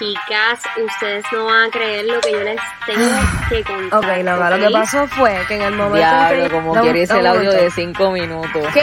Chicas, 0.00 0.60
ustedes 0.82 1.24
no 1.30 1.44
van 1.44 1.64
a 1.64 1.70
creer 1.70 2.06
lo 2.06 2.20
que 2.22 2.32
yo 2.32 2.40
les 2.42 2.56
tengo 2.86 3.06
que 3.50 3.62
contar. 3.64 3.98
Ok, 3.98 4.24
lo, 4.24 4.56
lo 4.56 4.66
que 4.66 4.72
pasó 4.72 5.06
fue 5.08 5.36
que 5.46 5.56
en 5.56 5.62
el 5.62 5.74
momento 5.74 5.98
Diablo, 5.98 6.44
que... 6.44 6.50
como 6.50 6.74
Dame- 6.74 6.82
quieres 6.92 7.10
el 7.10 7.26
audio 7.26 7.52
de 7.52 7.70
5 7.70 8.10
minutos. 8.10 8.62
¿Qué? 8.72 8.80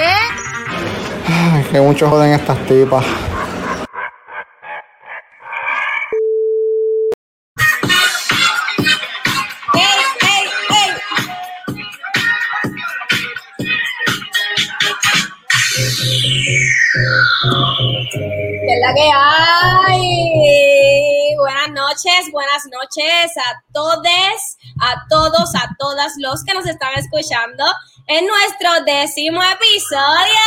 Ay, 1.56 1.63
que 1.72 1.81
mucho 1.81 2.08
joden 2.08 2.33
estas 2.33 2.60
tipas. 2.67 3.03
Buenas 22.38 22.64
noches 22.72 23.32
a 23.36 23.64
todos, 23.73 23.98
a 24.80 25.08
todos, 25.09 25.55
a 25.55 25.76
todas 25.80 26.14
los 26.20 26.44
que 26.44 26.54
nos 26.54 26.68
están 26.68 26.94
escuchando 26.96 27.66
en 28.05 28.27
nuestro 28.27 28.70
décimo 28.86 29.41
episodio. 29.41 30.44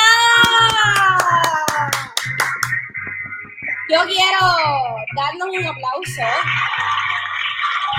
Yo 3.88 4.02
quiero 4.06 4.46
darnos 5.16 5.48
un 5.48 5.66
aplauso 5.66 6.22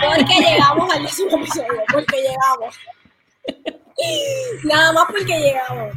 porque 0.05 0.35
llegamos 0.39 0.93
al 0.93 1.03
décimo 1.03 1.35
episodio, 1.37 1.83
porque 1.91 2.15
llegamos. 2.21 2.75
Nada 4.63 4.93
más 4.93 5.05
porque 5.07 5.37
llegamos. 5.37 5.95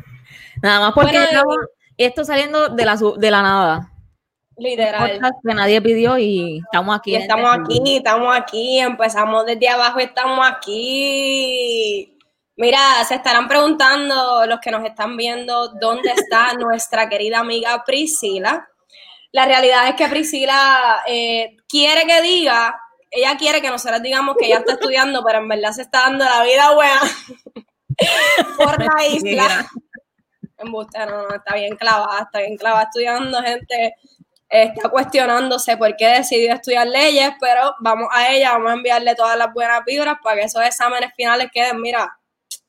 Nada 0.61 0.81
más 0.81 0.95
porque 0.95 1.13
Bueno, 1.13 1.27
estamos- 1.31 1.57
esto 1.97 2.25
saliendo 2.25 2.71
de 2.71 2.85
la, 2.87 2.97
de 2.97 3.31
la 3.31 3.43
nada. 3.43 3.91
Literal. 4.57 5.21
Que 5.47 5.55
nadie 5.55 5.83
pidió 5.83 6.17
y 6.19 6.59
estamos 6.65 6.97
aquí. 6.97 7.13
Y 7.13 7.17
en 7.17 7.23
estamos 7.23 7.51
aquí, 7.53 7.97
estamos 7.97 8.37
aquí, 8.37 8.79
empezamos 8.79 9.47
desde 9.47 9.69
abajo, 9.69 9.99
estamos 9.99 10.47
aquí. 10.47 12.17
Mira, 12.57 12.79
se 13.07 13.17
estarán 13.17 13.49
preguntando 13.49 14.47
los 14.47 14.61
que 14.61 14.71
nos 14.71 14.85
están 14.85 15.17
viendo 15.17 15.69
dónde 15.81 16.11
está 16.13 16.55
nuestra 16.59 17.09
querida 17.09 17.41
amiga 17.41 17.83
Priscila. 17.85 18.69
La 19.33 19.47
realidad 19.47 19.89
es 19.89 19.95
que 19.97 20.07
Priscila 20.07 21.03
eh, 21.09 21.57
quiere 21.69 22.07
que 22.07 22.23
diga, 22.23 22.81
ella 23.11 23.37
quiere 23.37 23.61
que 23.61 23.71
nosotros 23.71 24.01
digamos 24.01 24.37
que 24.39 24.47
ella 24.47 24.59
está 24.59 24.75
estudiando, 24.75 25.25
pero 25.25 25.41
en 25.41 25.49
verdad 25.49 25.73
se 25.73 25.83
está 25.83 26.03
dando 26.03 26.25
la 26.25 26.45
vida 26.45 26.73
buena 26.73 27.01
por 28.57 28.79
la 28.81 29.07
isla. 29.09 29.69
Embuste, 30.57 31.05
no, 31.07 31.27
no, 31.29 31.35
está 31.35 31.57
bien 31.57 31.75
clavada, 31.75 32.23
está 32.23 32.39
bien 32.39 32.57
clavada 32.57 32.85
estudiando, 32.85 33.43
gente 33.43 33.97
está 34.63 34.89
cuestionándose 34.89 35.77
por 35.77 35.97
qué 35.97 36.07
decidió 36.09 36.55
estudiar 36.55 36.87
leyes, 36.87 37.31
pero 37.41 37.75
vamos 37.81 38.09
a 38.13 38.33
ella, 38.33 38.53
vamos 38.53 38.71
a 38.71 38.75
enviarle 38.75 39.15
todas 39.15 39.37
las 39.37 39.53
buenas 39.53 39.85
vibras 39.85 40.17
para 40.23 40.37
que 40.37 40.43
esos 40.47 40.63
exámenes 40.63 41.11
finales 41.17 41.49
queden, 41.53 41.81
mira, 41.81 42.17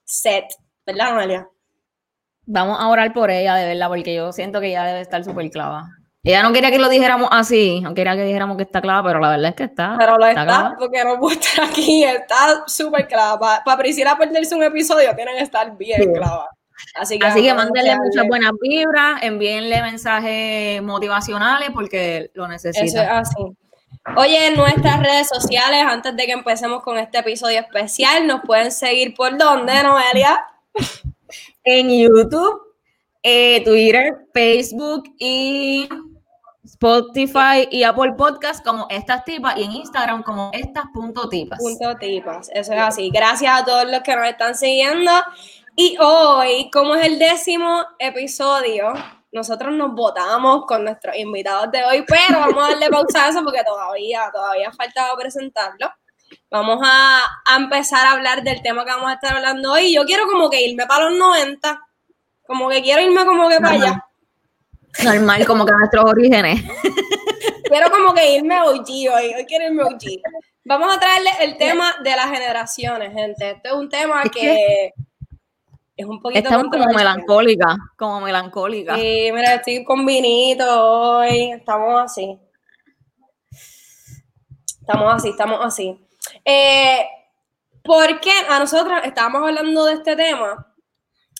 set, 0.04 0.46
¿verdad, 0.86 1.10
Amelia? 1.10 1.48
Vamos 2.48 2.80
a 2.80 2.88
orar 2.88 3.12
por 3.14 3.30
ella, 3.32 3.56
de 3.56 3.66
verdad, 3.66 3.88
porque 3.88 4.16
yo 4.16 4.32
siento 4.32 4.60
que 4.62 4.68
ella 4.68 4.84
debe 4.84 5.02
estar 5.02 5.24
súper 5.24 5.50
clava. 5.50 5.88
Ella 6.24 6.42
no 6.42 6.52
quería 6.54 6.72
que 6.72 6.80
lo 6.80 6.90
dijéramos 6.90 7.30
así, 7.32 7.82
no 7.82 7.94
quería 7.94 8.16
que 8.16 8.24
dijéramos 8.24 8.58
que 8.58 8.64
está 8.64 8.82
clava, 8.82 9.08
pero 9.08 9.20
la 9.20 9.30
verdad 9.30 9.50
es 9.50 9.56
que 9.56 9.64
está. 9.66 9.96
Pero 10.00 10.18
lo 10.18 10.26
está, 10.26 10.44
clava. 10.44 10.76
porque 10.80 11.04
no 11.04 11.20
puede 11.20 11.40
estar 11.40 11.66
aquí, 11.66 12.04
está 12.04 12.64
súper 12.66 13.08
clava. 13.08 13.62
Para 13.64 13.78
Priscila 13.78 14.18
perderse 14.18 14.56
un 14.56 14.64
episodio, 14.64 15.16
tienen 15.16 15.38
que 15.38 15.44
estar 15.44 15.78
bien 15.78 16.02
Sí. 16.02 16.10
clava. 16.14 16.50
Así 16.96 17.20
que, 17.20 17.26
Así 17.26 17.42
que 17.42 17.54
mándenle 17.54 17.98
muchas 17.98 18.28
buenas 18.28 18.52
vibras, 18.62 19.24
envíenle 19.24 19.82
mensajes 19.82 20.82
motivacionales 20.82 21.70
porque 21.74 22.32
lo 22.34 22.52
Eso 22.52 22.70
es 22.70 22.96
así. 22.96 23.58
Oye, 24.16 24.48
en 24.48 24.56
nuestras 24.56 25.00
redes 25.00 25.28
sociales, 25.28 25.84
antes 25.88 26.16
de 26.16 26.26
que 26.26 26.32
empecemos 26.32 26.84
con 26.84 26.98
este 26.98 27.18
episodio 27.20 27.60
especial, 27.60 28.28
nos 28.28 28.42
pueden 28.42 28.72
seguir 28.72 29.16
por 29.16 29.36
dónde, 29.38 29.82
Noelia. 29.82 30.46
En 31.64 31.90
YouTube, 31.90 32.62
eh, 33.24 33.64
Twitter, 33.64 34.28
Facebook 34.32 35.06
y 35.18 35.90
Spotify 36.64 37.68
y 37.72 37.84
Apple 37.84 38.14
Podcast 38.14 38.64
como 38.64 38.88
estas 38.90 39.24
tipas 39.26 39.58
y 39.58 39.64
en 39.64 39.72
Instagram 39.72 40.22
como 40.22 40.52
estas.tipas. 40.54 41.60
Punto 41.60 41.96
tipas, 41.98 42.50
eso 42.54 42.74
es 42.74 42.80
así. 42.80 43.10
Gracias 43.10 43.62
a 43.62 43.66
todos 43.66 43.90
los 43.90 44.02
que 44.02 44.16
nos 44.16 44.28
están 44.28 44.56
siguiendo. 44.56 45.12
Y 45.78 45.98
hoy, 46.00 46.70
como 46.72 46.96
es 46.96 47.06
el 47.06 47.20
décimo 47.20 47.86
episodio, 48.00 48.94
nosotros 49.34 49.74
nos 49.74 49.94
votamos 49.94 50.66
con 50.66 50.86
nuestros 50.86 51.18
invitados 51.18 51.70
de 51.72 51.84
hoy, 51.84 52.06
pero 52.08 52.40
vamos 52.40 52.64
a 52.64 52.70
darle 52.70 52.90
pausa 52.90 53.26
a 53.26 53.30
eso 53.30 53.44
porque 53.44 53.62
todavía, 53.66 54.30
todavía 54.32 54.72
faltaba 54.72 55.18
presentarlo. 55.18 55.92
Vamos 56.50 56.80
a, 56.82 57.22
a 57.46 57.56
empezar 57.58 58.06
a 58.06 58.14
hablar 58.14 58.42
del 58.42 58.62
tema 58.62 58.86
que 58.86 58.92
vamos 58.92 59.10
a 59.10 59.16
estar 59.16 59.36
hablando 59.36 59.74
hoy. 59.74 59.94
Yo 59.94 60.06
quiero 60.06 60.26
como 60.28 60.50
que 60.50 60.66
irme 60.66 60.86
para 60.86 61.10
los 61.10 61.20
90, 61.20 61.82
como 62.48 62.70
que 62.70 62.82
quiero 62.82 63.02
irme 63.02 63.26
como 63.26 63.50
que 63.50 63.58
para 63.58 63.76
allá. 63.76 64.06
Normal, 65.04 65.46
como 65.46 65.66
que 65.66 65.74
nuestros 65.74 66.06
orígenes. 66.06 66.64
Quiero 67.68 67.90
como 67.90 68.14
que 68.14 68.36
irme 68.36 68.62
OG 68.62 68.88
hoy, 68.88 69.34
hoy 69.36 69.46
quiero 69.48 69.66
irme 69.66 69.84
OG. 69.84 70.22
Vamos 70.66 70.96
a 70.96 71.00
traerle 71.00 71.32
el 71.42 71.58
tema 71.58 71.96
de 72.04 72.12
las 72.12 72.30
generaciones, 72.30 73.12
gente. 73.12 73.52
Este 73.52 73.70
es 73.70 73.74
un 73.74 73.90
tema 73.90 74.22
que 74.24 74.94
es 75.98 76.06
un 76.06 76.22
poquito 76.22 76.40
Estamos 76.50 76.68
como 76.72 76.86
melancólicas, 76.94 77.78
como 77.98 78.22
melancólicas. 78.22 78.98
Sí, 79.00 79.30
mira, 79.34 79.56
estoy 79.56 79.84
con 79.84 80.06
vinito 80.06 80.66
hoy, 81.20 81.52
estamos 81.52 82.02
así. 82.04 82.38
Estamos 84.82 85.14
así, 85.14 85.30
estamos 85.30 85.60
así. 85.64 86.00
Eh, 86.44 87.06
porque 87.84 88.32
a 88.50 88.60
nosotros 88.60 89.00
estábamos 89.04 89.44
hablando 89.44 89.86
de 89.86 89.94
este 89.94 90.16
tema 90.16 90.74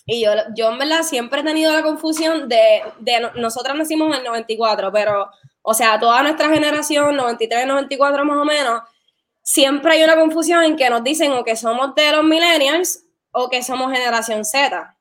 y 0.04 0.24
yo, 0.24 0.30
yo 0.56 0.70
en 0.70 0.78
verdad 0.78 1.02
siempre 1.02 1.40
he 1.40 1.44
tenido 1.44 1.72
la 1.72 1.82
confusión 1.82 2.48
de, 2.48 2.82
de 3.00 3.20
no- 3.20 3.32
nosotras 3.34 3.76
nacimos 3.76 4.08
en 4.08 4.20
el 4.20 4.24
94, 4.24 4.92
pero, 4.92 5.28
o 5.62 5.74
sea, 5.74 5.98
toda 5.98 6.22
nuestra 6.22 6.48
generación, 6.48 7.16
93, 7.16 7.66
94 7.66 8.24
más 8.24 8.36
o 8.38 8.44
menos, 8.44 8.82
siempre 9.42 9.94
hay 9.94 10.04
una 10.04 10.16
confusión 10.16 10.62
en 10.64 10.76
que 10.76 10.88
nos 10.90 11.02
dicen 11.02 11.32
o 11.32 11.42
que 11.44 11.56
somos 11.56 11.94
de 11.96 12.12
los 12.12 12.24
millennials 12.24 13.02
o 13.38 13.50
que 13.50 13.62
somos 13.62 13.92
generación 13.92 14.44
Z. 14.44 14.96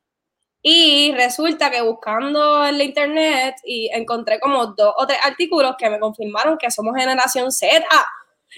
Y 0.61 1.13
resulta 1.13 1.69
que 1.71 1.81
buscando 1.81 2.65
en 2.65 2.77
la 2.77 2.83
internet 2.83 3.55
y 3.63 3.89
encontré 3.93 4.39
como 4.39 4.65
dos 4.67 4.93
o 4.97 5.07
tres 5.07 5.19
artículos 5.23 5.75
que 5.77 5.89
me 5.89 5.99
confirmaron 5.99 6.57
que 6.57 6.69
somos 6.69 6.95
generación 6.97 7.51
Z. 7.51 7.85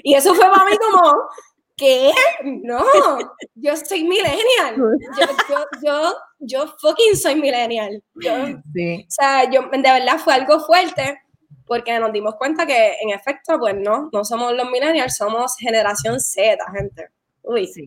Y 0.03 0.15
eso 0.15 0.33
fue 0.33 0.45
para 0.49 0.65
mí 0.65 0.77
como, 0.77 1.13
¿qué? 1.75 2.11
No, 2.43 2.83
yo 3.55 3.75
soy 3.75 4.03
millennial. 4.03 4.77
Yo, 4.77 5.25
yo, 5.49 5.65
yo, 5.83 6.15
yo 6.39 6.67
fucking 6.79 7.15
soy 7.15 7.35
millennial. 7.35 8.01
Yo, 8.15 8.31
Sí. 8.73 9.05
o 9.07 9.11
sea, 9.11 9.49
yo, 9.51 9.61
de 9.71 9.77
verdad 9.77 10.17
fue 10.17 10.33
algo 10.33 10.59
fuerte 10.61 11.21
porque 11.67 11.99
nos 11.99 12.13
dimos 12.13 12.35
cuenta 12.35 12.65
que 12.65 12.93
en 13.01 13.09
efecto, 13.11 13.59
pues 13.59 13.75
no, 13.75 14.09
no 14.11 14.23
somos 14.23 14.53
los 14.53 14.69
millennials, 14.71 15.17
somos 15.17 15.55
generación 15.59 16.19
Z, 16.19 16.57
gente. 16.73 17.09
Uy. 17.43 17.67
Sí. 17.67 17.85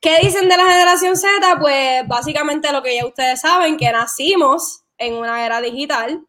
¿Qué 0.00 0.18
dicen 0.22 0.48
de 0.48 0.56
la 0.56 0.64
generación 0.64 1.16
Z? 1.16 1.30
Pues 1.60 2.06
básicamente 2.08 2.72
lo 2.72 2.82
que 2.82 2.96
ya 2.96 3.04
ustedes 3.06 3.40
saben, 3.40 3.76
que 3.76 3.90
nacimos 3.92 4.82
en 4.96 5.14
una 5.14 5.44
era 5.44 5.60
digital 5.60 6.24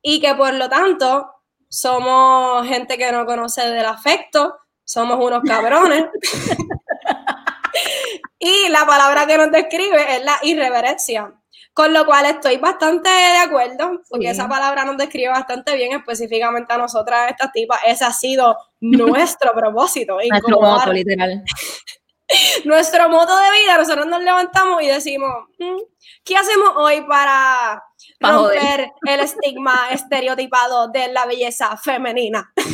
y 0.00 0.20
que 0.20 0.34
por 0.34 0.54
lo 0.54 0.68
tanto 0.68 1.30
somos 1.68 2.66
gente 2.66 2.96
que 2.96 3.12
no 3.12 3.26
conoce 3.26 3.68
del 3.68 3.84
afecto, 3.84 4.54
somos 4.84 5.18
unos 5.22 5.42
cabrones. 5.42 6.04
y 8.38 8.68
la 8.68 8.86
palabra 8.86 9.26
que 9.26 9.36
nos 9.36 9.50
describe 9.50 10.16
es 10.16 10.24
la 10.24 10.36
irreverencia. 10.42 11.32
Con 11.72 11.92
lo 11.92 12.06
cual 12.06 12.24
estoy 12.26 12.58
bastante 12.58 13.10
de 13.10 13.38
acuerdo, 13.38 14.00
porque 14.08 14.26
Sí. 14.26 14.30
esa 14.30 14.48
palabra 14.48 14.84
nos 14.84 14.96
describe 14.96 15.30
bastante 15.30 15.74
bien 15.74 15.90
específicamente 15.92 16.72
a 16.72 16.78
nosotras, 16.78 17.32
estas 17.32 17.50
tipas. 17.50 17.80
Ese 17.84 18.04
ha 18.04 18.12
sido 18.12 18.56
nuestro 18.80 19.52
propósito. 19.52 20.18
Nuestro 20.30 20.60
moto, 20.60 20.92
literal. 20.92 21.42
nuestro 22.64 23.08
modo 23.08 23.36
de 23.38 23.50
vida, 23.60 23.76
nosotros 23.78 24.06
nos 24.06 24.22
levantamos 24.22 24.82
y 24.82 24.86
decimos, 24.88 25.30
"Mm, 25.58 25.78
¿qué 26.24 26.36
hacemos 26.36 26.70
hoy 26.76 27.02
para 27.02 27.82
Pa' 28.20 28.32
joder". 28.34 28.60
romper 28.62 28.90
el 29.14 29.20
estigma 29.20 29.88
estereotipado 29.90 30.88
de 30.88 31.08
la 31.12 31.26
belleza 31.26 31.76
femenina? 31.76 32.52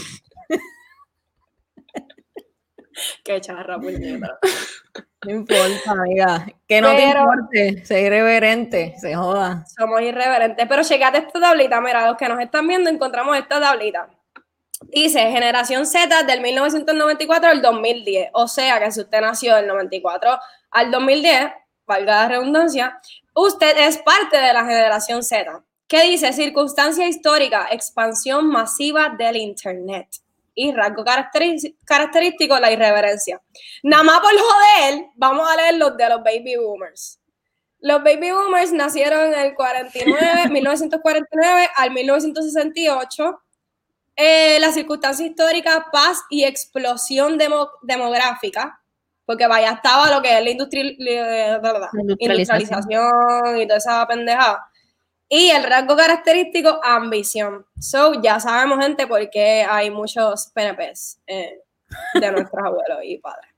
Qué 3.25 3.41
charra, 3.41 3.79
puñeta. 3.79 4.39
No 5.25 5.31
importa, 5.33 5.93
amiga. 5.93 6.47
Que 6.69 6.81
no 6.81 6.91
te 6.91 6.97
Pero- 6.97 7.21
importe, 7.21 7.85
sé 7.85 8.03
irreverente, 8.03 8.95
se 8.99 9.15
joda. 9.15 9.65
Somos 9.79 10.03
irreverentes. 10.03 10.67
Pero 10.69 10.83
checate 10.83 11.19
esta 11.19 11.41
tablita, 11.41 11.81
mira, 11.81 12.07
los 12.09 12.17
que 12.17 12.29
nos 12.29 12.41
están 12.41 12.67
viendo 12.67 12.91
encontramos 12.91 13.37
esta 13.37 13.61
tablita. 13.61 14.09
Dice 14.83 15.21
generación 15.31 15.87
Z 15.87 16.23
del 16.25 16.41
1994 16.41 17.51
al 17.51 17.63
2010. 17.63 18.31
O 18.33 18.49
sea 18.49 18.79
que 18.81 18.91
si 18.91 19.01
usted 19.01 19.21
nació 19.21 19.57
del 19.57 19.67
94 19.67 20.39
al 20.71 20.91
2010, 20.91 21.53
valga 21.87 22.23
la 22.23 22.29
redundancia, 22.29 23.01
usted 23.35 23.77
es 23.79 23.99
parte 23.99 24.37
de 24.37 24.53
la 24.53 24.65
generación 24.65 25.23
Z. 25.23 25.63
¿Qué 25.87 26.03
dice? 26.05 26.33
Circunstancia 26.33 27.07
histórica, 27.09 27.69
expansión 27.71 28.47
masiva 28.49 29.15
del 29.19 29.37
Internet. 29.37 30.09
y 30.55 30.73
rasgo 30.73 31.05
característico, 31.05 32.59
la 32.59 32.71
irreverencia. 32.71 33.41
Nada 33.83 34.03
más 34.03 34.21
por 34.21 34.31
joder, 34.31 35.07
vamos 35.15 35.49
a 35.49 35.57
leer 35.57 35.75
los 35.77 35.97
de 35.97 36.09
los 36.09 36.23
baby 36.23 36.57
boomers. 36.57 37.19
Los 37.79 38.03
baby 38.05 38.31
boomers 38.31 38.73
nacieron 38.73 39.33
en 39.33 39.41
el 39.41 39.55
49, 39.55 40.49
1949 40.51 41.69
al 41.77 41.91
1968. 41.93 43.41
Eh, 44.21 44.59
la 44.61 44.71
circunstancia 44.73 45.25
histórica, 45.27 45.87
paz 45.93 46.23
y 46.29 46.45
explosión 46.45 47.39
demo- 47.39 47.71
demográfica, 47.83 48.81
porque 49.25 49.47
vaya, 49.47 49.71
estaba 49.71 50.11
lo 50.11 50.21
que 50.21 50.37
es 50.37 50.45
la 50.45 50.51
industri- 50.51 50.97
eh, 50.99 51.59
Industrialización. 51.93 52.19
industrialización 52.21 53.61
y 53.61 53.67
toda 53.67 53.79
esa 53.79 54.07
pendejada. 54.07 54.67
Y 55.29 55.51
el 55.51 55.63
rasgo 55.63 55.97
característico, 55.97 56.81
ambición. 56.83 57.65
So, 57.79 58.21
ya 58.21 58.41
sabemos, 58.41 58.85
gente, 58.85 59.07
por 59.07 59.31
qué 59.31 59.65
hay 59.69 59.91
muchos 59.91 60.51
PNPs 60.55 61.21
eh, 61.27 61.61
de 62.15 62.31
nuestros 62.33 62.63
abuelos 62.65 62.99
y 63.05 63.19
padres. 63.19 63.49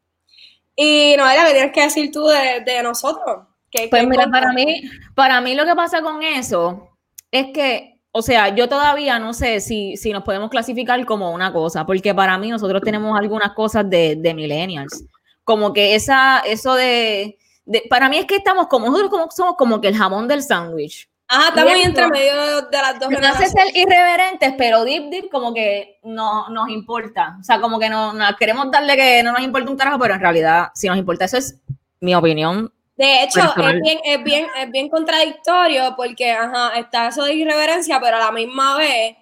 Y 0.76 1.14
no 1.17 1.29
era 1.29 1.47
que 1.47 1.53
tienes 1.55 1.73
que 1.73 1.82
decir 1.82 2.11
tú 2.12 2.26
de, 2.26 2.61
de 2.64 2.82
nosotros. 2.82 3.47
¿Qué- 3.70 3.88
Pues 3.88 4.06
mira, 4.06 4.29
para 4.31 4.53
mí, 4.53 4.82
para 5.14 5.41
mí 5.41 5.55
lo 5.55 5.64
que 5.64 5.75
pasa 5.75 6.03
con 6.03 6.23
eso 6.23 6.91
es 7.31 7.47
que, 7.55 7.91
o 8.12 8.23
sea, 8.23 8.55
yo 8.55 8.69
todavía 8.69 9.19
no 9.19 9.32
sé 9.32 9.61
si, 9.61 9.97
si 9.97 10.12
nos 10.12 10.23
podemos 10.23 10.50
clasificar 10.50 11.05
como 11.06 11.31
una 11.32 11.53
cosa, 11.53 11.85
porque 11.87 12.14
para 12.14 12.37
mí 12.38 12.50
nosotros 12.50 12.82
tenemos 12.82 13.19
algunas 13.19 13.53
cosas 13.53 13.88
de, 13.88 14.17
de 14.17 14.35
millennials, 14.35 15.05
como 15.44 15.73
que 15.73 15.94
esa, 15.94 16.41
eso 16.41 16.75
de, 16.75 17.38
de- 17.64 17.85
para 17.88 18.09
mí 18.09 18.19
es 18.19 18.26
que 18.26 18.37
estamos 18.37 18.67
como, 18.69 18.87
nosotros 18.87 19.11
como, 19.11 19.31
somos 19.31 19.56
como 19.56 19.81
que 19.81 19.88
el 19.88 19.97
jamón 19.97 20.29
del 20.29 20.43
sándwich. 20.43 21.09
Ajá, 21.29 21.49
estamos 21.49 21.73
entre 21.82 22.06
medio 22.09 22.35
de 22.62 22.76
las 22.79 23.00
dos 23.00 23.09
hace 23.09 23.14
generaciones. 23.14 23.53
ser 23.53 23.76
irreverentes, 23.76 24.55
pero 24.59 24.85
deep, 24.85 25.09
deep, 25.09 25.31
como 25.31 25.55
que 25.55 25.99
no 26.03 26.50
nos 26.50 26.69
importa. 26.69 27.38
O 27.41 27.43
sea, 27.44 27.59
como 27.59 27.79
que 27.79 27.88
no, 27.88 28.12
no- 28.12 28.37
queremos 28.38 28.70
darle 28.70 28.94
que 28.97 29.23
no 29.23 29.32
nos 29.32 29.41
importa 29.41 29.70
un 29.70 29.76
carajo, 29.79 29.99
pero 29.99 30.12
en 30.14 30.20
realidad 30.20 30.69
sí 30.75 30.88
nos 30.88 30.99
importa. 30.99 31.25
Eso 31.25 31.38
es 31.38 31.59
mi 32.00 32.14
opinión. 32.14 32.70
De 32.96 33.22
hecho, 33.22 33.40
Personal. 33.40 33.76
es 33.76 33.82
bien, 33.82 33.98
es, 34.04 34.24
bien, 34.24 34.46
es 34.60 34.70
bien 34.70 34.88
contradictorio 34.88 35.94
porque 35.96 36.30
ajá, 36.30 36.78
está 36.78 37.08
eso 37.08 37.24
de 37.24 37.34
irreverencia, 37.34 37.98
pero 38.00 38.16
a 38.16 38.20
la 38.20 38.32
misma 38.32 38.76
vez 38.76 39.16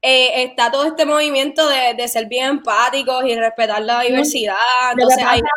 eh, 0.00 0.44
está 0.44 0.70
todo 0.70 0.84
este 0.84 1.04
movimiento 1.04 1.68
de, 1.68 1.94
de 1.94 2.08
ser 2.08 2.26
bien 2.26 2.46
empáticos 2.46 3.24
y 3.24 3.34
respetar 3.34 3.82
la 3.82 4.02
diversidad. 4.02 4.54
Lo 4.92 4.96
que, 4.96 5.02
Entonces, 5.02 5.24
hay, 5.26 5.40
pasa, 5.40 5.52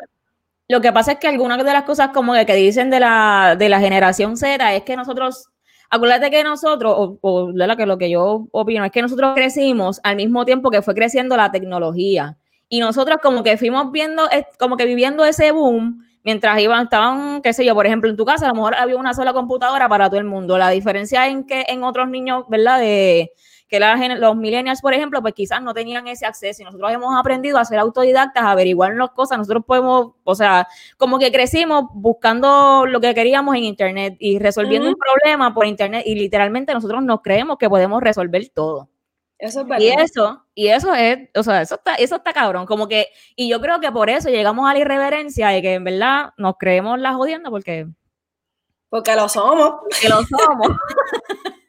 lo 0.67 0.81
que 0.81 0.91
pasa 0.91 1.11
es 1.13 1.19
que 1.19 1.27
algunas 1.27 1.57
de 1.57 1.71
las 1.71 1.83
cosas 1.83 2.09
como 2.09 2.33
que, 2.33 2.45
que 2.45 2.55
dicen 2.55 2.89
de 2.89 2.99
la, 2.99 3.55
de 3.57 3.69
la 3.69 3.79
generación 3.79 4.37
Z 4.37 4.75
es 4.75 4.83
que 4.83 4.95
nosotros, 4.95 5.49
acuérdate 5.91 6.31
que 6.31 6.43
nosotros, 6.43 6.93
o, 6.97 7.19
o 7.21 7.51
de 7.51 7.67
la 7.67 7.75
que 7.75 7.85
lo 7.85 7.99
que 7.99 8.09
yo 8.09 8.47
opino, 8.51 8.83
es 8.83 8.91
que 8.91 9.03
nosotros 9.03 9.33
crecimos 9.35 9.99
al 10.03 10.15
mismo 10.15 10.43
tiempo 10.45 10.71
que 10.71 10.81
fue 10.81 10.95
creciendo 10.95 11.37
la 11.37 11.51
tecnología. 11.51 12.37
Y 12.67 12.79
nosotros 12.79 13.19
como 13.21 13.43
que 13.43 13.57
fuimos 13.57 13.91
viendo, 13.91 14.27
como 14.57 14.77
que 14.77 14.85
viviendo 14.85 15.25
ese 15.25 15.51
boom, 15.51 16.05
mientras 16.29 16.59
iban, 16.59 16.83
estaban, 16.83 17.41
qué 17.41 17.53
sé 17.53 17.65
yo, 17.65 17.73
por 17.73 17.87
ejemplo, 17.87 18.07
en 18.07 18.15
tu 18.15 18.23
casa 18.23 18.45
a 18.45 18.49
lo 18.49 18.53
mejor 18.53 18.75
había 18.75 18.97
una 18.97 19.15
sola 19.15 19.33
computadora 19.33 19.89
para 19.89 20.09
todo 20.09 20.19
el 20.19 20.25
mundo. 20.25 20.59
La 20.59 20.69
diferencia 20.69 21.27
en 21.27 21.43
que 21.43 21.65
en 21.67 21.83
otros 21.83 22.07
niños, 22.07 22.43
¿verdad? 22.47 22.79
De 22.79 23.31
que 23.67 23.79
la 23.79 23.95
los 24.15 24.35
millennials, 24.35 24.79
por 24.81 24.93
ejemplo, 24.93 25.23
pues 25.23 25.33
quizás 25.33 25.59
no 25.63 25.73
tenían 25.73 26.07
ese 26.07 26.27
acceso 26.27 26.61
y 26.61 26.65
nosotros 26.65 26.91
hemos 26.91 27.15
aprendido 27.19 27.57
a 27.57 27.65
ser 27.65 27.79
autodidactas, 27.79 28.43
a 28.43 28.51
averiguar 28.51 28.93
las 28.95 29.09
cosas, 29.09 29.39
nosotros 29.39 29.63
podemos, 29.65 30.11
o 30.23 30.35
sea, 30.35 30.67
como 30.97 31.17
que 31.17 31.31
crecimos 31.31 31.85
buscando 31.93 32.85
lo 32.85 33.01
que 33.01 33.15
queríamos 33.15 33.55
en 33.55 33.63
internet 33.63 34.15
y 34.19 34.37
resolviendo 34.37 34.87
un 34.87 34.95
problema 34.95 35.51
por 35.53 35.65
internet 35.65 36.03
y 36.05 36.13
literalmente 36.13 36.73
nosotros 36.73 37.03
nos 37.03 37.21
creemos 37.21 37.57
que 37.57 37.69
podemos 37.69 38.03
resolver 38.03 38.49
todo. 38.53 38.87
Eso 39.39 39.61
es 39.61 39.67
verdad. 39.67 39.85
Y 39.85 39.89
eso, 39.89 40.45
y 40.53 40.67
eso 40.67 40.93
es, 40.93 41.29
o 41.33 41.43
sea, 41.43 41.61
eso 41.61 41.75
está, 41.75 41.95
eso 41.95 42.17
está 42.17 42.33
cabrón, 42.33 42.65
como 42.65 42.89
que, 42.89 43.07
y 43.37 43.49
yo 43.49 43.61
creo 43.61 43.79
que 43.79 43.89
por 43.91 44.09
eso 44.09 44.29
llegamos 44.29 44.69
a 44.69 44.73
la 44.73 44.79
irreverencia 44.79 45.47
de 45.47 45.61
que 45.61 45.73
en 45.75 45.85
verdad 45.85 46.33
nos 46.37 46.55
creemos 46.59 46.99
la 46.99 47.13
jodienda 47.13 47.49
porque 47.49 47.87
Porque 48.89 49.15
lo 49.15 49.29
somos. 49.29 49.75
que 50.01 50.09
lo 50.09 50.21
somos. 50.23 50.67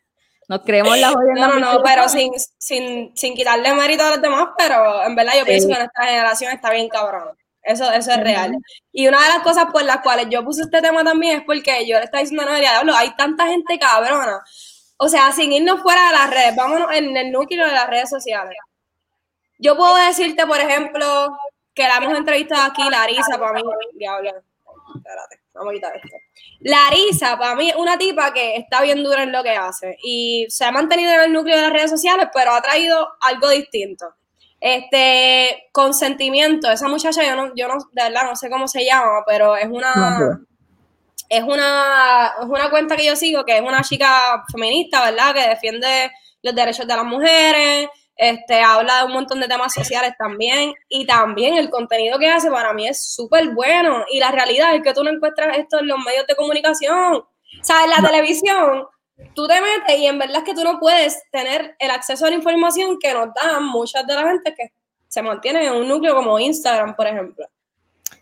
nos 0.49 0.61
creemos 0.63 0.99
la 0.99 1.11
jodienda. 1.11 1.47
No, 1.47 1.61
no, 1.61 1.73
porque 1.73 1.79
no, 1.79 1.83
pero 1.85 2.09
sin, 2.09 2.33
sin, 2.59 3.17
sin 3.17 3.35
quitarle 3.35 3.73
mérito 3.73 4.03
a 4.05 4.11
los 4.11 4.21
demás, 4.21 4.49
pero 4.59 5.05
en 5.05 5.15
verdad 5.15 5.35
yo 5.39 5.45
pienso 5.45 5.69
que 5.69 5.75
nuestra 5.79 6.07
generación 6.07 6.53
está 6.53 6.73
bien 6.73 6.89
cabrón. 6.89 7.37
Eso, 7.63 7.89
eso 7.93 8.11
es 8.11 8.21
real. 8.21 8.57
Y 8.91 9.07
una 9.07 9.23
de 9.23 9.29
las 9.29 9.41
cosas 9.41 9.67
por 9.71 9.85
las 9.85 9.99
cuales 10.01 10.27
yo 10.29 10.43
puse 10.45 10.63
este 10.63 10.81
tema 10.81 11.05
también 11.05 11.39
es 11.39 11.45
porque 11.45 11.87
yo 11.87 11.99
le 11.99 12.05
estaba 12.07 12.23
diciendo 12.23 12.43
a 12.43 12.47
Noelia, 12.47 12.81
hay 12.97 13.15
tanta 13.17 13.47
gente 13.47 13.79
cabrona. 13.79 14.43
O 15.03 15.09
sea, 15.09 15.33
sin 15.33 15.51
irnos 15.51 15.81
fuera 15.81 16.09
de 16.09 16.13
las 16.13 16.29
redes, 16.29 16.55
vámonos 16.55 16.93
en 16.93 17.17
el 17.17 17.33
núcleo 17.33 17.67
de 17.67 17.73
las 17.73 17.89
redes 17.89 18.11
sociales. 18.11 18.55
Yo 19.59 19.75
puedo 19.75 19.97
decirte, 19.97 20.47
por 20.47 20.59
ejemplo, 20.59 21.39
que 21.73 21.85
la 21.85 21.97
hemos 21.97 22.19
entrevistado 22.19 22.71
aquí, 22.71 22.83
Larisa, 22.91 23.39
para 23.39 23.55
mí, 23.55 23.63
diablo. 23.95 24.31
Espérate, 24.95 25.41
vamos 25.55 25.71
a 25.71 25.75
quitar 25.75 25.97
esto. 25.97 26.17
Larisa, 26.61 27.39
para 27.39 27.55
mí, 27.55 27.73
una 27.79 27.97
tipa 27.97 28.35
que 28.35 28.57
está 28.57 28.83
bien 28.83 29.03
dura 29.03 29.23
en 29.23 29.33
lo 29.33 29.43
que 29.43 29.53
hace 29.53 29.97
y 30.03 30.45
se 30.51 30.67
ha 30.67 30.71
mantenido 30.71 31.15
en 31.15 31.21
el 31.23 31.33
núcleo 31.33 31.57
de 31.57 31.63
las 31.63 31.73
redes 31.73 31.91
sociales, 31.91 32.29
pero 32.35 32.53
ha 32.53 32.61
traído 32.61 33.09
algo 33.23 33.49
distinto. 33.49 34.05
Este 34.61 35.71
consentimiento, 35.73 36.71
esa 36.71 36.89
muchacha, 36.89 37.25
yo 37.25 37.37
no, 37.37 37.55
yo 37.55 37.69
no, 37.69 37.77
de 37.93 38.03
verdad 38.03 38.25
no 38.25 38.37
sé 38.37 38.51
cómo 38.51 38.69
se 38.69 38.85
llama, 38.85 39.25
pero 39.27 39.57
es 39.57 39.67
una, 39.67 40.43
es 41.31 41.45
una, 41.45 42.35
es 42.41 42.47
una 42.47 42.69
cuenta 42.71 42.97
que 42.97 43.07
yo 43.07 43.15
sigo, 43.15 43.45
que 43.45 43.57
es 43.57 43.63
una 43.63 43.83
chica 43.83 44.43
feminista, 44.51 45.05
¿verdad? 45.05 45.33
Que 45.33 45.49
defiende 45.49 46.11
los 46.43 46.55
derechos 46.55 46.87
de 46.89 46.97
las 46.97 47.05
mujeres, 47.05 47.89
este, 48.17 48.61
habla 48.61 48.99
de 48.99 49.05
un 49.05 49.13
montón 49.13 49.39
de 49.39 49.47
temas 49.47 49.73
sociales 49.73 50.13
también, 50.19 50.75
y 50.89 51.07
también 51.07 51.57
el 51.57 51.71
contenido 51.71 52.19
que 52.19 52.29
hace 52.29 52.51
para 52.51 52.73
mí 52.73 52.89
es 52.89 53.15
súper 53.15 53.51
bueno, 53.51 54.05
y 54.11 54.19
la 54.19 54.33
realidad 54.33 54.75
es 54.75 54.83
que 54.83 54.93
tú 54.93 55.05
no 55.05 55.11
encuentras 55.11 55.57
esto 55.57 55.79
en 55.79 55.87
los 55.87 55.99
medios 56.05 56.27
de 56.27 56.35
comunicación, 56.35 57.15
o 57.15 57.65
sea, 57.65 57.85
en 57.85 57.91
la 57.91 58.07
televisión, 58.07 58.87
tú 59.35 59.47
te 59.47 59.61
metes 59.61 59.99
y 59.99 60.07
en 60.07 60.19
verdad 60.19 60.39
es 60.39 60.45
que 60.45 60.55
tú 60.55 60.65
no 60.65 60.81
puedes 60.81 61.23
tener 61.31 61.77
el 61.79 61.91
acceso 61.93 62.27
a 62.27 62.31
la 62.31 62.37
información 62.37 62.99
que 62.99 63.15
nos 63.15 63.33
dan 63.35 63.65
muchas 63.67 64.05
de 64.05 64.15
la 64.15 64.27
gente 64.27 64.53
que 64.55 64.73
se 65.07 65.23
mantienen 65.23 65.63
en 65.63 65.75
un 65.75 65.89
núcleo 65.89 66.15
como 66.15 66.39
Instagram, 66.41 66.97
por 66.97 67.07
ejemplo. 67.07 67.47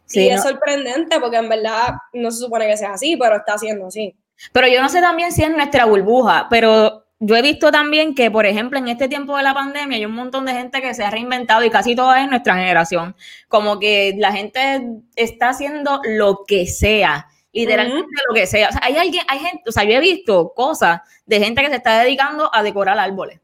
Sí, 0.08 0.26
y 0.26 0.28
no- 0.30 0.36
es 0.36 0.42
sorprendente 0.42 1.20
porque 1.20 1.36
en 1.36 1.48
verdad 1.48 1.94
no 2.12 2.30
se 2.30 2.38
supone 2.38 2.66
que 2.66 2.76
sea 2.76 2.92
así, 2.94 3.16
pero 3.16 3.36
está 3.36 3.56
siendo 3.58 3.86
así. 3.86 4.16
Pero 4.52 4.66
yo 4.68 4.80
no 4.82 4.88
sé 4.88 5.00
también 5.00 5.30
si 5.32 5.42
es 5.42 5.50
nuestra 5.50 5.84
burbuja, 5.84 6.46
pero 6.48 7.04
yo 7.20 7.36
he 7.36 7.42
visto 7.42 7.70
también 7.72 8.14
que, 8.14 8.30
por 8.30 8.46
ejemplo, 8.46 8.78
en 8.78 8.88
este 8.88 9.08
tiempo 9.08 9.36
de 9.36 9.42
la 9.42 9.52
pandemia 9.52 9.96
hay 9.98 10.06
un 10.06 10.14
montón 10.14 10.44
de 10.46 10.52
gente 10.52 10.80
que 10.80 10.94
se 10.94 11.04
ha 11.04 11.10
reinventado 11.10 11.64
y 11.64 11.70
casi 11.70 11.94
toda 11.96 12.22
es 12.22 12.28
nuestra 12.30 12.54
generación. 12.54 13.14
Como 13.48 13.78
que 13.80 14.14
la 14.18 14.32
gente 14.32 14.80
está 15.16 15.50
haciendo 15.50 16.00
lo 16.04 16.44
que 16.46 16.66
sea, 16.66 17.26
literalmente 17.52 18.08
lo 18.28 18.34
que 18.34 18.46
sea. 18.46 18.68
O 18.68 18.72
sea, 18.72 18.80
hay 18.84 18.96
alguien, 18.96 19.24
hay 19.28 19.40
gente, 19.40 19.62
o 19.68 19.72
sea, 19.72 19.82
yo 19.84 19.92
he 19.92 20.00
visto 20.00 20.52
cosas 20.54 21.00
de 21.26 21.40
gente 21.40 21.60
que 21.62 21.68
se 21.70 21.76
está 21.76 22.00
dedicando 22.00 22.48
a 22.54 22.62
decorar 22.62 22.98
árboles. 22.98 23.40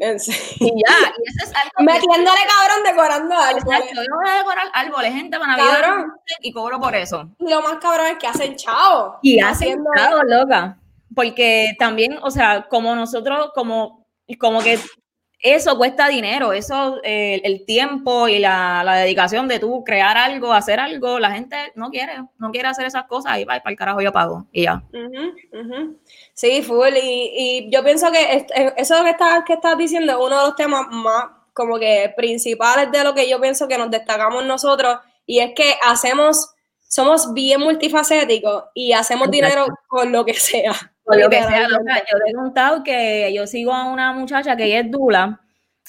Y 0.60 0.66
ya, 0.66 1.12
y 1.18 1.28
eso 1.28 1.44
es 1.44 1.54
algo 1.54 1.70
que- 1.76 1.84
Metiéndole 1.84 2.40
cabrón 2.48 2.84
decorando 2.84 3.36
algo. 3.36 3.58
Exacto, 3.72 4.02
yo 4.02 4.16
voy 4.16 4.30
a 4.30 4.38
decorar 4.38 4.66
árboles, 4.72 5.12
gente, 5.14 5.38
para 5.38 5.56
Navidad 5.56 5.80
Cabrón. 5.82 6.12
y 6.40 6.52
cobro 6.52 6.80
por 6.80 6.94
eso. 6.94 7.28
Lo 7.38 7.62
más 7.62 7.76
cabrón 7.76 8.06
es 8.06 8.16
que 8.18 8.26
hacen 8.26 8.56
chavo. 8.56 9.18
Y 9.22 9.40
hacen 9.40 9.82
claro, 9.94 10.22
loca. 10.24 10.78
Porque 11.14 11.74
también, 11.78 12.18
o 12.22 12.30
sea, 12.30 12.66
como 12.68 12.94
nosotros, 12.94 13.50
como, 13.54 14.06
como 14.38 14.62
que 14.62 14.78
eso 15.42 15.76
cuesta 15.78 16.08
dinero, 16.08 16.52
eso, 16.52 16.98
eh, 17.02 17.40
el 17.44 17.64
tiempo 17.64 18.28
y 18.28 18.38
la, 18.38 18.82
la 18.84 18.96
dedicación 18.96 19.48
de 19.48 19.58
tú 19.58 19.82
crear 19.84 20.16
algo, 20.18 20.52
hacer 20.52 20.78
algo, 20.80 21.18
la 21.18 21.30
gente 21.32 21.56
no 21.74 21.90
quiere, 21.90 22.12
no 22.38 22.50
quiere 22.50 22.68
hacer 22.68 22.86
esas 22.86 23.04
cosas 23.04 23.38
y 23.38 23.44
va, 23.44 23.58
para 23.60 23.70
el 23.70 23.76
carajo 23.78 24.00
yo 24.02 24.12
pago 24.12 24.46
y 24.52 24.64
ya. 24.64 24.82
Ujú, 24.92 25.60
ujú. 25.60 25.98
Sí, 26.34 26.62
full. 26.62 26.94
Y, 27.02 27.32
y 27.66 27.70
yo 27.70 27.82
pienso 27.84 28.10
que 28.12 28.20
es- 28.34 28.44
es- 28.54 28.72
eso 28.76 29.02
que 29.04 29.10
estás, 29.10 29.44
que 29.46 29.54
estás 29.54 29.76
diciendo 29.78 30.12
es 30.12 30.18
uno 30.18 30.38
de 30.40 30.46
los 30.46 30.56
temas 30.56 30.86
más 30.90 31.24
como 31.52 31.78
que 31.78 32.12
principales 32.16 32.90
de 32.92 33.02
lo 33.04 33.14
que 33.14 33.28
yo 33.28 33.40
pienso 33.40 33.66
que 33.68 33.78
nos 33.78 33.90
destacamos 33.90 34.44
nosotros. 34.44 34.98
Y 35.26 35.40
es 35.40 35.52
que 35.54 35.74
hacemos, 35.86 36.54
somos 36.88 37.32
bien 37.34 37.60
multifacéticos 37.60 38.64
y 38.74 38.92
hacemos 38.92 39.28
Exacto. 39.28 39.48
dinero 39.62 39.66
con 39.88 40.12
lo 40.12 40.24
que 40.24 40.34
sea. 40.34 40.72
Que 41.10 41.42
sea, 41.42 41.68
loca, 41.68 42.02
yo 42.10 42.18
te 42.18 42.30
he 42.30 42.34
contado 42.34 42.82
que 42.82 43.32
yo 43.34 43.46
sigo 43.46 43.72
a 43.72 43.84
una 43.84 44.12
muchacha 44.12 44.56
que 44.56 44.64
ella 44.64 44.80
es 44.80 44.90
Dula 44.90 45.40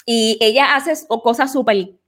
y 0.06 0.38
ella 0.42 0.75
hace 0.75 0.94
cosas 1.08 1.51
súper 1.51 2.01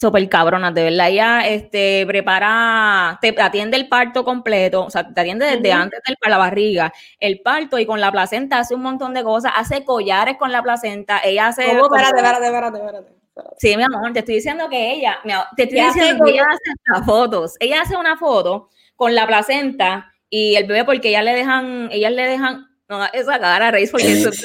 súper 0.00 0.28
cabronas, 0.28 0.74
de 0.74 0.84
verdad. 0.84 1.08
Ella 1.08 1.48
este, 1.48 2.04
prepara, 2.06 3.18
te 3.20 3.34
atiende 3.40 3.76
el 3.76 3.88
parto 3.88 4.24
completo, 4.24 4.84
o 4.84 4.90
sea, 4.90 5.12
te 5.12 5.20
atiende 5.20 5.46
desde 5.46 5.72
antes 5.72 6.00
de 6.04 6.30
la 6.30 6.38
barriga, 6.38 6.92
el 7.18 7.40
parto 7.40 7.78
y 7.78 7.86
con 7.86 8.00
la 8.00 8.12
placenta 8.12 8.60
hace 8.60 8.74
un 8.74 8.82
montón 8.82 9.12
de 9.12 9.24
cosas, 9.24 9.52
hace 9.56 9.84
collares 9.84 10.36
con 10.36 10.52
la 10.52 10.62
placenta, 10.62 11.20
ella 11.24 11.48
hace... 11.48 11.66
¿Cómo? 11.66 11.96
Espérate, 11.96 12.16
espérate, 12.16 12.46
espérate, 12.46 12.78
espérate. 12.78 13.18
Sí, 13.56 13.76
mi 13.76 13.84
amor, 13.84 14.12
te 14.12 14.20
estoy 14.20 14.36
diciendo 14.36 14.68
que 14.68 14.94
ella, 14.94 15.18
te 15.56 15.64
estoy 15.64 15.78
¿Qué 15.78 15.84
hace 15.84 16.00
diciendo 16.00 16.24
que 16.24 16.30
ella 16.32 16.46
hace 16.48 17.04
fotos. 17.04 17.54
Ella 17.60 17.82
hace 17.82 17.96
una 17.96 18.16
foto 18.16 18.68
con 18.96 19.14
la 19.14 19.26
placenta 19.28 20.12
y 20.30 20.56
el 20.56 20.66
bebé 20.66 20.84
porque 20.84 21.08
ellas 21.10 21.24
le 21.24 21.34
dejan, 21.34 21.88
ellas 21.92 22.12
le 22.12 22.22
dejan, 22.26 22.66
no 22.88 23.04
esa 23.12 23.38
cara, 23.38 23.70
Reis, 23.70 23.90
porque 23.90 24.12
eso 24.12 24.30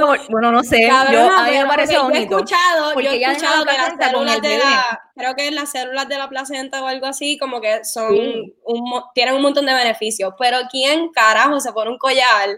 como- 0.00 0.14
bueno, 0.30 0.50
no 0.50 0.64
sé, 0.64 0.88
yo, 1.12 1.30
a 1.30 1.44
mí 1.44 1.56
me 1.56 1.66
parece 1.66 1.96
bonito. 1.98 2.30
Yo 2.30 2.38
he 2.38 2.40
escuchado, 2.40 2.88
yo 2.88 2.94
porque 2.94 3.08
he 3.08 3.14
ella 3.16 3.28
deja 3.28 3.32
escuchado 3.32 3.64
que 3.64 3.72
las 3.72 3.94
células 4.10 4.42
de 4.42 4.58
la, 4.58 5.00
creo 5.14 5.34
que 5.36 5.50
las 5.52 5.70
células 5.70 6.08
de 6.08 6.18
la 6.18 6.28
placenta 6.28 6.82
o 6.82 6.86
algo 6.88 7.06
así, 7.06 7.38
como 7.38 7.60
que 7.60 7.84
son, 7.84 8.10
Sí. 8.16 8.54
un, 8.64 9.02
tienen 9.14 9.34
un 9.34 9.42
montón 9.42 9.66
de 9.66 9.74
beneficios. 9.74 10.34
Pero 10.40 10.58
¿quién 10.70 11.10
carajo 11.12 11.60
se 11.60 11.72
pone 11.72 11.90
un 11.90 11.98
collar 11.98 12.48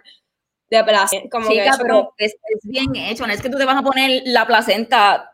de 0.71 0.85
placenta? 0.85 1.29
Como 1.31 1.49
que 1.51 1.67
eso 1.67 1.79
pero 1.83 1.95
como- 1.97 2.15
es, 2.17 2.33
es 2.33 2.61
bien 2.63 2.97
hecho, 2.97 3.27
no 3.27 3.33
es 3.35 3.43
que 3.43 3.51
tú 3.51 3.59
te 3.59 3.67
vas 3.67 3.77
a 3.77 3.83
poner 3.83 4.23
la 4.25 4.47
placenta, 4.47 5.32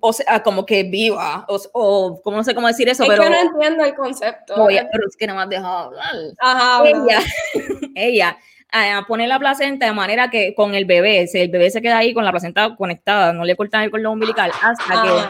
o 0.00 0.12
sea, 0.12 0.42
como 0.42 0.66
que 0.66 0.82
viva, 0.82 1.44
o, 1.48 1.60
o 1.72 2.22
como 2.22 2.38
no 2.38 2.44
sé 2.44 2.54
cómo 2.54 2.66
decir 2.66 2.88
eso, 2.88 3.04
es 3.04 3.08
pero, 3.08 3.22
que 3.22 3.30
no 3.30 3.36
entiendo 3.36 3.84
el 3.84 3.94
concepto. 3.94 4.54
oye, 4.62 4.86
pero 4.90 5.06
es 5.08 5.16
que 5.16 5.26
no 5.26 5.34
me 5.34 5.42
has 5.42 5.48
dejado 5.48 5.76
hablar. 5.78 6.14
Ajá, 6.38 6.82
ella, 6.88 7.20
ella 7.94 8.38
ah, 8.72 9.04
pone 9.06 9.26
la 9.28 9.38
placenta 9.38 9.86
de 9.86 9.92
manera 9.92 10.30
que 10.30 10.54
con 10.54 10.74
el 10.74 10.84
bebé, 10.84 11.26
si 11.26 11.38
el 11.38 11.50
bebé 11.50 11.70
se 11.70 11.82
queda 11.82 11.98
ahí 11.98 12.12
con 12.12 12.24
la 12.24 12.30
placenta 12.30 12.74
conectada, 12.76 13.32
no 13.32 13.44
le 13.44 13.56
cortan 13.56 13.82
el 13.82 13.90
cordón 13.90 14.14
umbilical 14.14 14.50
hasta 14.62 15.02
que, 15.02 15.28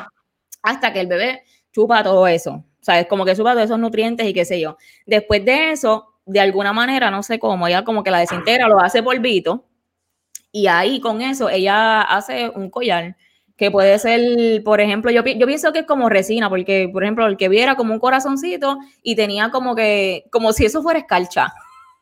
hasta 0.62 0.92
que 0.92 1.00
el 1.00 1.06
bebé 1.06 1.42
chupa 1.72 2.02
todo 2.02 2.26
eso. 2.26 2.52
O 2.52 2.82
sea, 2.82 2.98
es 2.98 3.06
como 3.06 3.24
que 3.24 3.36
chupa 3.36 3.52
todos 3.52 3.64
esos 3.64 3.78
nutrientes 3.78 4.26
y 4.26 4.32
qué 4.32 4.44
sé 4.44 4.58
yo. 4.58 4.78
Después 5.04 5.44
de 5.44 5.72
eso, 5.72 6.14
de 6.24 6.40
alguna 6.40 6.72
manera, 6.72 7.10
no 7.10 7.22
sé 7.22 7.38
cómo, 7.38 7.66
ella 7.66 7.84
como 7.84 8.02
que 8.02 8.10
la 8.10 8.20
desintegra, 8.20 8.68
lo 8.68 8.80
hace 8.80 9.02
polvito 9.02 9.66
y 10.52 10.66
ahí 10.66 11.00
con 11.00 11.20
eso 11.22 11.48
ella 11.48 12.02
hace 12.02 12.48
un 12.48 12.70
collar 12.70 13.16
que 13.60 13.70
puede 13.70 13.98
ser, 13.98 14.64
por 14.64 14.80
ejemplo, 14.80 15.10
yo, 15.10 15.22
pi- 15.22 15.36
yo 15.38 15.46
pienso 15.46 15.70
que 15.70 15.80
es 15.80 15.84
como 15.86 16.08
resina, 16.08 16.48
porque, 16.48 16.88
por 16.90 17.02
ejemplo, 17.04 17.26
el 17.26 17.36
que 17.36 17.50
viera 17.50 17.76
como 17.76 17.92
un 17.92 18.00
corazoncito 18.00 18.78
y 19.02 19.14
tenía 19.16 19.50
como 19.50 19.74
que, 19.76 20.24
como 20.32 20.54
si 20.54 20.64
eso 20.64 20.82
fuera 20.82 20.98
escarcha. 20.98 21.52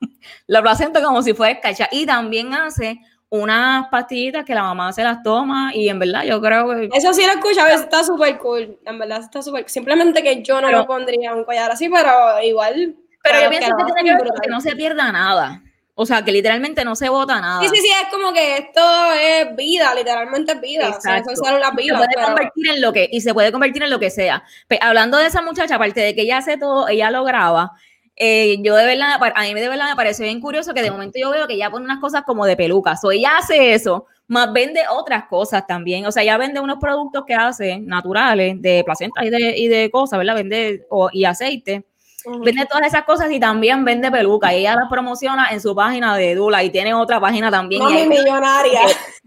la 0.47 0.63
placenta 0.63 1.03
como 1.03 1.21
si 1.21 1.35
fuera 1.35 1.55
escarcha. 1.55 1.89
Y 1.91 2.07
también 2.07 2.55
hace 2.55 3.01
unas 3.29 3.89
pastillitas 3.89 4.45
que 4.45 4.55
la 4.55 4.63
mamá 4.63 4.93
se 4.93 5.03
las 5.03 5.21
toma 5.25 5.73
y 5.75 5.89
en 5.89 5.99
verdad 5.99 6.23
yo 6.23 6.41
creo 6.41 6.69
que... 6.69 6.91
Eso 6.95 7.13
sí 7.13 7.23
lo 7.27 7.51
eso 7.51 7.67
está 7.83 8.05
súper 8.05 8.39
cool. 8.39 8.79
En 8.87 8.97
verdad 8.97 9.19
está 9.19 9.43
súper 9.43 9.69
Simplemente 9.69 10.23
que 10.23 10.41
yo 10.45 10.61
no 10.61 10.69
Pero- 10.69 10.79
me 10.79 10.85
pondría 10.87 11.35
un 11.35 11.43
collar 11.43 11.73
así, 11.73 11.89
pero 11.89 12.41
igual. 12.41 12.95
Pero 13.21 13.41
yo 13.43 13.51
pienso 13.51 13.71
lo 13.71 13.77
que 13.79 13.93
tiene 13.93 14.11
que 14.11 14.23
ver 14.25 14.33
que 14.45 14.49
no 14.49 14.61
se 14.61 14.77
pierda 14.77 15.11
nada. 15.11 15.61
O 16.01 16.07
sea, 16.07 16.25
que 16.25 16.31
literalmente 16.31 16.85
no 16.85 16.95
se 16.95 17.09
bota 17.09 17.41
nada. 17.41 17.61
Sí, 17.61 17.69
sí, 17.75 17.81
sí, 17.81 17.89
es 17.89 18.09
como 18.13 18.33
que 18.33 18.57
esto 18.59 18.81
es 19.21 19.57
vida, 19.57 19.93
literalmente 19.97 20.53
es 20.53 20.61
vida. 20.61 20.91
O 20.91 21.01
sea, 21.01 21.19
Exacto. 21.19 21.35
son 21.35 21.45
células 21.47 21.71
se 21.71 21.83
vivas. 21.83 21.99
puede 21.99 22.11
pero- 22.15 22.27
convertir 22.29 22.71
en 22.71 22.81
lo 22.81 22.93
que 22.93 23.09
y 23.11 23.21
se 23.21 23.35
puede 23.35 23.51
convertir 23.51 23.83
en 23.83 23.91
lo 23.91 23.99
que 23.99 24.11
sea. 24.11 24.45
Pe- 24.69 24.79
hablando 24.81 25.19
de 25.19 25.27
esa 25.27 25.43
muchacha, 25.43 25.75
aparte 25.75 26.01
de 26.01 26.15
que 26.15 26.23
ella 26.23 26.39
hace 26.39 26.57
todo, 26.57 26.87
ella 26.89 27.11
lo 27.11 27.25
graba. 27.25 27.73
eh, 28.21 28.57
yo 28.65 28.75
de 28.75 28.85
verdad, 28.85 29.17
a 29.35 29.43
mí 29.43 29.55
de 29.55 29.69
verdad 29.69 29.89
me 29.91 29.95
pareció 29.97 30.25
bien 30.25 30.41
curioso 30.41 30.75
que 30.75 30.83
de 30.83 30.91
momento 30.91 31.19
yo 31.21 31.31
veo 31.31 31.47
que 31.47 31.55
ella 31.55 31.71
pone 31.71 31.85
unas 31.85 32.01
cosas 32.01 32.23
como 32.25 32.47
de 32.47 32.57
pelucas. 32.57 33.05
O 33.05 33.13
ella 33.13 33.37
hace 33.39 33.75
eso, 33.75 34.07
más 34.27 34.53
vende 34.53 34.81
otras 34.91 35.25
cosas 35.27 35.67
también. 35.69 36.05
O 36.07 36.11
sea, 36.11 36.25
ella 36.25 36.37
vende 36.37 36.59
unos 36.61 36.79
productos 36.81 37.25
que 37.25 37.35
hace 37.35 37.79
naturales 37.79 38.61
de 38.61 38.83
placenta 38.85 39.25
y 39.25 39.31
de, 39.31 39.57
y 39.57 39.69
de 39.69 39.89
cosas, 39.91 40.19
¿verdad? 40.19 40.35
Vende 40.35 40.85
o- 40.91 41.11
y 41.13 41.25
aceite. 41.27 41.85
Ujú. 42.25 42.41
Vende 42.43 42.67
todas 42.67 42.87
esas 42.87 43.05
cosas 43.05 43.31
y 43.31 43.39
también 43.39 43.85
vende 43.85 44.11
pelucas. 44.11 44.53
Y 44.53 44.57
ella 44.57 44.75
las 44.75 44.89
promociona 44.91 45.49
en 45.51 45.61
su 45.61 45.75
página 45.75 46.17
de 46.17 46.35
Dula 46.35 46.63
y 46.65 46.71
tiene 46.71 46.93
otra 46.95 47.21
página 47.21 47.51
también. 47.51 47.81
y 47.83 47.85
Mami 47.85 47.97
ahí- 48.01 48.09
millonaria. 48.09 48.81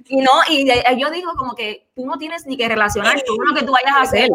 y 0.08 0.18
no, 0.18 0.32
y 0.50 0.66
de- 0.66 0.84
yo 0.98 1.10
digo 1.10 1.32
como 1.38 1.56
que 1.56 1.88
tú 1.96 2.06
no 2.06 2.18
tienes 2.18 2.46
ni 2.46 2.58
que 2.58 2.68
relacionar 2.68 3.22
todo 3.22 3.38
lo 3.44 3.54
que 3.56 3.66
tú 3.66 3.72
vayas 3.72 3.96
a 3.98 4.02
hacer. 4.02 4.30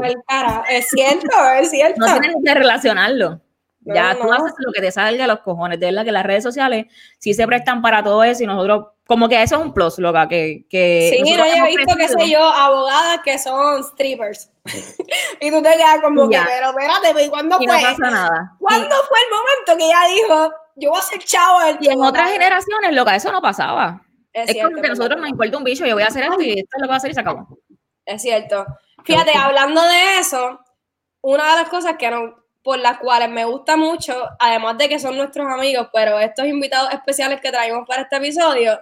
Es 0.71 0.89
cierto, 0.89 1.29
es 1.61 1.71
cierto. 1.71 2.01
No 2.01 2.07
tienes 2.07 2.35
ni 2.37 2.43
que 2.45 2.55
relacionarlo. 2.55 3.41
No, 3.87 3.95
ya 3.95 4.13
no, 4.15 4.21
tú 4.21 4.25
no. 4.27 4.33
haces 4.35 4.53
lo 4.59 4.73
que 4.73 4.81
te 4.81 4.91
salga 4.93 5.23
de 5.23 5.29
los 5.29 5.41
cojones. 5.41 5.79
De 5.81 5.87
verdad 5.87 6.05
que 6.05 6.13
las 6.13 6.27
redes 6.27 6.43
sociales 6.43 6.87
sí 7.19 7.33
se 7.35 7.47
prestan 7.47 7.81
para 7.81 8.03
todo 8.03 8.23
eso 8.25 8.43
y 8.43 8.47
nosotros, 8.47 8.87
como 9.07 9.29
que 9.29 9.41
eso 9.43 9.57
es 9.57 9.63
un 9.63 9.73
plus, 9.73 9.99
loca, 9.99 10.29
que, 10.29 10.67
que 10.69 11.11
Sí, 11.15 11.23
no, 11.23 11.37
nosotros 11.37 11.57
yo 11.57 11.65
he 11.65 11.77
visto, 11.77 11.97
qué 11.97 12.09
sé 12.09 12.31
yo, 12.31 12.43
abogadas 12.43 13.21
que 13.25 13.39
son 13.39 13.83
strippers. 13.85 14.51
y 15.41 15.51
tú 15.51 15.63
te 15.63 15.73
quedas 15.77 16.01
como 16.03 16.29
Ya. 16.31 16.45
que, 16.45 16.51
pero 16.53 16.71
espérate, 16.71 17.25
¿y 17.25 17.29
cuándo 17.31 17.57
Y 17.61 17.67
no 17.67 17.73
fue? 17.73 17.83
pasa 17.83 18.11
nada. 18.11 18.57
¿Cuándo 18.59 18.95
fue 19.09 19.19
el 19.25 19.31
momento 19.31 19.79
que 19.79 19.87
ella 19.87 20.15
dijo, 20.15 20.53
yo 20.75 20.91
voy 20.91 20.99
a 20.99 21.03
ser 21.03 21.19
chavo 21.25 21.59
Y 21.81 21.89
en 21.89 21.95
todo"? 21.95 22.09
otras 22.09 22.31
generaciones, 22.33 22.93
loca, 22.93 23.15
eso 23.15 23.31
no 23.33 23.41
pasaba. 23.41 24.03
Es, 24.33 24.49
Es, 24.49 24.53
cierto, 24.55 24.71
como 24.73 24.83
que 24.83 24.89
nosotros 24.89 25.21
nos 25.21 25.31
importa 25.31 25.57
un 25.57 25.65
bicho, 25.65 25.87
yo 25.87 25.95
voy 25.95 26.03
a 26.03 26.09
hacer 26.09 26.25
esto 26.25 26.43
y 26.43 26.51
esto 26.59 26.77
es 26.77 26.81
lo 26.81 26.83
que 26.83 26.87
voy 26.89 26.95
a 26.95 26.97
hacer 26.97 27.11
y 27.11 27.15
se 27.15 27.21
acabó. 27.21 27.47
Es 28.05 28.21
cierto. 28.21 28.67
Fíjate, 29.05 29.33
hablando 29.37 29.81
de 29.83 30.19
eso, 30.19 30.59
una 31.23 31.51
de 31.55 31.63
las 31.63 31.69
cosas 31.71 31.97
que 31.97 32.11
no, 32.11 32.35
por 32.67 32.81
las 32.81 32.99
cuales 32.99 33.31
me 33.31 33.45
gusta 33.45 33.77
mucho, 33.77 34.13
además 34.41 34.77
de 34.77 34.89
que 34.89 34.99
son 34.99 35.17
nuestros 35.17 35.47
amigos, 35.47 35.89
pero 35.93 36.19
estos 36.19 36.47
invitados 36.47 36.93
especiales 36.93 37.41
que 37.41 37.53
traemos 37.53 37.87
para 37.87 38.03
este 38.03 38.17
episodio, 38.17 38.77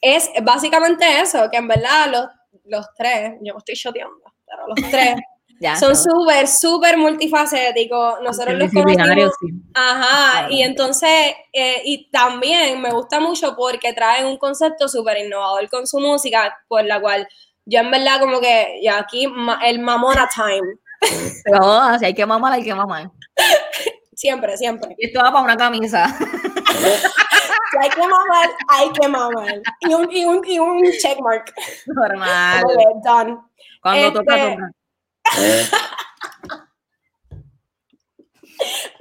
es 0.00 0.30
básicamente 0.44 1.04
eso, 1.20 1.50
que 1.50 1.56
en 1.56 1.66
verdad 1.66 2.06
los, 2.12 2.26
los 2.66 2.86
tres, 2.96 3.32
yo 3.42 3.54
me 3.54 3.58
estoy 3.58 3.74
shoteando, 3.74 4.22
pero 4.46 4.68
los 4.68 4.76
tres 4.90 5.16
Ya, 5.58 5.74
son 5.74 5.90
acabó. 5.90 5.96
súper, 5.96 6.46
súper 6.46 6.96
multifacéticos. 6.96 8.20
Nosotros 8.22 8.54
los 8.56 8.70
conocimos 8.72 9.32
sí. 9.40 9.48
Ajá, 9.74 10.46
Claro. 10.46 10.54
y 10.54 10.62
entonces, 10.62 11.10
eh, 11.52 11.82
y 11.84 12.08
también 12.12 12.80
me 12.80 12.92
gusta 12.92 13.18
mucho 13.18 13.56
porque 13.56 13.92
traen 13.92 14.26
un 14.26 14.36
concepto 14.38 14.86
súper 14.88 15.18
innovador 15.18 15.68
con 15.68 15.88
su 15.88 15.98
música, 15.98 16.56
por 16.68 16.84
la 16.84 17.00
cual 17.00 17.26
yo 17.66 17.80
en 17.80 17.90
verdad 17.90 18.20
como 18.20 18.40
que, 18.40 18.78
ya 18.82 18.98
aquí, 19.00 19.26
el 19.66 19.78
mamona 19.80 20.28
time, 20.32 20.76
Pero 21.44 21.58
oh, 21.62 21.98
si 21.98 22.04
hay 22.04 22.14
que 22.14 22.26
mamar, 22.26 22.52
hay 22.52 22.64
que 22.64 22.74
mamar. 22.74 23.10
siempre, 24.14 24.56
siempre. 24.56 24.94
Y 24.98 25.06
esto 25.06 25.20
va 25.20 25.30
para 25.30 25.44
una 25.44 25.56
camisa. 25.56 26.08
Si 27.70 27.78
hay 27.78 27.90
que 27.90 28.00
mamar, 28.00 28.50
hay 28.68 28.90
que 28.92 29.08
mamar. 29.08 29.62
Y 29.80 29.94
un, 29.94 30.10
y 30.10 30.24
un, 30.24 30.42
y 30.46 30.58
un 30.58 30.82
checkmark. 31.00 31.52
Normal. 31.86 32.64
Done. 33.04 33.38
Cuando 33.82 34.06
Este- 34.08 34.18
toca, 34.18 34.56
toca. 34.56 34.72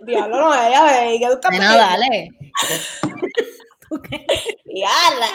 Diablo, 0.03 0.37
no, 0.37 0.53
ella 0.53 0.83
ve, 0.83 1.17
que 1.19 1.25
tú 1.25 1.33
estás 1.33 1.51
Nena, 1.51 1.75
dale. 1.75 2.29
Diablo, 4.65 5.25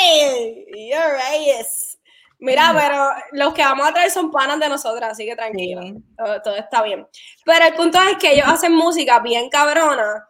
ey, 0.00 0.64
you're 0.88 1.12
right. 1.14 1.95
Mira, 2.38 2.74
pero 2.76 3.10
los 3.32 3.54
que 3.54 3.62
vamos 3.62 3.86
a 3.86 3.92
traer 3.92 4.10
son 4.10 4.30
panas 4.30 4.60
de 4.60 4.68
nosotras, 4.68 5.12
así 5.12 5.24
que 5.24 5.34
tranquilo. 5.34 5.82
Sí. 5.82 5.94
Todo, 6.16 6.42
todo 6.42 6.56
está 6.56 6.82
bien. 6.82 7.06
Pero 7.44 7.64
el 7.64 7.74
punto 7.74 7.98
es 8.02 8.18
que 8.18 8.32
ellos 8.32 8.46
hacen 8.46 8.74
música 8.74 9.20
bien 9.20 9.48
cabrona. 9.48 10.26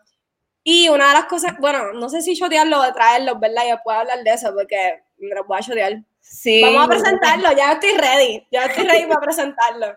Y 0.63 0.89
una 0.89 1.09
de 1.09 1.15
las 1.15 1.27
cosas, 1.27 1.57
bueno, 1.59 1.93
no 1.93 2.09
sé 2.09 2.23
si 2.23 2.35
shotearlo 2.35 2.81
o 2.81 2.93
traerlos, 2.93 3.39
¿verdad? 3.39 3.69
Yo 3.69 3.77
puedo 3.85 4.01
hablar 4.01 4.23
de 4.25 4.33
eso 4.33 4.53
porque 4.55 5.03
me 5.19 5.35
los 5.35 5.47
voy 5.47 5.59
a 5.59 5.61
shotear. 5.61 6.03
Sí. 6.21 6.61
Vamos 6.63 6.87
a 6.87 6.89
presentarlo, 6.89 7.53
ya 7.53 7.73
estoy 7.73 7.93
ready. 7.93 8.47
Ya 8.51 8.65
estoy 8.65 8.85
ready 8.85 9.07
para 9.07 9.21
presentarlo. 9.21 9.97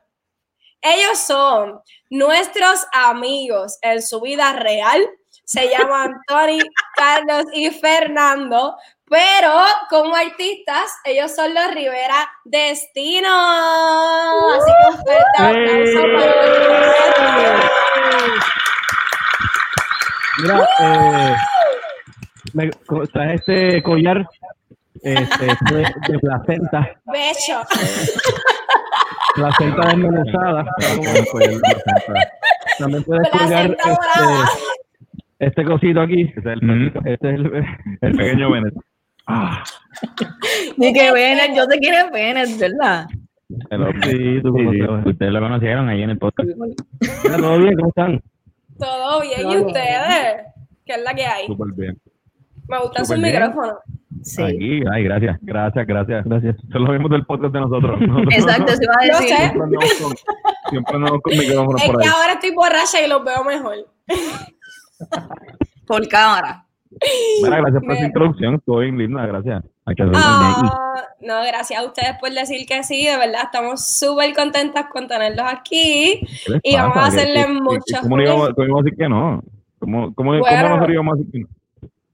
Ellos 0.82 1.18
son 1.18 1.82
nuestros 2.10 2.86
amigos 2.92 3.78
en 3.82 4.02
su 4.02 4.22
vida 4.22 4.54
real. 4.54 5.08
Se 5.44 5.70
llaman 5.70 6.14
Tony, 6.28 6.60
Carlos 6.96 7.46
y 7.54 7.72
Fernando. 7.72 8.78
Pero 9.10 9.52
como 9.90 10.16
artistas, 10.16 11.00
ellos 11.04 11.34
son 11.36 11.54
los 11.54 11.74
Rivera 11.74 12.30
Destino. 12.46 13.28
Así 14.56 14.72
que 14.72 14.88
un 14.88 14.98
fuerte 15.04 15.38
aplauso 15.38 16.02
para 16.16 16.26
ellos. 16.46 17.66
Mira, 20.42 20.70
eh, 20.80 21.36
me 22.54 22.70
traje 23.12 23.34
este 23.34 23.84
collar 23.84 24.26
este, 25.02 25.46
de, 25.46 25.94
de 26.08 26.20
placenta, 26.20 26.90
Beso. 27.06 27.62
placenta 29.36 29.88
desmenuzada. 29.88 30.66
También 32.78 33.04
puedes 33.04 33.30
colgar 33.30 33.66
este, 33.66 33.90
este 35.40 35.66
cosito 35.66 36.02
aquí. 36.02 36.32
Este 36.36 36.40
es 36.40 36.62
el, 36.62 36.94
Este 37.06 37.30
es 37.30 37.36
el, 37.36 37.66
el 38.02 38.16
pequeño 38.16 38.52
Bennett. 38.52 38.74
Ah, 39.30 39.64
Ni 40.78 40.94
que 40.94 41.12
Bennett, 41.12 41.56
yo 41.56 41.64
sé 41.66 41.80
quién 41.80 41.94
es 41.96 42.12
Bennett, 42.12 42.58
¿verdad? 42.60 43.08
El 43.70 43.86
Sí, 44.04 44.42
tú 44.44 44.54
sí, 44.58 44.66
sí, 44.72 44.80
conoces. 44.86 45.06
ustedes 45.14 45.32
lo 45.32 45.40
conocieron 45.40 45.90
ahí 45.90 46.04
en 46.04 46.10
el 46.12 46.18
podcast. 46.20 46.50
¿Todo 47.38 47.58
bien? 47.60 47.76
¿Cómo 47.76 47.90
están? 47.90 48.22
Todo 48.78 49.22
bien, 49.22 49.50
¿y 49.50 49.58
ustedes? 49.58 50.44
¿Qué 50.86 50.94
es 50.94 51.04
la 51.04 51.14
que 51.14 51.26
hay? 51.26 51.48
Súper 51.48 51.68
bien. 51.76 52.00
Me 52.68 52.78
gustan 52.80 53.06
sus 53.06 53.18
micrófonos. 53.18 53.76
Sí. 54.22 54.44
Aquí, 54.44 54.82
ay, 54.92 55.04
gracias. 55.04 55.38
Gracias, 55.42 55.88
gracias, 55.88 56.26
gracias. 56.26 56.56
Eso 56.56 56.68
es 56.78 56.82
lo 56.82 56.92
mismo 56.92 57.10
del 57.10 57.26
podcast 57.26 57.54
de 57.54 57.60
nosotros. 57.62 58.00
Nosotros 58.08 58.34
Exacto, 58.36 58.74
se 58.76 58.84
iba 58.84 58.94
a 59.00 59.06
decir. 59.06 59.28
Siempre 59.36 59.64
andamos 59.64 59.94
con, 60.02 60.14
siempre 60.70 60.96
andamos 60.96 61.22
con 61.24 61.38
micrófonos 61.38 61.82
Es 61.82 61.88
por 61.90 62.00
que 62.02 62.08
ahí. 62.08 62.14
ahora 62.16 62.34
estoy 62.34 62.52
borracha 62.54 63.02
y 63.04 63.10
los 63.10 63.24
veo 63.26 63.44
mejor. 63.44 63.76
Por 65.88 66.08
cámara. 66.08 66.66
Mira, 67.44 67.58
gracias 67.62 67.82
por 67.82 67.88
Me- 67.88 67.94
esa 67.96 68.06
introducción. 68.06 68.56
Estuvo 68.56 68.80
bien 68.80 68.98
linda, 68.98 69.26
gracias. 69.26 69.64
Ah, 69.86 71.04
no, 71.22 71.42
gracias 71.46 71.80
a 71.82 71.86
ustedes 71.86 72.16
por 72.20 72.32
decir 72.32 72.66
que 72.68 72.84
sí, 72.84 73.06
de 73.06 73.18
verdad 73.18 73.42
estamos 73.46 73.88
súper 73.98 74.34
contentas 74.36 74.86
con 74.92 75.08
tenerlos 75.08 75.46
aquí. 75.48 76.22
¿Qué 76.46 76.52
les 76.52 76.62
y 76.64 76.76
vamos 76.76 76.98
a 76.98 77.00
pasa? 77.02 77.16
¿Qué- 77.16 77.22
hacerle 77.22 77.42
qué- 77.42 77.54
qué- 77.54 77.62
muchos 77.62 78.00
¿Cómo 78.02 78.18
no 78.18 78.24
íbamos, 78.24 78.50
cómo 78.54 78.66
íbamos 78.66 78.82
a 78.82 78.84
decir 78.84 78.98
que 79.00 79.10
no? 79.10 79.44
¿Cómo, 79.80 80.14
cómo, 80.14 80.30
Bueno. 80.32 80.46
¿cómo 80.48 80.70
nosotros 80.76 80.94
íbamos 80.94 81.14
a 81.14 81.18
decir 81.18 81.32
que 81.32 81.40
no? 81.40 81.48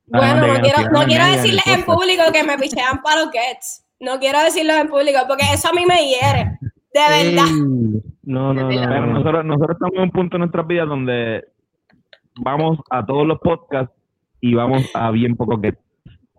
Bueno, 0.08 0.42
de 0.42 0.48
no 0.48 0.62
quiero, 0.62 0.92
no 0.92 1.32
decirles 1.32 1.68
en 1.68 1.84
público 1.84 2.24
que 2.32 2.44
me 2.44 2.58
pichean 2.58 3.02
para 3.02 3.22
los 3.26 3.32
Gets. 3.32 3.86
No 4.00 4.20
quiero 4.20 4.40
decirlo 4.44 4.74
en 4.74 4.88
público 4.88 5.20
porque 5.28 5.46
eso 5.54 5.70
a 5.70 5.74
mí 5.74 5.86
me 5.86 5.98
hiere. 6.08 6.58
De 6.94 7.02
verdad. 7.10 7.48
Ey, 7.50 8.02
No, 8.24 8.54
no, 8.54 8.64
no. 8.64 8.68
Pero 8.70 9.02
no. 9.02 9.08
nosotros, 9.14 9.46
nosotros 9.46 9.76
estamos 9.76 9.96
en 9.96 10.02
un 10.04 10.12
punto 10.12 10.38
en 10.38 10.40
nuestras 10.42 10.68
vidas 10.68 10.88
donde 10.88 11.44
vamos 12.40 12.78
a 12.90 13.06
todos 13.06 13.26
los 13.28 13.40
podcasts 13.40 13.94
y 14.50 14.54
vamos 14.54 14.90
a 14.94 15.12
bien 15.12 15.36
poco 15.36 15.60
que 15.62 15.74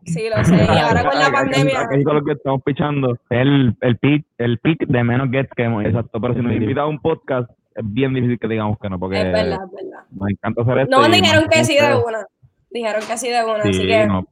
Sí, 0.05 0.29
lo 0.35 0.45
sé. 0.45 0.55
Y 0.55 0.59
ahora 0.79 1.03
con 1.11 1.19
la 1.19 1.31
pandemia. 1.33 1.81
Aquí 1.81 2.05
con 2.05 2.15
lo 2.17 2.25
que 2.25 2.33
estamos 2.33 2.63
pichando 2.63 3.15
es 3.15 3.21
el, 3.31 3.75
el 3.81 3.97
pick 3.99 4.25
el 4.39 4.59
pick 4.61 4.87
de 4.87 5.03
menos 5.03 5.31
gets 5.33 5.51
que 5.57 5.65
hemos 5.65 5.85
exacto 5.85 6.21
pero 6.21 6.35
si 6.35 6.41
nos 6.41 6.53
invitan 6.53 6.85
a 6.85 6.87
un 6.87 7.01
podcast 7.01 7.51
es 7.75 7.83
bien 7.93 8.15
difícil 8.15 8.39
que 8.39 8.47
digamos 8.49 8.79
que 8.79 8.89
no 8.89 8.99
porque 9.01 9.19
Es 9.21 9.25
verdad, 9.33 9.59
es 9.67 9.85
verdad. 9.85 10.05
nos 10.13 10.29
encanta 10.31 10.63
hacer 10.63 10.79
esto 10.79 10.97
No 11.01 11.09
dijeron 11.09 11.45
que 11.51 11.65
sí 11.65 11.75
de 11.75 11.95
una. 11.97 12.25
Dijeron 12.71 13.03
que 13.09 13.19
sí 13.19 13.29
de 13.31 13.45
una. 13.45 13.63
Sí, 13.65 13.69
así 13.71 13.87
que 13.87 14.07
no. 14.07 14.27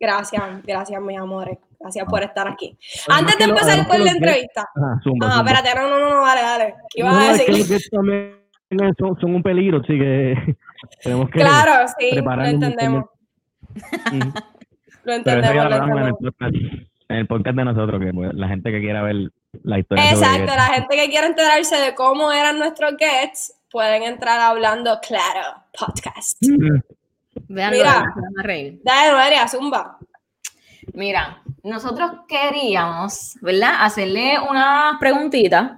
gracias, 0.00 0.42
gracias, 0.64 1.02
mis 1.02 1.18
amores. 1.18 1.58
Gracias 1.78 2.06
por 2.08 2.22
estar 2.22 2.46
aquí. 2.48 2.76
Antes 3.08 3.36
de 3.38 3.44
empezar 3.44 3.86
con 3.88 4.02
la 4.04 4.10
entrevista. 4.12 4.62
Ajá, 4.74 5.00
zumba, 5.02 5.26
Ah, 5.28 5.32
zumba. 5.38 5.50
espérate, 5.52 5.80
no, 5.80 5.88
no, 5.90 5.98
no, 5.98 6.14
no, 6.20 6.26
dale, 6.26 6.40
dale. 6.42 6.74
¿Qué 6.94 7.00
ibas 7.00 7.12
No, 7.14 7.18
a 7.20 7.32
es 7.32 7.42
que 7.44 7.52
decir? 7.52 7.74
los 7.74 7.90
también 7.90 8.94
son, 8.98 9.20
son 9.20 9.34
un 9.34 9.42
peligro, 9.42 9.78
así 9.82 9.98
que 9.98 10.56
tenemos 11.02 11.30
que 11.30 11.40
Claro, 11.40 11.88
sí, 11.98 12.06
lo 12.06 12.14
prepararnos 12.14 12.54
entendemos. 12.54 13.04
Lo 15.02 15.14
pero 15.24 15.40
eso 15.40 15.54
entendemos, 15.54 15.54
lo 15.54 15.76
en 15.76 15.82
el 15.82 16.08
entendemos. 16.08 16.18
podcast 16.20 16.54
en 17.10 17.16
el 17.16 17.26
podcast 17.26 17.56
de 17.56 17.64
nosotros 17.64 18.00
que 18.00 18.12
pues, 18.12 18.34
la 18.34 18.48
gente 18.48 18.70
que 18.70 18.80
quiera 18.80 19.02
ver 19.02 19.32
la 19.64 19.78
historia 19.78 20.10
Exacto, 20.10 20.54
la 20.54 20.66
gente 20.66 20.96
que 20.96 21.08
quiera 21.08 21.26
enterarse 21.26 21.76
de 21.76 21.94
cómo 21.94 22.30
eran 22.30 22.58
nuestros 22.58 22.94
gets, 22.98 23.54
pueden 23.70 24.04
entrar 24.04 24.38
hablando 24.40 25.00
claro 25.00 25.64
podcast. 25.76 26.38
Vean, 27.48 27.72
Mira. 27.72 28.04
Dale, 28.84 29.12
María, 29.12 29.48
zumba. 29.48 29.98
Mira, 30.94 31.42
nosotros 31.64 32.12
queríamos, 32.28 33.36
¿verdad? 33.40 33.74
Hacerle 33.80 34.38
unas 34.48 34.98
preguntitas 35.00 35.72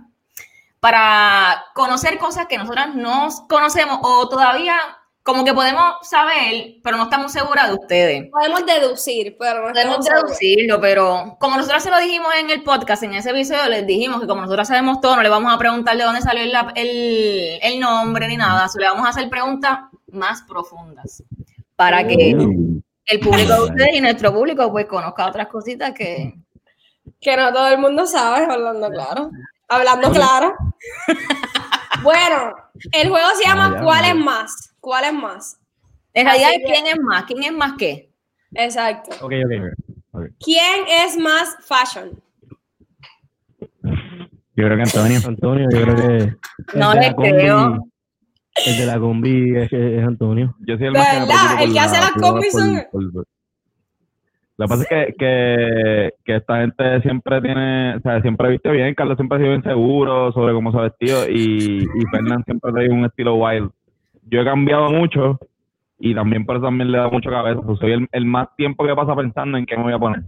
para 0.82 1.64
conocer 1.74 2.18
cosas 2.18 2.46
que 2.46 2.58
nosotras 2.58 2.92
no 2.96 3.28
conocemos 3.48 4.00
o 4.02 4.28
todavía 4.28 4.74
como 5.22 5.44
que 5.44 5.54
podemos 5.54 5.94
saber, 6.02 6.78
pero 6.82 6.96
no 6.96 7.04
estamos 7.04 7.30
seguras 7.30 7.68
de 7.68 7.74
ustedes. 7.74 8.30
Podemos 8.32 8.66
deducir, 8.66 9.36
pero 9.38 9.68
no 9.68 9.72
Podemos 9.72 9.98
estamos 10.00 10.06
seguros. 10.06 10.38
deducirlo, 10.40 10.80
pero 10.80 11.36
como 11.38 11.56
nosotros 11.56 11.84
se 11.84 11.90
lo 11.92 12.00
dijimos 12.00 12.32
en 12.36 12.50
el 12.50 12.64
podcast, 12.64 13.04
en 13.04 13.14
ese 13.14 13.30
episodio, 13.30 13.68
les 13.68 13.86
dijimos 13.86 14.20
que 14.20 14.26
como 14.26 14.40
nosotros 14.40 14.66
sabemos 14.66 15.00
todo, 15.00 15.14
no 15.14 15.22
le 15.22 15.28
vamos 15.28 15.54
a 15.54 15.58
preguntar 15.58 15.96
de 15.96 16.02
dónde 16.02 16.20
salió 16.20 16.42
el, 16.42 16.52
el, 16.74 17.58
el 17.62 17.78
nombre 17.78 18.26
ni 18.26 18.36
nada, 18.36 18.66
solo 18.66 18.82
le 18.82 18.90
vamos 18.90 19.06
a 19.06 19.10
hacer 19.10 19.30
preguntas 19.30 19.78
más 20.10 20.42
profundas 20.42 21.22
para 21.76 22.04
que 22.04 22.34
Uh, 22.36 22.80
el 23.06 23.20
público 23.20 23.52
de 23.54 23.60
ustedes 23.70 23.94
y 23.94 24.00
nuestro 24.00 24.32
público 24.32 24.68
pues 24.72 24.86
conozca 24.86 25.28
otras 25.28 25.46
cositas 25.46 25.92
que... 25.92 26.34
Que 27.20 27.36
no 27.36 27.52
todo 27.52 27.68
el 27.68 27.78
mundo 27.78 28.04
sabe, 28.04 28.46
hablando 28.46 28.88
claro. 28.90 29.30
Hablando 29.74 30.10
claro. 30.12 30.54
bueno, 32.02 32.54
el 32.92 33.08
juego 33.08 33.28
se 33.36 33.44
llama 33.44 33.66
allá, 33.68 33.80
¿Cuál 33.82 34.04
es 34.04 34.14
más? 34.16 34.74
¿Cuál 34.80 35.04
es 35.04 35.12
más? 35.14 35.58
En 36.14 36.26
realidad, 36.26 36.50
¿quién 36.66 36.86
es 36.86 37.00
más? 37.00 37.24
¿Quién 37.24 37.42
es 37.42 37.52
más 37.52 37.72
qué? 37.78 38.10
Exacto. 38.52 39.10
Ok, 39.24 39.32
ok. 40.12 40.22
¿Quién 40.40 40.84
es 40.88 41.16
más 41.16 41.56
fashion? 41.66 42.10
yo 44.54 44.64
creo 44.66 44.76
que 44.76 44.82
Antonio 44.82 45.20
Antonio, 45.26 45.68
yo 45.72 45.82
creo 45.82 45.96
que. 45.96 46.36
No 46.78 46.94
le 46.94 47.14
creo. 47.14 47.84
El 48.66 48.76
de 48.76 48.84
la 48.86 48.98
combi 48.98 49.56
es, 49.56 49.72
es 49.72 50.04
Antonio. 50.06 50.54
yo 50.60 50.76
soy 50.76 50.88
el 50.88 50.92
¿De 50.92 50.98
más 50.98 51.08
que 51.08 51.14
me 51.20 51.26
verdad? 51.26 51.62
¿El 51.62 51.72
que 51.72 51.80
hace 51.80 51.94
la- 51.94 52.00
las 52.02 52.12
combis 52.12 52.52
por- 52.52 52.60
son- 52.60 52.84
por- 52.92 53.26
Lo 54.62 54.68
que 54.68 54.74
pasa 54.74 54.82
es 54.82 54.88
que, 54.88 55.14
que, 55.18 56.10
que 56.24 56.36
esta 56.36 56.60
gente 56.60 57.00
siempre 57.02 57.40
tiene, 57.40 57.96
o 57.96 58.00
sea, 58.00 58.22
siempre 58.22 58.48
viste 58.50 58.70
bien, 58.70 58.94
Carlos 58.94 59.16
siempre 59.16 59.36
ha 59.36 59.40
sido 59.40 59.50
bien 59.50 59.62
seguro 59.64 60.30
sobre 60.30 60.52
cómo 60.52 60.70
se 60.70 60.78
ha 60.78 60.82
vestido 60.82 61.28
y, 61.28 61.78
y 61.82 62.06
Fernán 62.12 62.44
siempre 62.44 62.70
ha 62.70 62.74
tenido 62.74 62.94
un 62.94 63.04
estilo 63.04 63.34
wild. 63.34 63.70
Yo 64.30 64.40
he 64.40 64.44
cambiado 64.44 64.88
mucho 64.90 65.40
y 65.98 66.14
también 66.14 66.46
por 66.46 66.56
eso 66.56 66.66
también 66.66 66.92
le 66.92 66.98
da 66.98 67.08
mucho 67.08 67.28
cabeza. 67.28 67.60
pues 67.62 67.80
soy 67.80 67.90
el, 67.90 68.08
el 68.12 68.24
más 68.24 68.54
tiempo 68.56 68.86
que 68.86 68.94
pasa 68.94 69.16
pensando 69.16 69.58
en 69.58 69.66
qué 69.66 69.76
me 69.76 69.82
voy 69.82 69.94
a 69.94 69.98
poner. 69.98 70.22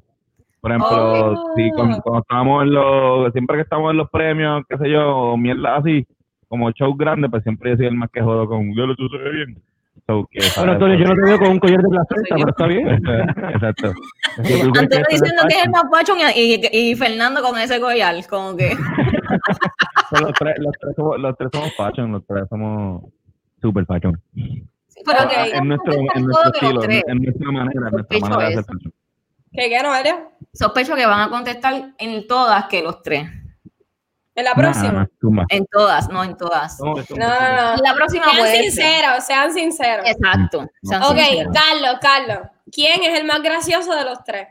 Por 0.60 0.70
ejemplo, 0.72 0.88
Oh. 0.90 1.52
si 1.54 1.70
cuando, 1.70 2.00
cuando 2.00 2.22
estábamos 2.22 2.62
en 2.64 2.72
los, 2.72 3.32
siempre 3.32 3.56
que 3.58 3.62
estamos 3.62 3.92
en 3.92 3.98
los 3.98 4.10
premios, 4.10 4.64
qué 4.68 4.78
sé 4.78 4.90
yo, 4.90 5.16
o 5.16 5.36
mierda 5.36 5.76
así, 5.76 6.06
como 6.48 6.72
show 6.72 6.92
grande, 6.96 7.28
pues 7.28 7.44
siempre 7.44 7.70
yo 7.70 7.76
soy 7.76 7.86
el 7.86 7.94
más 7.94 8.10
que 8.10 8.20
jodo 8.20 8.48
con, 8.48 8.74
yo 8.74 8.84
lo 8.86 8.94
sé 8.96 9.30
bien. 9.30 9.62
So, 10.06 10.28
que, 10.30 10.38
Bueno. 10.56 10.72
Antonio, 10.72 10.98
yo 10.98 11.04
no 11.06 11.14
te 11.14 11.22
veo 11.22 11.38
con 11.38 11.48
un 11.48 11.58
collar 11.58 11.80
de 11.80 11.88
placenta, 11.88 12.34
pero 12.36 12.48
está 12.50 12.66
bien. 12.66 12.88
Exacto. 13.54 13.92
Antonio 14.36 15.04
diciendo 15.10 15.42
que 15.48 15.54
es 15.56 15.64
el 15.64 15.70
más 15.70 15.84
guacho 15.88 16.12
y, 16.34 16.40
y- 16.72 16.90
y 16.90 16.94
Fernando 16.94 17.40
con 17.42 17.58
ese 17.58 17.80
collar, 17.80 18.14
como 18.28 18.56
que... 18.56 18.76
Los, 20.20 20.32
tres, 20.38 20.54
los, 20.58 20.72
tres 20.80 20.94
somos, 20.94 21.18
los 21.18 21.36
tres 21.36 21.50
somos 21.52 21.74
fashion, 21.76 22.12
los 22.12 22.24
tres 22.26 22.44
somos 22.48 23.02
super 23.60 23.84
fashion. 23.86 24.20
Pero 25.04 25.18
Ok. 25.24 25.30
que 25.30 25.56
En 25.56 25.68
nuestro, 25.68 25.92
en 25.92 26.24
nuestro 26.26 26.52
que 26.52 26.66
los 26.66 26.74
estilo, 26.74 26.80
tres. 26.82 27.02
en, 27.06 27.16
en 27.16 27.22
nuestra 27.24 27.50
manera, 27.50 27.88
en 27.88 27.92
nuestra 27.94 28.18
manera 28.20 28.38
de 28.38 28.46
hacer 28.54 28.64
fashion. 28.64 28.92
¿Qué 29.52 29.68
qué, 29.70 29.82
Noelia? 29.82 30.28
Sospecho 30.52 30.94
que 30.94 31.06
van 31.06 31.20
a 31.20 31.30
contestar 31.30 31.94
en 31.98 32.26
todas 32.28 32.66
que 32.66 32.82
los 32.82 33.02
tres. 33.02 33.28
¿En 34.36 34.44
la 34.44 34.54
próxima? 34.54 35.08
nah. 35.22 35.44
En 35.48 35.64
todas, 35.70 36.08
no 36.08 36.24
en 36.24 36.36
todas. 36.36 36.80
No, 36.80 36.94
no, 36.94 36.96
no. 36.96 37.76
La 37.76 37.94
próxima 37.94 38.24
Sean 38.24 38.36
puede 38.38 38.56
ser. 38.56 38.64
sinceros, 38.64 39.24
sean 39.24 39.52
sinceros. 39.52 40.06
Exacto. 40.08 40.66
sean 40.82 41.02
Ok, 41.04 41.18
sinceros. 41.18 41.54
Carlos, 41.54 41.98
Carlos. 42.00 42.38
¿Quién 42.72 43.02
es 43.04 43.18
el 43.20 43.26
más 43.26 43.42
gracioso 43.42 43.94
de 43.94 44.04
los 44.04 44.24
tres? 44.24 44.48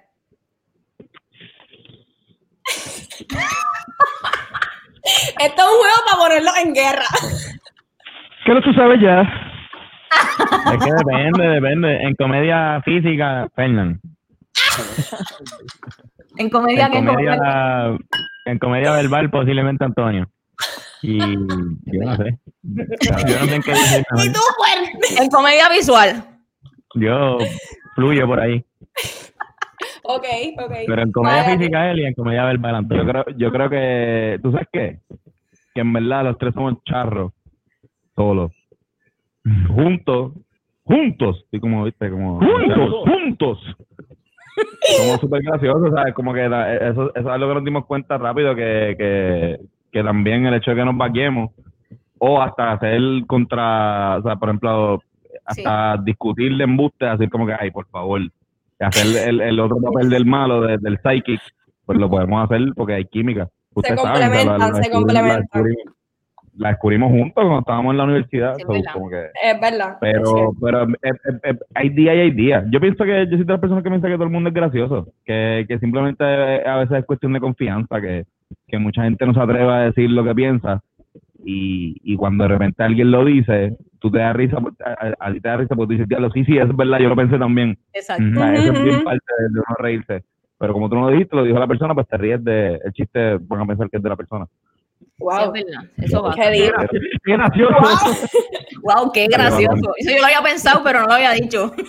Esto 5.40 5.62
es 5.62 5.68
un 5.68 5.78
juego 5.78 5.98
para 6.10 6.18
ponerlo 6.18 6.52
en 6.64 6.74
guerra. 6.74 7.06
¿Qué 8.46 8.54
lo 8.54 8.62
tú 8.62 8.74
sabes 8.74 9.00
ya? 9.02 9.22
Es 10.74 10.84
que 10.84 10.92
depende, 10.94 11.48
depende. 11.48 12.04
En 12.04 12.16
comedia 12.16 12.82
física, 12.86 13.48
Fernán. 13.56 14.00
En 16.38 16.50
comedia, 16.50 16.86
En 16.86 16.92
que 16.92 17.06
comedia, 17.06 17.98
en 18.46 18.60
comedia 18.60 18.92
verbal, 18.92 19.30
posiblemente 19.30 19.84
Antonio. 19.84 20.30
Y 21.02 21.18
yo 21.20 22.02
no 22.06 22.16
sé. 22.16 22.40
Yo 22.62 23.40
no 23.40 23.46
sé 23.46 23.56
en 23.56 23.62
qué 23.62 23.72
decir. 23.72 24.04
Y 24.18 24.32
tú, 24.32 24.40
en 25.22 25.30
comedia 25.30 25.70
visual. 25.70 26.24
Yo 26.96 27.38
fluyo 27.96 28.28
por 28.28 28.40
ahí. 28.40 28.64
Ok, 30.04 30.26
ok. 30.60 30.74
Pero 30.86 31.02
en 31.02 31.12
comedia 31.12 31.44
Vale. 31.44 31.58
física 31.58 31.92
él 31.92 32.00
y 32.00 32.06
en 32.06 32.14
comedia 32.14 32.46
verbal 32.46 32.76
Antonio. 32.76 33.04
Yo 33.04 33.10
creo, 33.10 33.26
yo 33.38 33.52
creo 33.52 33.70
que, 33.70 34.40
¿tú 34.42 34.52
sabes 34.52 34.68
qué? 34.72 35.00
Que 35.74 35.82
en 35.82 35.94
verdad 35.94 36.26
los 36.26 36.38
tres 36.38 36.54
somos 36.54 36.84
charros, 36.84 37.34
solos, 38.16 38.52
juntos, 39.70 40.34
juntos, 40.84 41.46
y 41.52 41.60
como, 41.60 41.84
viste, 41.86 42.10
como... 42.10 42.40
Juntos, 42.40 42.94
juntos. 43.06 43.60
Somos 44.98 45.20
súper 45.22 45.42
graciosos, 45.44 45.92
¿sabes? 45.94 46.14
Como 46.14 46.34
que 46.34 46.48
la- 46.48 46.74
eso, 46.76 47.12
eso 47.16 47.34
es 47.34 47.40
lo 47.40 47.48
que 47.48 47.54
nos 47.56 47.64
dimos 47.64 47.86
cuenta 47.86 48.18
rápido, 48.18 48.56
que, 48.56 48.96
que, 48.98 49.60
que 49.92 50.04
también 50.04 50.46
el 50.46 50.54
hecho 50.56 50.72
de 50.72 50.78
que 50.78 50.86
nos 50.86 50.98
vaquemos, 50.98 51.52
o 52.20 52.42
hasta 52.42 52.72
hacer 52.74 53.02
contra, 53.28 54.18
o 54.18 54.22
sea, 54.24 54.36
por 54.36 54.50
ejemplo, 54.50 55.02
hasta 55.46 55.98
discutir 56.04 56.56
de 56.58 56.64
embuste, 56.64 57.06
así 57.06 57.28
como 57.28 57.46
que, 57.46 57.54
ay, 57.60 57.72
por 57.72 57.86
favor, 57.88 58.22
hacer 58.80 59.28
el, 59.30 59.42
el 59.42 59.60
otro 59.60 59.78
papel 59.82 60.10
del 60.10 60.26
malo, 60.26 60.62
de- 60.62 60.78
del 60.78 61.00
psychic, 61.00 61.42
pues 61.86 61.98
lo 62.00 62.10
podemos 62.10 62.44
hacer 62.44 62.62
porque 62.76 62.94
hay 62.94 63.06
química. 63.06 63.48
Ustedes 63.74 64.00
sea, 64.02 64.12
complementan, 64.12 64.76
se 64.84 64.90
complementan. 64.92 65.66
La 66.58 66.70
descubrimos 66.70 67.10
juntos 67.12 67.34
cuando 67.36 67.60
estábamos 67.60 67.92
en 67.92 67.98
la 67.98 68.04
universidad. 68.04 68.56
Sí, 68.56 68.62
es 68.62 68.68
verdad. 68.68 68.94
como 68.94 69.10
que, 69.10 69.26
Es 69.44 69.60
verdad. 69.62 69.90
es 69.94 69.98
pero, 70.00 70.54
pero 70.62 70.84
eh, 70.84 70.96
eh, 71.04 71.40
eh, 71.44 71.60
hay 71.74 71.90
días 71.90 72.16
y 72.16 72.20
hay 72.20 72.32
días. 72.32 72.66
Yo 72.70 72.80
pienso 72.80 73.04
que 73.04 73.26
yo 73.26 73.38
soy 73.38 73.46
de 73.46 73.54
las 73.54 73.60
personas 73.60 73.84
que 73.84 73.90
piensa 73.90 74.08
que 74.08 74.14
todo 74.16 74.26
el 74.26 74.30
mundo 74.30 74.50
es 74.50 74.56
gracioso, 74.56 75.08
que, 75.26 75.66
que 75.68 75.80
simplemente 75.80 76.24
a 76.24 76.78
veces 76.78 77.00
es 77.00 77.06
cuestión 77.06 77.34
de 77.34 77.40
confianza, 77.40 78.00
que, 78.00 78.26
que 78.68 78.78
mucha 78.78 79.04
gente 79.04 79.26
no 79.26 79.34
se 79.34 79.40
atreve 79.40 79.72
a 79.72 79.80
decir 79.80 80.10
lo 80.12 80.24
que 80.24 80.36
piensa 80.36 80.82
y, 81.44 81.98
y 82.04 82.16
cuando 82.16 82.44
de 82.44 82.50
repente 82.50 82.84
alguien 82.84 83.12
lo 83.12 83.26
dice, 83.26 83.76
tú 84.00 84.12
te 84.12 84.20
das 84.20 84.36
risa, 84.36 84.60
por- 84.60 84.74
a, 85.20 85.32
ti 85.34 85.42
te 85.42 85.50
da 85.50 85.58
risa 85.58 85.76
porque 85.76 85.88
tú 85.88 85.92
dices, 85.94 86.08
diablo, 86.08 86.32
sí, 86.32 86.46
sí, 86.46 86.58
es 86.58 86.76
verdad, 86.76 87.00
yo 87.00 87.10
lo 87.10 87.16
pensé 87.16 87.38
también. 87.38 87.78
Exacto. 87.94 88.24
Eso 88.24 88.72
es 88.74 88.84
bien 88.84 89.04
parte 89.04 89.26
de, 89.40 89.44
de 89.46 89.60
uno 89.60 89.76
reírse. 89.78 90.24
Pero 90.60 90.72
como 90.74 90.88
tú 90.88 90.96
no 90.96 91.02
lo 91.02 91.10
dijiste, 91.10 91.36
lo 91.36 91.44
dijo 91.44 91.60
la 91.60 91.68
persona, 91.68 91.94
pues 91.94 92.08
te 92.08 92.16
ríes 92.18 92.42
de 92.44 92.80
el 92.86 92.94
chiste, 92.94 93.38
van 93.42 93.62
a 93.62 93.66
pensar 93.66 93.90
que 93.90 93.98
es 93.98 94.04
de 94.04 94.08
la 94.10 94.16
persona. 94.16 94.46
Sí, 95.24 95.30
es 95.40 95.46
Wow. 95.46 95.52
verdad. 95.54 95.84
Eso 95.98 96.22
va. 96.24 96.36
Qué. 96.36 96.72
Qué 97.24 97.32
gracioso. 97.34 97.76
Wow, 98.84 99.12
qué 99.14 99.28
gracioso. 99.28 99.94
Eso 99.98 100.12
yo 100.12 100.18
lo 100.18 100.26
había 100.26 100.42
pensado, 100.42 100.84
pero 100.84 101.00
no 101.02 101.08
lo 101.08 101.14
había 101.14 101.32
dicho. 101.32 101.72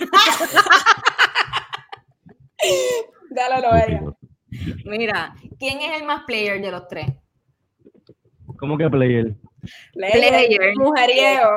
Dale, 3.30 3.60
Noelia. 3.66 4.02
Mira, 4.84 5.34
¿quién 5.58 5.80
es 5.80 6.00
el 6.00 6.06
más 6.06 6.22
player 6.24 6.60
de 6.60 6.70
los 6.70 6.86
tres? 6.86 7.06
¿Cómo 8.58 8.78
que 8.78 8.88
player? 8.88 9.34
Player. 9.94 10.72
Mujeriego. 10.76 11.50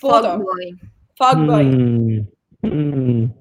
Puto. 0.00 0.22
Fuckboy. 0.22 0.78
Fuckboy. 1.16 1.64
Mm, 1.64 2.26
mm. 2.62 3.34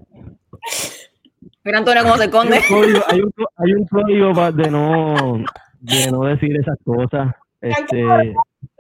Mira 1.66 1.78
Antonio 1.80 2.04
cómo 2.04 2.16
se 2.16 2.24
Hay 2.24 2.30
esconde. 2.30 2.58
un 2.58 2.64
código, 2.70 3.00
hay 3.08 3.22
un, 3.22 3.34
hay 3.58 3.74
un 3.74 3.86
código 3.88 4.52
de 4.52 4.72
no 4.72 5.44
de 5.80 6.12
no 6.12 6.24
decir 6.24 6.56
esas 6.58 6.78
cosas. 6.86 7.34
Este, 7.64 8.04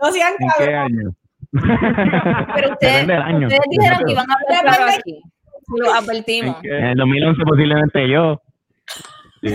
No 0.01 0.11
sean 0.11 0.33
¿En 0.39 0.47
qué 0.65 0.73
año? 0.75 1.15
Pero 2.55 2.71
ustedes, 2.73 3.09
año. 3.09 3.47
ustedes 3.47 3.61
dijeron 3.69 3.99
que 4.05 4.11
iban 4.11 4.25
a 4.29 4.33
hablar 4.33 4.75
claro 4.75 4.91
aquí. 4.97 5.21
Lo 5.77 5.93
advertimos. 5.93 6.57
¿En 6.63 6.83
el 6.85 6.97
2011 6.97 7.43
posiblemente 7.45 8.09
yo. 8.09 8.41
Sí. 9.41 9.53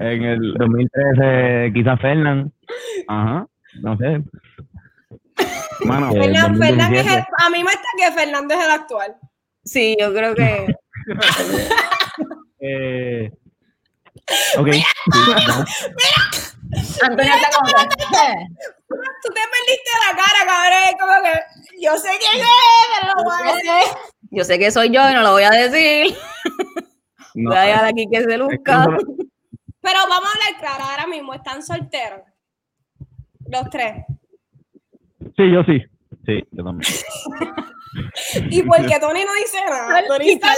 En 0.00 0.22
el 0.24 0.54
2013 0.54 1.72
quizás 1.74 2.00
Fernán. 2.00 2.52
Ajá. 3.08 3.46
No 3.82 3.96
sé. 3.98 4.22
Mano, 5.84 6.10
Fernan- 6.12 6.56
Fernan 6.58 6.94
es 6.94 7.04
2017. 7.04 7.14
el- 7.18 7.44
a 7.46 7.50
mí 7.50 7.64
me 7.64 7.70
está 7.70 7.88
que 7.98 8.12
Fernando 8.12 8.54
es 8.54 8.64
el 8.64 8.70
actual. 8.70 9.16
Sí, 9.64 9.96
yo 10.00 10.12
creo 10.14 10.34
que. 10.34 10.74
eh, 12.60 13.30
ok. 14.58 14.68
Antonio 17.02 17.32
está 17.34 17.48
como. 17.56 17.68
Tú 19.22 19.28
te 19.32 19.40
perdiste 19.52 19.90
la 20.00 20.16
cara, 20.16 20.46
cabrón. 20.46 20.98
Como 21.00 21.22
que 21.22 21.80
yo 21.80 21.96
sé 21.96 22.08
quién 22.18 22.42
es, 22.42 23.00
pero 23.00 23.12
no 23.16 23.24
voy 23.24 23.42
a 23.42 23.54
decir. 23.54 23.96
Yo 24.30 24.44
sé 24.44 24.58
que 24.58 24.70
soy 24.70 24.90
yo 24.90 25.08
y 25.08 25.14
no 25.14 25.22
lo 25.22 25.32
voy 25.32 25.44
a 25.44 25.50
decir. 25.50 26.14
no, 27.34 27.50
Voy 27.50 27.58
a 27.58 27.62
dejar 27.62 27.84
aquí 27.86 28.06
que 28.10 28.18
se 28.18 28.22
es 28.22 28.28
que 28.28 28.38
luzca. 28.38 28.86
no- 28.86 28.98
Pero 29.80 29.98
vamos 30.08 30.28
a 30.28 30.32
hablar 30.32 30.60
claro, 30.60 30.84
ahora 30.90 31.06
mismo 31.06 31.34
están 31.34 31.62
solteros. 31.62 32.20
Los 33.48 33.68
tres. 33.70 34.04
Sí, 35.36 35.52
yo 35.52 35.62
sí. 35.64 35.82
Sí, 36.26 36.42
yo 36.52 36.64
también. 36.64 36.92
Y 38.50 38.62
porque 38.64 38.98
Tony 39.00 39.20
no 39.24 39.34
dice 39.40 39.58
nada. 39.68 40.02
Tony 40.08 40.30
está. 40.30 40.48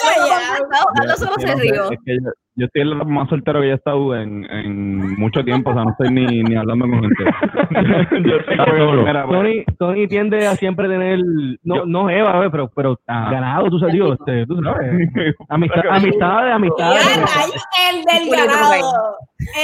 Carlos 0.94 1.18
solo 1.18 1.34
se 1.38 1.46
no 1.46 1.56
sé, 1.56 1.62
rió. 1.62 1.90
es 1.90 1.98
que 2.04 2.14
yo, 2.16 2.30
yo 2.56 2.66
estoy 2.66 2.82
el 2.82 2.94
más 3.06 3.28
soltero 3.28 3.60
que 3.60 3.68
he 3.70 3.74
estado 3.74 4.14
en, 4.16 4.44
en 4.50 5.14
mucho 5.18 5.44
tiempo, 5.44 5.70
o 5.70 5.74
sea, 5.74 5.84
no 5.84 5.90
estoy 5.90 6.10
ni, 6.10 6.42
ni 6.42 6.56
hablando 6.56 6.86
con 6.88 7.00
gente. 7.02 7.24
yo 8.28 8.36
estoy 8.36 8.56
como 8.56 8.72
que, 8.72 8.78
solo. 8.78 9.02
mira, 9.04 9.26
pues, 9.26 9.38
Tony, 9.38 9.64
Tony 9.78 10.08
tiende 10.08 10.46
a 10.46 10.54
siempre 10.56 10.88
tener, 10.88 11.18
no, 11.64 11.76
Yo- 11.76 11.86
no 11.86 12.08
Eva, 12.10 12.48
pero, 12.50 12.68
pero 12.74 12.98
Ajá. 13.06 13.30
ganado, 13.30 13.68
tú 13.68 13.78
sabes, 13.78 13.94
digo, 13.94 14.12
este, 14.14 14.46
tú 14.46 14.60
sabes. 14.62 14.90
Amistad, 15.48 15.82
amistades, 15.90 16.48
Ya, 16.48 16.54
amistades. 16.54 17.06
rayos, 17.06 17.64
el 17.90 18.04
del 18.04 18.30
ganado. 18.36 19.16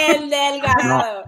El 0.08 0.30
del 0.30 0.60
ganado. 0.60 1.22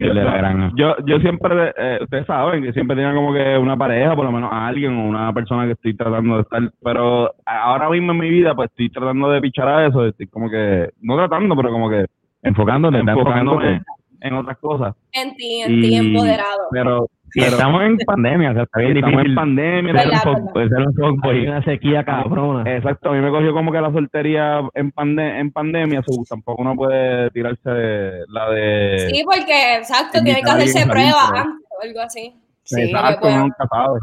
El 0.00 0.14
de 0.14 0.24
la 0.24 0.36
granja. 0.36 0.70
Yo, 0.74 0.96
yo 1.04 1.18
siempre, 1.18 1.74
eh, 1.76 1.98
ustedes 2.00 2.26
saben 2.26 2.62
que 2.62 2.72
siempre 2.72 2.96
tenía 2.96 3.14
como 3.14 3.34
que 3.34 3.58
una 3.58 3.76
pareja, 3.76 4.16
por 4.16 4.24
lo 4.24 4.32
menos 4.32 4.50
a 4.50 4.66
alguien 4.66 4.96
o 4.96 5.06
una 5.06 5.32
persona 5.34 5.66
que 5.66 5.72
estoy 5.72 5.94
tratando 5.94 6.36
de 6.36 6.42
estar, 6.42 6.72
pero 6.82 7.34
ahora 7.44 7.90
mismo 7.90 8.12
en 8.12 8.18
mi 8.18 8.30
vida 8.30 8.54
pues 8.54 8.70
estoy 8.70 8.88
tratando 8.88 9.30
de 9.30 9.40
pichar 9.42 9.68
a 9.68 9.86
eso, 9.86 10.06
estoy 10.06 10.26
como 10.28 10.48
que, 10.48 10.88
no 11.02 11.16
tratando, 11.16 11.54
pero 11.54 11.70
como 11.70 11.90
que 11.90 12.06
enfocándome 12.42 13.00
enfocándote. 13.00 13.82
en 14.22 14.34
otras 14.34 14.56
cosas. 14.58 14.96
En 15.12 15.36
ti, 15.36 15.60
en 15.60 15.80
ti, 15.82 15.94
empoderado. 15.94 16.68
Pero, 16.70 17.10
Pero 17.34 17.46
estamos 17.46 17.82
en 17.82 17.96
pandemia, 17.98 18.50
o 18.50 18.54
sea, 18.54 18.62
está 18.64 18.80
bien 18.80 18.96
estamos 18.96 19.12
difícil. 19.18 19.30
en 19.30 19.34
pandemia. 19.36 20.02
Ser 20.02 20.10
un 20.10 20.96
fuckboy. 20.96 21.46
Una 21.46 21.62
sequía 21.64 22.04
cabrona. 22.04 22.70
Exacto, 22.76 23.10
a 23.10 23.12
mí 23.12 23.20
me 23.20 23.30
cogió 23.30 23.52
como 23.52 23.70
que 23.72 23.80
la 23.80 23.92
soltería 23.92 24.60
en, 24.74 24.90
pande 24.92 25.38
en 25.38 25.50
pandemia, 25.52 26.02
so, 26.02 26.22
tampoco 26.28 26.62
uno 26.62 26.74
puede 26.74 27.30
tirarse 27.30 27.70
de- 27.70 28.24
la 28.28 28.50
de... 28.50 29.08
Sí, 29.12 29.22
porque, 29.24 29.76
exacto, 29.76 30.22
tiene 30.22 30.42
que 30.42 30.50
hacerse 30.50 30.86
pruebas 30.86 31.30
antes 31.34 31.66
o 31.70 31.82
algo 31.82 32.00
así. 32.00 32.34
Sí, 32.64 32.82
Exacto, 32.82 33.26
uno 33.28 33.38
nunca 33.42 33.66
sabe. 33.68 34.00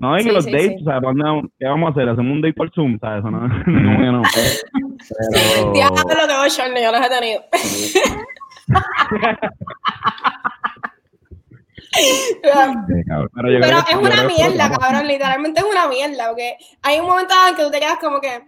No, 0.00 0.16
y 0.16 0.20
Sí, 0.22 0.28
que 0.28 0.32
los 0.34 0.44
sí, 0.44 0.52
dates, 0.52 0.68
sí. 0.68 0.76
o 0.80 0.84
sea, 0.84 1.00
¿dónde- 1.00 1.48
¿qué 1.58 1.66
vamos 1.66 1.88
a 1.88 1.90
hacer? 1.90 2.08
¿Hacemos 2.08 2.32
un 2.32 2.40
date 2.40 2.54
por 2.54 2.70
Zoom? 2.72 2.98
¿Sabes? 3.00 3.18
Eso 3.18 3.30
no, 3.30 3.48
que 3.48 3.70
no. 4.12 4.22
Pero... 5.18 5.72
Diablo, 5.72 5.96
que 6.06 6.36
voy 6.36 6.48
yo 6.82 6.92
los 6.92 7.00
he 7.04 7.08
tenido. 7.08 7.40
Cabrón. 12.42 12.84
Pero, 13.60 13.78
es 13.78 13.96
una 13.96 14.24
mierda, 14.24 14.70
cabrón, 14.70 15.06
literalmente 15.08 15.60
es 15.60 15.66
una 15.66 15.88
mierda, 15.88 16.28
porque 16.28 16.56
hay 16.82 17.00
un 17.00 17.06
momento 17.06 17.34
en 17.48 17.56
que 17.56 17.62
tú 17.64 17.70
te 17.70 17.80
quedas 17.80 17.98
como 17.98 18.20
que, 18.20 18.42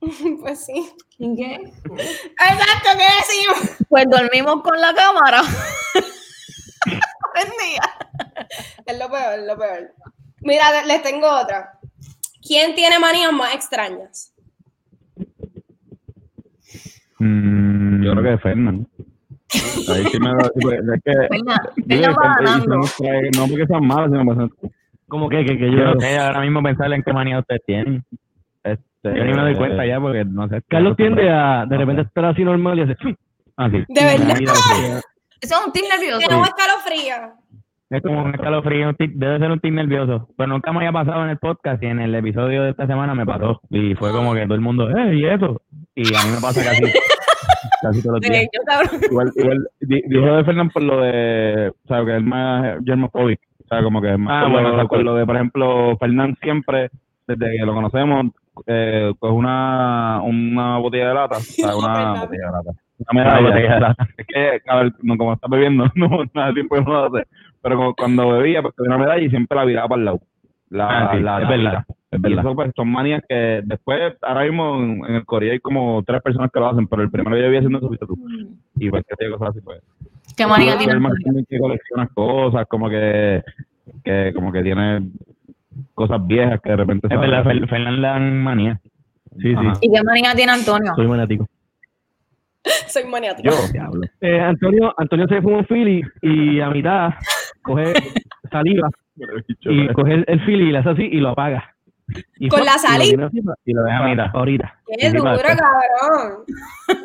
pues 0.40 0.64
sí. 0.64 0.90
¿Qué? 1.18 1.54
Exacto, 1.56 2.88
¿qué 2.96 3.06
decimos? 3.18 3.76
Pues 3.88 4.06
dormimos 4.08 4.62
con 4.62 4.80
la 4.80 4.94
cámara. 4.94 5.42
Es 8.86 8.98
lo 8.98 9.08
peor, 9.10 9.38
es 9.38 9.46
lo 9.46 9.56
peor. 9.58 9.94
Mira, 10.40 10.72
le- 10.82 10.86
les 10.88 11.02
tengo 11.02 11.28
otra. 11.28 11.78
¿Quién 12.46 12.74
tiene 12.74 12.98
manías 12.98 13.32
más 13.32 13.54
extrañas? 13.54 14.32
Mm, 17.18 18.02
Yo 18.04 18.12
creo 18.12 18.22
que 18.24 18.34
es 18.34 18.42
Fernan. 18.42 18.88
Ahí 19.92 20.04
sí 20.10 20.20
me 20.20 20.28
da- 20.30 20.44
sí, 20.54 20.60
pues, 20.60 20.80
es 20.80 21.02
que- 21.04 21.28
digo, 21.76 22.02
Fernan 22.02 22.14
va 22.16 22.34
ganando. 22.40 22.82
son 22.84 23.06
No 23.36 23.46
porque 23.48 23.66
sean 23.66 23.86
malas, 23.86 24.10
sino 24.10 24.24
porque 24.24 24.70
Como 25.08 25.28
que, 25.28 25.44
que, 25.44 25.58
que 25.58 25.70
Yo 25.72 25.84
no 25.94 26.00
sé 26.00 26.18
ahora 26.18 26.40
mismo 26.40 26.62
pensar 26.62 26.92
en 26.92 27.02
qué 27.02 27.12
manía 27.12 27.38
ustedes 27.40 27.62
tienen. 27.66 28.04
este, 28.62 28.82
Yo 29.02 29.24
ni 29.24 29.32
me 29.32 29.40
doy 29.42 29.56
cuenta 29.56 29.84
ya 29.86 30.00
porque 30.00 30.24
no 30.24 30.48
sé. 30.48 30.62
Carlos 30.68 30.96
tiende 30.96 31.28
a 31.30 31.66
de 31.66 31.76
repente 31.76 32.02
estar 32.02 32.24
así 32.26 32.44
normal 32.44 32.78
y 32.78 32.82
hace. 32.82 32.96
Ah, 33.56 33.68
sí. 33.70 33.84
De 33.88 34.04
verdad. 34.04 34.36
Eso 35.40 35.54
es 35.54 35.66
un 35.66 35.72
team 35.72 35.86
nervioso. 35.88 36.18
Tenemos 36.28 36.48
escalofrío. 36.48 37.39
Es 37.90 38.02
como 38.02 38.22
un 38.22 38.32
escalofrío, 38.34 38.88
un 38.88 38.94
tic- 38.94 39.14
debe 39.14 39.38
ser 39.40 39.50
un 39.50 39.58
tic 39.60 39.72
nervioso. 39.72 40.28
Pero 40.36 40.48
nunca 40.48 40.70
me 40.72 40.78
había 40.78 40.92
pasado 40.92 41.24
en 41.24 41.30
el 41.30 41.38
podcast 41.38 41.82
y 41.82 41.86
en 41.86 42.00
el 42.00 42.14
episodio 42.14 42.62
de 42.62 42.70
esta 42.70 42.86
semana 42.86 43.14
me 43.14 43.26
pasó. 43.26 43.60
Y 43.68 43.94
fue 43.96 44.12
como 44.12 44.32
que 44.32 44.44
todo 44.44 44.54
el 44.54 44.60
mundo, 44.60 44.88
¡eh! 44.96 45.16
¿Y 45.16 45.24
eso? 45.26 45.60
Y 45.96 46.02
a 46.14 46.22
mí 46.24 46.30
me 46.34 46.40
pasa 46.40 46.62
casi, 46.64 46.82
casi 47.82 48.02
todos 48.02 48.20
los 48.20 48.30
días. 48.30 48.46
Igual, 49.10 49.32
igual 49.34 49.68
di- 49.80 50.02
dijo 50.06 50.24
de 50.36 50.44
Fernan 50.44 50.70
por 50.70 50.82
lo 50.82 51.00
de, 51.00 51.72
o 51.84 51.88
sea, 51.88 52.04
que 52.04 52.16
es 52.16 52.22
más 52.22 52.78
germophobic, 52.84 53.40
o 53.64 53.68
sea, 53.68 53.82
como 53.82 54.00
que 54.00 54.12
es 54.12 54.18
más 54.18 54.44
Ah, 54.46 54.48
bueno, 54.48 54.76
lo, 54.76 54.86
por 54.88 55.02
lo 55.02 55.14
de, 55.16 55.26
por 55.26 55.34
ejemplo, 55.34 55.96
Fernán 55.98 56.36
siempre, 56.42 56.90
desde 57.26 57.56
que 57.58 57.66
lo 57.66 57.74
conocemos, 57.74 58.26
eh, 58.66 59.12
coge 59.18 59.32
una, 59.34 60.20
una 60.22 60.78
botella 60.78 61.08
de 61.08 61.14
lata, 61.14 61.36
o 61.38 61.40
sea, 61.40 61.76
una 61.76 61.86
Fernán. 61.94 62.20
botella 62.20 62.46
de 62.46 62.52
lata, 62.52 62.70
una 62.98 63.24
medalla. 63.24 63.74
de 63.74 63.80
lata. 63.80 64.08
Es 64.16 64.26
que, 64.26 64.60
a 64.70 64.76
ver, 64.76 64.92
no, 65.02 65.16
como 65.16 65.32
está 65.32 65.48
bebiendo, 65.48 65.90
no, 65.96 66.08
nada 66.34 66.48
de 66.48 66.54
tiempo 66.54 66.76
que 66.76 66.82
no 66.82 66.90
lo 66.92 67.04
hace, 67.06 67.26
pero 67.62 67.94
cuando 67.96 68.28
bebía, 68.30 68.62
pues 68.62 68.74
tenía 68.74 68.94
una 68.96 69.04
medalla 69.04 69.22
y 69.24 69.30
siempre 69.30 69.56
la 69.56 69.64
viraba 69.64 69.88
para 69.88 69.98
el 70.00 70.04
lado. 70.06 70.20
La, 70.70 70.88
Ah, 70.88 71.10
sí, 71.16 71.20
la 71.22 71.42
es 71.42 71.48
verdad, 71.48 71.84
es 72.12 72.18
Y 72.18 72.22
verdad. 72.22 72.38
eso 72.44 72.54
pues 72.54 72.70
son 72.76 72.88
manías 72.92 73.22
que 73.28 73.60
después, 73.64 74.14
ahora 74.22 74.44
mismo 74.44 74.76
en, 74.82 75.04
en 75.06 75.14
el 75.16 75.24
Corea 75.26 75.52
hay 75.52 75.58
como 75.60 76.02
tres 76.04 76.22
personas 76.22 76.50
que 76.52 76.60
lo 76.60 76.68
hacen, 76.68 76.86
pero 76.86 77.02
el 77.02 77.10
primero 77.10 77.34
que 77.36 77.42
yo 77.42 77.50
vi 77.50 77.56
haciendo 77.56 77.78
eso 77.78 77.88
fuiste 77.88 78.06
tú. 78.06 78.16
Y 78.76 78.88
pues 78.88 79.04
que 79.08 79.16
te 79.16 79.30
cosas 79.30 79.48
así 79.50 79.60
pues. 79.62 79.82
¿Qué 80.36 80.46
manía 80.46 80.72
Tú 80.72 80.78
tiene? 80.78 80.92
eres 80.92 81.02
más 81.02 81.12
como 81.24 81.44
que 81.48 81.58
coleccionas 81.58 82.08
cosas, 82.14 82.66
como 82.68 82.88
que, 82.88 83.42
que 84.04 84.32
como 84.34 84.52
que 84.52 84.62
tiene 84.62 85.10
cosas 85.94 86.24
viejas 86.26 86.60
que 86.62 86.70
de 86.70 86.76
repente 86.76 87.08
Es 87.10 87.20
verdad, 87.20 87.44
Fernán 87.44 88.00
le 88.00 88.06
dan 88.08 88.42
manía. 88.42 88.80
Sí, 89.40 89.52
Ajá. 89.56 89.74
sí. 89.74 89.88
¿Y 89.88 89.92
qué 89.92 90.02
manía 90.04 90.34
tiene 90.34 90.52
Antonio? 90.52 90.92
Soy 90.94 91.08
maniático. 91.08 91.48
Soy 92.86 93.04
maniático. 93.04 93.48
Yo, 93.50 93.56
Diablo. 93.72 94.02
Eh, 94.20 94.38
Antonio, 94.40 94.94
Antonio 94.96 95.26
se 95.28 95.40
fue 95.42 95.52
un 95.54 95.64
Philly 95.66 96.02
y 96.22 96.60
a 96.60 96.68
mitad 96.70 97.14
coge 97.62 97.92
saliva 98.50 98.88
y 99.60 99.88
coge 99.88 100.14
el, 100.14 100.24
el 100.28 100.40
Philly 100.44 100.68
y 100.68 100.72
le 100.72 100.78
hace 100.78 100.90
así 100.90 101.02
y 101.02 101.18
lo 101.20 101.30
apaga. 101.30 101.74
Y 102.38 102.48
Con 102.48 102.64
la 102.64 102.72
saliva. 102.72 103.30
Y 103.64 103.72
lo 103.72 103.82
deja 103.84 104.02
mitad. 104.02 104.26
Ahorita. 104.34 104.74
Qué 104.98 105.10
duro, 105.10 105.32
cabrón. 105.36 106.44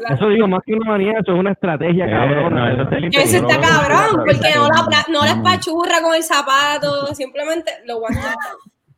Eso 0.10 0.30
digo, 0.30 0.48
más 0.48 0.62
que 0.65 0.74
una 0.74 0.91
manía, 0.91 1.12
eso 1.20 1.34
es 1.34 1.39
una 1.39 1.52
estrategia, 1.52 2.08
Eh, 2.08 2.12
cabrón. 2.12 2.56
no, 2.56 2.68
eso 2.72 2.82
está. 2.84 2.98
Eso 3.22 3.38
está 3.38 3.62
cabrón, 3.62 4.24
porque 4.26 4.50
no 4.56 4.68
la, 4.68 5.06
no, 5.12 5.20
la 5.26 5.32
espachurra 5.32 6.02
con 6.02 6.15
el 6.15 6.24
zapato, 6.24 7.13
simplemente 7.13 7.72
lo 7.86 8.00
voy 8.00 8.15
a. 8.15 8.34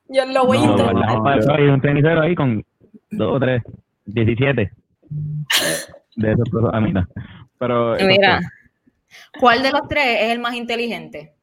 Yo 0.09 0.25
lo 0.31 0.45
voy 0.45 0.57
a 0.59 0.61
intentar. 0.61 0.93
Guardamos 0.93 1.23
para 1.23 1.39
eso 1.39 1.59
y 1.59 1.67
un 1.67 1.81
tenisero 1.81 2.21
ahí 2.21 2.35
con 2.35 2.63
dos 3.11 3.35
o 3.35 3.39
tres, 3.41 3.61
17 4.05 4.71
de 6.15 6.31
esos 6.31 6.49
cosas 6.49 6.69
a 6.73 6.79
mitad. 6.79 7.03
pero 7.59 7.97
Mira, 8.07 8.39
¿cuál 9.39 9.61
de 9.61 9.71
los 9.71 9.81
tres 9.89 10.21
es 10.21 10.31
el 10.31 10.39
más 10.39 10.55
inteligente? 10.55 11.33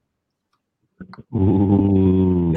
Uh, 1.30 2.54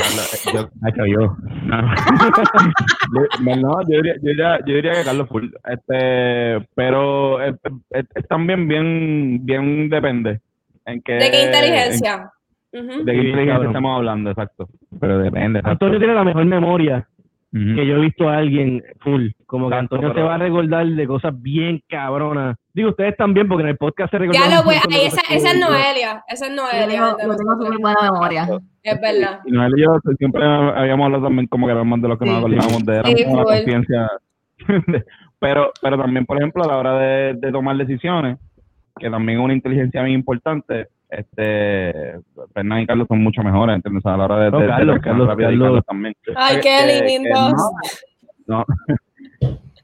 yo, 0.53 0.69
Nacho, 0.81 1.05
yo. 1.05 1.35
No. 1.65 1.95
yo- 3.45 3.55
no, 3.57 3.81
yo 3.89 3.97
diría, 3.97 4.15
yo 4.15 4.29
diría, 4.29 4.59
yo 4.65 4.73
diría 4.75 4.93
que 4.93 5.03
Carlos 5.03 5.27
Full, 5.29 5.49
este, 5.65 6.67
pero 6.75 7.41
es, 7.41 7.55
es- 7.91 8.05
es 8.15 8.27
también 8.27 8.67
bien, 8.67 9.39
bien 9.45 9.89
depende. 9.89 10.39
En 10.85 11.01
qué, 11.01 11.13
¿De 11.13 11.31
qué 11.31 11.45
inteligencia? 11.45 12.31
En- 12.71 12.87
de 12.87 12.93
qué 12.93 12.93
Sí, 12.93 13.27
inteligencia 13.27 13.45
cabrón. 13.53 13.67
estamos 13.67 13.97
hablando, 13.97 14.29
exacto. 14.29 14.69
Pero 14.99 15.19
depende. 15.19 15.59
exacto. 15.59 15.85
Antonio 15.85 15.99
tiene 15.99 16.13
la 16.13 16.23
mejor 16.23 16.45
memoria 16.45 17.07
Ujú. 17.53 17.75
que 17.75 17.87
yo 17.87 17.95
he 17.97 17.99
visto 18.01 18.29
a 18.29 18.37
alguien 18.37 18.83
full. 18.99 19.29
Como 19.47 19.69
que 19.69 19.75
Exacto, 19.75 19.95
Antonio 19.95 20.09
se 20.09 20.13
pero- 20.15 20.27
va 20.27 20.35
a 20.35 20.37
recordar 20.37 20.85
de 20.85 21.07
cosas 21.07 21.41
bien 21.41 21.81
cabronas. 21.87 22.57
Digo, 22.73 22.89
ustedes 22.89 23.15
también, 23.17 23.47
porque 23.47 23.63
en 23.63 23.69
el 23.69 23.77
podcast 23.77 24.11
se 24.11 24.17
recordaron. 24.19 24.49
Ya 24.49 24.57
lo 24.57 24.63
voy, 24.63 24.75
ahí 24.75 25.05
esa, 25.07 25.21
es 25.33 25.41
yo- 25.41 25.59
Noelia, 25.59 26.23
esa 26.27 26.47
es 26.47 26.53
Noelia. 26.53 27.15
de 27.17 27.25
nosotros. 27.27 27.77
buena 27.79 28.11
memoria. 28.11 28.47
Es 28.83 29.01
verdad. 29.01 29.39
Y 29.45 29.51
Noel 29.51 29.71
y 29.77 29.81
yo 29.83 29.97
siempre 30.19 30.43
habíamos 30.45 31.05
hablado 31.05 31.23
también 31.23 31.47
como 31.47 31.65
que 31.65 31.71
éramos 31.71 32.01
de 32.01 32.07
los 32.09 32.19
que 32.19 32.25
nos 32.25 32.33
Sí. 32.35 32.39
acordábamos 32.39 32.85
de 32.85 33.01
Sí, 33.05 33.21
éramos 33.23 33.37
la 33.37 33.43
full. 33.43 33.53
conciencia. 33.53 34.11
Pero, 35.39 35.71
pero 35.83 35.97
también, 35.99 36.25
por 36.25 36.37
ejemplo, 36.37 36.63
a 36.63 36.67
la 36.67 36.77
hora 36.77 36.97
de, 36.97 37.33
de 37.35 37.51
tomar 37.51 37.77
decisiones, 37.77 38.39
que 38.99 39.07
también 39.09 39.37
es 39.37 39.45
una 39.45 39.53
inteligencia 39.53 40.01
bien 40.01 40.15
importante, 40.15 40.87
este 41.09 42.15
Fernán 42.55 42.79
y 42.81 42.87
Carlos 42.87 43.07
son 43.07 43.21
mucho 43.21 43.43
mejores, 43.43 43.75
¿entiendes? 43.75 44.03
A 44.07 44.17
la 44.17 44.25
hora 44.25 44.39
de, 44.39 44.49
No, 44.51 44.57
de- 44.57 44.63
de 44.65 44.69
Carlos, 44.71 44.99
Carlos, 45.03 45.27
Carlos. 45.37 45.85
también. 45.85 46.15
Ay, 46.35 46.57
qué 46.59 47.19
no, 47.29 47.51
no, 48.47 48.65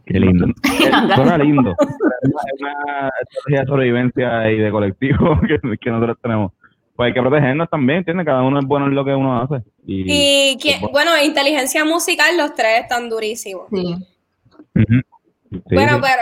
Qué 0.05 0.19
lindo. 0.19 0.47
Suena 1.15 1.37
lindo. 1.37 1.75
Es 1.79 1.87
una, 1.89 2.41
es 2.53 2.61
una 2.61 3.09
estrategia 3.21 3.61
de 3.61 3.65
sobrevivencia 3.67 4.51
y 4.51 4.57
de 4.57 4.71
colectivo 4.71 5.39
que, 5.47 5.59
que 5.77 5.89
nosotros 5.89 6.17
tenemos. 6.21 6.51
Pues 6.95 7.07
hay 7.07 7.13
que 7.13 7.21
protegernos 7.21 7.69
también, 7.69 7.99
¿entiendes? 7.99 8.25
Cada 8.25 8.43
uno 8.43 8.59
es 8.59 8.65
bueno 8.65 8.85
en 8.87 8.93
lo 8.95 9.03
que 9.03 9.15
uno 9.15 9.41
hace. 9.41 9.63
Y, 9.85 10.51
Y 10.53 10.57
que, 10.57 10.79
bueno, 10.91 11.11
inteligencia 11.23 11.83
musical, 11.85 12.37
los 12.37 12.53
tres 12.53 12.81
están 12.81 13.09
durísimos. 13.09 13.67
Sí. 13.71 13.95
Bueno, 14.75 15.95
sí. 15.95 16.01
pero, 16.01 16.21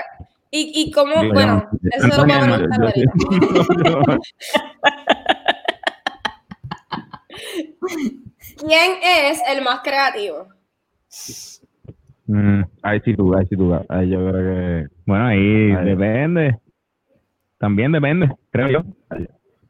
¿y, 0.51 0.71
y 0.75 0.91
cómo? 0.91 1.13
Bueno, 1.33 1.67
yo- 1.71 1.89
eso 1.91 2.07
lo 2.07 2.25
puedo 2.25 2.39
Antonio, 2.39 2.69
preguntar 2.69 2.95
yo- 2.95 3.09
ahorita. 3.95 4.17
¿Quién 8.57 8.91
es 9.03 9.41
el 9.47 9.63
más 9.63 9.81
creativo? 9.81 10.47
Mm, 12.33 12.61
ahí 12.83 12.99
sí 13.03 13.13
tú, 13.15 13.35
ahí 13.35 13.45
sí 13.47 13.57
tú. 13.57 13.73
Ahí 13.89 14.09
yo 14.09 14.19
creo 14.29 14.33
que... 14.33 14.87
Bueno, 15.05 15.25
ahí 15.25 15.71
Ahí. 15.71 15.85
depende. 15.85 16.57
También 17.57 17.91
depende, 17.91 18.29
creo 18.51 18.69
yo. 18.69 18.83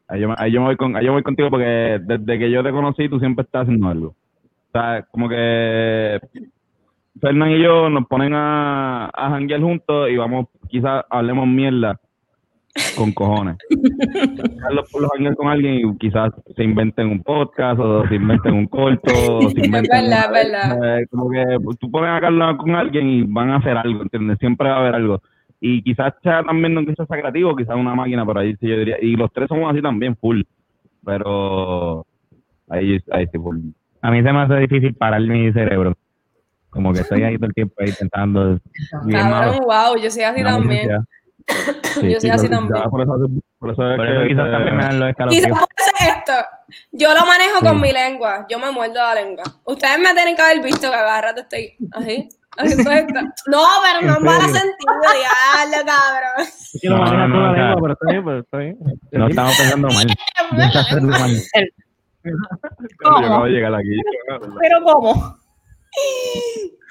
Ahí 0.07 0.21
yo, 0.21 0.29
me- 0.29 0.35
ahí 0.37 0.51
yo 0.51 0.59
me 0.61 0.67
voy 0.67 0.75
con, 0.75 0.95
ahí 0.95 1.05
yo 1.05 1.11
voy 1.13 1.23
contigo 1.23 1.49
porque 1.49 1.99
desde 2.03 2.37
que 2.39 2.51
yo 2.51 2.63
te 2.63 2.71
conocí 2.71 3.09
tú 3.09 3.19
siempre 3.19 3.43
estás 3.45 3.63
haciendo 3.63 3.87
algo. 3.87 4.07
O 4.09 4.71
sea, 4.73 5.03
como 5.09 5.27
que 5.27 6.19
Fernán 7.19 7.51
y 7.51 7.61
yo 7.63 7.89
nos 7.89 8.05
ponen 8.07 8.33
a, 8.33 9.05
a 9.07 9.29
janguear 9.31 9.61
juntos 9.61 10.09
y 10.09 10.17
vamos, 10.17 10.47
quizás 10.69 11.03
hablemos 11.09 11.47
mierda 11.47 11.99
con 12.95 13.11
cojones. 13.11 13.57
Carlos 14.59 14.89
por 14.91 15.01
los 15.01 15.11
janguear 15.11 15.35
con 15.35 15.47
alguien 15.49 15.73
y 15.89 15.97
quizás 15.97 16.31
se 16.55 16.63
inventen 16.63 17.07
un 17.07 17.21
podcast 17.23 17.79
o 17.79 18.07
se 18.07 18.15
inventen 18.15 18.53
un 18.53 18.67
corto 18.67 19.11
o 19.37 19.49
se 19.49 19.59
inventen 19.65 20.05
una- 20.07 20.99
eh, 20.99 21.05
como 21.09 21.29
que 21.29 21.43
tú 21.79 21.91
pones 21.91 22.09
a 22.11 22.21
Carlos 22.21 22.57
con 22.57 22.75
alguien 22.75 23.09
y 23.09 23.23
van 23.23 23.49
a 23.51 23.57
hacer 23.57 23.77
algo, 23.77 24.01
¿entiendes? 24.03 24.37
Siempre 24.39 24.69
va 24.69 24.75
a 24.77 24.79
haber 24.79 24.95
algo. 24.95 25.21
Y 25.59 25.81
quizás 25.83 26.13
sea 26.23 26.43
también, 26.43 26.73
no 26.73 26.85
quizás 26.85 27.07
sea 27.07 27.19
creativo, 27.19 27.55
quizás 27.55 27.75
una 27.75 27.93
máquina, 27.93 28.25
por 28.25 28.37
ahí 28.37 28.55
sí 28.59 28.67
yo 28.67 28.77
diría. 28.77 28.97
Y 29.01 29.15
los 29.15 29.31
tres 29.31 29.47
somos 29.47 29.71
así 29.71 29.81
también, 29.81 30.15
full. 30.15 30.41
Pero 31.05 32.05
ahí, 32.69 32.99
ahí 33.11 33.27
sí, 33.31 33.37
full. 33.37 33.59
A 34.01 34.09
mí 34.11 34.23
se 34.23 34.33
me 34.33 34.39
hace 34.39 34.55
difícil 34.55 34.93
parar 34.95 35.21
mi 35.21 35.51
cerebro. 35.51 35.95
Como 36.71 36.93
que 36.93 37.01
estoy 37.01 37.21
ahí 37.23 37.35
todo 37.35 37.47
el 37.47 37.53
tiempo 37.53 37.75
ahí 37.79 37.91
malo. 38.15 38.59
Cabrón, 39.11 39.59
wow, 39.65 40.01
yo 40.01 40.09
soy 40.09 40.23
así 40.23 40.41
también. 40.41 40.89
Yo 42.01 42.19
soy 42.19 42.29
así 42.29 42.49
también. 42.49 42.83
Por 42.89 43.01
eso, 43.01 43.17
por 43.59 43.71
eso 43.71 43.91
es 43.91 43.97
Por 43.97 44.05
que, 44.07 44.13
eso 44.15 44.27
quizás 44.27 44.51
también 44.51 44.75
me 44.77 44.83
dan 44.83 44.99
los 44.99 45.07
¿Y 45.07 45.11
escalofríos. 45.11 45.57
sabes 45.57 46.17
esto? 46.17 46.33
Yo 46.91 47.13
lo 47.13 47.25
manejo 47.25 47.59
Sí. 47.59 47.65
con 47.65 47.81
mi 47.81 47.91
lengua. 47.91 48.45
Yo 48.49 48.59
me 48.59 48.71
muerdo 48.71 48.95
la 48.95 49.15
lengua. 49.15 49.43
Ustedes 49.65 49.99
me 49.99 50.13
tienen 50.13 50.35
que 50.35 50.41
haber 50.41 50.61
visto 50.61 50.89
que 50.89 50.95
cada 50.97 51.21
rato 51.21 51.41
estoy 51.41 51.75
así. 51.91 52.29
No, 52.57 52.63
pero 52.63 54.19
no 54.19 54.31
¿En 54.35 54.41
es 54.41 54.51
serio? 54.51 54.55
sentido, 54.55 54.93
diablo, 55.01 55.85
cabrón. 55.85 56.47
Es 56.47 56.79
que 56.81 56.89
lo 56.89 56.97
No, 56.97 57.03
manejas 57.03 57.29
no, 57.29 57.33
con 57.35 57.43
la 57.43 57.51
lengua, 57.53 57.81
pero 57.81 57.93
está 57.93 58.05
bien, 58.11 58.25
pero 58.25 58.39
está 58.39 58.57
bien. 58.57 58.77
No 59.11 59.27
estamos 59.27 59.57
pensando 59.57 59.87
mal. 59.89 60.07
No 60.51 60.63
estás 60.63 60.85
pensando 60.87 61.17
mal. 61.19 61.31
yo 62.23 63.17
acabo 63.25 63.45
de 63.45 63.51
llegar 63.51 63.73
aquí. 63.75 63.97
Pero 64.59 64.83
¿cómo? 64.83 65.37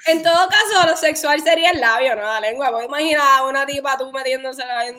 En 0.07 0.23
todo 0.23 0.47
caso, 0.49 0.87
lo 0.87 0.97
sexual 0.97 1.41
sería 1.41 1.71
el 1.71 1.79
labio, 1.79 2.15
no 2.15 2.23
la 2.23 2.41
lengua. 2.41 2.71
Puedo 2.71 2.85
imaginar 2.85 3.21
a 3.39 3.45
una 3.47 3.65
tipa 3.65 3.97
tú 3.97 4.11
metiéndosela 4.11 4.87
en. 4.87 4.95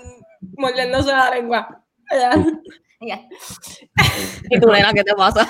mordiéndose 0.57 1.11
la 1.11 1.31
lengua. 1.31 1.85
Ya. 2.11 2.31
Ya. 3.01 3.21
¿Y 4.51 4.61
tú, 4.61 4.69
nena, 4.71 4.93
qué 4.93 5.03
te 5.03 5.15
pasa? 5.15 5.49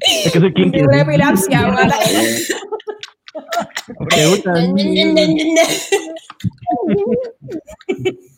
Es 0.00 0.32
que 0.32 0.40
soy 0.40 0.52
kinky. 0.52 0.80
Una 0.82 1.00
epilepsia, 1.02 1.68
una- 1.68 1.88
¿Te 4.08 4.26
gusta? 4.26 4.52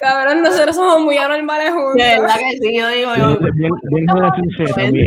Cabrón, 0.00 0.42
nosotros 0.42 0.76
somos 0.76 1.00
muy 1.00 1.16
anormales 1.16 1.66
De 1.66 1.72
juntos. 1.72 1.96
verdad 1.96 2.34
que 2.38 2.56
sí, 2.58 2.78
yo 2.78 2.88
digo, 2.88 3.14
yo. 3.16 3.38
Bien, 3.54 3.72
bien 3.90 4.06
de 4.06 4.12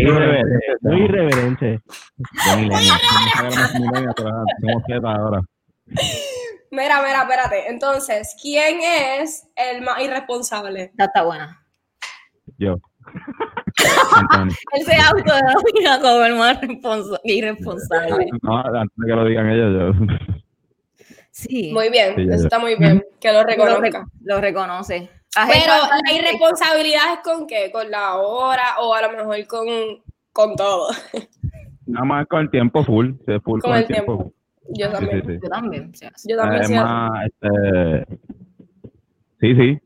irreverente, 0.04 0.80
muy 0.82 1.02
irreverente. 1.04 1.80
De 4.88 5.08
ahora. 5.08 5.42
Mira, 6.72 7.02
mira, 7.06 7.22
espérate. 7.22 7.70
Entonces, 7.70 8.36
¿quién 8.42 8.80
es 8.82 9.48
el 9.56 9.82
más 9.84 10.00
irresponsable? 10.02 10.92
Está 10.98 11.24
buena. 11.24 11.60
Yo. 12.58 12.78
Él 14.74 14.86
se 14.86 14.96
autodenomina 14.96 16.00
como 16.02 16.24
el 16.24 16.36
más 16.36 16.62
responsa- 16.62 17.20
irresponsable. 17.24 18.28
No, 18.42 18.58
antes 18.60 18.96
de 18.98 19.08
que 19.08 19.14
lo 19.14 19.26
digan 19.26 19.50
ellos, 19.50 19.96
yo. 19.98 20.06
Sí. 21.36 21.72
Muy 21.74 21.90
bien, 21.90 22.14
Sí, 22.16 22.28
eso 22.30 22.44
está 22.44 22.60
muy 22.60 22.76
bien, 22.76 23.04
que 23.20 23.30
lo 23.34 23.40
lo, 23.40 23.44
reconozca. 23.46 23.82
rec- 24.04 24.08
lo 24.24 24.40
reconoce. 24.40 25.10
Pero 25.36 25.74
la 26.06 26.14
irresponsabilidad 26.14 27.14
es 27.14 27.20
con 27.24 27.48
qué? 27.48 27.72
Con 27.72 27.90
la 27.90 28.18
hora 28.18 28.76
o 28.82 28.94
a 28.94 29.02
lo 29.02 29.10
mejor 29.18 29.48
con, 29.48 29.66
con 30.32 30.56
todo. 30.56 30.90
Nada 31.88 32.06
más 32.06 32.28
con 32.28 32.42
el 32.42 32.52
tiempo 32.52 32.84
full. 32.84 33.14
Con 33.62 33.74
el 33.74 33.88
tiempo. 33.88 34.32
Yo 34.78 34.86
Sí, 34.88 34.92
también. 34.94 35.22
sí, 35.26 35.32
sí. 35.34 35.40
Yo 35.42 35.50
también. 35.50 35.92
Yo 36.26 36.38
también 36.38 36.62
es 36.62 36.68
soy 36.68 36.76
así. 36.78 36.86
más, 36.86 37.26
este, 37.26 38.18
sí, 39.42 39.56
sí. 39.56 39.80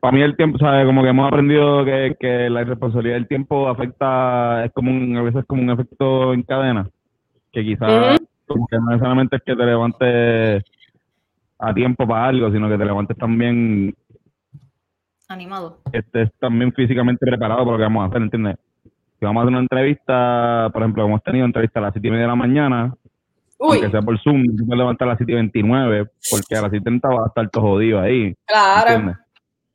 para 0.00 0.12
mí 0.12 0.22
el 0.22 0.36
tiempo, 0.36 0.58
¿sabes? 0.58 0.86
Como 0.86 1.02
que 1.02 1.10
hemos 1.10 1.28
aprendido 1.28 1.84
que, 1.84 2.16
que 2.18 2.48
la 2.50 2.62
irresponsabilidad 2.62 3.16
del 3.16 3.28
tiempo 3.28 3.68
afecta, 3.68 4.64
es 4.64 4.72
como 4.72 4.90
un, 4.90 5.16
a 5.16 5.22
veces 5.22 5.44
como 5.46 5.62
un 5.62 5.70
efecto 5.70 6.32
en 6.32 6.42
cadena, 6.42 6.88
que 7.52 7.62
quizás 7.62 8.18
como 8.54 8.66
que 8.66 8.76
no 8.76 8.86
necesariamente 8.86 9.36
es 9.36 9.42
que 9.42 9.54
te 9.56 9.64
levantes 9.64 10.64
a 11.58 11.74
tiempo 11.74 12.06
para 12.06 12.26
algo, 12.26 12.50
sino 12.50 12.68
que 12.68 12.78
te 12.78 12.84
levantes 12.84 13.16
también, 13.16 13.94
Animado. 15.28 15.78
que 15.92 15.98
estés 15.98 16.30
también 16.38 16.72
físicamente 16.72 17.24
preparado 17.24 17.60
para 17.60 17.72
lo 17.72 17.76
que 17.78 17.82
vamos 17.84 18.02
a 18.04 18.06
hacer, 18.08 18.22
¿entiendes? 18.22 18.56
Si 19.18 19.24
vamos 19.26 19.40
a 19.40 19.42
hacer 19.44 19.52
una 19.52 19.60
entrevista, 19.60 20.70
por 20.72 20.82
ejemplo, 20.82 21.04
hemos 21.04 21.22
tenido 21.22 21.44
entrevista 21.46 21.78
a 21.78 21.82
las 21.82 21.92
7 21.92 22.08
y 22.08 22.10
media 22.10 22.22
de 22.24 22.28
la 22.28 22.34
mañana, 22.36 22.94
Uy, 23.58 23.72
aunque 23.76 23.90
sea 23.90 24.02
por 24.02 24.18
Zoom, 24.20 24.42
no 24.44 24.56
te 24.56 24.64
puedes 24.64 24.78
levantar 24.78 25.06
a 25.08 25.10
las 25.12 25.18
7 25.18 25.32
y 25.32 25.34
29, 25.36 26.06
porque 26.30 26.56
a 26.56 26.62
las 26.62 26.70
7 26.70 26.78
y 26.78 26.82
30 26.82 27.08
vas 27.08 27.24
a 27.24 27.28
estar 27.28 27.48
todo 27.50 27.62
jodido 27.64 28.00
ahí. 28.00 28.34
claro. 28.46 28.90
¿entiendes? 28.90 29.16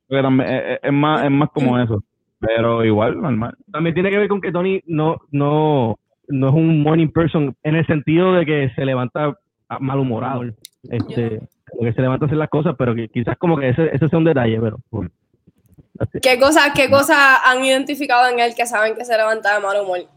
Porque 0.08 0.22
también 0.22 0.50
es, 0.50 0.62
es- 0.72 0.78
es 0.82 0.92
más, 0.92 1.24
es 1.24 1.30
más 1.30 1.48
como 1.50 1.78
eso, 1.78 2.02
pero 2.40 2.84
igual, 2.84 3.20
normal. 3.20 3.54
También 3.72 3.94
tiene 3.94 4.10
que 4.10 4.18
ver 4.18 4.28
con 4.28 4.40
que 4.40 4.52
Tony 4.52 4.82
no, 4.86 5.16
no, 5.30 5.96
no 6.28 6.48
es 6.48 6.54
un 6.54 6.82
morning 6.82 7.08
person 7.08 7.54
en 7.62 7.76
el 7.76 7.86
sentido 7.86 8.32
de 8.34 8.44
que 8.46 8.70
se 8.74 8.84
levanta 8.84 9.36
malhumorado. 9.80 10.42
Este, 10.88 11.40
como 11.70 11.82
que 11.82 11.92
se 11.92 12.00
levanta 12.02 12.24
a 12.24 12.26
hacer 12.26 12.38
las 12.38 12.48
cosas, 12.48 12.74
pero 12.78 12.94
que 12.94 13.08
quizás 13.08 13.36
como 13.38 13.56
que 13.58 13.68
ese, 13.70 13.90
ese 13.94 14.08
sea 14.08 14.18
un 14.18 14.24
detalle, 14.24 14.60
pero. 14.60 14.78
¿Qué 16.22 16.38
cosas 16.38 16.72
qué 16.74 16.90
cosas 16.90 17.16
han 17.44 17.64
identificado 17.64 18.28
en 18.30 18.38
él 18.38 18.52
que 18.54 18.66
saben 18.66 18.94
que 18.94 19.04
se 19.04 19.16
levanta 19.16 19.54
de 19.54 19.60
mal 19.60 19.80
humor? 19.82 20.00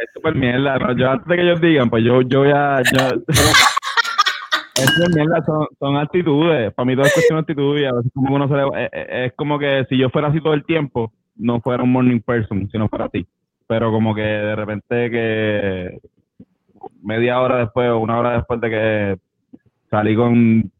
Es 0.00 0.10
súper 0.14 0.36
mierda, 0.36 0.78
¿no? 0.78 0.96
Yo 0.96 1.10
antes 1.10 1.26
de 1.26 1.34
que 1.36 1.42
ellos 1.42 1.60
digan, 1.60 1.90
pues 1.90 2.04
yo, 2.04 2.22
yo 2.22 2.44
ya, 2.46 2.80
yo, 2.84 3.20
es 3.28 4.90
súper 4.94 5.12
mierda, 5.12 5.44
son, 5.44 5.66
son 5.78 5.96
actitudes, 5.96 6.72
para 6.72 6.86
mí 6.86 6.94
todo 6.94 7.06
es 7.06 7.12
cuestión 7.12 7.36
de 7.38 7.40
actitud 7.40 7.76
y 7.78 7.84
a 7.84 7.92
veces 7.92 8.12
como 8.14 8.36
uno 8.36 8.46
se 8.46 8.54
le- 8.54 8.84
es, 8.84 8.90
es- 8.92 9.06
es 9.26 9.32
como 9.34 9.58
que 9.58 9.84
si 9.88 9.98
yo 9.98 10.08
fuera 10.10 10.28
así 10.28 10.40
todo 10.40 10.54
el 10.54 10.64
tiempo, 10.64 11.12
no 11.34 11.60
fuera 11.60 11.82
un 11.82 11.90
morning 11.90 12.20
person, 12.20 12.68
si 12.70 12.78
no 12.78 12.88
fuera 12.88 13.06
así, 13.06 13.26
pero 13.68 13.92
como 13.92 14.14
que 14.14 14.22
de 14.22 14.56
repente 14.56 15.10
que 15.10 16.00
media 17.02 17.40
hora 17.40 17.58
después 17.58 17.88
o 17.90 17.98
una 17.98 18.18
hora 18.18 18.32
después 18.32 18.60
de 18.60 18.70
que 18.70 19.16
salí 19.90 20.16
con 20.16 20.72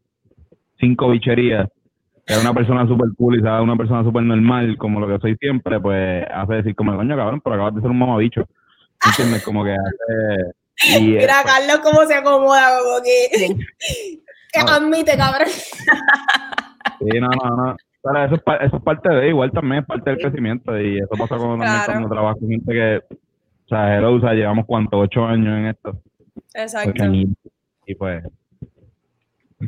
cinco 0.79 1.09
bicherías, 1.09 1.69
era 2.25 2.41
una 2.41 2.53
persona 2.53 2.87
súper 2.87 3.09
cool 3.17 3.39
y 3.39 3.41
sea 3.41 3.61
una 3.61 3.75
persona 3.75 4.03
súper 4.03 4.23
normal, 4.23 4.77
como 4.77 4.99
lo 4.99 5.07
que 5.07 5.19
soy 5.19 5.35
siempre, 5.37 5.79
pues 5.79 6.25
hace 6.31 6.55
decir 6.55 6.75
como, 6.75 6.95
coño, 6.95 7.15
cabrón, 7.15 7.41
pero 7.41 7.55
acabas 7.55 7.75
de 7.75 7.81
ser 7.81 7.89
un 7.89 7.99
mamabicho. 7.99 8.47
¿Entiendes? 9.05 9.43
Como 9.43 9.63
que 9.63 9.71
hace... 9.71 10.99
Y, 10.99 11.11
Mira, 11.11 11.43
Carlos, 11.43 11.79
cómo 11.83 12.05
se 12.05 12.15
acomoda, 12.15 12.79
como 12.79 13.03
que. 13.03 13.27
que 14.53 14.59
admite, 14.59 15.17
cabrón. 15.17 15.49
sí, 15.49 17.19
no, 17.19 17.27
no, 17.27 17.55
no. 17.55 17.75
Pero 18.01 18.25
eso 18.25 18.35
es, 18.35 18.41
eso 18.61 18.77
es 18.77 18.83
parte 18.83 19.09
de, 19.09 19.29
igual 19.29 19.51
también 19.51 19.81
es 19.81 19.87
parte 19.87 20.09
del 20.09 20.19
crecimiento 20.19 20.79
y 20.79 20.99
eso 20.99 21.09
pasa 21.09 21.37
cuando, 21.37 21.57
también 21.57 21.83
Claro. 21.83 21.91
cuando 21.93 22.09
trabajo 22.09 22.39
con 22.39 22.49
gente 22.49 22.73
que, 22.73 22.97
o 23.15 23.67
sea, 23.67 23.97
hello, 23.97 24.13
o 24.13 24.19
sea, 24.21 24.33
llevamos 24.33 24.65
cuánto, 24.65 24.97
ocho 24.97 25.25
años 25.25 25.57
en 25.57 25.65
esto. 25.67 26.01
Exacto. 26.53 26.91
Ocho 26.91 27.03
años. 27.03 27.29
Y 27.85 27.95
pues, 27.95 28.23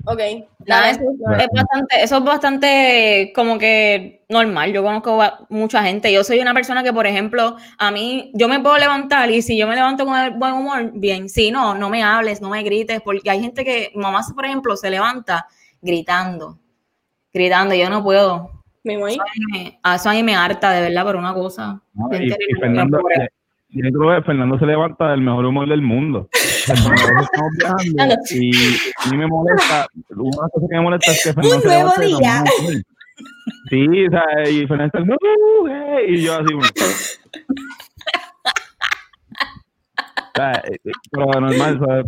Ok. 0.06 0.22
Nada, 0.66 0.92
eso, 0.92 1.02
es 1.38 1.50
bastante, 1.54 2.04
eso 2.04 2.18
es 2.18 2.24
bastante 2.24 3.34
como 3.36 3.58
que 3.58 4.24
normal. 4.30 4.72
Yo 4.72 4.84
conozco 4.84 5.22
a 5.22 5.46
mucha 5.50 5.84
gente. 5.84 6.14
Yo 6.14 6.24
soy 6.24 6.40
una 6.40 6.54
persona 6.54 6.82
que, 6.82 6.94
por 6.94 7.06
ejemplo, 7.08 7.58
a 7.78 7.92
mí, 7.92 8.32
yo 8.34 8.48
me 8.48 8.62
puedo 8.62 8.78
levantar 8.78 9.30
y 9.30 9.42
si 9.42 9.58
yo 9.58 9.68
me 9.68 9.76
levanto 9.76 10.06
con 10.06 10.18
el 10.18 10.32
buen 10.32 10.54
humor, 10.54 10.92
bien. 10.94 11.28
Si 11.28 11.52
no, 11.52 11.76
no 11.76 11.90
me 11.90 12.04
hables, 12.04 12.42
no 12.42 12.50
me 12.50 12.64
grites, 12.64 13.02
porque 13.02 13.30
hay 13.30 13.42
gente 13.42 13.66
que, 13.66 13.92
mamá, 13.96 14.22
por 14.34 14.46
ejemplo, 14.46 14.78
se 14.78 14.90
levanta 14.90 15.46
gritando, 15.82 16.58
gritando. 17.34 17.76
Yo 17.76 17.90
no 17.90 18.04
puedo. 18.04 18.52
Me 18.84 18.98
voy. 18.98 19.12
Eso 19.14 19.22
a 19.22 19.58
mí 19.58 19.78
eso 19.96 20.10
a 20.10 20.14
mí 20.14 20.24
me 20.24 20.36
harta, 20.36 20.72
de 20.72 20.82
verdad, 20.82 21.04
por 21.06 21.16
una 21.16 21.34
cosa. 21.34 21.82
Y, 22.20 22.26
y 22.32 22.54
Fernando, 22.60 23.00
yo 23.70 23.90
creo 23.90 24.16
que 24.18 24.26
Fernando 24.26 24.60
se 24.60 24.66
levanta 24.66 25.12
del 25.12 25.22
mejor 25.22 25.46
humor 25.46 25.70
del 25.70 25.82
mundo. 25.82 26.28
Viajando 26.68 28.16
y 28.32 28.52
a 28.98 29.10
mí 29.12 29.18
me 29.18 29.28
molesta, 29.28 29.88
una 30.16 30.50
cosas 30.52 30.70
que 30.70 30.76
me 30.76 30.82
molesta 30.82 31.12
es 31.12 31.24
que 31.24 31.34
Fernando 31.34 31.56
Un 31.56 31.62
se 31.62 31.68
nuevo 31.68 31.92
levanta 31.98 32.02
de 32.02 32.08
día. 32.08 32.44
Sí, 33.70 34.06
o 34.08 34.10
sea, 34.12 34.50
y 34.50 34.68
Fernando 34.68 35.00
"Uh, 35.04 35.68
eh", 35.68 36.06
y 36.10 36.22
yo 36.24 36.34
así, 36.34 36.54
bueno. 36.54 36.70
O 40.34 40.34
sea, 40.36 40.52
eh, 40.66 40.80
eh, 40.86 40.92
pero 41.12 41.26
normal, 41.42 41.80
o 41.82 41.86
sea, 41.86 42.00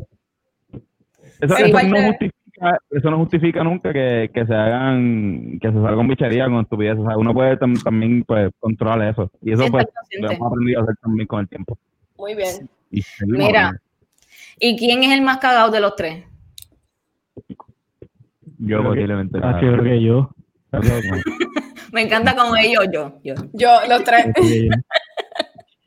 eso, 1.42 1.56
Sí, 1.58 1.64
eso 1.64 1.88
no 1.88 1.96
de- 1.98 2.32
justifica, 2.72 2.80
eso 2.92 3.12
no 3.12 3.18
justifica 3.18 3.64
nunca 3.64 3.94
que, 3.94 4.32
que 4.34 4.46
se 4.46 4.54
hagan, 4.54 5.60
que 5.62 5.68
se 5.72 5.74
salgan 5.82 6.08
bicherías 6.08 6.48
con 6.50 6.62
estupideces. 6.62 7.00
O 7.04 7.08
sea, 7.08 7.18
uno 7.18 7.34
puede 7.34 7.58
tam- 7.60 7.82
también 7.84 8.24
pues, 8.24 8.52
controlar 8.60 9.10
eso. 9.10 9.30
Y 9.42 9.52
eso 9.54 9.66
pues 9.70 9.86
lo 10.20 10.32
hemos 10.32 10.52
aprendido 10.52 10.80
a 10.80 10.84
hacer 10.84 10.96
también 11.02 11.28
con 11.28 11.40
el 11.42 11.48
tiempo. 11.50 11.78
Muy 12.18 12.36
bien. 12.36 12.70
Y 12.92 13.02
seguimos 13.02 13.46
Mira. 13.48 13.72
¿Y 14.60 14.78
quién 14.78 15.04
es 15.04 15.12
el 15.12 15.22
más 15.22 15.38
cagado 15.40 15.72
de 15.72 15.80
los 15.80 15.96
tres? 15.96 16.24
yo 18.60 18.80
Creo 18.80 18.82
que- 18.84 18.88
posiblemente. 18.90 19.40
Ah, 19.44 19.58
sí, 19.60 19.66
yo 19.66 19.72
creo 19.74 19.84
que 19.84 20.02
yo. 20.02 20.30
Me 21.92 22.02
encanta 22.02 22.36
como 22.36 22.56
ellos, 22.56 22.86
yo, 22.92 23.20
yo. 23.24 23.36
Yo, 23.54 23.70
los 23.88 24.04
tres. 24.04 24.26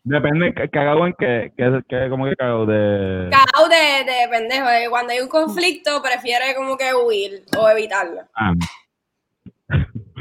Depende, 0.08 0.54
ca- 0.54 0.68
cagado 0.68 1.04
en 1.06 1.14
que, 1.18 1.52
que, 1.56 1.82
que 1.88 2.08
como 2.08 2.26
que 2.26 2.36
cagado 2.36 2.64
de... 2.64 3.28
Cagao 3.28 3.68
de, 3.68 4.04
de 4.10 4.28
pendejo. 4.30 4.68
de 4.68 4.88
cuando 4.88 5.12
hay 5.12 5.18
un 5.18 5.28
conflicto, 5.28 6.00
prefiere 6.00 6.54
como 6.56 6.76
que 6.76 6.94
huir 6.94 7.42
o 7.58 7.68
evitarlo. 7.68 8.20
Ah, 8.36 8.54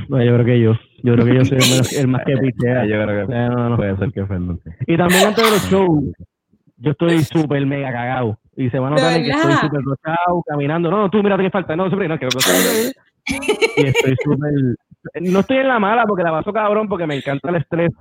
No, 0.10 0.24
yo 0.24 0.34
creo 0.34 0.46
que 0.46 0.60
yo. 0.60 0.74
Yo 1.04 1.14
creo 1.14 1.26
que 1.26 1.36
yo 1.36 1.46
soy 1.46 1.58
el, 1.60 1.70
menos- 1.70 1.94
el 1.94 2.08
más 2.08 2.24
que 2.26 2.36
pichea. 2.42 2.86
yo 2.86 3.04
creo 3.04 3.28
que 3.28 3.34
Eh, 3.34 3.50
no, 3.50 3.70
no. 3.70 3.78
puede 3.78 3.96
ser 3.98 4.12
que 4.12 4.26
Fernando. 4.26 4.60
Y 4.88 4.98
también 4.98 5.28
antes 5.28 5.44
de 5.46 5.52
los 5.52 5.70
shows, 5.70 6.04
yo 6.78 6.92
estoy 6.92 7.24
súper 7.24 7.66
mega 7.68 7.92
cagado. 7.92 8.40
Y 8.58 8.70
se 8.72 8.80
va 8.80 8.88
a 8.88 8.90
notar 8.92 9.12
¿De 9.14 9.18
en 9.20 9.24
que 9.26 9.32
estoy 9.32 9.54
súper 9.54 9.82
rochado, 9.84 10.44
caminando. 10.48 10.90
No, 10.90 10.98
no, 11.02 11.10
tú 11.12 11.22
mira 11.22 11.38
que 11.38 11.52
falta. 11.52 11.76
No, 11.76 11.90
súper, 11.92 12.10
no, 12.10 12.18
que 12.18 12.26
Y 13.78 13.86
estoy 13.86 14.16
súper. 14.24 14.52
No 15.22 15.40
estoy 15.42 15.58
en 15.58 15.68
la 15.68 15.78
mala 15.78 16.06
porque 16.08 16.24
la 16.24 16.32
paso 16.32 16.52
cabrón 16.52 16.88
porque 16.88 17.06
me 17.06 17.16
encanta 17.18 17.50
el 17.50 17.58
estrés 17.58 17.92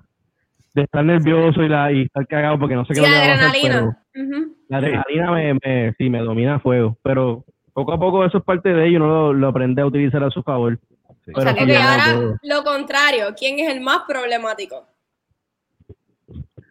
de 0.74 0.82
estar 0.82 1.04
nervioso 1.04 1.62
y, 1.62 1.68
la, 1.68 1.92
y 1.92 2.02
estar 2.02 2.26
cagado 2.26 2.58
porque 2.58 2.74
no 2.74 2.84
sé 2.84 2.94
qué 2.94 3.00
Sí, 3.00 3.06
lo 3.06 3.06
que 3.06 3.12
va 3.12 3.18
a 3.18 3.22
hacer, 3.32 3.60
pero 3.62 3.74
adrenalina. 3.74 3.98
Ujú. 4.16 4.56
la 4.68 4.76
adrenalina 4.78 5.30
me, 5.30 5.54
me, 5.54 5.94
sí, 5.96 6.10
me 6.10 6.18
domina 6.18 6.56
a 6.56 6.60
fuego. 6.60 6.98
Pero 7.02 7.44
poco 7.72 7.92
a 7.92 7.98
poco 7.98 8.24
eso 8.24 8.38
es 8.38 8.44
parte 8.44 8.70
de 8.70 8.88
ello, 8.88 8.96
uno 8.98 9.06
lo, 9.06 9.32
lo 9.32 9.48
aprende 9.48 9.82
a 9.82 9.87
utilizar 9.87 10.22
a 10.24 10.30
su 10.30 10.42
favor. 10.42 10.78
Pero 11.24 11.40
sea, 11.40 11.54
que 11.54 11.64
no 11.66 11.74
ahora 11.74 12.38
lo 12.42 12.62
contrario. 12.64 13.26
¿Quién 13.38 13.58
es 13.60 13.74
el 13.74 13.80
más 13.80 14.02
problemático? 14.06 14.87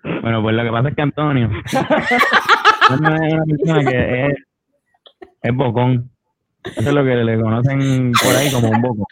Bueno, 0.04 0.42
pues 0.44 0.56
lo 0.56 0.64
que 0.64 0.70
pasa 0.70 0.90
es 0.90 0.96
que 0.96 1.02
Antonio 1.02 1.50
Antonio 2.90 3.24
es 3.26 3.34
una 3.34 3.46
persona 3.46 3.92
que 3.92 4.26
es, 4.26 4.36
es 5.42 5.56
bocón. 5.56 6.10
Eso 6.64 6.90
es 6.90 6.94
lo 6.94 7.04
que 7.04 7.16
le 7.16 7.42
conocen 7.42 8.12
por 8.12 8.36
ahí 8.36 8.52
como 8.52 8.70
un 8.70 8.82
bocón. 8.82 9.06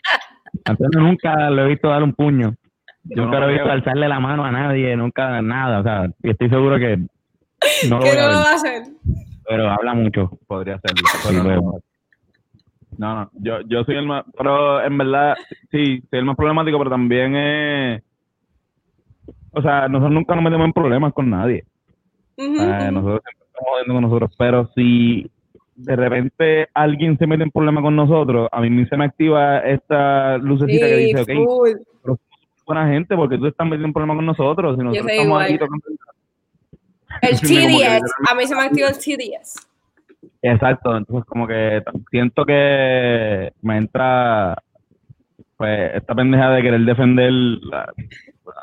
Antonio 0.65 0.99
nunca 0.99 1.49
lo 1.49 1.63
he 1.63 1.69
visto 1.69 1.87
dar 1.87 2.03
un 2.03 2.13
puño. 2.13 2.55
Yo 3.03 3.23
nunca 3.23 3.39
no 3.39 3.45
lo 3.45 3.49
he 3.49 3.53
visto 3.53 3.71
alzarle 3.71 4.07
la 4.07 4.19
mano 4.19 4.45
a 4.45 4.51
nadie, 4.51 4.95
nunca 4.95 5.41
nada. 5.41 5.79
O 5.79 5.83
sea, 5.83 6.09
y 6.23 6.29
estoy 6.29 6.49
seguro 6.49 6.77
que 6.77 6.97
no 6.97 7.97
lo 7.97 8.03
¿Qué 8.03 8.09
voy 8.09 8.17
no 8.17 8.23
a 8.23 8.31
lo 8.31 8.39
va 8.39 8.51
a 8.51 8.55
hacer? 8.55 8.83
pero 9.47 9.69
habla 9.69 9.93
mucho. 9.93 10.39
Podría 10.47 10.79
ser. 10.79 10.91
Sí, 10.97 11.17
pero 11.27 11.43
luego. 11.43 11.71
no. 11.71 11.79
No, 12.97 13.15
no, 13.15 13.31
yo, 13.33 13.61
yo 13.67 13.83
soy 13.83 13.95
el 13.95 14.05
más, 14.05 14.23
pero 14.37 14.83
en 14.83 14.97
verdad, 14.97 15.35
sí, 15.71 16.03
soy 16.09 16.19
el 16.19 16.25
más 16.25 16.35
problemático, 16.35 16.77
pero 16.77 16.89
también 16.91 17.35
es, 17.35 18.03
o 19.51 19.61
sea, 19.61 19.87
nosotros 19.87 20.11
nunca 20.11 20.35
nos 20.35 20.43
metemos 20.43 20.65
en 20.65 20.73
problemas 20.73 21.13
con 21.13 21.29
nadie. 21.29 21.63
Nosotros 22.37 23.21
siempre 23.23 23.45
estamos 23.47 23.69
jodiendo 23.71 23.93
con 23.93 24.03
nosotros, 24.03 24.35
pero 24.37 24.69
si 24.75 25.31
de 25.75 25.95
repente 25.95 26.67
alguien 26.73 27.17
se 27.17 27.27
mete 27.27 27.43
en 27.43 27.51
problema 27.51 27.81
con 27.81 27.95
nosotros, 27.95 28.47
a 28.51 28.61
mí 28.61 28.85
se 28.85 28.97
me 28.97 29.05
activa 29.05 29.59
esta 29.59 30.37
lucecita 30.37 30.85
que 30.85 30.95
dice, 30.95 31.21
ok, 31.21 31.31
full. 31.45 31.69
Buena 32.73 32.87
gente, 32.87 33.15
porque 33.15 33.37
tú 33.37 33.45
estás 33.47 33.65
metiendo 33.65 33.87
en 33.87 33.93
problema 33.93 34.15
con 34.15 34.25
nosotros, 34.25 34.77
si 34.77 34.83
nosotros 34.83 35.03
soy 35.03 35.11
estamos 35.11 35.25
igual. 35.27 35.45
aquí 35.45 35.57
tocando 35.57 35.85
el- 35.87 35.97
TDS. 37.39 38.11
A 38.31 38.35
mí 38.35 38.45
se 38.47 38.55
me 38.55 38.61
activó 38.63 38.87
el 38.87 38.97
TDS. 38.97 39.67
Exacto, 40.43 40.97
entonces 40.97 41.25
como 41.27 41.45
que 41.47 41.83
siento 42.09 42.45
que 42.45 43.51
me 43.61 43.77
entra 43.77 44.57
pues 45.57 45.91
esta 45.93 46.15
pendeja 46.15 46.49
de 46.49 46.61
querer 46.63 46.81
defender 46.81 47.31
la- 47.31 47.93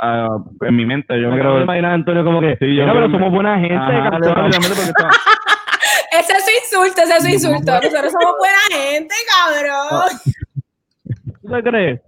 a- 0.00 0.38
en 0.62 0.76
mi 0.76 0.84
mente, 0.84 1.14
yo 1.20 1.28
me 1.28 1.34
me 1.36 1.40
creo 1.40 1.52
quiero 1.52 1.64
imaginar 1.64 1.92
a 1.92 1.94
Antonio 1.94 2.24
como 2.24 2.40
que, 2.40 2.56
Sí, 2.56 2.74
yo 2.74 2.82
"Mira, 2.82 2.90
creo 2.90 2.94
pero 2.94 3.06
que- 3.06 3.12
somos 3.12 3.32
buena 3.32 3.58
gente, 3.60 3.74
Ajá, 3.76 4.10
cabrón". 4.10 4.20
literalmente 4.20 4.68
porque 4.68 4.90
está- 4.90 5.10
Ese 6.10 6.32
es 6.32 6.44
su 6.44 6.76
insulto, 6.80 7.02
ese 7.02 7.16
es 7.16 7.22
su 7.22 7.28
insulto. 7.48 7.72
Nosotros 7.82 8.12
somos 8.12 8.34
buena 8.38 8.58
gente, 8.72 9.14
cabrón. 9.30 10.10
¿Tú 11.42 11.48
te 11.52 11.62
crees? 11.62 12.00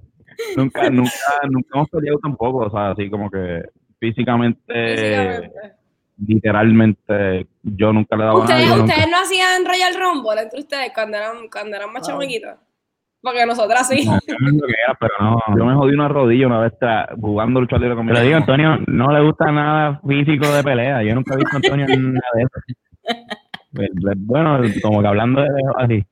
Nunca, 0.56 0.90
nunca, 0.90 1.10
nunca 1.50 1.68
hemos 1.74 1.88
peleado 1.90 2.18
tampoco, 2.18 2.58
o 2.66 2.70
sea, 2.70 2.90
así 2.90 3.08
como 3.10 3.30
que 3.30 3.62
físicamente, 3.98 4.60
Físicamente. 4.66 5.50
literalmente, 6.26 7.46
yo 7.62 7.92
nunca 7.92 8.16
le 8.16 8.22
he 8.22 8.26
dado 8.26 8.38
a 8.38 8.40
Ustedes, 8.42 8.60
nadie, 8.66 8.76
nunca- 8.80 8.92
ustedes 8.94 9.10
no 9.10 9.16
hacían 9.18 9.64
Royal 9.64 9.94
Rumble 9.94 10.42
entre 10.42 10.60
ustedes 10.60 10.92
cuando 10.94 11.16
eran, 11.16 11.36
cuando 11.52 11.76
eran 11.76 11.92
más 11.92 12.06
chamaquitos. 12.06 12.54
Porque 13.22 13.44
nosotras 13.44 13.86
sí. 13.86 14.06
No, 14.06 14.18
yo 14.26 14.36
no 14.38 14.66
era, 14.66 14.96
pero 14.98 15.12
no. 15.20 15.38
Yo 15.54 15.66
me 15.66 15.74
jodí 15.74 15.92
una 15.94 16.08
rodilla 16.08 16.46
una 16.46 16.60
vez 16.60 16.72
tra- 16.80 17.06
jugando 17.20 17.60
lucha 17.60 17.76
libre 17.76 17.94
con 17.94 18.06
mi 18.06 18.12
Te 18.12 18.18
lo 18.18 18.24
digo. 18.24 18.36
Antonio, 18.38 18.78
no 18.86 19.12
le 19.12 19.20
gusta 19.22 19.52
nada 19.52 20.00
físico 20.08 20.50
de 20.50 20.62
pelea. 20.64 21.02
Yo 21.02 21.14
nunca 21.14 21.34
he 21.34 21.36
visto 21.36 21.52
a 21.52 21.56
Antonio 21.56 21.86
en 21.86 22.14
nada 22.14 22.26
de 22.34 22.42
eso. 22.42 22.60
Pues, 23.74 23.90
pues, 24.00 24.14
Bueno, 24.20 24.58
como 24.82 25.02
que 25.02 25.06
hablando 25.06 25.42
de 25.42 25.48
así. 25.76 26.04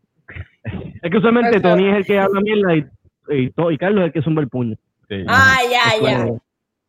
Es 1.03 1.11
que 1.11 1.17
usualmente. 1.17 1.61
Tony 1.61 1.89
es 1.89 1.97
el 1.97 2.05
que 2.05 2.19
habla 2.19 2.41
mierda 2.43 2.77
y, 2.77 2.85
y, 3.31 3.51
to- 3.51 3.71
y 3.71 3.79
Carlos 3.79 4.01
es 4.03 4.07
el 4.07 4.13
que 4.13 4.23
zumba 4.23 4.43
el 4.43 4.49
puño. 4.49 4.77
Sí. 5.09 5.25
Ah, 5.29 5.59
ya, 5.71 6.03
ya. 6.03 6.27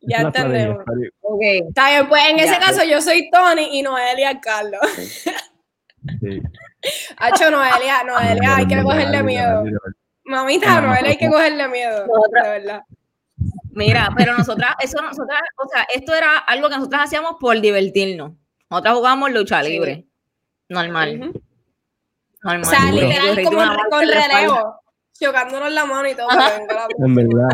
Ya 0.02 0.18
entendemos. 0.18 0.78
Ok. 1.20 1.40
Está 1.68 1.90
bien, 1.90 2.08
pues 2.08 2.22
en 2.30 2.38
ese 2.38 2.52
Ya. 2.54 2.58
caso 2.60 2.84
yo 2.84 3.00
soy 3.02 3.30
Tony 3.30 3.78
y 3.78 3.82
Noelia 3.82 4.40
Carlos. 4.40 4.80
Sí. 6.20 6.40
Hacho, 7.18 7.50
Noelia, 7.50 8.02
Noelia, 8.04 8.56
hay 8.56 8.66
que 8.66 8.82
cogerle 8.82 9.22
miedo. 9.22 9.64
Mamita, 10.24 10.80
Noelia, 10.80 11.10
hay 11.10 11.16
que 11.18 11.28
cogerle 11.28 11.68
miedo. 11.68 12.06
De 12.32 12.48
verdad. 12.48 12.82
Mira, 13.72 14.08
pero 14.16 14.36
nosotras, 14.36 14.74
eso 14.80 15.00
nosotras, 15.02 15.40
o 15.62 15.68
sea, 15.68 15.86
esto 15.94 16.14
era 16.14 16.38
algo 16.38 16.68
que 16.70 16.76
nosotras 16.76 17.02
hacíamos 17.04 17.36
por 17.38 17.60
divertirnos. 17.60 18.32
Nosotras 18.70 18.94
jugábamos 18.94 19.30
lucha 19.32 19.62
Sí. 19.62 19.68
libre. 19.70 20.06
Normal. 20.68 21.32
Normal. 22.42 22.62
O 22.62 22.64
sea, 22.64 22.90
literal, 22.92 23.44
como 23.44 23.60
con 23.90 24.00
relevo. 24.08 24.80
Chocándonos 25.20 25.70
la 25.72 25.84
mano 25.84 26.08
y 26.08 26.14
todo. 26.14 26.28
la- 26.28 26.56
En 27.04 27.14
verdad. 27.14 27.48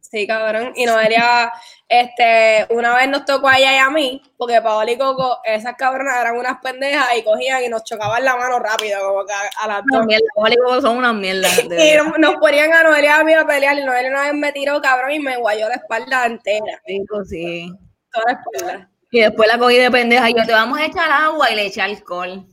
Sí, 0.00 0.26
cabrón. 0.26 0.72
Y 0.74 0.86
Noelia, 0.86 1.52
este, 1.86 2.66
una 2.70 2.96
vez 2.96 3.08
nos 3.10 3.26
tocó 3.26 3.46
a 3.48 3.58
ella 3.58 3.74
y 3.74 3.78
a 3.78 3.90
mí, 3.90 4.22
porque 4.38 4.58
Paola 4.62 4.90
y 4.90 4.96
Coco, 4.96 5.38
esas 5.44 5.74
cabronas 5.76 6.18
eran 6.22 6.38
unas 6.38 6.58
pendejas 6.62 7.06
y 7.14 7.22
cogían 7.22 7.62
y 7.62 7.68
nos 7.68 7.84
chocaban 7.84 8.24
la 8.24 8.34
mano 8.36 8.58
rápido, 8.58 9.00
como 9.06 9.26
que 9.26 9.34
a, 9.34 9.64
a 9.64 9.68
las 9.68 9.82
dos. 9.92 10.06
mierda, 10.06 10.24
los 10.34 10.44
Hollywood 10.46 10.80
son 10.80 10.96
unas 10.96 11.14
mierdas. 11.14 11.62
Y 11.62 11.94
nos- 11.98 12.18
nos 12.18 12.36
ponían 12.36 12.72
a 12.72 12.84
Noelia 12.84 13.16
y 13.18 13.20
a 13.20 13.24
mí 13.24 13.34
a 13.34 13.44
pelear 13.46 13.78
y 13.78 13.84
Noelia 13.84 14.10
una 14.10 14.22
vez 14.22 14.34
me 14.34 14.50
tiró, 14.52 14.80
cabrón, 14.80 15.10
y 15.12 15.20
me 15.20 15.36
guayó 15.36 15.68
la 15.68 15.74
espalda 15.74 16.24
entera, 16.24 16.80
Rico, 16.86 17.22
sí. 17.26 17.70
toda 18.10 18.24
la 18.32 18.40
espalda. 18.40 18.90
Y 19.10 19.20
después 19.20 19.46
la 19.46 19.58
cogí 19.58 19.76
de 19.76 19.90
pendeja 19.90 20.30
y 20.30 20.34
yo 20.34 20.46
te 20.46 20.52
vamos 20.52 20.78
a 20.78 20.86
echar 20.86 21.10
agua 21.10 21.50
y 21.50 21.54
le 21.54 21.66
eché 21.66 21.82
alcohol. 21.82 22.46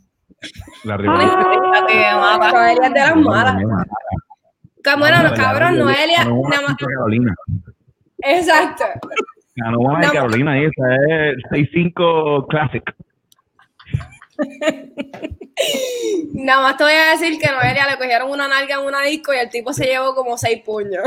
La. 0.84 0.98
Noelia 0.98 2.88
es 2.88 2.94
de 2.94 3.00
las 3.00 3.16
malas. 3.16 3.56
Bueno, 4.98 5.24
No, 5.24 5.34
cabrón, 5.34 5.78
Noelia, 5.80 6.24
nada 6.26 6.62
más- 6.62 6.76
Carolina. 6.78 7.34
exacto. 8.20 8.84
Una 9.78 10.00
de. 10.08 10.12
Carolina 10.14 10.60
y 10.60 10.66
esa 10.66 10.96
es 11.10 11.36
6-5 11.50 12.46
Classic. 12.48 12.84
Nada 16.34 16.62
más 16.62 16.78
te 16.78 16.84
voy 16.84 16.94
a 16.94 17.12
decir 17.12 17.40
que 17.40 17.50
Noelia 17.50 17.88
le 17.90 17.98
cogieron 17.98 18.30
una 18.30 18.48
nalga 18.48 18.76
en 18.76 18.82
una 18.86 19.02
disco 19.04 19.34
y 19.34 19.38
el 19.38 19.50
tipo 19.50 19.72
se 19.74 19.86
llevó 19.86 20.14
como 20.14 20.38
seis 20.38 20.62
puños. 20.64 21.04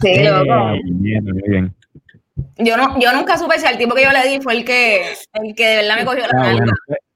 Sí, 0.00 0.24
loco. 0.24 0.72
Bien, 0.84 1.24
muy 1.24 1.42
bien. 1.46 1.74
Yo, 2.58 2.76
no, 2.76 2.98
yo 2.98 3.12
nunca 3.12 3.38
supe 3.38 3.58
si 3.58 3.66
el 3.66 3.78
tipo 3.78 3.94
que 3.94 4.02
yo 4.04 4.10
le 4.10 4.28
di 4.28 4.40
fue 4.40 4.54
el 4.54 4.64
que, 4.64 5.12
el 5.34 5.54
que 5.54 5.66
de 5.66 5.76
verdad 5.76 5.96
me 5.96 6.04
cogió 6.04 6.20
la 6.26 6.32
Ah, 6.32 6.42
nalga. 6.54 6.72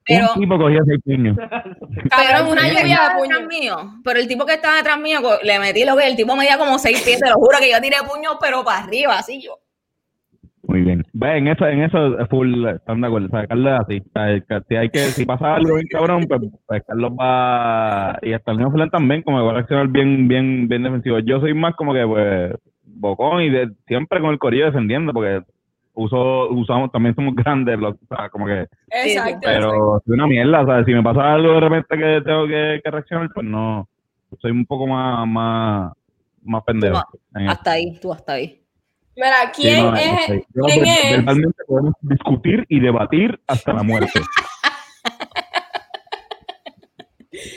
Pero- 0.07 0.27
un 0.35 0.41
tipo 0.41 0.59
cogió 0.59 0.81
seis 0.87 1.01
puños. 1.05 1.37
Cabrón, 2.11 2.53
una 2.53 2.69
el 2.69 2.75
tipo 2.75 2.77
que 2.77 2.83
lluvia 2.83 2.95
estaba 2.95 3.15
de 3.15 3.23
detrás 3.23 3.41
puños. 3.41 3.47
mío, 3.49 3.77
pero 4.05 4.19
el 4.21 4.29
tipo 4.29 4.47
que 4.47 4.55
estaba 4.55 4.77
detrás 4.77 5.01
mío, 5.01 5.19
le 5.43 5.59
metí 5.59 5.85
lo 5.85 5.97
que 5.97 6.07
el 6.07 6.17
tipo 6.17 6.37
medía 6.37 6.59
como 6.59 6.79
seis 6.79 7.03
pies, 7.03 7.21
te 7.21 7.29
lo 7.29 7.35
juro 7.37 7.59
que 7.61 7.71
yo 7.71 7.81
tiré 7.81 7.97
puños, 8.09 8.37
pero 8.41 8.65
para 8.65 8.85
arriba, 8.85 9.19
así 9.19 9.43
yo. 9.43 9.59
Muy 10.69 10.81
bien. 10.81 11.05
Ve, 11.13 11.39
en 11.39 11.47
eso, 11.47 11.65
en 11.67 11.83
eso 11.83 12.19
es 12.19 12.29
full, 12.29 12.67
están 12.67 13.01
de 13.01 13.07
acuerdo. 13.07 13.29
O 13.29 13.31
sea, 13.31 13.47
Carlos 13.47 13.73
es 13.73 13.81
así. 13.81 14.03
O 14.05 14.11
sea, 14.13 14.41
que 14.41 14.65
si 14.69 14.75
hay 14.77 14.89
que, 14.91 14.99
si 14.99 15.25
pasa 15.25 15.55
algo 15.55 15.77
bien 15.77 15.87
cabrón, 15.89 16.25
pues, 16.29 16.41
pues 16.67 16.83
Carlos 16.85 17.13
va, 17.13 18.19
y 18.21 18.33
hasta 18.33 18.51
el 18.51 18.59
mismo 18.59 18.73
Flan 18.73 18.91
también, 18.91 19.23
como 19.23 19.39
que 19.39 19.45
va 19.45 19.51
a 19.51 19.55
reaccionar 19.55 19.87
bien, 19.89 20.27
bien, 20.27 20.67
bien 20.67 20.83
defensivo. 20.83 21.21
Yo 21.21 21.39
soy 21.41 21.55
más 21.55 21.75
como 21.77 21.95
que, 21.95 22.05
pues, 22.05 22.53
bocón 22.83 23.43
y 23.43 23.51
de, 23.51 23.71
siempre 23.87 24.21
con 24.21 24.31
el 24.31 24.41
corillo 24.41 24.67
defendiendo, 24.67 25.13
porque 25.13 25.43
uso, 25.97 26.51
usamos, 26.51 26.93
también 26.93 27.15
somos 27.15 27.35
grandes, 27.35 27.79
los, 27.79 27.95
o 27.95 28.17
sea, 28.17 28.29
como 28.29 28.47
que, 28.47 28.67
Exacto. 28.91 28.91
exacto. 28.91 29.41
pero 29.43 30.03
soy 30.05 30.15
una 30.15 30.27
mierda, 30.27 30.63
o 30.63 30.67
sea, 30.67 30.85
si 30.85 30.93
me 30.93 31.03
pasa 31.03 31.33
algo 31.35 31.55
de 31.55 31.61
repente 31.61 31.99
que 31.99 32.21
tengo 32.25 32.47
que, 32.47 32.81
que 32.85 32.91
reaccionar, 32.91 33.29
pues 33.35 33.47
no, 33.47 33.89
soy 34.41 34.51
un 34.51 34.67
poco 34.67 34.87
más, 34.87 35.27
más, 35.27 35.93
más 36.43 36.63
pendejo. 36.65 37.03
Hasta 37.49 37.73
ahí, 37.73 37.99
tú 38.01 38.13
hasta 38.13 38.35
ahí. 38.35 38.63
Mira, 39.17 39.53
Sí, 39.55 39.63
¿quién 39.63 39.83
no, 39.83 39.97
es? 39.97 40.31
ok. 40.31 40.47
Yo, 40.55 40.63
¿Quién 40.65 40.79
pues, 40.81 41.05
es? 41.05 41.17
Verbalmente 41.17 41.65
podemos 41.67 41.95
discutir 42.03 42.67
y 42.69 42.81
debatir 42.81 43.41
hasta 43.47 43.73
la 43.73 43.83
muerte. 43.83 44.21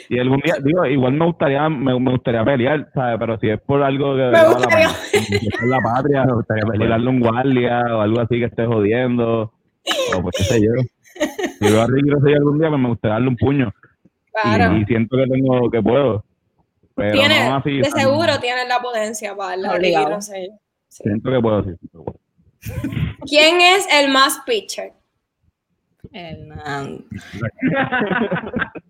y 0.08 0.18
algún 0.18 0.40
día, 0.40 0.54
digo, 0.62 0.84
igual 0.86 1.12
me 1.14 1.26
gustaría, 1.26 1.68
me, 1.68 1.98
me 1.98 2.10
gustaría 2.12 2.44
pelear, 2.44 2.90
¿sabes? 2.94 3.16
Pero 3.18 3.38
si 3.38 3.48
es 3.50 3.60
por 3.60 3.82
algo 3.82 4.14
que 4.16 4.22
Me 4.22 4.30
la 4.32 4.44
gustaría- 4.44 4.88
pena, 4.88 5.20
si 5.22 5.34
es 5.48 5.58
por 5.58 5.68
la 5.68 5.78
patria, 5.80 6.24
me 6.24 6.32
gustaría 6.34 6.64
pelearle 6.64 7.08
un 7.08 7.20
guardia 7.20 7.80
o 7.96 8.00
algo 8.00 8.20
así 8.20 8.38
que 8.38 8.44
esté 8.46 8.66
jodiendo, 8.66 9.52
o 10.16 10.22
pues 10.22 10.34
qué 10.38 10.44
sé 10.44 10.60
yo. 10.62 10.70
Si 11.58 11.64
veo 11.72 11.82
a 11.82 11.86
Ricky 11.86 12.10
Rosselló 12.10 12.36
algún 12.36 12.58
día, 12.58 12.68
pues 12.68 12.80
me 12.80 12.88
gustaría 12.88 13.12
darle 13.14 13.28
un 13.28 13.36
puño. 13.36 13.72
Y- 13.74 13.80
Claro. 14.42 14.76
Y, 14.76 14.84
siento 14.86 15.16
que 15.16 15.26
tengo, 15.26 15.70
que 15.70 15.82
puedo. 15.82 16.24
Pero 16.94 17.12
Tiene, 17.12 17.48
no 17.48 17.56
así. 17.56 17.76
de 17.78 17.82
tan- 17.82 17.92
seguro 18.00 18.38
tienes 18.40 18.68
la 18.68 18.78
potencia 18.80 19.34
para 19.36 19.56
la 19.56 19.72
Obligado. 19.74 20.10
no 20.10 20.22
sé. 20.22 20.50
Siento 20.88 21.30
que 21.30 21.40
puedo, 21.40 21.62
sí. 21.64 21.70
¿Quién 23.26 23.60
es 23.60 23.86
el 23.92 24.10
más 24.12 24.40
pitcher? 24.46 24.92
Hernán. 26.12 27.04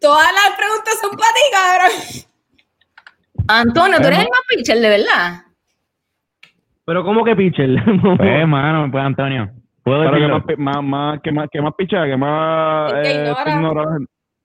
Todas 0.00 0.28
las 0.32 0.56
preguntas 0.56 0.98
son 1.00 1.10
para 1.16 1.32
ti, 1.32 1.40
cabrón. 1.52 1.92
Antonio, 3.48 3.98
tú 4.00 4.06
eres 4.08 4.18
el 4.20 4.28
más 4.30 4.40
pitcher, 4.48 4.78
de 4.80 4.88
verdad. 4.88 5.42
Pero 6.84 7.04
¿cómo 7.04 7.24
que 7.24 7.36
pitcher? 7.36 7.70
Pues, 8.18 8.46
mano, 8.48 8.90
pues 8.90 9.04
Antonio. 9.04 9.50
¿Puedo 9.82 10.00
Pero 10.00 10.12
que 10.12 10.18
decirlo? 10.20 10.44
más, 10.58 10.76
más, 10.76 10.84
más, 10.84 11.20
que 11.22 11.32
más, 11.32 11.48
que 11.50 11.60
más 11.62 11.74
picha, 11.74 12.04
que 12.04 12.16
más 12.16 12.92
eh, 13.04 13.14
ignora. 13.22 13.50
ignora- 13.54 13.98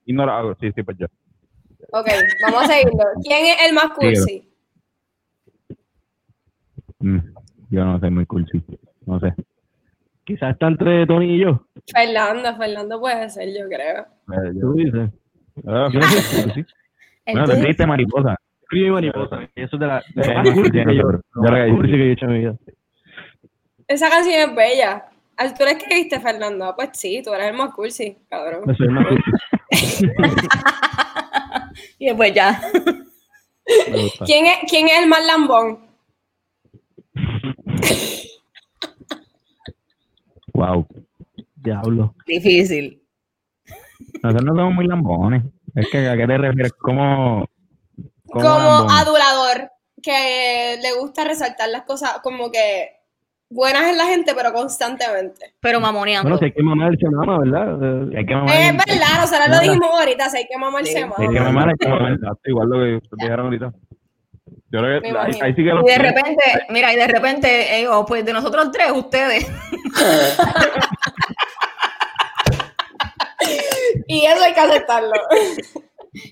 ignora 0.05 0.37
algo. 0.39 0.55
Sí, 0.59 0.71
sí, 0.73 0.83
pues 0.83 0.97
yo. 0.97 1.07
Ok, 1.91 2.07
vamos 2.45 2.63
a 2.63 2.67
seguirlo. 2.67 3.03
¿Quién 3.23 3.45
es 3.47 3.57
el 3.67 3.73
más 3.73 3.89
cursi? 3.89 4.49
Mm, 6.99 7.19
yo 7.69 7.83
no 7.85 7.99
soy 7.99 8.09
muy 8.09 8.25
cursi. 8.25 8.63
No 9.05 9.19
sé. 9.19 9.33
Quizás 10.25 10.53
está 10.53 10.67
entre 10.67 11.05
Tony 11.05 11.35
y 11.35 11.39
yo. 11.39 11.65
Fernando, 11.93 12.55
Fernando 12.55 12.99
puede 12.99 13.29
ser, 13.29 13.49
yo 13.49 13.67
creo. 13.67 14.01
Eh, 14.03 14.51
yo- 14.53 14.61
Tú 14.61 14.73
dices. 14.73 15.09
Ah, 15.67 15.87
Yo 15.91 16.01
sí, 16.01 16.17
sí, 16.21 16.51
sí. 16.55 16.65
Bueno, 17.25 17.45
te 17.45 17.55
triste 17.61 17.85
mariposa. 17.87 18.35
Y 18.71 18.89
mariposa. 18.89 19.41
Eso 19.55 19.75
es 19.75 19.79
de 19.79 19.87
la. 19.87 20.03
de 20.15 20.23
Sí, 20.23 20.31
sí, 20.31 20.63
sí, 20.65 20.71
que 20.71 20.95
yo- 20.95 21.11
sí, 21.11 21.17
sí, 21.33 21.81
sí. 21.83 21.91
que 21.91 22.07
he 22.07 22.11
hecho 22.11 22.25
en 22.25 22.31
mi 22.33 22.39
vida. 22.39 22.55
Esa 23.87 24.09
canción 24.09 24.49
es 24.49 24.55
bella. 24.55 25.05
Ah, 25.37 25.53
¿Tú 25.53 25.63
la 25.63 25.71
escribiste, 25.71 26.19
Fernando? 26.19 26.65
Ah, 26.65 26.75
Pues 26.75 26.89
sí, 26.93 27.21
tú 27.23 27.33
eres 27.33 27.47
el 27.47 27.53
más 27.57 27.73
cursi, 27.73 28.17
cabrón. 28.29 28.63
Yo 28.67 28.73
soy 28.75 28.87
el 28.87 28.91
más 28.93 29.07
cursi. 29.07 29.31
Y 31.99 32.05
después 32.07 32.33
ya. 32.33 32.59
¿Quién 34.25 34.45
es, 34.45 34.57
¿Quién 34.69 34.87
es 34.87 35.01
el 35.03 35.09
más 35.09 35.25
lambón? 35.25 35.79
Wow. 40.53 40.87
Diablo. 41.55 42.15
Difícil. 42.25 43.01
Nosotros 44.21 44.45
no 44.45 44.55
somos 44.55 44.73
muy 44.75 44.87
lambones. 44.87 45.43
Es 45.75 45.89
que, 45.91 46.07
¿a 46.07 46.15
qué 46.15 46.27
te 46.27 46.37
refieres? 46.37 46.73
Como 46.73 47.45
lambón? 48.33 48.87
adulador, 48.91 49.71
que 50.01 50.77
le 50.81 50.99
gusta 50.99 51.23
resaltar 51.23 51.69
las 51.69 51.83
cosas 51.83 52.19
como 52.21 52.51
que 52.51 52.89
buenas 53.49 53.83
en 53.83 53.97
la 53.97 54.05
gente, 54.05 54.33
pero 54.35 54.51
constantemente. 54.53 55.53
Pero 55.59 55.79
mamoneando. 55.79 56.23
Bueno, 56.29 56.37
si 56.39 56.45
hay 56.45 56.51
que 56.51 56.63
mamar, 56.63 56.97
se 56.97 57.09
mama, 57.09 57.39
¿verdad? 57.39 58.09
Hay 58.15 58.25
que 58.25 58.35
mamar. 58.35 58.55
Es 58.55 58.77
verdad, 58.77 59.21
nosotros 59.21 59.47
lo 59.47 59.53
Nada. 59.55 59.61
dijimos 59.61 59.89
ahorita, 59.99 60.29
si 60.29 60.37
hay 60.37 60.47
que 60.47 60.57
mamarse 60.57 60.91
Sí. 60.93 61.05
más. 61.05 61.19
Hay 61.19 61.27
que 61.29 61.39
mamar, 61.39 61.69
hay 61.69 61.75
que 61.79 61.87
mamar. 61.87 62.19
Igual 62.45 62.69
lo 62.69 62.77
que 62.77 62.95
ustedes 62.97 63.19
dijeron 63.19 63.45
ahorita. 63.45 63.73
Yo 64.73 64.79
creo 64.79 64.89
Me 64.89 65.01
que 65.01 65.07
ahí, 65.07 65.11
imagino. 65.13 65.45
ahí 65.45 65.51
sí 65.53 65.63
que 65.63 65.69
los 65.69 65.83
Y 65.83 65.87
de 65.87 65.93
tres- 65.93 66.13
repente, 66.15 66.43
mira, 66.69 66.91
y 66.93 66.95
de 66.95 67.07
repente, 67.07 67.79
eh, 67.79 67.87
oh, 67.87 68.03
pues 68.07 68.25
de 68.25 68.33
nosotros 68.33 68.71
tres, 68.71 68.91
ustedes. 68.91 69.45
Y 74.07 74.25
eso 74.25 74.43
hay 74.43 74.53
que 74.53 74.59
aceptarlo. 74.59 75.11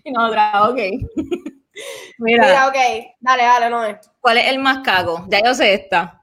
Y 0.03 0.11
nosotras, 0.11 0.69
ok. 0.69 0.77
Mira, 2.19 2.45
Mira, 2.45 2.67
ok, 2.67 2.75
dale, 3.19 3.43
dale, 3.43 3.69
no 3.69 3.83
es. 3.85 3.97
¿cuál 4.19 4.37
es 4.37 4.47
el 4.49 4.59
más 4.59 4.79
cago? 4.79 5.25
Ya 5.29 5.39
yo 5.43 5.53
sé 5.53 5.73
esta. 5.73 6.21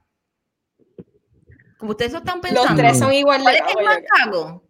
Como 1.77 1.91
ustedes 1.91 2.11
lo 2.13 2.19
están 2.19 2.39
pensando. 2.41 2.69
Los 2.69 2.77
tres 2.79 2.99
son 2.99 3.13
igual 3.13 3.41
¿Cuál 3.41 3.55
es 3.55 3.61
el 3.77 3.83
más 3.85 3.99
cago? 4.17 4.63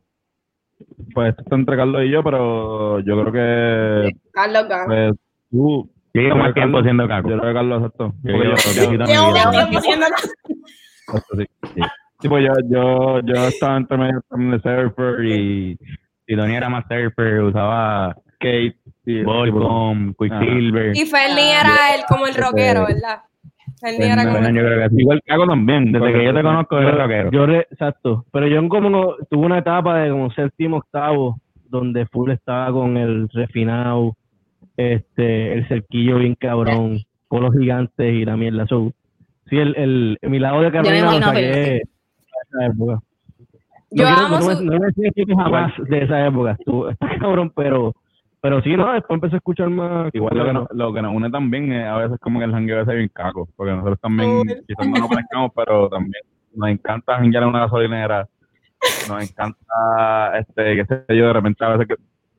Pues 1.13 1.29
esto 1.29 1.41
está 1.43 1.55
entre 1.55 1.77
Carlos 1.77 2.01
y 2.05 2.11
yo, 2.11 2.23
pero 2.23 2.99
yo 3.01 3.21
creo 3.21 3.31
que 3.33 4.11
Carlos 4.31 4.67
gana. 4.67 4.85
pues, 4.85 5.11
tú. 5.51 5.89
Yo 6.13 6.21
llevo 6.21 6.37
más 6.37 6.53
tiempo 6.53 6.81
siendo 6.81 7.07
caco. 7.07 7.29
Yo 7.29 7.37
creo 7.39 7.49
que 7.49 7.55
Carlos 7.55 7.79
aceptó. 7.83 8.13
Yo 8.23 8.33
llevo- 8.33 8.51
más 8.51 9.51
tiempo 9.51 9.81
siendo 9.81 10.05
Esto 10.07 11.35
sí. 11.37 12.27
Pues 12.27 12.45
yo, 12.45 12.53
yo, 12.69 13.21
yo 13.21 13.47
estaba 13.47 13.77
entre 13.77 13.97
medio 13.97 14.21
de 14.29 14.59
surfer 14.59 15.23
y 15.25 15.77
Si 16.27 16.35
Tony 16.35 16.55
era 16.55 16.69
más 16.69 16.83
surfer, 16.87 17.41
usaba 17.43 18.15
skate. 18.35 18.75
Y, 19.05 19.23
Volcom, 19.23 20.13
Quicksilver. 20.19 20.95
Y 20.95 21.05
Fernie 21.05 21.51
era 21.59 21.95
el 21.95 22.01
como 22.07 22.27
el 22.27 22.35
rockero, 22.35 22.85
¿verdad? 22.85 23.21
Fernie 23.79 24.05
era 24.11 24.23
como 24.23 24.37
Bueno, 24.39 24.49
yo 24.49 24.65
creo 24.65 24.89
que. 24.89 24.95
Igual 25.01 25.21
cago 25.25 25.47
también. 25.47 25.91
Desde 25.91 26.13
que 26.13 26.25
yo 26.25 26.33
te 26.33 26.41
conozco, 26.43 26.77
eres 26.79 26.95
rockero. 26.95 27.31
Yo, 27.31 27.45
re- 27.47 27.67
exacto. 27.71 28.25
Pero 28.31 28.47
yo 28.47 28.67
como 28.69 29.15
tuve 29.31 29.45
una 29.45 29.59
etapa 29.59 29.99
de 29.99 30.11
como 30.11 30.29
séptimo, 30.31 30.77
octavo, 30.77 31.39
donde 31.69 32.05
full 32.07 32.29
estaba 32.31 32.71
con 32.71 32.97
el 32.97 33.29
refinado, 33.29 34.15
este, 34.79 35.53
el 35.53 35.67
cerquillo 35.67 36.17
bien 36.19 36.35
cabrón, 36.35 36.99
con 37.27 37.43
los 37.43 37.53
gigantes 37.53 38.13
y 38.13 38.23
la 38.25 38.37
mierda. 38.37 38.65
So, 38.67 38.91
sí, 39.49 39.57
el, 39.57 39.75
el, 39.75 40.17
mi 40.29 40.39
lado 40.39 40.61
de 40.61 40.71
Carolina 40.71 41.13
lo 41.13 41.21
saqué 41.21 41.81
esa 41.81 42.65
época. 42.65 42.99
Yo 43.91 44.03
no, 44.07 44.15
quiero- 44.15 44.25
amo 44.27 44.39
no, 44.39 44.45
me- 44.47 44.55
su- 44.55 45.35
no 45.35 45.43
jamás 45.43 45.73
de 45.89 46.03
esa 46.03 46.25
época. 46.27 46.51
Estuvo, 46.51 46.89
está 46.89 47.07
cabrón, 47.19 47.51
pero, 47.55 47.93
pero 48.41 48.61
sí, 48.61 48.75
no, 48.77 48.93
después 48.93 49.17
empecé 49.17 49.35
a 49.35 49.37
escuchar 49.37 49.69
más. 49.69 50.09
Igual 50.13 50.37
lo 50.37 50.45
que, 50.45 50.53
nos, 50.53 50.67
lo 50.71 50.93
que 50.93 51.01
nos 51.01 51.13
une 51.13 51.29
también 51.29 51.71
es 51.73 51.85
a 51.87 51.97
veces 51.97 52.19
como 52.19 52.39
que 52.39 52.45
el 52.45 52.51
jangueo 52.51 52.81
es 52.81 52.87
bien 52.87 53.09
caco, 53.13 53.49
porque 53.55 53.71
nosotros 53.73 53.99
también 53.99 54.43
quizás 54.67 54.87
no 54.87 54.99
nos 54.99 55.07
conectamos, 55.09 55.51
pero 55.55 55.89
también 55.89 56.23
nos 56.55 56.69
encanta 56.69 57.15
janguear 57.17 57.43
en 57.43 57.49
una 57.49 57.59
gasolinera, 57.61 58.27
nos 59.09 59.29
encanta, 59.29 60.37
este, 60.39 60.75
qué 60.75 60.85
sé 60.85 61.17
yo, 61.17 61.27
de 61.27 61.33
repente 61.33 61.65
a 61.65 61.69
veces 61.69 61.87
que 61.87 61.95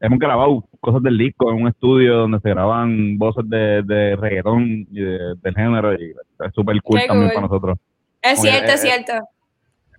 hemos 0.07 0.18
grabado 0.18 0.64
cosas 0.81 1.03
del 1.03 1.18
disco 1.18 1.51
en 1.53 1.62
un 1.62 1.68
estudio 1.68 2.16
donde 2.16 2.41
se 2.41 2.49
graban 2.51 3.18
voces 3.18 3.45
de, 3.49 3.83
de 3.83 4.16
reggaetón 4.16 4.87
y 4.91 5.01
de- 5.01 5.35
del 5.43 5.55
género 5.55 5.93
y 5.95 6.11
es 6.11 6.55
súper 6.55 6.81
cool 6.83 7.01
Qué 7.01 7.07
también 7.07 7.28
cool. 7.28 7.35
para 7.35 7.47
nosotros, 7.49 7.78
Es 8.22 8.41
cierto, 8.41 8.72
es 8.72 8.81
cierto. 8.81 9.12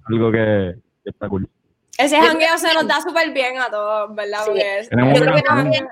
algo 0.05 0.31
que, 0.31 0.75
que 1.03 1.09
está 1.09 1.29
cool. 1.29 1.47
Ese 1.97 2.19
jangueo 2.19 2.57
se 2.57 2.73
nos 2.73 2.87
da 2.87 2.99
súper 3.01 3.31
bien 3.31 3.57
a 3.59 3.69
todos, 3.69 4.15
¿verdad? 4.15 4.39
Sí. 4.39 4.45
Porque 4.47 4.79
es- 4.79 4.89
Tenemos 4.89 5.13
Yo 5.13 5.21
creo 5.25 5.35
que 5.35 5.41
también-. 5.43 5.87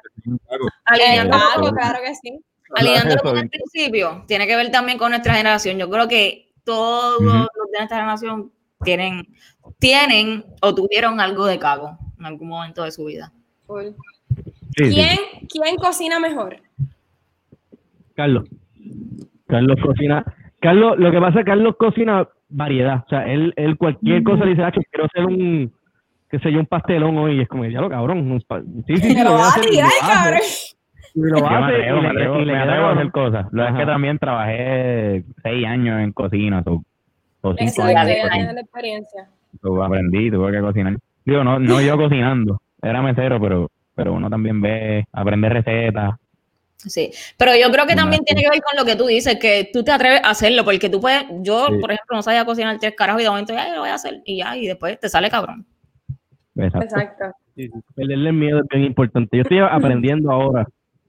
Alineando, 0.86 1.38
Eh, 1.38 1.72
claro, 1.74 2.00
que 2.04 2.16
sí. 2.16 2.40
alineándolo 2.76 3.22
con 3.22 3.38
el 3.38 3.50
principio, 3.50 4.24
tiene 4.28 4.48
que 4.48 4.56
ver 4.56 4.72
también 4.72 4.98
con 4.98 5.10
nuestra 5.12 5.34
generación. 5.36 5.78
Yo 5.78 5.90
creo 5.90 6.08
que 6.08 6.52
todos 6.64 7.22
los 7.22 7.34
de 7.34 7.78
nuestra 7.78 7.98
generación 7.98 8.52
tienen, 8.84 9.28
tienen 9.78 10.46
o 10.62 10.74
tuvieron 10.74 11.20
algo 11.20 11.46
de 11.46 11.60
cago 11.60 11.98
en 12.18 12.26
algún 12.26 12.48
momento 12.48 12.84
de 12.84 12.92
su 12.92 13.06
vida. 13.06 13.32
Cool. 13.68 13.96
Sí, 14.76 14.86
sí. 14.86 14.93
¿Quién, 14.95 15.47
¿Quién 15.49 15.76
cocina 15.78 16.20
mejor? 16.20 16.57
Carlos. 18.15 18.45
Carlos 19.47 19.78
cocina. 19.82 20.24
Carlos, 20.59 20.97
lo 20.99 21.11
que 21.11 21.20
pasa 21.20 21.39
es 21.39 21.45
que 21.45 21.51
Carlos 21.51 21.76
cocina 21.78 22.28
variedad. 22.49 23.03
O 23.05 23.09
sea, 23.09 23.26
él, 23.32 23.53
él 23.55 23.78
cualquier 23.78 24.24
cosa 24.24 24.43
le 24.43 24.51
dice, 24.51 24.63
ah, 24.63 24.72
que 24.72 24.82
quiero 24.91 25.05
hacer 25.05 25.26
un, 25.26 25.72
qué 26.30 26.39
sé 26.39 26.51
yo, 26.51 26.59
un 26.59 26.65
pastelón 26.65 27.17
hoy. 27.17 27.38
Y 27.38 27.41
es 27.41 27.47
como, 27.47 27.65
ya 27.65 27.82
lo 27.82 27.89
cabrón. 27.89 28.32
un 28.32 28.41
pa- 28.41 28.61
Sí, 28.61 28.97
sí, 28.97 29.09
sí. 29.09 29.15
Me 29.15 29.24
lo 29.24 29.34
va 29.34 29.49
a 29.49 29.61
tirar, 29.61 29.74
lo 29.74 29.88
hace, 29.88 29.99
cabrón. 30.13 30.41
y 31.15 31.20
lo 31.22 31.38
Yo 31.39 31.43
me 31.49 31.55
hace, 31.55 31.76
atrevo, 31.76 31.99
atrevo 32.61 32.86
a 32.86 32.91
hacer 32.93 33.11
cosas. 33.11 33.45
Lo 33.51 33.67
es 33.67 33.76
que 33.76 33.86
también 33.86 34.20
trabajé 34.20 35.24
seis 35.43 35.65
años 35.65 36.01
en 36.01 36.11
cocina, 36.11 36.63
so- 36.63 36.84
o 37.41 37.55
cinco 37.55 37.84
años 37.84 38.03
cocina. 38.03 38.53
la 38.53 38.61
experiencia. 38.61 39.30
Aprendí, 39.84 40.30
tuve 40.30 40.51
que 40.51 40.59
cocinar. 40.61 40.97
Digo, 41.26 41.43
no, 41.43 41.57
no 41.59 41.82
yo 41.82 41.97
cocinando, 41.97 42.61
era 42.82 43.01
mesero, 43.01 43.39
pero, 43.39 43.70
pero 44.00 44.14
uno 44.14 44.30
también 44.30 44.62
ve, 44.62 45.06
aprende 45.12 45.50
recetas. 45.50 46.12
Sí, 46.78 47.12
pero 47.38 47.52
yo 47.62 47.70
creo 47.74 47.86
que 47.86 47.95
también 47.95 48.24
tiene 48.24 48.41
que 48.41 48.50
ver 48.50 48.62
con 48.62 48.78
lo 48.78 48.86
que 48.86 48.95
tú 48.95 49.06
dices, 49.06 49.38
que 49.38 49.70
tú 49.74 49.84
te 49.84 49.91
atreves 49.91 50.22
a 50.24 50.30
hacerlo, 50.30 50.64
porque 50.64 50.89
tú 50.89 51.02
puedes, 51.02 51.26
yo, 51.41 51.68
Sí. 51.68 51.74
por 51.82 51.91
ejemplo, 51.91 52.16
no 52.16 52.22
sabía 52.24 52.45
cocinar 52.45 52.78
tres 52.80 52.93
carajos 52.95 53.20
y 53.22 53.26
de 53.26 53.30
momento 53.30 53.52
ya 53.54 53.74
lo 53.76 53.82
voy 53.82 53.89
a 53.89 53.95
hacer 53.95 54.22
y 54.26 54.38
ya, 54.38 54.56
y 54.56 54.68
después 54.68 54.97
te 54.97 55.10
sale 55.10 55.30
cabrón. 55.30 55.66
Exacto. 56.56 56.86
Exacto. 56.86 57.26
Sí, 57.58 57.68
sí. 57.68 57.80
Perderle 57.93 58.30
el 58.30 58.36
miedo 58.36 58.60
es 58.60 58.66
bien 58.70 58.86
importante. 58.86 59.36
Yo 59.36 59.43
estoy 59.43 59.60
aprendiendo 59.72 60.32
ahora 60.32 60.66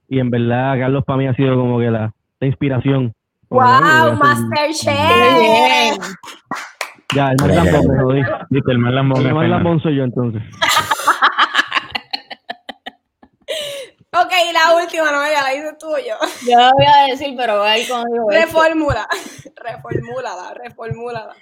y 0.09 0.19
en 0.19 0.29
verdad 0.29 0.77
Carlos 0.77 1.05
para 1.05 1.17
mí 1.17 1.27
ha 1.27 1.33
sido 1.35 1.55
como 1.55 1.79
que 1.79 1.89
la, 1.89 2.13
la 2.41 2.47
inspiración. 2.47 3.13
Como 3.47 3.61
que, 3.61 3.67
"Ay, 3.81 4.09
¡Wow! 4.09 4.17
Masterchef. 4.17 6.15
Ya, 7.15 7.31
el 7.31 7.37
más 7.41 7.55
lambón 7.55 7.87
me 7.95 8.03
jodí. 8.03 8.21
Viste, 8.49 8.71
el 8.71 8.77
más 8.77 8.93
lambón 8.93 9.25
El 9.25 9.33
más 9.33 9.47
lambón 9.49 9.81
soy 9.81 9.95
yo 9.95 10.03
entonces. 10.03 10.41
Ok, 14.13 14.31
la 14.53 14.75
última, 14.75 15.09
no, 15.09 15.23
ya 15.31 15.41
la 15.43 15.53
hice 15.55 15.73
tú 15.79 15.87
yo. 15.97 16.15
Yo 16.49 16.57
lo 16.57 16.71
voy 16.73 16.85
a 16.85 17.05
decir, 17.11 17.33
pero 17.37 17.63
ahí 17.63 17.87
cuando 17.87 18.07
digo 18.11 18.29
esto. 18.29 18.45
Reformula. 18.45 19.07
Reformúlala, 19.55 20.53
reformúlala. 20.53 21.33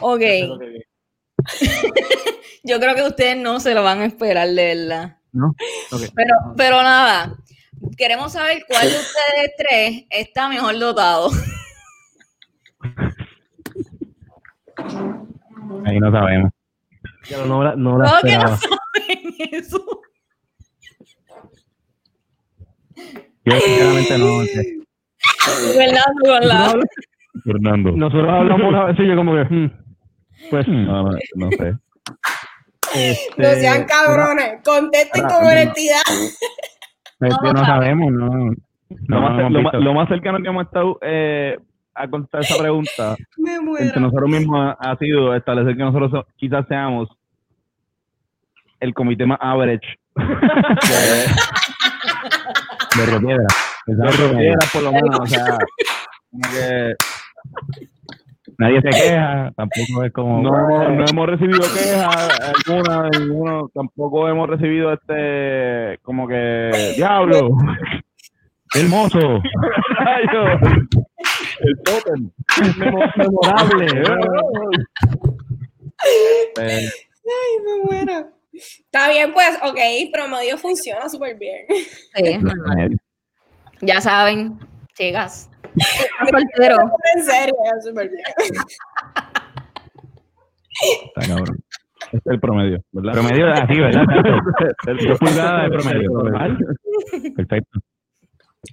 Ok. 0.00 0.22
Yo 2.64 2.80
creo 2.80 2.94
que 2.94 3.02
ustedes 3.02 3.36
no 3.36 3.60
se 3.60 3.74
lo 3.74 3.82
van 3.82 4.00
a 4.00 4.06
esperar, 4.06 4.48
de 4.48 4.74
verdad. 4.74 5.18
¿No? 5.32 5.48
Ok. 5.92 6.00
Pero, 6.14 6.34
pero 6.56 6.82
nada, 6.82 7.36
queremos 7.98 8.32
saber 8.32 8.64
cuál 8.66 8.88
de 8.88 8.96
ustedes 8.96 9.52
tres 9.58 10.04
está 10.08 10.48
mejor 10.48 10.78
dotado. 10.78 11.28
Ahí 15.84 16.00
no 16.00 16.10
sabemos. 16.10 16.50
Ya 17.28 17.44
no, 17.44 17.62
la- 17.62 17.76
no 17.76 17.98
la 17.98 18.18
Creo 18.20 18.32
que 18.32 18.38
no 18.38 18.56
saben 18.56 19.34
eso. 19.52 20.00
Yo 23.44 23.52
sinceramente 23.60 24.18
no 24.18 24.44
sé. 24.44 24.78
¿Verdad? 25.78 26.04
Con 26.24 26.48
la- 26.48 26.74
Fernando. 27.44 27.92
Nosotros 27.92 28.28
hablamos 28.30 28.68
una 28.68 28.84
vez 28.84 28.96
y 29.00 29.06
yo 29.08 29.16
como 29.16 29.34
que, 29.34 29.42
hmm, 29.44 29.70
pues, 30.50 30.68
No, 30.68 31.02
no, 31.04 31.18
no 31.36 31.50
sé. 31.50 31.74
este, 32.94 33.42
No 33.42 33.48
sean 33.60 33.84
cabrones. 33.84 34.60
Contesten 34.64 35.24
ahora, 35.24 35.34
con 35.34 35.44
no. 35.44 35.50
honestidad. 35.50 36.02
Es 37.20 37.34
que 37.42 37.52
no 37.52 37.64
sabemos, 37.64 38.12
no. 38.12 38.26
Lo, 38.26 38.54
No 39.08 39.20
más, 39.20 39.38
hemos 39.40 39.52
lo, 39.52 39.62
más, 39.62 39.72
visto. 39.72 39.84
lo 39.84 39.94
más 39.94 40.08
cercano 40.08 40.38
que 40.42 40.48
hemos 40.48 40.66
estado 40.66 40.98
eh, 41.02 41.58
a 41.94 42.08
contestar 42.08 42.42
esa 42.42 42.56
pregunta 42.58 43.16
Me 43.38 43.54
entre 43.54 43.64
muero. 43.64 44.00
nosotros 44.00 44.30
mismos 44.30 44.76
ha, 44.78 44.90
ha 44.92 44.96
sido 44.98 45.34
establecer 45.34 45.76
que 45.76 45.82
nosotros 45.82 46.10
so- 46.12 46.26
quizás 46.36 46.66
seamos 46.68 47.08
el 48.80 48.92
comité 48.94 49.26
más 49.26 49.38
average 49.40 49.86
De 50.14 51.24
Río 53.06 53.20
Piedra. 53.20 53.46
de 53.86 53.94
Ropiera, 54.28 54.58
por 54.72 54.82
lo 54.82 54.92
menos. 54.92 55.20
O 55.20 55.26
sea, 55.26 55.58
como 56.30 56.42
que 56.52 56.94
Nadie 58.58 58.80
se 58.82 58.88
queja, 58.90 59.50
tampoco 59.56 60.04
es 60.04 60.12
como. 60.12 60.40
no, 60.42 60.88
no 60.90 61.04
hemos 61.04 61.26
recibido 61.26 61.60
quejas 61.60 62.40
alguna, 62.40 63.08
ninguno, 63.18 63.68
tampoco 63.74 64.28
hemos 64.28 64.48
recibido 64.48 64.92
este, 64.92 65.98
como 66.02 66.28
que, 66.28 66.70
diablo, 66.96 67.48
¡Qué 68.72 68.80
hermoso! 68.80 69.18
el 71.60 71.76
totem, 71.84 72.30
memo- 72.78 73.12
memorable. 73.16 73.86
Eh, 76.60 76.88
Ay, 77.26 77.52
me 77.64 77.84
muero. 77.84 78.28
Está 78.54 79.08
bien, 79.10 79.32
pues, 79.32 79.58
ok, 79.62 79.78
promedio 80.12 80.56
funciona 80.58 81.08
súper 81.08 81.36
bien. 81.36 81.66
Sí. 82.14 82.38
Ya 83.80 84.00
saben, 84.00 84.58
chicas. 84.94 85.50
En 87.16 87.24
serio, 87.24 87.54
súper 87.82 88.08
bien. 88.10 88.22
Está 91.06 91.26
cabrón. 91.28 91.58
este 92.12 92.16
es 92.16 92.26
el 92.26 92.40
promedio, 92.40 92.84
¿verdad? 92.92 93.12
Promedio 93.12 93.52
así, 93.52 93.80
¿verdad? 93.80 94.04
El- 94.86 94.96
Dos 95.08 95.18
pulgadas 95.18 95.70
de 95.70 95.76
promedio. 95.78 96.10
Perfecto. 97.36 97.78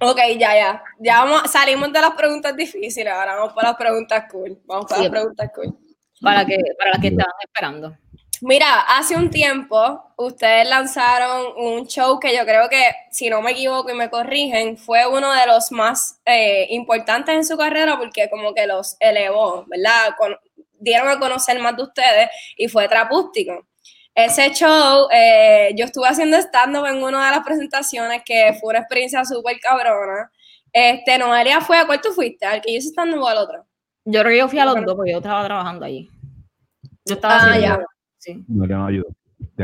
Ok, 0.00 0.18
ya, 0.38 0.54
ya. 0.54 0.82
Ya 1.00 1.24
vamos, 1.24 1.50
salimos 1.50 1.92
de 1.92 2.00
las 2.00 2.12
preguntas 2.12 2.56
difíciles, 2.56 3.12
ahora 3.12 3.36
vamos 3.36 3.52
para 3.52 3.68
las 3.70 3.76
preguntas 3.76 4.24
cool. 4.30 4.58
Vamos 4.66 4.86
para 4.86 4.96
Sí. 4.98 5.02
las 5.04 5.10
preguntas 5.10 5.50
cool. 5.54 5.76
Para, 6.20 6.46
que, 6.46 6.56
para 6.78 6.90
las 6.92 7.00
que 7.00 7.08
estaban 7.08 7.34
esperando. 7.42 7.96
Mira, 8.44 8.80
hace 8.88 9.14
un 9.14 9.30
tiempo 9.30 10.02
ustedes 10.16 10.68
lanzaron 10.68 11.46
un 11.56 11.86
show 11.86 12.18
que 12.18 12.34
yo 12.36 12.44
creo 12.44 12.68
que, 12.68 12.82
si 13.12 13.30
no 13.30 13.40
me 13.40 13.52
equivoco 13.52 13.88
y 13.90 13.94
me 13.94 14.10
corrigen, 14.10 14.76
fue 14.76 15.06
uno 15.06 15.32
de 15.32 15.46
los 15.46 15.70
más 15.70 16.20
eh, 16.24 16.66
importantes 16.70 17.36
en 17.36 17.44
su 17.46 17.56
carrera 17.56 17.96
porque 17.98 18.28
como 18.28 18.52
que 18.52 18.66
los 18.66 18.96
elevó, 18.98 19.64
¿verdad? 19.68 20.14
Con- 20.18 20.36
dieron 20.80 21.08
a 21.08 21.20
conocer 21.20 21.60
más 21.60 21.76
de 21.76 21.84
ustedes 21.84 22.28
y 22.56 22.66
fue 22.66 22.88
Trapústico. 22.88 23.64
Ese 24.12 24.50
show, 24.52 25.06
eh, 25.12 25.70
yo 25.76 25.84
estuve 25.84 26.08
haciendo 26.08 26.36
stand-up 26.38 26.84
en 26.86 27.00
una 27.02 27.26
de 27.26 27.36
las 27.36 27.44
presentaciones 27.46 28.22
que 28.26 28.56
fue 28.60 28.70
una 28.70 28.80
experiencia 28.80 29.24
súper 29.24 29.60
cabrona. 29.60 30.32
Este, 30.72 31.16
Noelia 31.16 31.60
fue, 31.60 31.78
¿a 31.78 31.86
cuál 31.86 32.00
tú 32.00 32.10
fuiste? 32.12 32.44
¿Al 32.44 32.60
que 32.60 32.72
yo 32.72 32.78
hice 32.78 32.88
stand-up 32.88 33.22
o 33.22 33.28
al 33.28 33.38
otro? 33.38 33.64
Yo 34.04 34.20
creo 34.22 34.32
que 34.32 34.38
yo 34.38 34.48
fui 34.48 34.58
a 34.58 34.64
los 34.64 34.74
dos 34.84 34.96
porque 34.96 35.12
yo 35.12 35.18
estaba 35.18 35.44
trabajando 35.44 35.86
allí. 35.86 36.10
Yo 37.04 37.14
estaba 37.14 37.34
Ah, 37.36 37.38
haciendo- 37.52 37.60
ya. 37.78 37.86
Sí. 38.22 38.44
No 38.46 38.66
le 38.66 38.74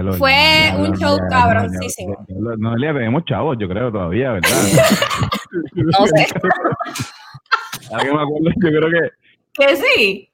lo- 0.03 0.13
Fue 0.15 0.33
ya 0.33 0.77
un 0.77 0.93
ya- 0.95 0.97
show 1.07 1.17
ya- 1.17 1.29
cabroncísimo. 1.29 2.27
No 2.29 2.77
le 2.77 2.93
tenemos 2.93 3.25
chavos, 3.25 3.57
yo 3.61 3.69
creo, 3.69 3.93
todavía, 3.93 4.33
¿verdad? 4.33 4.49
No 5.75 6.07
sé. 6.07 6.27
Ahora 7.91 8.05
que 8.05 8.13
me 8.13 8.21
acuerdo, 8.23 8.51
yo 8.61 8.69
creo 8.69 8.91
que, 8.91 9.11
Que 9.55 9.77
sí. 9.77 10.31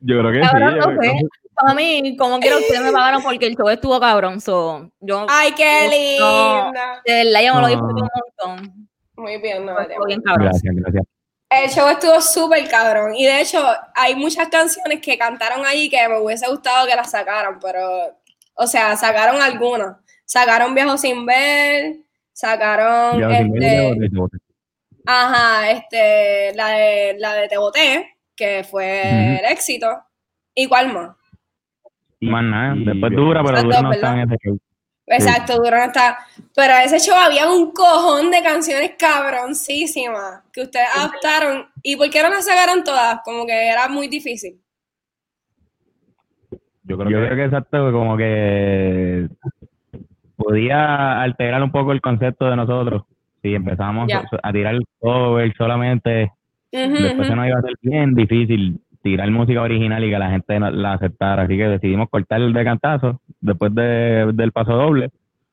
yo 0.00 0.18
creo 0.18 0.32
que 0.32 0.40
Cabrón, 0.40 0.72
sí. 0.72 0.78
no 0.78 0.94
yo- 0.94 1.00
sé. 1.02 1.12
Para 1.54 1.74
mí, 1.74 2.16
como 2.16 2.38
quiera, 2.38 2.56
ustedes 2.56 2.80
me 2.82 2.92
pagaron 2.92 3.22
porque 3.22 3.46
el 3.46 3.56
show 3.56 3.68
estuvo 3.68 3.98
cabrón. 4.00 4.40
So, 4.40 4.90
yo, 5.00 5.26
¡Ay, 5.28 5.52
qué 5.56 6.16
No. 6.20 6.64
linda! 6.64 7.02
de 7.04 7.24
verdad, 7.24 7.40
yo 7.44 7.54
me 7.54 7.60
lo 7.60 7.60
No. 7.60 7.68
disfruté 7.68 8.02
un 8.02 8.08
montón. 8.56 8.88
Muy 9.16 9.38
bien, 9.42 9.66
Noelia. 9.66 9.82
Estuvo 9.90 10.06
bien 10.06 10.20
cabrón. 10.22 10.44
Gracias, 10.48 10.74
gracias. 10.74 11.04
El 11.50 11.70
show 11.70 11.88
estuvo 11.88 12.20
súper 12.20 12.68
cabrón. 12.68 13.14
Y 13.14 13.24
de 13.24 13.40
hecho, 13.40 13.64
hay 13.94 14.14
muchas 14.14 14.48
canciones 14.48 15.00
que 15.00 15.16
cantaron 15.16 15.64
ahí 15.64 15.88
que 15.88 16.08
me 16.08 16.18
hubiese 16.18 16.48
gustado 16.48 16.86
que 16.86 16.94
las 16.94 17.10
sacaran, 17.10 17.58
pero, 17.58 18.18
o 18.54 18.66
sea, 18.66 18.96
sacaron 18.96 19.40
algunas. 19.40 19.96
Sacaron 20.24 20.74
Viejo 20.74 20.98
Sin 20.98 21.24
Ver, 21.24 21.96
sacaron, 22.32 23.22
este, 23.32 23.96
ajá, 25.06 25.70
este, 25.70 26.54
la 26.54 26.68
de, 26.68 27.16
la 27.18 27.32
de 27.34 27.48
Te 27.48 27.56
Boté, 27.56 28.16
que 28.36 28.62
fue 28.62 29.38
el 29.38 29.44
éxito. 29.46 29.88
¿Y 30.54 30.66
cuál 30.66 30.92
más? 30.92 31.16
Más 32.20 32.44
nada. 32.44 32.74
Después 32.76 33.12
dura, 33.12 33.42
pero 33.42 33.62
dura 33.62 33.80
no 33.80 33.92
está 33.92 34.12
en 34.12 34.30
ese 34.30 34.36
show. 34.44 34.58
Exacto, 35.10 35.56
Durón 35.56 35.80
está. 35.88 36.18
Pero 36.54 36.74
ese 36.84 36.98
show 36.98 37.16
había 37.16 37.50
un 37.50 37.72
cojón 37.72 38.30
de 38.30 38.42
canciones 38.42 38.92
cabroncísimas 38.98 40.42
que 40.52 40.62
ustedes 40.62 40.86
adaptaron. 40.94 41.66
¿Y 41.82 41.96
por 41.96 42.10
qué 42.10 42.22
no 42.22 42.28
las 42.30 42.44
sacaron 42.44 42.84
todas? 42.84 43.20
Como 43.24 43.46
que 43.46 43.68
era 43.68 43.88
muy 43.88 44.08
difícil. 44.08 44.60
Yo 46.82 46.96
creo 46.96 47.10
Yo 47.10 47.20
que 47.20 47.26
creo 47.26 47.36
que 47.36 47.44
exacto, 47.44 47.92
como 47.92 48.16
que 48.16 49.28
podía 50.36 51.20
alterar 51.22 51.62
un 51.62 51.70
poco 51.72 51.92
el 51.92 52.00
concepto 52.00 52.46
de 52.48 52.56
nosotros. 52.56 53.02
Si 53.42 53.54
empezamos 53.54 54.08
Ya. 54.08 54.24
a 54.42 54.52
tirar 54.52 54.76
cover 54.98 55.54
solamente, 55.56 56.32
Ujú, 56.72 57.02
después 57.02 57.28
se 57.28 57.36
nos 57.36 57.46
iba 57.46 57.56
a 57.56 57.58
hacer 57.60 57.74
bien 57.82 58.14
difícil 58.14 58.80
tirar 59.02 59.30
música 59.30 59.62
original 59.62 60.02
y 60.04 60.10
que 60.10 60.18
la 60.18 60.30
gente 60.30 60.58
no- 60.58 60.70
la 60.70 60.94
aceptara. 60.94 61.42
Así 61.42 61.56
que 61.56 61.64
decidimos 61.68 62.08
cortar 62.10 62.40
el 62.40 62.52
de 62.52 62.64
cantazo 62.64 63.20
después 63.40 63.74
de- 63.74 64.30
del 64.34 64.52
paso 64.52 64.72
doble 64.72 65.10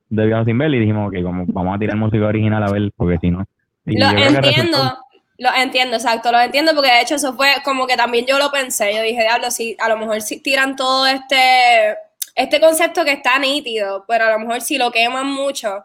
de 0.10 0.26
Viajo 0.26 0.46
Sin 0.46 0.58
Ver 0.58 0.74
y 0.74 0.80
dijimos 0.80 1.12
que 1.12 1.24
como 1.24 1.46
vamos 1.48 1.76
a 1.76 1.80
tirar 1.80 1.98
música 1.98 2.26
original 2.26 2.64
a 2.64 2.72
ver, 2.72 2.92
porque 2.96 3.18
si 3.20 3.32
no. 3.32 3.46
Y 3.86 4.00
Lo 4.00 4.08
entiendo, 4.10 4.98
lo 5.38 5.50
entiendo, 5.56 5.96
exacto, 5.96 6.32
lo 6.32 6.40
entiendo 6.40 6.74
porque 6.74 6.90
de 6.92 7.02
hecho 7.02 7.16
eso 7.16 7.34
fue 7.34 7.48
como 7.64 7.86
que 7.88 7.96
también 7.98 8.26
yo 8.26 8.38
lo 8.40 8.52
pensé, 8.52 8.96
yo 8.96 9.02
dije, 9.02 9.22
diablo, 9.22 9.52
si 9.52 9.76
a 9.80 9.90
lo 9.90 9.98
mejor 9.98 10.22
si 10.22 10.42
tiran 10.42 10.76
todo 10.76 11.06
este, 11.06 11.96
este 12.36 12.60
concepto 12.60 13.04
que 13.04 13.12
está 13.12 13.38
nítido, 13.40 14.06
pero 14.08 14.26
a 14.26 14.32
lo 14.32 14.40
mejor 14.40 14.62
si 14.62 14.78
lo 14.78 14.92
queman 14.92 15.28
mucho, 15.28 15.84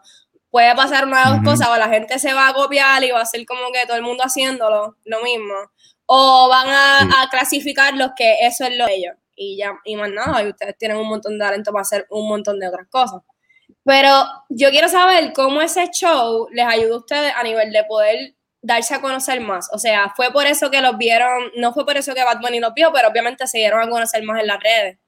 puede 0.49 0.73
pasar 0.75 1.05
una 1.05 1.19
de 1.25 1.29
dos 1.29 1.35
Ujú. 1.37 1.45
cosas, 1.45 1.69
o 1.69 1.77
la 1.77 1.89
gente 1.89 2.17
se 2.19 2.33
va 2.33 2.49
a 2.49 2.53
copiar 2.53 3.03
y 3.03 3.11
va 3.11 3.21
a 3.21 3.25
ser 3.25 3.45
como 3.45 3.71
que 3.73 3.85
todo 3.85 3.97
el 3.97 4.03
mundo 4.03 4.23
haciéndolo, 4.23 4.95
lo 5.05 5.21
mismo, 5.23 5.53
o 6.13 6.49
van 6.49 6.67
a, 6.67 7.29
clasificar 7.29 7.95
los 7.95 8.11
que 8.17 8.35
eso 8.41 8.65
es 8.65 8.77
lo 8.77 8.85
de 8.85 8.95
ellos, 8.95 9.15
y 9.33 9.55
ya, 9.55 9.79
y 9.85 9.95
más 9.95 10.11
nada, 10.11 10.43
y 10.43 10.49
ustedes 10.49 10.77
tienen 10.77 10.97
un 10.97 11.07
montón 11.07 11.33
de 11.33 11.45
talento 11.45 11.71
para 11.71 11.83
hacer 11.83 12.05
un 12.09 12.27
montón 12.27 12.59
de 12.59 12.67
otras 12.67 12.85
cosas. 12.89 13.21
Pero 13.85 14.09
yo 14.49 14.71
quiero 14.71 14.89
saber 14.89 15.31
cómo 15.31 15.61
ese 15.61 15.89
show 15.89 16.49
les 16.51 16.65
ayudó 16.65 16.95
a 16.95 16.97
ustedes 16.97 17.31
a 17.33 17.43
nivel 17.43 17.71
de 17.71 17.85
poder 17.85 18.35
darse 18.61 18.93
a 18.93 18.99
conocer 18.99 19.39
más. 19.39 19.69
O 19.73 19.77
sea, 19.77 20.11
fue 20.13 20.31
por 20.33 20.45
eso 20.45 20.69
que 20.69 20.81
los 20.81 20.97
vieron, 20.97 21.43
no 21.55 21.71
fue 21.71 21.85
por 21.85 21.95
eso 21.95 22.13
que 22.13 22.25
Bad 22.25 22.41
Bunny 22.41 22.59
los 22.59 22.73
vio, 22.73 22.91
pero 22.91 23.07
obviamente 23.07 23.47
se 23.47 23.59
dieron 23.59 23.79
a 23.79 23.89
conocer 23.89 24.21
más 24.23 24.41
en 24.41 24.47
las 24.47 24.59
redes. 24.61 24.99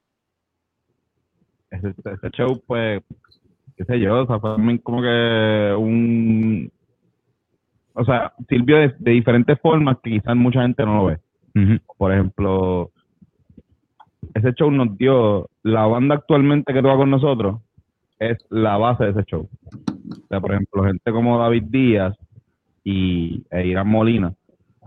ese, 1.70 1.89
ese 1.89 2.30
show, 2.32 2.64
pues, 2.66 3.01
qué 3.76 3.84
sé 3.84 3.99
yo, 3.99 4.24
o 4.24 4.26
sea, 4.26 4.39
fue 4.39 4.51
también 4.51 4.78
como 4.78 5.01
que 5.01 5.76
un, 5.78 6.72
o 7.94 8.04
sea, 8.04 8.34
sirvió 8.50 8.78
de, 8.78 8.94
de 9.00 9.12
diferentes 9.12 9.60
formas 9.60 9.98
que 10.04 10.12
quizás 10.12 10.36
mucha 10.36 10.62
gente 10.62 10.86
no 10.86 10.98
lo 10.98 11.06
ve. 11.06 11.20
Por 11.98 12.12
ejemplo, 12.12 12.91
ese 14.34 14.54
show 14.54 14.72
nos 14.72 14.98
dio, 14.98 15.50
la 15.62 15.86
banda 15.86 16.16
actualmente 16.16 16.74
que 16.74 16.82
toca 16.82 16.98
con 16.98 17.12
nosotros 17.12 17.62
es 18.20 18.38
la 18.50 18.78
base 18.78 19.06
de 19.06 19.12
ese 19.12 19.24
show. 19.26 19.48
O 19.72 20.28
sea, 20.28 20.39
por 20.39 20.54
ejemplo, 20.54 20.84
gente 20.84 21.12
como 21.12 21.38
David 21.38 21.64
Díaz 21.68 22.16
y 22.84 23.44
e 23.52 23.68
Irán 23.68 23.88
Molina, 23.88 24.34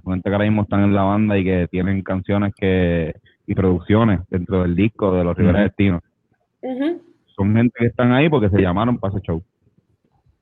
gente 0.04 0.28
que 0.28 0.34
ahora 0.34 0.44
mismo 0.46 0.62
están 0.62 0.84
en 0.84 0.94
la 0.94 1.02
banda 1.02 1.38
y 1.38 1.44
que 1.44 1.68
tienen 1.70 2.02
canciones 2.02 2.54
que 2.54 3.14
y 3.46 3.54
producciones 3.54 4.20
dentro 4.28 4.62
del 4.62 4.74
disco 4.74 5.12
de 5.12 5.24
los 5.24 5.36
Rivera 5.36 5.58
Ujú. 5.58 5.64
Destino. 5.68 6.02
Ujú. 6.62 7.02
Son 7.36 7.54
gente 7.54 7.74
que 7.78 7.86
están 7.86 8.12
ahí 8.12 8.28
porque 8.28 8.50
se 8.50 8.60
llamaron 8.60 8.98
para 8.98 9.14
ese 9.14 9.24
show. 9.24 9.42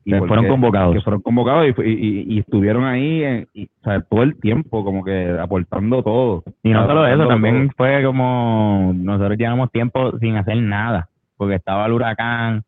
Que 0.04 0.16
porque- 0.18 0.28
fueron 0.28 0.48
convocados. 0.48 0.94
Que 0.94 1.00
fueron 1.00 1.22
convocados 1.22 1.66
y, 1.66 1.82
y- 1.82 1.92
y- 1.92 2.34
y 2.34 2.38
estuvieron 2.40 2.84
ahí 2.84 3.22
en- 3.24 3.48
y, 3.54 3.64
o 3.64 3.84
sea, 3.84 4.00
todo 4.02 4.22
el 4.22 4.38
tiempo, 4.38 4.84
como 4.84 5.04
que 5.04 5.36
aportando 5.40 6.02
todo. 6.02 6.42
Y 6.62 6.70
no 6.70 6.86
solo 6.86 7.06
eso, 7.06 7.26
también 7.26 7.68
todo. 7.68 7.74
fue 7.78 8.02
como 8.04 8.92
nosotros 8.94 9.38
llevamos 9.38 9.70
tiempo 9.72 10.18
sin 10.18 10.36
hacer 10.36 10.56
nada, 10.58 11.08
porque 11.36 11.54
estaba 11.56 11.86
el 11.86 11.92
huracán 11.92 12.62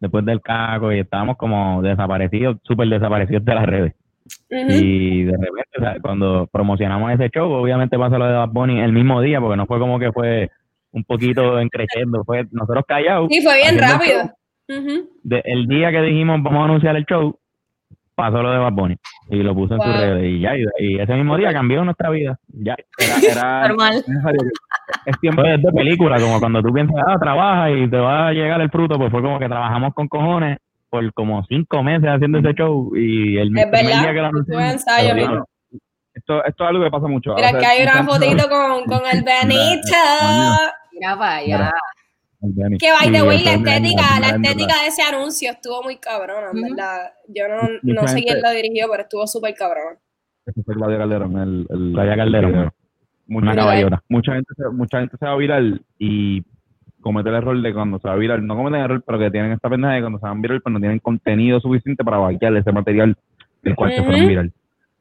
después 0.00 0.24
del 0.24 0.40
caco 0.40 0.92
y 0.92 0.98
estábamos 0.98 1.36
como 1.36 1.80
desaparecidos, 1.82 2.58
súper 2.62 2.88
desaparecidos 2.88 3.44
de 3.44 3.54
las 3.54 3.64
redes. 3.66 3.94
Y 4.50 5.24
de 5.24 5.32
repente, 5.32 5.68
o 5.78 5.80
sea, 5.80 5.96
cuando 6.00 6.46
promocionamos 6.52 7.10
ese 7.12 7.28
show, 7.30 7.50
obviamente 7.52 7.98
pasó 7.98 8.18
lo 8.18 8.26
de 8.26 8.32
Bad 8.34 8.50
Bunny 8.50 8.80
el 8.80 8.92
mismo 8.92 9.20
día, 9.20 9.40
porque 9.40 9.56
no 9.56 9.66
fue 9.66 9.78
como 9.78 9.98
que 9.98 10.12
fue 10.12 10.50
un 10.92 11.04
poquito 11.04 11.58
encreciendo, 11.58 12.22
fue 12.24 12.46
nosotros 12.50 12.84
callados. 12.86 13.28
Sí, 13.30 13.40
fue 13.42 13.56
bien 13.56 13.78
rápido. 13.78 14.20
show. 14.24 14.30
De- 15.22 15.42
el 15.44 15.66
día 15.66 15.90
que 15.90 16.00
dijimos 16.02 16.42
vamos 16.42 16.60
a 16.60 16.64
anunciar 16.64 16.96
el 16.96 17.04
show, 17.04 17.38
pasó 18.14 18.42
lo 18.42 18.50
de 18.50 18.58
Bad 18.58 18.72
Bunny 18.72 18.96
y 19.30 19.42
lo 19.42 19.54
puso 19.54 19.74
en 19.74 19.80
sus 19.80 19.96
redes 20.00 20.24
y 20.30 20.40
ya, 20.40 20.56
y, 20.56 20.64
y 20.78 20.98
ese 21.00 21.14
mismo 21.14 21.36
día 21.36 21.52
cambió 21.52 21.84
nuestra 21.84 22.10
vida. 22.10 22.38
Ya, 22.48 22.76
Era, 22.98 23.16
era 23.30 23.68
Normal. 23.68 24.04
es 25.06 25.20
tiempo 25.20 25.42
de 25.42 25.58
película, 25.74 26.20
como 26.20 26.38
cuando 26.38 26.62
tú 26.62 26.72
piensas, 26.72 26.96
ah, 27.06 27.16
trabaja 27.20 27.70
y 27.70 27.88
te 27.88 27.96
va 27.98 28.28
a 28.28 28.32
llegar 28.32 28.60
el 28.60 28.70
fruto, 28.70 28.96
pues 28.98 29.10
fue 29.10 29.22
como 29.22 29.38
que 29.38 29.46
trabajamos 29.48 29.94
con 29.94 30.08
cojones 30.08 30.58
por 30.90 31.12
como 31.14 31.42
cinco 31.46 31.82
meses 31.82 32.08
haciendo 32.10 32.38
ese 32.38 32.52
show 32.54 32.94
y 32.94 33.38
el 33.38 33.56
Es 33.58 33.66
primer 33.66 33.86
día 33.86 34.12
que 34.12 34.20
lo 34.20 34.26
anunciamos, 34.26 34.72
ensayo, 34.72 35.44
esto, 36.14 36.44
esto 36.44 36.64
es 36.64 36.68
algo 36.68 36.84
que 36.84 36.90
pasa 36.90 37.08
mucho. 37.08 37.34
Mira 37.34 37.48
O 37.48 37.50
sea, 37.52 37.60
que 37.60 37.66
hay 37.66 37.82
una 37.82 38.04
fotito 38.04 38.46
con, 38.50 38.84
con 38.84 39.00
el 39.10 39.22
Benito. 39.24 39.96
Mira 40.92 41.16
para 41.16 41.36
allá. 41.36 41.72
Que 42.78 42.90
by 42.90 43.12
the 43.12 43.22
way, 43.22 43.44
la 43.44 43.52
estética, 43.54 44.18
la 44.20 44.28
estética 44.30 44.82
de 44.82 44.88
ese 44.88 45.02
anuncio 45.02 45.52
estuvo 45.52 45.84
muy 45.84 45.96
cabrona, 45.98 46.50
en. 46.52 46.62
¿verdad? 46.62 47.12
Yo 47.28 47.44
no, 47.46 47.68
no 47.82 48.08
sé 48.08 48.22
quién 48.22 48.42
lo 48.42 48.50
dirigió, 48.50 48.86
pero 48.90 49.04
estuvo 49.04 49.26
súper 49.28 49.54
cabrona. 49.54 49.96
Ese 50.44 50.62
fue 50.64 50.74
Claudia 50.74 50.98
Calderón. 50.98 51.38
El, 51.38 51.66
el, 51.70 51.92
Claudia 51.92 52.16
Calderón. 52.16 52.50
el 52.50 52.56
video. 52.56 52.74
Mucha, 53.28 53.46
Una 53.46 53.54
caballota. 53.54 54.02
mucha 54.08 54.34
gente 54.34 54.54
se, 54.56 54.68
mucha 54.70 55.00
gente 55.00 55.16
se 55.16 55.24
va 55.24 55.32
a 55.32 55.36
viral 55.36 55.82
y 55.98 56.42
comete 57.00 57.28
el 57.28 57.36
error 57.36 57.60
de 57.60 57.72
cuando 57.72 58.00
se 58.00 58.08
va 58.08 58.14
a 58.14 58.16
viral, 58.16 58.44
no 58.44 58.56
cometen 58.56 58.80
el 58.80 58.84
error, 58.86 59.02
pero 59.06 59.18
que 59.20 59.30
tienen 59.30 59.52
esta 59.52 59.70
pendeja 59.70 59.94
de 59.94 60.00
cuando 60.00 60.18
se 60.18 60.26
van 60.26 60.42
viral, 60.42 60.60
pues 60.60 60.72
no 60.72 60.80
tienen 60.80 60.98
contenido 60.98 61.60
suficiente 61.60 62.02
para 62.02 62.18
vaquear 62.18 62.56
ese 62.56 62.72
material 62.72 63.16
del 63.62 63.76
cual 63.76 63.92
se 63.92 64.02
fueron 64.02 64.26
viral. 64.26 64.52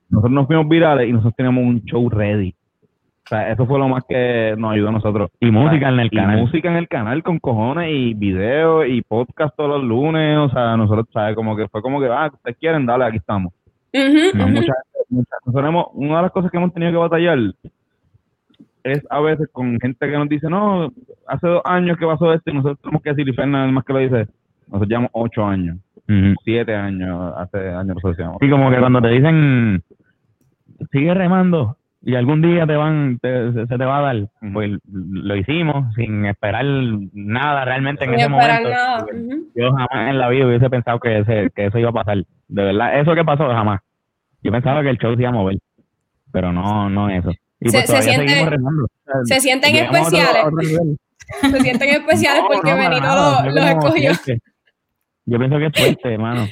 Nosotros 0.10 0.32
nos 0.32 0.46
fuimos 0.46 0.70
virales 0.70 1.10
y 1.10 1.12
nosotros 1.14 1.36
teníamos 1.36 1.64
un 1.64 1.84
show 1.86 2.08
ready. 2.10 2.54
O 3.32 3.34
sea, 3.34 3.50
eso 3.50 3.66
fue 3.66 3.80
lo 3.80 3.88
más 3.88 4.04
que 4.10 4.56
nos 4.58 4.74
ayudó 4.74 4.90
a 4.90 4.92
nosotros. 4.92 5.32
Y 5.40 5.52
música 5.52 5.88
en 5.88 6.00
el 6.02 6.08
Y 6.08 6.10
canal. 6.18 6.42
música 6.42 6.68
en 6.70 6.76
el 6.76 6.90
canal 6.90 7.24
con 7.24 7.40
cojones 7.40 7.90
y 7.90 8.14
videos 8.14 8.86
y 8.90 9.02
podcast 9.04 9.56
todos 9.56 9.70
los 9.70 9.84
lunes. 9.86 10.38
O 10.38 10.50
sea, 10.50 10.76
nosotros, 10.76 11.08
¿sabes? 11.14 11.34
Como 11.36 11.56
que 11.56 11.70
fue 11.70 11.82
como 11.82 12.02
que, 12.02 12.08
ah, 12.08 12.30
ustedes 12.34 12.58
quieren, 12.58 12.86
dale, 12.86 13.06
aquí 13.06 13.18
estamos. 13.18 13.54
Ujú, 13.94 14.38
No, 14.38 14.44
ujú. 14.44 14.54
mucha- 14.54 14.74
mucha- 15.10 15.36
nosotros 15.46 15.70
hemos- 15.70 15.86
una 15.94 16.18
de 16.18 16.22
las 16.24 16.32
cosas 16.34 16.52
que 16.52 16.58
hemos 16.58 16.74
tenido 16.74 16.92
que 16.92 16.98
batallar 16.98 17.38
es 18.84 19.02
a 19.10 19.20
veces 19.22 19.48
con 19.54 19.80
gente 19.80 20.10
que 20.10 20.18
nos 20.18 20.28
dice, 20.28 20.50
no, 20.50 20.92
hace 21.26 21.48
dos 21.48 21.62
años 21.64 21.98
que 21.98 22.06
pasó 22.06 22.34
esto 22.34 22.50
y 22.52 22.56
nosotros 22.56 22.80
tenemos 22.82 23.02
que 23.02 23.10
decir, 23.12 23.30
y 23.30 23.34
Fernández 23.34 23.74
más 23.74 23.86
que 23.86 23.94
lo 23.94 24.00
dice, 24.00 24.28
nosotros 24.68 24.90
llevamos 24.90 25.12
ocho 25.14 25.46
años, 25.46 25.78
siete 26.44 26.76
años, 26.76 27.34
hace 27.38 27.60
años 27.70 27.96
nosotros 27.96 28.18
llevamos. 28.18 28.40
Sí, 28.42 28.50
como 28.50 28.70
que 28.70 28.78
cuando 28.80 29.02
te 29.02 29.08
dicen, 29.08 29.82
sigue 30.92 31.14
remando 31.14 31.78
y 32.04 32.16
algún 32.16 32.42
día 32.42 32.66
te 32.66 32.76
van, 32.76 33.20
te- 33.20 33.54
se 33.54 33.66
te 33.78 33.86
va 33.86 34.00
a 34.00 34.02
dar, 34.02 34.28
pues 34.54 34.72
lo 34.92 35.36
hicimos 35.36 35.94
sin 35.96 36.26
esperar 36.26 36.66
nada 37.14 37.64
realmente 37.66 38.06
en 38.06 38.12
Sin 38.12 38.20
ese 38.20 38.30
esperar 38.32 38.62
momento. 38.62 38.70
nada. 38.78 39.06
Yo 39.56 39.72
jamás 39.72 40.10
en 40.10 40.18
la 40.18 40.30
vida 40.30 40.48
hubiese 40.48 40.70
pensado 40.70 41.00
que, 41.00 41.20
ese, 41.20 41.50
que 41.56 41.66
eso 41.68 41.78
iba 41.78 41.90
a 41.90 41.94
pasar. 41.94 42.18
De 42.48 42.64
verdad, 42.64 43.00
eso 43.00 43.14
que 43.14 43.24
pasó 43.24 43.48
jamás. 43.50 43.82
Yo 44.44 44.52
pensaba 44.52 44.82
que 44.82 44.90
el 44.90 44.98
show 44.98 45.14
se 45.16 45.22
iba 45.22 45.30
a 45.30 45.34
mover, 45.34 45.58
pero 46.32 46.52
no, 46.52 46.90
no 46.90 47.10
eso. 47.10 47.32
Y 47.60 47.70
Se- 47.70 47.78
pues 47.78 47.82
se 47.82 47.88
todavía 47.88 48.14
siente- 48.14 48.28
seguimos 48.30 48.50
remando. 48.52 48.88
Se 49.26 49.40
sienten 49.40 49.74
Llegamos 49.74 49.98
especiales. 50.14 50.44
otro. 50.46 51.52
Se 51.52 51.60
sienten 51.62 51.90
especiales 51.90 52.42
No, 52.42 52.48
porque 52.52 52.72
no, 52.72 52.78
Benito 52.78 53.00
nada, 53.02 53.46
los 53.46 53.66
escogió. 53.66 54.12
Yo 55.26 55.38
pienso 55.38 55.58
que 55.60 55.66
es 55.68 55.72
suerte, 55.76 56.14
hermano. 56.16 56.48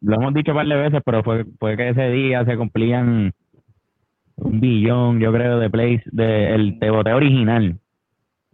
Lo 0.00 0.14
hemos 0.16 0.32
dicho 0.34 0.52
un 0.52 0.56
par 0.58 0.66
de 0.66 0.76
veces, 0.76 1.02
pero 1.04 1.24
fue, 1.24 1.44
fue 1.58 1.76
que 1.76 1.88
ese 1.90 2.10
día 2.10 2.44
se 2.44 2.56
cumplían 2.56 3.32
un 4.36 4.60
billón, 4.60 5.20
yo 5.20 5.32
creo, 5.32 5.58
de 5.58 5.70
plays 5.70 6.02
del 6.06 6.78
teboteo 6.78 7.16
original. 7.16 7.76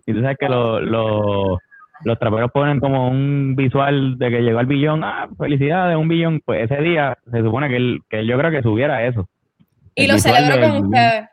Y 0.07 0.13
tú 0.13 0.21
sabes 0.21 0.37
que 0.39 0.49
lo- 0.49 0.81
lo- 0.81 1.59
los 2.05 2.19
traperos 2.19 2.51
ponen 2.53 2.81
como 2.81 3.09
un 3.09 3.55
visual 3.57 4.19
de 4.19 4.31
que 4.31 4.41
llegó 4.43 4.59
al 4.59 4.67
billón, 4.67 5.05
ah, 5.05 5.29
felicidades, 5.39 5.97
un 5.97 6.09
billón. 6.09 6.41
Pues 6.45 6.71
ese 6.71 6.81
día 6.83 7.17
se 7.31 7.43
supone 7.43 7.69
que, 7.69 7.77
él, 7.77 8.01
que 8.09 8.25
yo 8.27 8.39
creo 8.39 8.51
que 8.51 8.63
subiera 8.63 9.05
eso. 9.07 9.29
Y 9.95 10.05
El 10.05 10.09
lo 10.13 10.15
del 10.15 10.23
con 10.61 10.87
ustedes. 10.87 11.29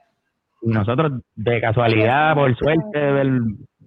Y 0.63 0.69
nosotros, 0.69 1.11
de 1.35 1.61
casualidad, 1.61 2.33
por 2.35 2.55
suerte 2.57 2.99
del 2.99 3.41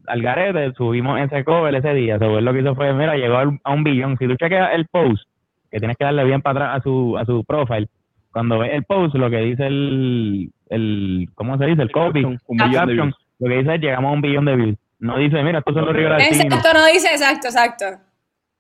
Algarete, 0.07 0.73
subimos 0.75 1.21
ese 1.21 1.45
cover 1.45 1.75
ese 1.75 1.93
día. 1.95 2.19
So, 2.19 2.39
él 2.39 2.45
lo 2.45 2.53
que 2.53 2.61
hizo 2.61 2.75
fue, 2.75 2.93
mira, 2.95 3.17
llegó 3.17 3.37
al- 3.37 3.59
a 3.63 3.73
un 3.73 3.85
billón. 3.85 4.17
Si 4.19 4.27
tú 4.27 4.35
chequeas 4.37 4.71
el 4.75 4.87
post, 4.87 5.23
que 5.71 5.79
tienes 5.79 5.97
que 5.97 6.05
darle 6.05 6.25
bien 6.25 6.41
para 6.43 6.65
atrás 6.67 6.81
a 6.81 6.83
su, 6.83 7.17
a 7.19 7.25
su 7.25 7.45
profile, 7.45 7.89
cuando 8.33 8.59
ves 8.59 8.71
el 8.75 8.85
post, 8.85 9.15
lo 9.15 9.29
que 9.31 9.39
dice 9.39 9.67
el, 9.67 10.51
el 10.69 11.29
¿cómo 11.35 11.59
se 11.59 11.67
dice? 11.67 11.83
El 11.83 11.91
copy, 11.91 12.25
Un 12.25 12.39
caption, 12.57 12.87
views. 12.89 13.15
lo 13.39 13.49
que 13.49 13.57
dice 13.57 13.75
es 13.75 13.81
llegamos 13.81 14.11
a 14.11 14.15
un 14.15 14.21
billón 14.21 14.45
de 14.45 14.57
views. 14.57 14.77
No 15.01 15.17
dice, 15.19 15.43
mira, 15.43 15.59
estos 15.61 15.75
son 15.75 15.87
los 15.87 15.95
Destino. 15.95 16.57
Exacto, 16.57 16.79
no 16.79 16.87
dice 16.87 17.09
exacto, 17.09 17.49
exacto. 17.49 17.85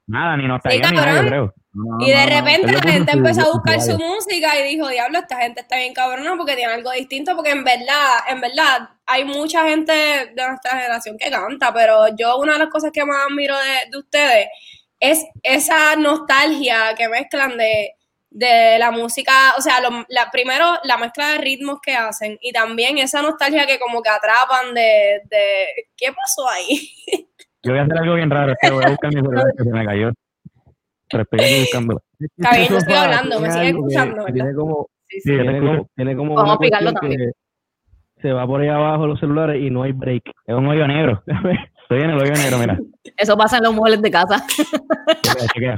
Nada, 0.06 0.36
ni 0.36 0.48
nos 0.48 0.60
Sí, 0.64 0.70
ni 0.76 0.78
nada, 0.80 0.94
yo 0.94 1.02
cabrón. 1.04 1.26
creo. 1.28 1.54
No, 1.72 2.04
Y 2.04 2.10
de 2.10 2.26
no, 2.26 2.40
repente 2.40 2.72
la 2.72 2.80
gente 2.92 3.12
empezó 3.12 3.42
a 3.42 3.52
buscar 3.52 3.80
su 3.80 3.96
música 3.96 4.58
y 4.58 4.70
dijo, 4.74 4.88
diablo, 4.88 5.18
esta 5.20 5.36
gente 5.36 5.60
está 5.60 5.76
bien 5.76 5.94
cabrona 5.94 6.34
porque 6.36 6.56
tiene 6.56 6.72
algo 6.72 6.90
distinto, 6.90 7.36
porque 7.36 7.52
en 7.52 7.62
verdad, 7.62 8.08
en 8.28 8.40
verdad, 8.40 8.88
hay 9.06 9.24
mucha 9.24 9.68
gente 9.68 9.92
de 9.92 10.46
nuestra 10.48 10.72
generación 10.72 11.16
que 11.16 11.30
canta, 11.30 11.72
pero 11.72 12.06
yo 12.18 12.38
una 12.38 12.54
de 12.54 12.58
las 12.60 12.68
cosas 12.70 12.90
que 12.90 13.04
más 13.04 13.18
admiro 13.30 13.54
de, 13.56 13.90
de 13.90 13.98
ustedes 13.98 14.46
es 14.98 15.24
esa 15.44 15.94
nostalgia 15.96 16.94
que 16.96 17.08
mezclan 17.08 17.56
de, 17.56 17.92
de 18.30 18.78
la 18.78 18.90
música, 18.92 19.32
o 19.58 19.60
sea, 19.60 19.80
lo- 19.80 20.04
la, 20.08 20.30
primero 20.30 20.64
la 20.84 20.96
mezcla 20.98 21.30
de 21.32 21.38
ritmos 21.38 21.80
que 21.82 21.94
hacen 21.94 22.38
y 22.40 22.52
también 22.52 22.98
esa 22.98 23.22
nostalgia 23.22 23.66
que 23.66 23.78
como 23.80 24.00
que 24.02 24.08
atrapan 24.10 24.72
de, 24.74 25.20
de 25.28 25.66
¿qué 25.96 26.12
pasó 26.12 26.48
ahí? 26.48 26.88
Yo 27.62 27.72
voy 27.72 27.78
a 27.80 27.82
hacer 27.82 27.98
algo 27.98 28.14
bien 28.14 28.30
raro, 28.30 28.52
es 28.52 28.58
que 28.62 28.70
voy 28.70 28.84
a 28.84 28.88
buscar 28.90 29.10
mi 29.14 29.20
celular 29.20 29.44
que 29.58 29.64
se 29.64 29.70
me 29.70 29.84
cayó. 29.84 30.10
Aquí 31.12 31.60
buscándolo. 31.60 32.00
Está 32.38 32.56
bien, 32.56 32.74
estoy 32.74 32.94
hablando, 32.94 33.40
me 33.40 33.50
sigue 33.50 33.68
escuchando, 33.70 34.24
que 34.24 34.32
¿verdad? 34.32 34.34
Tiene 34.34 34.54
como, 34.54 34.86
Sí, 35.08 35.20
Sí, 35.22 35.30
tiene 35.32 35.58
como, 35.58 35.88
tiene 35.96 36.16
como 36.16 36.34
Vamos 36.36 36.50
a 36.50 36.54
explicarlo 36.54 36.92
también. 36.92 37.32
se 38.22 38.32
va 38.32 38.46
por 38.46 38.60
ahí 38.60 38.68
abajo 38.68 39.08
los 39.08 39.18
celulares 39.18 39.60
y 39.60 39.68
no 39.70 39.82
hay 39.82 39.90
break. 39.92 40.22
Es 40.46 40.54
un 40.54 40.68
hoyo 40.68 40.86
negro. 40.86 41.22
Estoy 41.82 42.02
en 42.04 42.10
el 42.10 42.16
hoyo 42.18 42.32
negro, 42.32 42.58
mira. 42.58 42.78
Eso 43.16 43.36
pasa 43.36 43.56
en 43.56 43.64
los 43.64 43.74
muebles 43.74 44.00
de 44.02 44.10
casa. 44.12 44.46
Chequea, 45.20 45.46
chequea. 45.52 45.76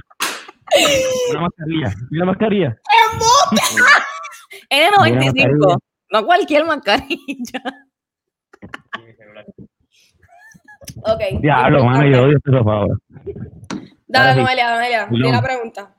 Una 1.31 1.41
mascarilla. 1.41 1.95
La 2.11 2.25
mascarilla. 2.25 2.77
N95. 4.71 5.79
No 6.11 6.27
cualquier 6.27 6.65
mascarilla. 6.65 7.63
Ok. 11.05 11.41
Diablo, 11.41 11.85
mano, 11.85 12.07
yo 12.07 12.25
odio 12.25 12.37
este 12.37 12.51
sofá 12.51 12.73
ahora. 12.73 12.95
Dale. 14.07 14.43
Noelia, 14.43 14.75
Noelia, 14.75 15.09
Perdón. 15.09 15.33
la 15.33 15.43
pregunta. 15.43 15.95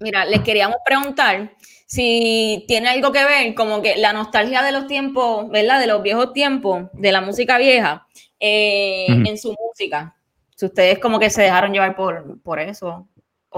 Mira, 0.00 0.24
les 0.26 0.40
queríamos 0.40 0.76
preguntar 0.84 1.52
si 1.86 2.64
tiene 2.68 2.88
algo 2.88 3.10
que 3.12 3.24
ver 3.24 3.54
como 3.54 3.80
que 3.80 3.96
la 3.96 4.12
nostalgia 4.12 4.62
de 4.62 4.72
los 4.72 4.86
tiempos, 4.86 5.48
¿verdad? 5.50 5.80
De 5.80 5.86
los 5.86 6.02
viejos 6.02 6.32
tiempos, 6.34 6.90
de 6.92 7.12
la 7.12 7.22
música 7.22 7.56
vieja, 7.56 8.06
eh, 8.38 9.06
en 9.08 9.38
su 9.38 9.54
música. 9.58 10.14
Si 10.54 10.66
ustedes 10.66 10.98
como 10.98 11.18
que 11.18 11.30
se 11.30 11.42
dejaron 11.42 11.72
llevar 11.72 11.96
por, 11.96 12.40
por 12.42 12.60
eso. 12.60 13.08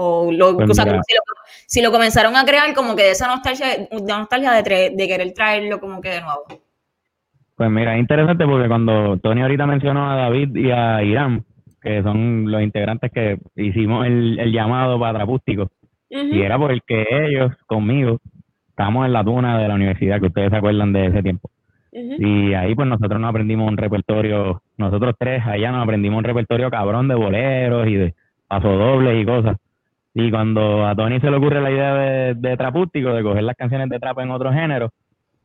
O, 0.01 0.31
lo, 0.31 0.55
Pues 0.55 0.69
o 0.69 0.73
sea, 0.73 0.85
mira. 0.85 0.95
como 0.95 1.03
si, 1.03 1.13
lo, 1.13 1.21
si 1.67 1.81
lo 1.81 1.91
comenzaron 1.91 2.35
a 2.37 2.45
crear 2.45 2.73
como 2.73 2.95
que 2.95 3.03
de 3.03 3.11
esa 3.11 3.27
nostalgia, 3.27 3.67
de 3.91 4.01
nostalgia 4.01 4.53
de, 4.53 5.07
querer 5.07 5.33
traerlo 5.33 5.79
como 5.79 5.99
que 5.99 6.09
de 6.09 6.21
nuevo. 6.21 6.45
Pues 7.55 7.69
mira, 7.69 7.95
es 7.95 7.99
interesante 7.99 8.45
porque 8.45 8.69
cuando 8.69 9.17
Tony 9.17 9.41
ahorita 9.41 9.65
mencionó 9.65 10.09
a 10.09 10.15
David 10.15 10.55
y 10.55 10.71
a 10.71 11.03
Irán, 11.03 11.43
que 11.81 12.01
son 12.01 12.49
los 12.49 12.61
integrantes 12.61 13.11
que 13.11 13.39
hicimos 13.57 14.05
el, 14.07 14.39
el 14.39 14.53
llamado 14.53 14.97
para 14.97 15.19
Trapústico. 15.19 15.69
Y 16.09 16.41
era 16.41 16.57
porque 16.57 17.05
ellos, 17.27 17.51
conmigo, 17.67 18.19
estábamos 18.69 19.05
en 19.05 19.13
la 19.13 19.23
tuna 19.23 19.59
de 19.59 19.67
la 19.67 19.75
universidad, 19.75 20.21
que 20.21 20.27
ustedes 20.27 20.49
se 20.49 20.57
acuerdan 20.57 20.93
de 20.93 21.07
ese 21.07 21.21
tiempo. 21.21 21.49
Y 21.91 22.53
ahí 22.53 22.75
pues 22.75 22.87
nosotros 22.87 23.19
nos 23.19 23.29
aprendimos 23.29 23.67
un 23.67 23.77
repertorio, 23.77 24.61
nosotros 24.77 25.15
tres 25.17 25.43
allá 25.45 25.71
nos 25.71 25.83
aprendimos 25.83 26.19
un 26.19 26.23
repertorio 26.23 26.69
cabrón 26.69 27.07
de 27.07 27.15
boleros 27.15 27.87
y 27.87 27.95
de 27.95 28.15
pasodobles 28.47 29.21
y 29.21 29.25
cosas. 29.25 29.57
Y 30.21 30.31
cuando 30.31 30.85
a 30.85 30.95
Tony 30.95 31.19
se 31.19 31.29
le 31.29 31.37
ocurre 31.37 31.61
la 31.61 31.71
idea 31.71 31.93
de, 31.93 32.33
de 32.35 32.57
trapústico, 32.57 33.13
de 33.13 33.23
coger 33.23 33.43
las 33.43 33.55
canciones 33.55 33.89
de 33.89 33.99
trap 33.99 34.19
en 34.19 34.31
otro 34.31 34.51
género, 34.51 34.89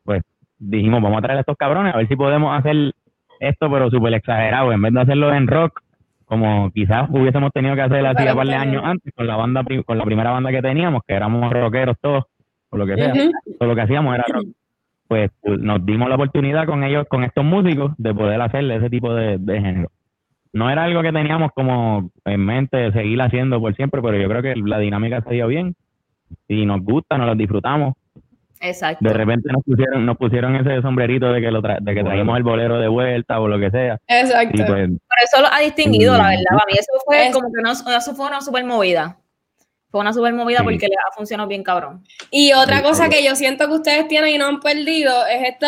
pues 0.04 0.22
dijimos, 0.58 1.02
vamos 1.02 1.18
a 1.18 1.22
traer 1.22 1.38
a 1.38 1.40
estos 1.40 1.56
cabrones 1.56 1.94
a 1.94 1.98
ver 1.98 2.08
si 2.08 2.16
podemos 2.16 2.56
hacer 2.58 2.92
esto, 3.40 3.70
pero 3.70 3.90
súper 3.90 4.14
exagerado. 4.14 4.72
En 4.72 4.82
vez 4.82 4.92
de 4.92 5.00
hacerlo 5.00 5.32
en 5.32 5.46
rock, 5.46 5.80
como 6.24 6.70
quizás 6.72 7.08
hubiésemos 7.10 7.52
tenido 7.52 7.74
que 7.74 7.82
hacer 7.82 8.04
hace 8.04 8.30
un 8.30 8.36
par 8.36 8.46
de 8.46 8.54
años 8.54 8.82
antes 8.84 9.12
con 9.14 9.26
la 9.26 9.36
banda, 9.36 9.62
con 9.84 9.98
la 9.98 10.04
primera 10.04 10.30
banda 10.30 10.50
que 10.50 10.62
teníamos, 10.62 11.02
que 11.06 11.14
éramos 11.14 11.52
rockeros 11.52 11.96
todos, 12.00 12.24
o 12.70 12.76
lo 12.76 12.86
que 12.86 12.96
sea, 12.96 13.12
todo 13.58 13.68
lo 13.68 13.74
que 13.74 13.82
hacíamos 13.82 14.14
era 14.14 14.24
rock. 14.28 14.46
Pues, 15.06 15.30
pues, 15.42 15.60
nos 15.60 15.84
dimos 15.84 16.08
la 16.08 16.14
oportunidad 16.14 16.66
con 16.66 16.82
ellos, 16.82 17.06
con 17.08 17.24
estos 17.24 17.44
músicos, 17.44 17.92
de 17.98 18.14
poder 18.14 18.40
hacerle 18.40 18.76
ese 18.76 18.90
tipo 18.90 19.14
de, 19.14 19.38
de 19.38 19.60
género. 19.60 19.88
No 20.54 20.70
era 20.70 20.84
algo 20.84 21.02
que 21.02 21.12
teníamos 21.12 21.50
como 21.52 22.10
en 22.24 22.40
mente 22.40 22.76
de 22.76 22.92
seguir 22.92 23.20
haciendo 23.20 23.60
por 23.60 23.74
siempre, 23.76 24.00
pero 24.00 24.16
yo 24.16 24.28
creo 24.28 24.40
que 24.40 24.54
la 24.56 24.78
dinámica 24.78 25.20
se 25.22 25.34
dio 25.34 25.46
bien 25.48 25.74
y 26.48 26.64
nos 26.64 26.80
gusta, 26.82 27.18
nos 27.18 27.26
lo 27.26 27.34
disfrutamos. 27.34 27.94
Exacto. 28.60 29.06
De 29.06 29.12
repente 29.12 29.50
nos 29.52 29.62
pusieron, 29.62 30.06
nos 30.06 30.16
pusieron 30.16 30.56
ese 30.56 30.80
sombrerito 30.80 31.30
de 31.32 31.40
que 31.42 31.50
lo 31.50 31.60
tra- 31.60 31.80
de 31.80 31.94
que 31.94 32.02
traímos 32.02 32.36
el 32.38 32.44
bolero 32.44 32.78
de 32.78 32.88
vuelta 32.88 33.38
o 33.40 33.48
lo 33.48 33.58
que 33.58 33.70
sea. 33.70 33.98
Exacto. 34.06 34.54
Pues 34.56 34.66
Pero 34.66 34.90
eso 35.22 35.42
lo 35.42 35.48
ha 35.52 35.60
distinguido, 35.60 36.16
la 36.16 36.28
verdad. 36.30 36.44
Para 36.48 36.64
mí 36.66 36.72
eso 36.78 36.92
fue 37.04 37.26
Es- 37.26 37.32
como 37.34 37.48
que 37.52 37.60
no, 37.62 37.72
eso 37.72 38.14
fue 38.14 38.26
una 38.26 38.40
super 38.40 38.64
movida. 38.64 39.18
Fue 39.90 40.00
una 40.00 40.12
super 40.14 40.32
movida 40.32 40.58
Sí. 40.58 40.64
porque 40.64 40.86
le 40.86 40.94
ha 40.94 41.12
funcionado 41.14 41.48
bien 41.48 41.62
cabrón. 41.62 42.04
Y 42.30 42.52
otra 42.52 42.78
Sí, 42.78 42.82
cosa 42.84 43.08
que 43.10 43.22
yo 43.24 43.34
siento 43.36 43.66
que 43.66 43.74
ustedes 43.74 44.08
tienen 44.08 44.30
y 44.34 44.38
no 44.38 44.46
han 44.46 44.60
perdido 44.60 45.12
es 45.26 45.48
esto, 45.48 45.66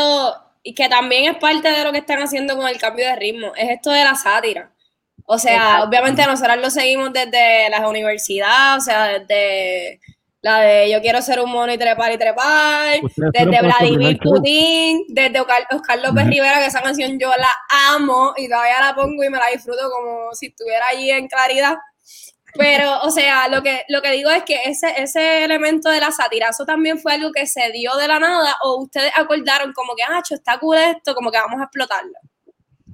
y 0.63 0.75
que 0.75 0.89
también 0.89 1.25
es 1.33 1.37
parte 1.39 1.69
de 1.71 1.85
lo 1.85 1.93
que 1.93 1.99
están 1.99 2.21
haciendo 2.21 2.57
con 2.57 2.67
el 2.67 2.79
cambio 2.79 3.05
de 3.07 3.17
ritmo, 3.17 3.49
es 3.57 3.69
esto 3.71 3.91
de 3.91 4.05
la 4.05 4.15
sátira. 4.15 4.71
O 5.27 5.39
sea, 5.39 5.55
Exacto. 5.57 5.89
obviamente 5.89 6.27
nosotros 6.27 6.57
lo 6.59 6.71
seguimos 6.71 7.13
desde 7.13 7.69
la 7.69 7.89
universidad, 7.89 8.77
o 8.77 8.81
sea, 8.81 9.19
desde 9.19 10.01
la 10.41 10.61
de 10.61 10.89
yo 10.89 11.01
quiero 11.01 11.21
ser 11.21 11.41
un 11.41 11.51
mono 11.51 11.73
y 11.73 11.79
trepar 11.79 12.13
y 12.13 12.19
trepar, 12.19 13.03
Ustedes 13.03 13.33
desde 13.33 13.63
Vladimir. 13.63 14.19
Putin, 14.23 15.05
desde 15.09 15.41
Oscar, 15.41 15.99
López 15.99 16.27
Rivera, 16.27 16.61
que 16.61 16.67
esa 16.67 16.81
canción 16.81 17.19
yo 17.19 17.29
la 17.37 17.51
amo 17.91 18.33
y 18.37 18.49
todavía 18.49 18.81
la 18.81 18.95
pongo 18.95 19.25
y 19.25 19.29
me 19.29 19.39
la 19.39 19.49
disfruto 19.53 19.91
como 19.91 20.33
si 20.33 20.47
estuviera 20.47 20.85
allí 20.93 21.11
en 21.11 21.27
claridad. 21.27 21.75
Pero, 22.55 23.01
o 23.03 23.11
sea, 23.11 23.49
lo 23.49 23.63
que, 23.63 23.83
lo 23.89 24.01
que 24.01 24.13
digo 24.13 24.31
es 24.31 24.45
que 24.45 24.61
ese, 24.65 24.95
ese 24.97 25.45
elemento 25.45 25.91
de 25.91 26.01
la 26.01 26.13
sátira, 26.13 26.51
¿eso 26.51 26.65
también 26.65 26.99
fue 27.01 27.15
algo 27.15 27.33
que 27.33 27.47
se 27.47 27.73
dio 27.73 27.95
de 27.97 28.07
la 28.07 28.21
nada 28.21 28.57
o 28.63 28.83
ustedes 28.83 29.11
acordaron 29.17 29.73
como 29.73 29.95
que, 29.97 30.05
ah, 30.05 30.23
está 30.29 30.59
cool 30.59 30.79
esto, 30.79 31.15
como 31.17 31.33
que 31.33 31.39
vamos 31.39 31.61
a 31.61 31.65
explotarlo? 31.65 32.19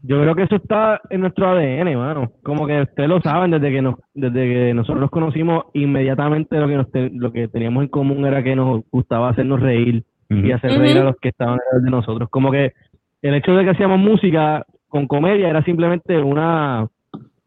Yo 0.05 0.21
creo 0.21 0.35
que 0.35 0.43
eso 0.43 0.57
está 0.57 1.01
en 1.11 1.21
nuestro 1.21 1.49
ADN, 1.49 1.95
mano. 1.97 2.33
Como 2.43 2.67
que 2.67 2.83
ustedes 2.83 3.09
lo 3.09 3.21
saben, 3.21 3.53
desde 3.53 3.71
que 3.71 3.83
nos, 3.83 3.95
desde 4.15 4.49
que 4.53 4.75
nosotros 4.75 5.01
nos 5.01 5.11
conocimos, 5.11 5.65
inmediatamente 5.75 6.59
lo 6.59 6.67
que 6.69 6.77
nos 6.77 6.91
te- 6.91 7.11
lo 7.15 7.33
que 7.33 7.47
teníamos 7.49 7.85
en 7.85 7.89
común 7.89 8.27
era 8.27 8.43
que 8.43 8.57
nos 8.57 8.83
gustaba 8.91 9.29
hacernos 9.31 9.61
reír 9.61 10.03
y 10.29 10.51
hacer 10.51 10.71
reír 10.81 10.97
a 10.99 11.05
los 11.05 11.17
que 11.21 11.29
estaban 11.29 11.55
alrededor 11.61 11.83
de 11.85 11.91
nosotros. 11.91 12.29
Como 12.31 12.51
que 12.51 12.73
el 13.23 13.35
hecho 13.35 13.55
de 13.55 13.65
que 13.65 13.71
hacíamos 13.71 13.99
música 14.01 14.65
con 14.89 15.07
comedia 15.07 15.49
era 15.49 15.63
simplemente 15.63 16.19
una, 16.19 16.89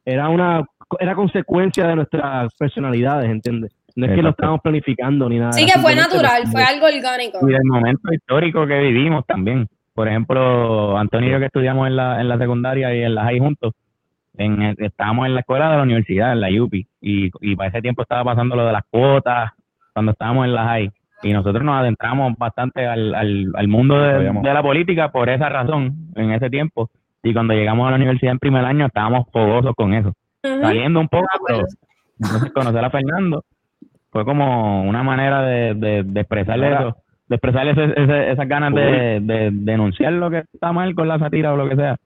era 0.05 0.29
una, 0.29 0.63
era 0.99 1.15
consecuencia 1.15 1.87
de 1.87 1.95
nuestras 1.97 2.53
personalidades, 2.57 3.29
¿entiendes? 3.29 3.71
No 3.97 4.05
es 4.05 4.11
que 4.11 4.21
lo 4.21 4.29
estábamos 4.29 4.61
planificando 4.61 5.27
ni 5.29 5.39
nada. 5.39 5.53
Sí 5.53 5.65
que 5.65 5.79
fue 5.79 5.95
natural, 5.95 6.43
fue 6.51 6.61
algo 6.63 6.85
orgánico. 6.85 7.39
y 7.49 7.51
del 7.53 7.63
momento 7.65 8.13
histórico 8.13 8.67
que 8.67 8.79
vivimos 8.79 9.25
también. 9.25 9.67
Por 9.95 10.09
ejemplo, 10.09 10.97
Antonio 10.97 11.29
y 11.29 11.31
yo 11.31 11.39
que 11.39 11.45
estudiamos 11.45 11.87
en 11.87 11.95
la, 11.95 12.19
en 12.19 12.27
la 12.27 12.37
secundaria 12.37 12.93
y 12.93 13.01
en 13.01 13.15
la 13.15 13.23
high 13.23 13.39
juntos, 13.39 13.73
en 14.37 14.75
estábamos 14.77 15.25
en 15.25 15.35
la 15.35 15.39
escuela 15.39 15.71
de 15.71 15.77
la 15.77 15.83
universidad, 15.83 16.33
en 16.33 16.41
la 16.41 16.49
UPI, 16.49 16.85
y, 16.99 17.31
y 17.39 17.55
para 17.55 17.69
ese 17.69 17.81
tiempo 17.81 18.01
estaba 18.01 18.25
pasando 18.25 18.57
lo 18.57 18.65
de 18.65 18.73
las 18.73 18.83
cuotas, 18.91 19.53
cuando 19.93 20.11
estábamos 20.11 20.47
en 20.47 20.53
la 20.53 20.65
high, 20.65 20.91
y 21.23 21.31
nosotros 21.31 21.63
nos 21.63 21.79
adentramos 21.79 22.37
bastante 22.37 22.85
al, 22.85 23.15
al, 23.15 23.53
al 23.55 23.67
mundo 23.69 23.97
de, 23.97 24.33
la 24.33 24.61
política 24.61 25.13
por 25.13 25.29
esa 25.29 25.47
razón, 25.47 26.11
en 26.15 26.31
ese 26.31 26.49
tiempo, 26.49 26.89
y 27.23 27.33
cuando 27.33 27.53
llegamos 27.53 27.87
a 27.87 27.91
la 27.91 27.95
universidad 27.95 28.33
en 28.33 28.39
primer 28.39 28.65
año 28.65 28.87
estábamos 28.87 29.27
fogosos 29.31 29.73
con 29.77 29.93
eso, 29.93 30.11
saliendo 30.43 30.99
un 30.99 31.07
poco, 31.07 31.25
pero 31.47 31.61
entonces 32.19 32.51
conocer 32.51 32.83
a 32.83 32.89
Fernando 32.89 33.45
fue 34.09 34.25
como 34.25 34.83
una 34.83 35.03
manera 35.03 35.41
de, 35.41 35.73
de, 35.73 36.03
de 36.03 36.19
expresarle 36.19 36.73
eso, 36.73 36.97
de 37.27 37.35
expresarle 37.35 37.71
ese- 37.71 38.01
ese- 38.01 38.31
esas 38.31 38.47
ganas 38.47 38.73
de, 38.73 39.19
de 39.21 39.49
denunciar 39.51 40.13
lo 40.13 40.29
que 40.29 40.43
está 40.53 40.71
mal 40.71 40.93
con 40.95 41.07
la 41.07 41.17
sátira 41.19 41.53
o 41.53 41.57
lo 41.57 41.67
que 41.69 41.75
sea. 41.75 41.97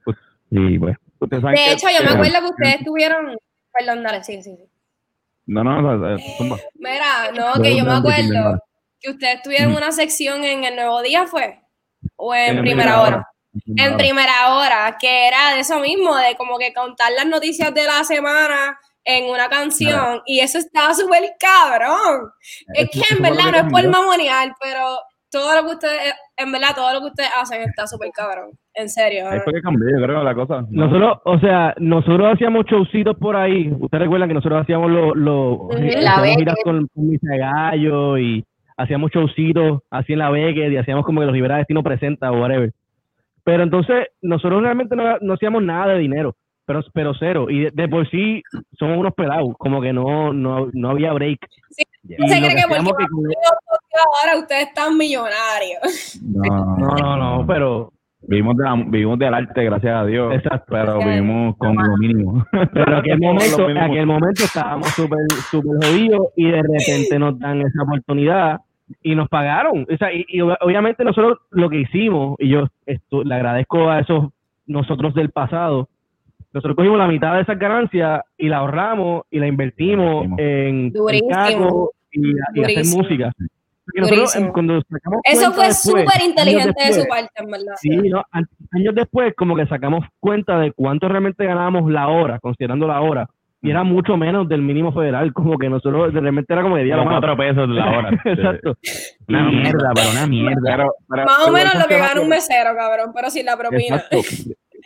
Y 0.52 0.80
pues, 0.80 0.98
Ustedes 1.22 1.42
saben 1.42 1.56
De 1.58 1.62
que- 1.66 1.72
hecho, 1.74 1.88
yo 1.90 2.02
me 2.02 2.08
que- 2.08 2.14
acuerdo 2.30 2.40
que 2.40 2.52
ustedes 2.64 2.86
tuvieron, 2.86 3.38
perdón, 3.78 4.04
dale, 4.04 4.24
sí, 4.24 4.42
sí, 4.42 4.56
sí. 4.56 4.64
No, 5.48 5.64
no, 5.66 5.82
no, 5.82 6.16
eh, 6.16 6.18
zumba. 6.38 6.58
Mira, 6.76 7.32
no, 7.36 7.62
que 7.62 7.76
yo 7.76 7.84
me 7.84 7.92
acuerdo 7.92 8.58
que 9.02 9.10
ustedes 9.12 9.42
tuvieron 9.42 9.76
una 9.76 9.92
sección 9.92 10.44
en 10.46 10.64
el 10.64 10.76
Nuevo 10.78 11.02
Día, 11.02 11.26
¿fue? 11.28 11.60
O 12.16 12.34
en, 12.34 12.58
En 12.60 12.62
Primera 12.62 13.02
Hora. 13.02 13.16
Hora. 13.18 13.28
En 13.76 13.98
Primera 13.98 14.56
Hora, 14.56 14.98
que 15.00 15.28
era 15.28 15.56
de 15.56 15.60
eso 15.62 15.80
mismo, 15.80 16.16
de 16.16 16.36
como 16.38 16.58
que 16.58 16.72
contar 16.74 17.12
las 17.12 17.26
noticias 17.26 17.74
de 17.74 17.84
la 17.84 18.04
semana 18.06 18.80
en 19.04 19.30
una 19.30 19.50
canción, 19.50 20.22
y 20.26 20.40
eso 20.40 20.58
estaba 20.60 20.94
súper 20.94 21.24
cabrón. 21.40 22.32
Es 22.76 22.90
que 22.92 23.00
Eso 23.00 23.16
en 23.18 23.24
verdad 23.24 23.46
que 23.46 23.52
no 23.52 23.58
es 23.58 23.64
por 23.74 23.88
mamonear, 23.90 24.54
pero 24.62 25.00
todo 25.32 25.56
lo 25.56 25.68
que 25.68 25.74
ustedes, 25.76 26.14
en 26.38 26.52
verdad, 26.52 26.70
todo 26.76 26.94
lo 26.94 27.00
que 27.02 27.08
ustedes 27.08 27.30
hacen 27.40 27.62
está 27.62 27.86
súper 27.88 28.10
cabrón. 28.12 28.52
En 28.74 28.90
serio. 28.90 29.30
Ahí 29.30 29.40
fue 29.44 29.54
que 29.54 29.62
cambió, 29.62 29.90
yo 29.90 30.04
creo, 30.04 30.24
la 30.24 30.34
cosa. 30.34 30.62
¿no? 30.70 30.88
Nosotros, 30.88 31.20
o 31.26 31.40
sea, 31.40 31.76
nosotros 31.78 32.34
hacíamos 32.34 32.66
showcitos 32.66 33.18
por 33.18 33.36
ahí. 33.36 33.72
Ustedes 33.80 34.04
recuerdan 34.04 34.30
que 34.30 34.36
nosotros 34.36 34.62
hacíamos 34.62 34.90
los 34.90 35.76
hacíamos 35.76 36.22
Beckett. 36.22 36.40
giras 36.40 36.56
con, 36.64 36.88
con 36.88 37.10
Misa 37.10 37.32
de 37.32 37.38
Gallo 37.38 38.18
y 38.18 38.46
hacíamos 38.78 39.12
showcitos 39.12 39.82
así 39.90 40.14
en 40.14 40.20
la 40.20 40.30
Beckett 40.30 40.72
y 40.72 40.78
hacíamos 40.78 41.06
como 41.06 41.20
que 41.20 41.26
los 41.26 41.34
Rivera 41.34 41.58
Destino 41.58 41.84
presenta 41.84 42.32
o 42.32 42.42
whatever. 42.42 42.72
Pero 43.44 43.64
entonces 43.64 44.08
nosotros 44.22 44.62
realmente 44.62 44.96
no, 44.96 45.18
no 45.20 45.34
hacíamos 45.34 45.64
nada 45.64 45.94
de 45.94 46.00
dinero, 46.00 46.36
pero, 46.70 46.82
pero 46.94 47.14
cero. 47.20 47.48
Y 47.50 47.62
de, 47.62 47.72
de 47.74 47.88
por 47.90 48.08
sí 48.12 48.44
somos 48.78 48.98
unos 49.00 49.16
pelados, 49.16 49.56
como 49.58 49.82
que 49.82 49.92
no, 49.92 50.32
no, 50.32 50.68
no 50.72 50.90
había 50.92 51.12
break. 51.14 51.40
Sí, 51.72 51.84
Y 52.08 52.28
se 52.30 52.38
cree 52.40 52.56
que 52.56 52.62
porque 52.68 52.84
que 52.84 53.06
con- 53.08 53.24
ahora 54.24 54.40
ustedes 54.40 54.68
están 54.68 54.96
millonarios. 54.96 56.20
No, 56.22 56.78
No, 56.78 56.96
no, 56.96 57.18
no, 57.18 57.48
pero, 57.48 57.92
Vivimos, 58.22 58.58
de 58.58 58.64
la- 58.66 58.76
vivimos 58.76 59.18
del 59.18 59.34
arte, 59.34 59.64
gracias 59.64 59.96
a 59.96 60.06
Dios. 60.06 60.34
Exacto. 60.36 60.66
Pero 60.70 61.00
vivimos 61.00 61.56
con 61.58 61.74
lo 61.76 61.98
mínimo. 61.98 62.46
pero 62.74 62.92
en 62.92 62.94
aquel 63.00 63.20
momento, 63.20 63.70
en 63.70 63.78
aquel 63.78 64.06
momento 64.06 64.44
estábamos 64.44 64.90
súper 64.90 65.20
súper 65.50 65.78
jodidos 65.90 66.28
y 66.36 66.52
de 66.52 66.62
repente 66.62 67.18
nos 67.18 67.40
dan 67.40 67.62
esa 67.62 67.82
oportunidad 67.82 68.60
y 69.02 69.16
nos 69.16 69.30
pagaron. 69.30 69.88
O 69.92 69.98
sea, 69.98 70.14
y, 70.14 70.26
y 70.28 70.40
ob- 70.40 70.58
obviamente 70.62 71.04
nosotros 71.06 71.38
lo 71.52 71.70
que 71.70 71.78
hicimos, 71.80 72.36
y 72.40 72.50
yo 72.50 72.68
esto, 72.86 73.24
le 73.24 73.34
agradezco 73.36 73.90
a 73.90 74.02
esos 74.02 74.26
nosotros 74.68 75.14
del 75.16 75.30
pasado, 75.32 75.88
nosotros 76.54 76.76
cogimos 76.76 76.98
la 76.98 77.08
mitad 77.08 77.36
de 77.36 77.42
esas 77.42 77.60
ganancias 77.60 78.22
y 78.38 78.48
la 78.50 78.58
ahorramos 78.58 79.24
y 79.30 79.40
la 79.40 79.48
invertimos 79.48 80.26
en, 80.26 80.40
en 80.40 80.92
Durísimo. 80.94 81.30
caco 81.30 81.92
y, 82.12 82.32
y 82.56 82.64
hacer 82.64 82.86
música. 82.98 83.32
Nosotros, 83.96 84.32
sacamos 84.32 85.22
Eso 85.24 85.52
fue 85.52 85.72
súper 85.74 86.06
años 86.14 86.28
inteligente 86.28 86.74
de 86.86 86.94
su 86.94 87.00
después, 87.00 87.08
parte, 87.08 87.32
en 87.44 87.52
verdad. 87.52 87.74
Sí, 87.78 87.90
no, 87.90 88.24
años 88.72 88.94
después 88.96 89.34
como 89.36 89.56
que 89.56 89.66
sacamos 89.66 90.06
cuenta 90.20 90.60
de 90.60 90.72
cuánto 90.74 91.08
realmente 91.08 91.44
ganábamos 91.46 91.90
la 91.92 92.08
hora, 92.08 92.40
considerando 92.40 92.86
la 92.88 93.02
hora, 93.02 93.28
y 93.64 93.72
era 93.72 93.84
mucho 93.84 94.16
menos 94.16 94.48
del 94.48 94.62
mínimo 94.62 94.94
federal, 94.94 95.34
como 95.34 95.58
que 95.58 95.70
nosotros 95.70 96.14
de 96.14 96.20
repente 96.22 96.54
era 96.54 96.62
como 96.62 96.78
de 96.78 96.84
diablo, 96.84 97.06
mano. 97.06 97.18
cuatro 97.20 97.36
pesos 97.38 97.68
la 97.70 97.86
hora. 97.98 98.10
Exacto. 98.26 98.78
Una 99.28 99.50
mierda, 99.50 99.92
pero 99.96 100.10
una 100.12 100.28
mierda. 100.28 100.62
Pero- 100.64 100.94
pero 101.10 101.26
Más 101.26 101.48
o 101.48 101.52
menos 101.52 101.74
lo 101.76 101.86
que 101.88 101.98
gana 101.98 102.22
un 102.22 102.30
mesero, 102.30 102.76
cabrón, 102.76 103.12
pero 103.14 103.30
sin 103.32 103.46
la 103.48 103.58
propina. 103.58 103.96
Exacto. 103.96 104.18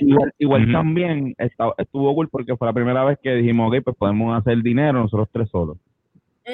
Igual, 0.09 0.33
igual 0.39 0.61
también 0.73 1.33
está- 1.37 1.73
estuvo 1.77 2.13
cool 2.15 2.29
porque 2.29 2.55
fue 2.57 2.67
la 2.67 2.73
primera 2.73 3.03
vez 3.03 3.17
que 3.21 3.33
dijimos, 3.35 3.67
ok, 3.73 3.83
pues 3.83 3.97
podemos 3.97 4.37
hacer 4.37 4.61
dinero 4.61 4.99
nosotros 5.01 5.29
tres 5.31 5.49
solos. 5.49 5.77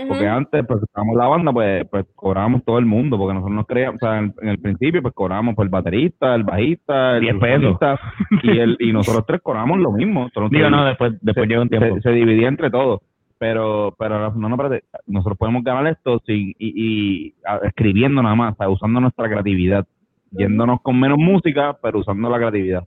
Porque 0.08 0.28
antes, 0.28 0.64
pues, 0.68 0.84
estábamos 0.84 1.16
la 1.16 1.26
banda, 1.28 1.52
pues, 1.52 1.84
pues 1.90 2.06
cobrábamos 2.16 2.64
todo 2.64 2.78
el 2.78 2.86
mundo, 2.86 3.18
porque 3.18 3.34
nosotros 3.34 3.56
nos 3.56 3.66
creíamos, 3.66 3.96
o 4.02 4.06
sea, 4.06 4.20
en, 4.20 4.36
en 4.40 4.50
el 4.50 4.60
principio, 4.60 5.02
pues 5.02 5.16
cobrábamos 5.16 5.56
por 5.56 5.66
el 5.66 5.72
baterista, 5.72 6.36
el 6.36 6.44
bajista, 6.44 7.16
el 7.18 7.22
10 7.22 7.36
pesos. 7.40 7.62
solista, 7.80 8.00
y, 8.44 8.58
el, 8.60 8.78
y 8.80 8.94
nosotros 8.94 9.26
tres 9.26 9.42
cobrábamos 9.42 9.80
lo 9.80 9.92
mismo. 9.92 10.22
Nosotros 10.26 10.52
Digo, 10.52 10.68
tres- 10.68 10.72
no, 10.72 10.86
después, 10.86 11.14
después 11.22 11.44
se, 11.46 11.50
llega 11.50 11.62
un 11.64 11.70
tiempo. 11.70 11.96
se- 11.96 12.02
se 12.02 12.12
dividía 12.12 12.48
entre 12.50 12.70
todos. 12.70 13.02
Pero, 13.40 13.96
pero 13.98 14.32
no, 14.36 14.50
no, 14.50 14.56
espérate, 14.56 14.84
nosotros 15.08 15.38
podemos 15.40 15.64
ganar 15.64 15.88
esto 15.88 16.22
sin, 16.26 16.50
y, 16.50 16.56
y 16.60 17.34
a- 17.48 17.66
escribiendo 17.66 18.22
nada 18.22 18.36
más, 18.36 18.54
o 18.54 18.58
sea, 18.58 18.70
usando 18.70 19.00
nuestra 19.00 19.28
creatividad, 19.28 19.88
yéndonos 20.32 20.82
con 20.82 21.00
menos 21.00 21.18
música, 21.18 21.76
pero 21.82 21.98
usando 22.00 22.30
la 22.30 22.38
creatividad. 22.38 22.84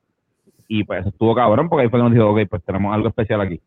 Y 0.74 0.84
pues 0.84 1.04
estuvo 1.06 1.34
cabrón, 1.34 1.68
porque 1.68 1.82
ahí 1.82 1.88
fue 1.90 1.98
que 1.98 2.04
nos 2.04 2.12
dijo, 2.14 2.30
ok, 2.30 2.40
pues 2.48 2.62
tenemos 2.64 2.94
algo 2.94 3.08
especial 3.08 3.42
aquí. 3.42 3.60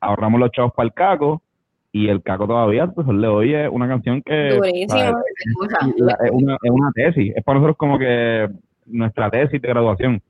Ahorramos 0.00 0.38
los 0.38 0.52
chavos 0.52 0.72
para 0.74 0.86
el 0.86 0.92
caco 0.92 1.42
y 1.90 2.06
el 2.08 2.22
caco 2.22 2.46
todavía, 2.46 2.86
pues 2.86 3.04
le 3.08 3.26
oye 3.26 3.68
una 3.68 3.88
canción 3.88 4.22
que 4.22 4.50
Durísimo. 4.54 5.00
es, 5.00 6.30
una, 6.30 6.54
es 6.62 6.70
una 6.70 6.92
tesis, 6.94 7.32
es 7.34 7.42
para 7.42 7.58
nosotros 7.58 7.76
como 7.76 7.98
que 7.98 8.48
nuestra 8.86 9.28
tesis 9.28 9.60
de 9.60 9.68
graduación. 9.68 10.22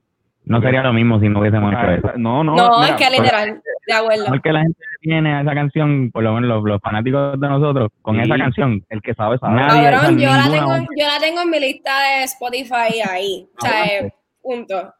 No 0.47 0.63
sería 0.63 0.83
lo 0.83 0.95
mismo 0.95 1.21
si 1.21 1.29
no 1.29 1.41
hubiésemos 1.41 1.71
hecho 1.71 1.91
eso. 1.91 2.13
No, 2.17 2.43
no, 2.43 2.57
No, 2.57 2.81
mira, 2.81 2.95
es 2.97 2.97
que 2.97 3.11
literal, 3.21 3.63
de 3.87 3.93
acuerdo. 3.93 4.25
Porque 4.29 4.53
la 4.55 4.63
gente 4.63 4.81
tiene 5.03 5.35
a 5.35 5.43
esa 5.43 5.53
canción, 5.55 6.11
por 6.11 6.23
lo 6.23 6.33
menos 6.33 6.49
los, 6.49 6.65
los 6.65 6.81
fanáticos 6.81 7.39
de 7.39 7.47
nosotros, 7.47 7.91
con 8.01 8.17
Sí. 8.17 8.23
esa 8.23 8.39
canción, 8.39 8.83
el 8.89 9.03
que 9.03 9.13
sabe, 9.13 9.37
sabe. 9.37 9.55
Nadie- 9.57 9.91
Cabrón, 9.91 10.19
yo 10.19 10.29
la, 10.31 10.51
tengo, 10.51 10.73
yo 10.97 11.07
la 11.07 11.21
tengo 11.21 11.43
en 11.43 11.51
mi 11.51 11.61
lista 11.61 11.91
de 12.01 12.25
Spotify 12.25 13.03
ahí. 13.07 13.47
O 13.55 13.67
sea, 13.67 14.11
punto. 14.43 14.95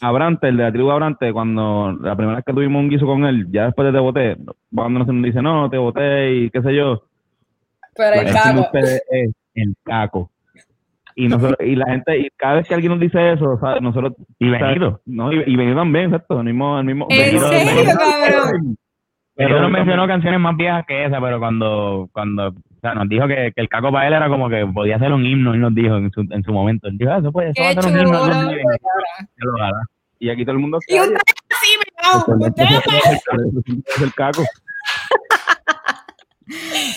Abrante, 0.00 0.48
el 0.48 0.56
de 0.56 0.62
la 0.64 0.72
tribu 0.72 0.90
Abrante, 0.90 1.32
cuando 1.32 1.92
la 2.00 2.16
primera 2.16 2.36
vez 2.36 2.44
que 2.44 2.52
tuvimos 2.52 2.80
un 2.80 2.88
guiso 2.90 3.06
con 3.06 3.24
él, 3.24 3.46
ya 3.50 3.66
después 3.66 3.86
de 3.86 3.92
te 3.92 3.98
voté, 3.98 4.36
cuando 4.74 5.04
nos 5.04 5.22
dice, 5.22 5.40
no, 5.40 5.70
te 5.70 5.78
voté 5.78 6.34
y 6.34 6.50
qué 6.50 6.60
sé 6.62 6.74
yo, 6.74 7.02
Pero 7.96 8.20
el 8.20 8.24
canción 8.32 8.56
de 8.56 8.62
caco. 8.62 8.76
ustedes 8.78 9.02
es 9.10 9.30
el 9.54 9.74
caco. 9.84 10.30
Y 11.16 11.28
nosotros, 11.28 11.56
y 11.60 11.76
la 11.76 11.86
gente, 11.86 12.18
y 12.18 12.28
cada 12.36 12.54
vez 12.56 12.66
que 12.68 12.74
alguien 12.74 12.90
nos 12.92 13.00
dice 13.00 13.32
eso, 13.32 13.56
¿sabes? 13.60 13.80
nosotros, 13.80 14.14
Y. 14.40 14.50
Benito. 14.50 15.00
No, 15.06 15.32
y, 15.32 15.44
y 15.46 15.56
Benito 15.56 15.76
también, 15.78 16.06
exacto, 16.06 16.38
el 16.40 16.44
mismo, 16.46 16.76
el 16.78 16.84
mismo. 16.84 17.06
¿En 17.08 17.18
Benito- 17.18 17.48
serio, 17.48 17.92
cabrón? 17.96 18.76
Pero 19.36 19.60
no 19.60 19.68
mencionó 19.68 20.06
canciones 20.08 20.40
más 20.40 20.56
viejas 20.56 20.84
que 20.86 21.04
esa, 21.06 21.20
pero 21.20 21.38
cuando, 21.38 22.08
cuando 22.12 22.52
sea, 22.84 22.94
nos 22.94 23.08
dijo 23.08 23.26
que, 23.26 23.52
que 23.54 23.60
el 23.60 23.68
caco 23.68 23.90
para 23.90 24.06
él 24.06 24.14
era 24.14 24.28
como 24.28 24.48
que 24.48 24.66
podía 24.66 24.98
ser 24.98 25.12
un 25.12 25.24
himno, 25.24 25.54
él 25.54 25.60
nos 25.60 25.74
dijo 25.74 25.96
en 25.96 26.10
su, 26.10 26.20
en 26.30 26.42
su 26.42 26.52
momento. 26.52 26.88
Él 26.88 26.98
dijo, 26.98 27.10
ah, 27.12 27.18
eso 27.18 27.32
puede 27.32 27.50
eso 27.50 27.62
va 27.62 27.70
a 27.70 27.74
Qué 27.74 27.82
ser 27.82 27.92
un 27.92 27.98
himno. 28.00 28.18
chulo. 28.20 28.34
algún 28.34 28.54
día". 28.54 28.64
Yo 29.36 29.50
lo 29.50 29.62
haga. 29.64 29.82
Y 30.18 30.30
aquí 30.30 30.44
todo 30.44 30.52
el 30.52 30.58
mundo 30.60 30.78
Y 30.88 31.00
ustedes 31.00 31.20
sí, 31.60 31.76
me 31.78 32.46
Ustedes 32.46 32.82
es 33.86 34.02
el 34.02 34.14
caco. 34.14 34.42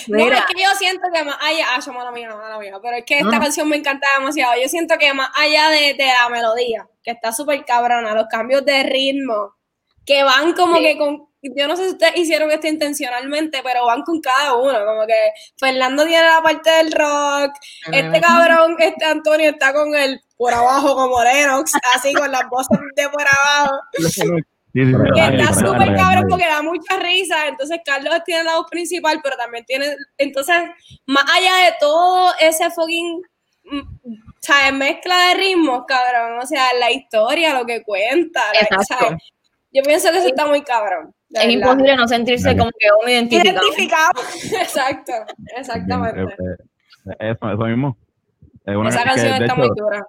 No, 0.08 0.18
es 0.18 0.44
que 0.44 0.62
yo 0.62 0.68
siento 0.78 1.08
que 1.12 1.24
más 1.24 1.36
allá, 1.40 1.64
ah, 1.74 1.80
yo, 1.84 1.92
mala 1.92 2.10
mía, 2.12 2.28
mala 2.34 2.58
mía, 2.58 2.74
pero 2.82 2.98
es 2.98 3.04
que 3.04 3.20
esta 3.20 3.40
canción 3.40 3.66
me 3.68 3.76
encanta 3.76 4.06
demasiado. 4.18 4.52
Yo 4.60 4.68
siento 4.68 4.96
que 4.98 5.14
más 5.14 5.30
allá 5.34 5.70
de, 5.70 5.94
de 5.94 6.06
la 6.06 6.28
melodía, 6.30 6.86
que 7.02 7.12
está 7.12 7.32
súper 7.32 7.64
cabrona, 7.64 8.14
los 8.14 8.26
cambios 8.26 8.64
de 8.66 8.82
ritmo, 8.82 9.54
que 10.04 10.22
van 10.22 10.52
como 10.52 10.78
que 10.78 10.98
con, 10.98 11.27
yo 11.42 11.68
no 11.68 11.76
sé 11.76 11.84
si 11.84 11.90
ustedes 11.90 12.16
hicieron 12.16 12.50
esto 12.50 12.66
intencionalmente, 12.66 13.60
pero 13.62 13.86
van 13.86 14.02
con 14.02 14.20
cada 14.20 14.54
uno, 14.56 14.84
como 14.84 15.06
que 15.06 15.30
Fernando 15.56 16.04
tiene 16.04 16.26
la 16.26 16.42
parte 16.42 16.70
del 16.70 16.92
rock, 16.92 17.52
este 17.92 18.20
cabrón, 18.20 18.76
este 18.78 19.04
Antonio 19.04 19.50
está 19.50 19.72
con 19.72 19.94
el 19.94 20.20
por 20.36 20.54
abajo 20.54 20.94
como 20.94 21.22
Lennox, 21.22 21.72
así 21.94 22.12
con 22.14 22.30
las 22.30 22.48
voces 22.48 22.78
de 22.96 23.08
por 23.08 23.22
abajo. 23.22 23.78
Que 24.72 24.82
está 24.82 25.54
súper 25.54 25.96
cabrón 25.96 26.26
porque 26.28 26.46
da 26.46 26.62
mucha 26.62 26.98
risa. 26.98 27.48
Entonces, 27.48 27.80
Carlos 27.84 28.22
tiene 28.24 28.44
la 28.44 28.56
voz 28.56 28.66
principal, 28.70 29.18
pero 29.22 29.36
también 29.36 29.64
tiene. 29.64 29.96
Entonces, 30.16 30.56
más 31.06 31.24
allá 31.34 31.64
de 31.64 31.74
todo 31.80 32.32
ese 32.38 32.70
fucking. 32.70 33.22
mm, 33.64 33.80
¿sabes? 34.40 34.72
Mezcla 34.74 35.28
de 35.28 35.34
ritmos, 35.34 35.84
cabrón. 35.88 36.38
O 36.38 36.46
sea, 36.46 36.72
la 36.74 36.92
historia, 36.92 37.58
lo 37.58 37.66
que 37.66 37.82
cuenta. 37.82 38.42
Yo 39.72 39.82
pienso 39.82 40.12
que 40.12 40.18
eso 40.18 40.28
está 40.28 40.46
muy 40.46 40.62
cabrón. 40.62 41.14
De 41.30 41.40
Es 41.40 41.46
verdad. 41.46 41.52
imposible 41.72 41.96
no 41.96 42.08
sentirse 42.08 42.56
como 42.56 42.70
que 42.70 42.86
uno 43.02 43.10
identificado. 43.10 43.60
Identificado. 43.66 44.12
Exacto, 44.62 45.12
exactamente. 45.56 46.22
eh, 46.22 46.56
eh, 47.20 47.30
Eso, 47.32 47.50
eso 47.52 47.64
mismo. 47.66 47.96
Es 48.64 48.76
una 48.76 48.88
Esa 48.90 49.02
que, 49.02 49.08
canción 49.08 49.26
de 49.38 49.44
está 49.44 49.44
hecho, 49.46 49.56
muy 49.56 49.68
dura. 49.76 50.04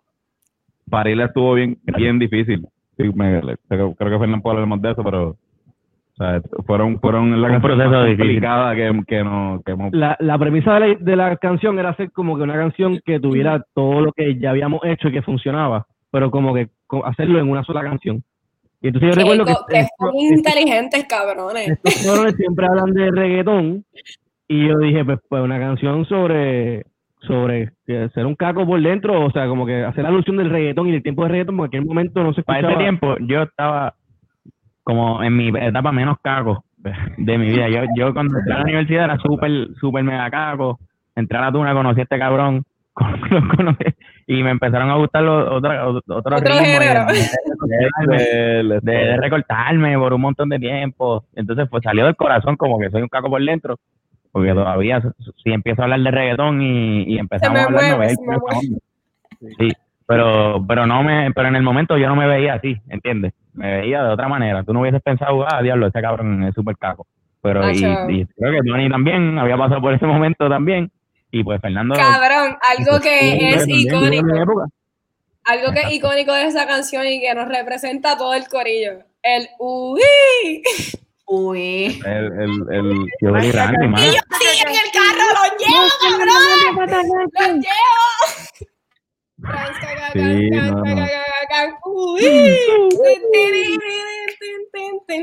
para 0.89 1.09
él 1.09 1.21
estuvo 1.21 1.53
bien, 1.53 1.77
bien 1.97 2.19
difícil. 2.19 2.67
Sí, 2.97 3.03
me- 3.15 3.41
le- 3.41 3.57
creo, 3.69 3.93
creo 3.95 4.11
que 4.11 4.19
Fernando 4.19 4.41
puede 4.43 4.55
hablar 4.57 4.67
más 4.69 4.81
de 4.81 4.91
eso, 4.91 5.03
pero 5.03 5.29
o 5.29 5.37
sea, 6.17 6.41
fueron, 6.65 6.99
fueron 6.99 7.29
la 7.41 7.47
Un 7.47 7.53
canción 7.53 7.61
proceso 7.61 7.89
más 7.91 8.07
complicada 8.17 8.75
que, 8.75 9.01
que, 9.07 9.23
no, 9.23 9.61
que 9.65 9.71
hemos- 9.71 9.93
La, 9.93 10.17
la 10.19 10.37
premisa 10.37 10.73
de 10.73 10.79
la, 10.81 10.95
de 10.99 11.15
la 11.15 11.37
canción 11.37 11.79
era 11.79 11.89
hacer 11.91 12.11
como 12.11 12.35
que 12.35 12.43
una 12.43 12.55
canción 12.55 12.99
que 13.05 13.19
tuviera 13.21 13.63
todo 13.73 14.01
lo 14.01 14.11
que 14.11 14.37
ya 14.37 14.49
habíamos 14.49 14.81
hecho 14.83 15.07
y 15.07 15.13
que 15.13 15.21
funcionaba, 15.21 15.85
pero 16.11 16.29
como 16.29 16.53
que 16.53 16.69
hacerlo 17.05 17.39
en 17.39 17.49
una 17.49 17.63
sola 17.63 17.81
canción. 17.83 18.21
Y 18.81 18.87
entonces 18.87 19.09
yo 19.09 19.13
Que, 19.15 19.19
recuerdo 19.21 19.45
que 19.45 19.53
co- 19.53 19.65
que 19.67 19.79
estos- 19.79 20.07
fucking 20.09 20.33
inteligentes, 20.37 21.05
cabrones. 21.05 21.67
estos 21.69 22.05
cabrones 22.05 22.35
siempre 22.35 22.65
hablan 22.65 22.93
de 22.93 23.11
reggaetón 23.11 23.85
y 24.47 24.67
yo 24.67 24.77
dije, 24.77 25.03
pues, 25.05 25.19
pues 25.27 25.43
una 25.43 25.59
canción 25.59 26.05
sobre 26.05 26.85
sobre 27.21 27.73
ser 27.85 28.25
un 28.25 28.35
caco 28.35 28.65
por 28.65 28.81
dentro, 28.81 29.25
o 29.25 29.29
sea, 29.31 29.45
como 29.47 29.65
que 29.65 29.83
hacer 29.83 30.05
alusión 30.05 30.37
del 30.37 30.49
reggaetón 30.49 30.87
y 30.87 30.93
del 30.93 31.03
tiempo 31.03 31.23
de 31.23 31.29
reggaetón, 31.29 31.57
porque 31.57 31.75
en 31.75 31.83
aquel 31.83 31.89
momento 31.89 32.23
no 32.23 32.33
se 32.33 32.41
Para 32.43 32.59
escuchaba. 32.59 32.81
ese 32.81 32.83
tiempo 32.89 33.17
yo 33.27 33.41
estaba 33.43 33.93
como 34.83 35.21
en 35.21 35.35
mi 35.35 35.49
etapa 35.49 35.91
menos 35.91 36.17
caco 36.23 36.63
de 37.17 37.37
mi 37.37 37.47
vida. 37.47 37.67
Yo, 37.67 37.81
yo 37.95 38.13
cuando 38.13 38.39
entré 38.39 38.53
a 38.53 38.57
la 38.59 38.63
universidad 38.63 39.03
era 39.03 39.17
súper, 39.17 39.67
súper 39.81 40.03
mega 40.05 40.29
caco. 40.31 40.79
Entré 41.13 41.37
a 41.37 41.41
la 41.41 41.51
tuna, 41.51 41.73
conocí 41.73 41.99
a 41.99 42.03
este 42.03 42.17
cabrón 42.17 42.63
y 44.27 44.43
me 44.43 44.51
empezaron 44.51 44.89
a 44.89 44.95
gustar 44.95 45.23
los 45.23 45.47
otros 45.49 46.03
otros 46.07 46.39
Otro 46.39 46.55
de- 46.57 46.61
de- 48.07 48.63
de- 48.63 48.79
de, 48.81 48.91
de 48.91 49.17
recortarme 49.17 49.97
por 49.97 50.13
un 50.13 50.21
montón 50.21 50.49
de 50.49 50.59
tiempo. 50.59 51.25
Entonces, 51.35 51.67
pues 51.69 51.83
salió 51.83 52.05
del 52.05 52.15
corazón 52.15 52.55
como 52.57 52.79
que 52.79 52.89
soy 52.89 53.01
un 53.01 53.07
caco 53.09 53.29
por 53.29 53.43
dentro. 53.43 53.77
Porque 54.31 54.53
todavía, 54.53 55.01
si 55.43 55.51
empiezo 55.51 55.81
a 55.81 55.85
hablar 55.85 56.01
de 56.01 56.11
reggaetón 56.11 56.61
y, 56.61 57.03
y 57.03 57.17
empezamos 57.17 57.57
a 57.59 57.63
hablar, 57.65 57.83
onda. 57.93 58.37
Sí, 59.57 59.71
pero, 60.05 60.63
pero 60.67 60.85
no 60.85 61.01
me, 61.01 61.31
pero 61.33 61.47
en 61.47 61.55
el 61.55 61.63
momento 61.63 61.97
yo 61.97 62.07
no 62.07 62.15
me 62.15 62.27
veía 62.27 62.53
así, 62.55 62.77
¿entiendes? 62.89 63.33
Me 63.53 63.79
veía 63.81 64.03
de 64.03 64.09
otra 64.09 64.27
manera. 64.27 64.63
Tú 64.63 64.71
no 64.73 64.81
hubieses 64.81 65.01
pensado, 65.01 65.45
ah, 65.51 65.61
diablo, 65.63 65.87
ese 65.87 66.01
cabrón 66.01 66.43
es 66.43 66.53
súper 66.53 66.77
caco. 66.77 67.07
Pero, 67.41 67.61
y, 67.71 67.81
Nacho. 67.81 68.09
y 68.11 68.25
creo 68.25 68.51
que 68.61 68.69
Tony 68.69 68.89
también 68.89 69.39
había 69.39 69.57
pasado 69.57 69.81
por 69.81 69.93
ese 69.93 70.05
momento 70.05 70.47
también. 70.49 70.91
Y 71.31 71.43
pues 71.43 71.61
Fernando. 71.61 71.95
Cabrón, 71.95 72.57
algo 72.61 72.99
que 72.99 73.49
es 73.53 73.67
icónico. 73.67 74.65
Algo 75.45 75.71
que 75.71 75.79
es 75.81 75.91
icónico 75.93 76.33
de 76.33 76.47
esa 76.47 76.67
canción 76.67 77.05
y 77.07 77.19
que 77.19 77.33
nos 77.33 77.47
representa 77.47 78.13
a 78.13 78.17
todo 78.17 78.33
el 78.33 78.47
corillo. 78.47 79.03
El 79.21 79.49
uy. 79.59 80.01
Uy. 81.25 82.01
el, 82.05 82.25
el, 82.25 82.51
el, 82.71 83.05
Yo 83.21 83.37
y 83.37 83.51
Randy, 83.51 83.87
mano. 83.87 84.03
Y 84.03 84.07
yo 84.07 84.19
sí 84.39 84.47
en 84.63 84.69
el 84.69 84.91
carro, 84.91 85.27
lo 85.35 85.43
llevo, 85.59 85.87
cabrón. 86.01 86.41
Lo 87.33 87.47
llevo. 87.53 88.09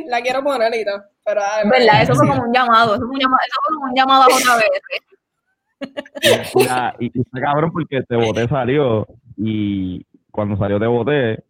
La 0.07 0.23
quiero 0.23 0.45
poner 0.45 0.63
ahorita. 0.63 1.11
Pero 1.25 1.41
¿Verdad? 1.71 2.03
Eso 2.03 2.15
fue 2.15 2.29
como 2.29 2.43
un 2.45 2.53
llamado. 2.53 2.95
Eso 2.95 3.05
fue, 3.05 3.15
un 3.15 3.21
llamado, 3.21 3.43
eso 3.47 3.59
fue 3.67 3.75
como 3.75 3.87
un 3.87 3.95
llamado 3.95 4.23
a 4.23 4.27
otra 4.27 4.57
vez. 4.57 4.67
Y, 7.01 7.07
y 7.07 7.21
está 7.21 7.41
cabrón 7.41 7.71
porque 7.73 8.03
Te 8.03 8.17
Boté 8.17 8.49
salió 8.49 9.07
y 9.37 10.05
cuando 10.31 10.57
salió 10.57 10.79
Te 10.81 10.87
Boté, 10.87 11.41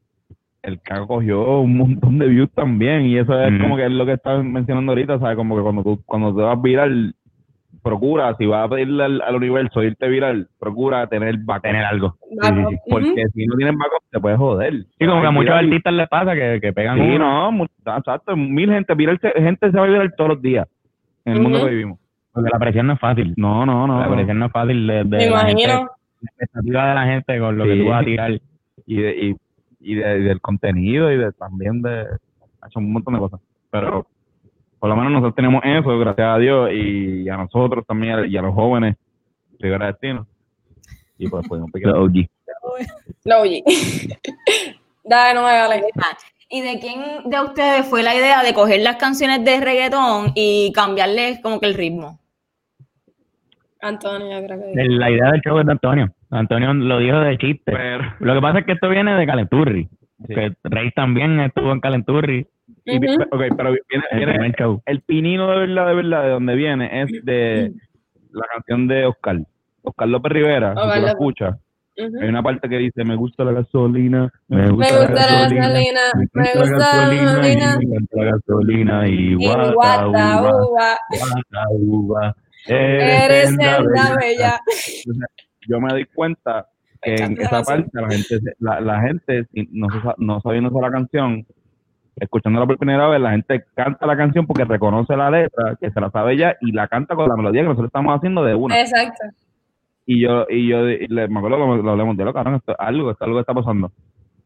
el 0.63 0.81
caco 0.81 1.07
cogió 1.07 1.61
un 1.61 1.77
montón 1.77 2.19
de 2.19 2.27
views 2.27 2.51
también 2.53 3.03
y 3.03 3.17
eso 3.19 3.39
es 3.41 3.61
como 3.61 3.77
que 3.77 3.85
es 3.87 3.91
lo 3.93 4.05
que 4.05 4.15
estás 4.15 4.43
mencionando 4.45 4.93
ahorita, 4.93 5.19
¿sabes? 5.21 5.37
Como 5.37 5.57
que 5.57 5.63
cuando 5.63 5.83
tú 5.85 6.03
cuando 6.05 6.35
te 6.35 6.43
vas 6.43 6.61
viral, 6.61 7.15
procura, 7.83 8.35
si 8.37 8.47
vas 8.47 8.67
a 8.67 8.69
pedirle 8.69 9.05
al, 9.05 9.21
al 9.23 9.37
universo 9.37 9.81
irte 9.85 10.09
viral, 10.09 10.49
procura 10.59 11.07
tener 11.07 11.37
backup. 11.39 11.63
Tener 11.63 11.85
algo. 11.85 12.17
Porque 12.91 13.27
si 13.33 13.47
no 13.47 13.55
tienes 13.57 13.77
backup 13.77 14.03
te 14.11 14.19
puedes 14.19 14.39
joder. 14.39 14.75
Sí, 14.99 15.07
como 15.07 15.21
que 15.21 15.27
a 15.29 15.31
muchos 15.31 15.51
Viral- 15.55 15.65
artistas 15.67 15.93
les 15.95 16.09
pasa 16.09 16.35
que, 16.35 16.59
que 16.61 16.73
pegan 16.73 16.99
Sí, 16.99 17.15
uno. 17.15 17.53
no, 17.53 17.65
exacto, 17.97 18.37
mil 18.37 18.69
gente, 18.73 18.93
viral, 18.95 19.21
se- 19.21 19.41
gente 19.41 19.71
se 19.71 19.77
va 19.79 19.85
a 19.85 19.89
viral 19.89 20.15
todos 20.17 20.31
los 20.31 20.43
días 20.43 20.67
en 21.25 21.35
el 21.35 21.43
mundo 21.43 21.65
que 21.65 21.71
vivimos. 21.71 22.01
Porque 22.37 22.51
la 22.53 22.59
presión 22.59 22.87
no 22.87 22.93
es 22.93 23.01
fácil. 23.01 23.35
No, 23.37 23.67
no, 23.67 23.87
no. 23.87 24.01
la 24.01 24.09
presión 24.15 24.39
no 24.39 24.47
es 24.47 24.53
fácil 24.53 24.87
de, 24.87 24.95
de 24.99 25.05
Me 25.05 25.31
la 25.31 25.41
gente, 25.47 25.63
imagino. 25.63 25.91
la 26.21 26.29
expectativa 26.31 26.89
de 26.89 26.95
la 26.95 27.05
gente 27.07 27.39
con 27.41 27.59
lo 27.59 27.65
que 27.65 27.77
tú 27.77 27.87
vas 27.89 28.03
a 28.03 28.05
tirar. 28.05 28.31
y, 28.87 28.97
de, 29.01 29.17
y, 29.17 29.37
y, 29.81 29.95
de- 29.97 30.19
y 30.19 30.23
del 30.23 30.41
contenido 30.41 31.11
y 31.11 31.17
de 31.17 31.33
también 31.33 31.83
de 31.83 32.01
ha 32.61 32.67
hecho 32.69 32.79
un 32.79 32.93
montón 32.93 33.15
de 33.15 33.21
cosas 33.21 33.41
pero 33.71 34.07
por 34.79 34.89
lo 34.91 34.97
menos 34.97 35.13
nosotros 35.13 35.35
tenemos 35.35 35.63
eso 35.65 35.99
gracias 35.99 36.29
a 36.29 36.39
Dios 36.39 36.71
y 36.73 37.29
a 37.29 37.37
nosotros 37.37 37.85
también 37.87 38.31
y 38.31 38.37
a 38.37 38.43
los 38.43 38.55
jóvenes 38.55 38.97
Rivera 39.59 39.87
Destino 39.87 40.27
y 41.19 41.29
pues 41.29 41.47
pues 41.49 41.61
un 41.63 41.71
pequeño 41.71 41.93
Los 41.95 42.09
OG. 42.11 42.27
Lo 43.25 43.41
oí. 43.41 43.63
Dale, 45.05 45.35
no 45.35 45.41
me 45.47 45.53
vale. 45.53 45.83
¿Y 46.49 46.61
de 46.63 46.79
quién 46.79 47.01
de 47.31 47.41
ustedes 47.41 47.87
fue 47.87 48.03
la 48.03 48.15
idea 48.15 48.43
de 48.43 48.53
coger 48.55 48.81
las 48.81 48.97
canciones 48.97 49.45
de 49.45 49.61
reggaetón 49.61 50.33
y 50.35 50.73
cambiarles 50.73 51.41
como 51.41 51.59
que 51.61 51.67
el 51.67 51.75
ritmo? 51.75 52.19
Antonio, 53.83 54.39
creo 54.47 54.59
que. 54.61 54.85
La 54.89 55.11
idea 55.11 55.31
del 55.33 55.41
show 55.43 55.59
es 55.59 55.67
de 55.67 55.73
Antonio. 55.73 56.09
Antonio 56.31 56.75
lo 56.75 56.99
dijo 56.99 57.19
de 57.21 57.39
chiste. 57.39 57.73
pero 57.73 58.05
Lo 58.21 58.35
que 58.35 58.41
pasa 58.41 58.59
es 58.61 58.67
que 58.67 58.73
esto 58.73 58.89
viene 58.89 59.15
de 59.15 59.27
Calenturri. 59.27 59.89
Sí. 60.27 60.35
Que 60.35 60.53
Rey 60.65 60.91
también 60.93 61.39
estuvo 61.41 61.73
en 61.73 61.81
Calenturri. 61.81 62.47
ok, 62.87 63.43
pero 63.57 63.71
viene, 63.89 64.05
El 64.13 64.19
viene- 64.19 64.55
show. 64.59 64.83
el 64.87 65.01
pinino 65.03 65.51
de 65.51 65.59
verdad 65.67 65.87
de 65.89 65.95
verdad 65.95 66.23
de 66.25 66.29
donde 66.31 66.55
viene 66.55 67.03
es 67.03 67.11
de 67.25 67.73
la 68.33 68.45
canción 68.53 68.89
de 68.89 69.07
Oscar 69.07 69.39
Oscar 69.83 70.09
López 70.09 70.33
Rivera 70.33 70.71
si 70.75 70.81
tú 70.81 70.87
López. 70.87 71.05
escuchas. 71.07 71.57
Hay 71.99 72.29
una 72.29 72.43
parte 72.43 72.69
que 72.69 72.77
dice, 72.77 73.05
me 73.05 73.15
gusta 73.17 73.43
la 73.45 73.53
gasolina, 73.53 74.31
me 74.49 74.63
Me 74.65 74.71
gusta, 74.71 74.97
gusta 74.99 75.13
la 75.15 75.49
gasolina, 75.49 76.01
me 76.13 76.43
gusta 76.61 76.67
la 76.67 76.77
gasolina. 76.77 77.79
y 77.81 77.87
me 77.87 77.95
encanta 77.97 78.17
la 78.17 78.25
gasolina 78.33 79.09
y 79.09 79.13
Y 79.13 79.35
guata, 79.35 79.73
guata, 79.73 80.09
uva, 80.09 80.47
uva, 80.67 80.99
guata, 81.09 81.65
uva. 81.71 82.37
Eres 82.75 83.49
senda 83.49 83.81
la 83.81 84.17
bella. 84.17 84.61
Yo 85.69 85.81
me 85.81 85.89
doy 85.91 86.05
cuenta 86.07 86.67
que 87.03 87.15
en 87.15 87.41
esa 87.41 87.63
parte 87.63 87.89
la 87.93 88.09
gente, 88.09 88.41
se- 88.41 88.55
la, 88.61 88.81
la 88.81 89.01
gente 89.03 89.45
si 89.53 89.69
no, 89.73 89.89
no 90.19 90.41
sabiendo 90.41 90.81
la 90.81 90.91
canción, 90.91 91.45
escuchándola 92.17 92.67
por 92.67 92.79
primera 92.79 93.09
vez, 93.09 93.21
la 93.21 93.33
gente 93.33 93.65
canta 93.75 94.07
la 94.07 94.17
canción 94.17 94.47
porque 94.47 94.65
reconoce 94.65 95.17
la 95.17 95.31
letra, 95.31 95.77
que 95.81 95.91
se 95.91 96.01
la 96.01 96.11
sabe 96.11 96.37
ya, 96.37 96.57
y 96.61 96.73
la 96.73 96.89
canta 96.89 97.15
con 97.15 97.29
la 97.29 97.37
melodía 97.37 97.63
que 97.63 97.69
nosotros 97.69 97.89
estamos 97.89 98.17
haciendo 98.17 98.45
de 98.45 98.55
una. 98.55 98.81
Exacto. 98.81 99.25
Y 100.07 100.21
yo, 100.23 100.47
y 100.49 100.69
yo 100.69 100.89
y 100.89 101.07
le- 101.09 101.29
me 101.29 101.39
acuerdo 101.39 101.57
que 101.77 101.83
lo 101.83 101.91
hablamos 101.91 102.17
de 102.17 102.25
lo 102.25 102.33
cabrón, 102.33 102.55
esto, 102.57 102.75
algo, 102.79 103.11
esto, 103.11 103.25
algo 103.25 103.41
está 103.41 103.53
pasando. 103.55 103.91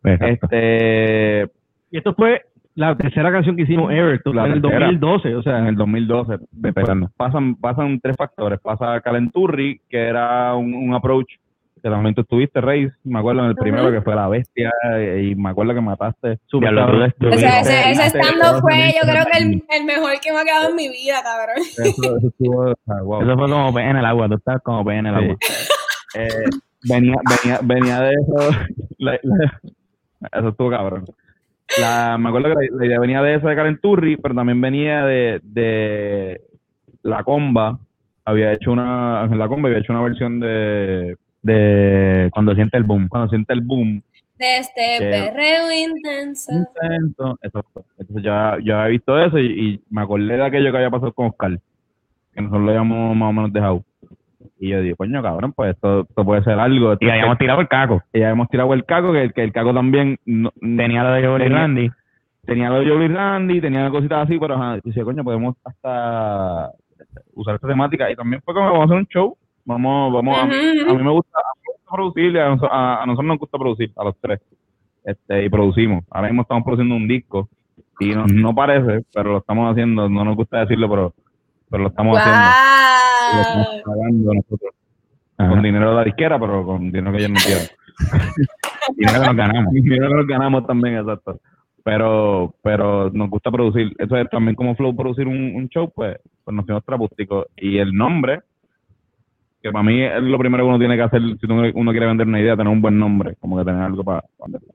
Exacto. 0.05 0.47
Este, 0.47 1.51
Y 1.91 1.99
esto 1.99 2.15
fue 2.15 2.43
la 2.75 2.97
tercera 2.97 3.31
canción 3.33 3.57
que 3.57 3.63
hicimos 3.63 3.93
ever, 3.93 4.21
La 4.27 4.47
en 4.47 4.53
el 4.53 4.63
tercera. 4.63 4.87
2012, 4.87 5.35
o 5.37 5.43
sea, 5.43 5.59
en 5.59 5.67
el 5.67 5.77
2012. 5.77 6.39
Empezando. 6.65 7.11
Pasan, 7.17 7.57
pasan 7.57 8.01
tres 8.01 8.17
factores. 8.17 8.61
Pasa 8.61 9.01
Calenturri, 9.01 9.81
que 9.89 9.99
era 9.99 10.55
un, 10.55 10.73
un 10.75 10.95
approach 10.95 11.29
que 11.83 11.89
también 11.89 12.15
tú 12.15 12.21
estuviste, 12.21 12.61
Reis. 12.61 12.93
Me 13.05 13.19
acuerdo 13.19 13.43
en 13.43 13.49
el 13.49 13.55
primero 13.57 13.91
que 13.91 14.03
fue 14.03 14.15
La 14.15 14.29
Bestia, 14.29 14.71
y 15.19 15.35
me 15.35 15.49
acuerdo 15.51 15.73
que 15.75 15.81
mataste. 15.81 16.39
Tú 16.49 16.59
O 16.59 17.33
sea, 17.39 17.61
ese, 17.61 17.91
ese 17.93 18.07
stand-up 18.09 18.61
fue, 18.61 18.93
yo 19.03 19.11
creo 19.11 19.25
que 19.25 19.39
el, 19.43 19.65
el 19.71 19.85
mejor 19.87 20.13
que 20.23 20.31
me 20.31 20.41
ha 20.41 20.45
quedado 20.45 20.69
en 20.71 20.77
mi 20.77 20.89
vida, 20.91 21.23
cabrón. 21.23 21.57
Eso, 21.59 22.17
eso 22.19 22.29
estuvo, 22.29 22.71
o 22.71 22.75
sea, 22.85 23.03
wow. 23.03 23.23
Eso 23.23 23.35
fue 23.37 23.49
como 23.51 23.73
pez 23.75 23.85
en 23.87 23.97
el 23.97 24.05
agua, 24.05 24.29
tú 24.29 24.35
estás 24.35 24.61
como 24.63 24.85
pez 24.85 24.99
en 24.99 25.07
el 25.07 25.15
Sí. 25.15 25.25
agua. 25.25 25.37
Eh, 26.17 26.29
venía, 26.89 27.15
venía, 27.43 27.61
venía 27.63 28.01
de 28.01 28.11
eso. 28.11 28.51
la- 28.99 29.19
la- 29.23 29.61
eso 30.39 30.49
estuvo 30.49 30.71
cabrón. 30.71 31.05
La, 31.79 32.17
me 32.19 32.29
acuerdo 32.29 32.49
que 32.49 32.55
la, 32.71 32.79
la 32.79 32.87
idea 32.87 32.99
venía 33.01 33.23
de 33.23 33.35
eso 33.35 33.49
de 33.49 33.55
Calenturri, 33.57 34.17
pero 34.17 34.35
también 34.35 34.61
venía 34.61 35.05
de, 35.05 35.41
de 35.45 36.41
La 37.03 37.23
Comba. 37.23 37.79
Había 38.25 38.53
hecho 38.53 38.73
una, 38.73 39.25
en 39.25 39.39
La 39.39 39.49
Comba 39.49 39.69
había 39.69 39.81
hecho 39.81 39.93
una 39.93 40.03
versión 40.03 40.41
de, 40.41 41.17
De 41.43 42.29
cuando 42.33 42.55
siente 42.55 42.77
el 42.77 42.85
boom. 42.85 43.09
cuando 43.09 43.29
siente 43.29 43.53
el 43.53 43.61
boom. 43.61 44.03
De 44.39 44.57
este 44.59 44.81
Que- 44.99 45.11
perreo 45.11 45.71
intenso. 45.71 46.51
Intenso. 46.53 47.39
Entonces 47.43 48.23
ya, 48.23 48.57
ya 48.65 48.83
había 48.83 48.87
visto 48.93 49.19
eso 49.23 49.39
y, 49.39 49.45
y 49.47 49.81
me 49.91 50.01
acordé 50.03 50.37
de 50.37 50.43
aquello 50.45 50.71
que 50.71 50.77
había 50.79 50.91
pasado 50.91 51.13
con 51.13 51.27
Oscar, 51.27 51.59
que 52.35 52.41
nosotros 52.41 52.63
lo 52.65 52.71
habíamos 52.71 53.17
más 53.17 53.29
o 53.29 53.33
menos 53.33 53.53
dejado. 53.53 53.85
Y 54.59 54.71
yo 54.71 54.81
digo, 54.81 54.97
coño, 54.97 55.23
cabrón, 55.23 55.53
pues 55.53 55.75
esto, 55.75 56.01
esto 56.09 56.25
puede 56.25 56.43
ser 56.45 56.59
algo. 56.59 56.95
Y 57.01 57.09
habíamos 57.09 57.39
tirado 57.39 57.61
el 57.61 57.69
caco. 57.69 58.03
y 58.13 58.21
ya 58.21 58.31
hemos 58.31 58.49
tirado 58.49 58.73
el 58.75 58.85
caco, 58.85 59.13
que, 59.13 59.31
que 59.31 59.43
el 59.45 59.53
caco 59.53 59.73
también 59.75 60.19
no- 60.25 60.51
Tenía 60.61 61.03
lo 61.05 61.13
de 61.13 61.27
Joel 61.27 61.43
y 61.43 61.45
Tenía- 61.45 61.59
Randy. 61.59 61.91
tenía 62.47 62.71
lo 62.71 62.81
de 62.81 62.89
Joey 62.89 63.09
Randy, 63.09 63.61
tenía 63.61 63.91
cositas 63.91 64.25
así, 64.25 64.39
pero 64.39 64.55
ajá, 64.55 64.79
decía, 64.83 65.05
coño, 65.05 65.23
podemos 65.25 65.57
hasta 65.65 66.71
usar 67.35 67.55
esta 67.57 67.69
temática. 67.69 68.11
Y 68.11 68.17
también 68.17 68.41
fue 68.45 68.55
como 68.55 68.67
vamos 68.67 68.81
a 68.83 68.85
hacer 68.85 68.97
un 68.97 69.07
show. 69.07 69.37
Vamos, 69.65 70.13
vamos, 70.13 70.39
a, 70.39 70.43
a 70.43 70.47
mí 70.47 70.53
me 71.03 71.11
gusta, 71.11 71.39
a 71.39 71.53
mí 71.57 71.63
me 71.67 71.73
gusta 71.75 71.91
producir, 71.93 72.33
y 72.35 72.39
a, 72.39 72.47
a- 72.71 73.03
a 73.03 73.07
nosotros 73.07 73.27
nos 73.29 73.39
gusta 73.39 73.59
producir, 73.59 73.93
a 73.97 74.05
los 74.05 74.17
tres. 74.21 74.41
Este, 75.05 75.45
y 75.45 75.49
producimos. 75.49 76.05
Ahora 76.11 76.29
mismo 76.29 76.43
estamos 76.43 76.65
produciendo 76.65 76.95
un 76.95 77.07
disco. 77.09 77.49
Y 78.01 78.11
no, 78.15 78.25
no 78.27 78.55
parece, 78.55 79.05
pero 79.13 79.33
lo 79.33 79.39
estamos 79.39 79.71
haciendo, 79.71 80.09
no 80.09 80.25
nos 80.25 80.35
gusta 80.35 80.61
decirlo, 80.61 80.89
pero, 80.89 81.13
pero 81.71 81.83
lo 81.83 81.89
estamos 81.91 82.17
haciendo. 82.19 82.41
Y 83.33 83.37
lo 83.37 83.43
estamos 83.43 83.69
¡Wow! 83.69 83.83
pagando 83.85 84.35
nosotros. 84.35 84.75
Ajá. 85.39 85.51
Con 85.51 85.63
dinero 85.63 85.91
de 85.91 85.97
la 85.97 86.05
disquera, 86.05 86.39
pero 86.39 86.65
con 86.65 86.93
dinero 86.93 87.13
que 87.13 87.19
ellos 87.19 87.31
no 87.31 87.41
quieren. 87.45 87.67
Dinero 88.97 89.21
que 89.21 89.27
nos 89.27 89.37
ganamos. 89.37 89.73
dinero 89.73 90.09
que 90.09 90.15
nos 90.15 90.27
ganamos 90.27 90.67
también, 90.67 90.97
exacto. 90.97 91.41
Pero, 91.85 92.55
pero 92.63 93.11
nos 93.11 93.31
gusta 93.31 93.51
producir. 93.51 93.95
Eso 93.99 94.17
es 94.17 94.29
también 94.31 94.55
como 94.55 94.75
Flow 94.75 94.95
producir 94.95 95.27
un, 95.27 95.55
un 95.55 95.69
show, 95.69 95.91
pues, 95.95 96.19
pues 96.45 96.55
nos 96.55 96.67
fuimos 96.67 96.85
trapústicos. 96.85 97.47
Y 97.57 97.79
el 97.79 97.93
nombre, 97.93 98.41
que 99.63 99.71
para 99.71 99.83
mí 99.83 100.03
es 100.03 100.23
lo 100.23 100.39
primero 100.39 100.65
que 100.65 100.69
uno 100.69 100.79
tiene 100.79 100.97
que 100.97 101.03
hacer 101.03 101.23
si 101.39 101.47
uno, 101.47 101.71
uno 101.75 101.91
quiere 101.91 102.07
vender 102.07 102.27
una 102.27 102.41
idea, 102.41 102.57
tener 102.57 102.73
un 102.73 102.83
buen 102.83 102.99
nombre, 102.99 103.37
como 103.37 103.57
que 103.59 103.65
tener 103.65 103.83
algo 103.83 104.03
para 104.03 104.25
venderlo. 104.43 104.75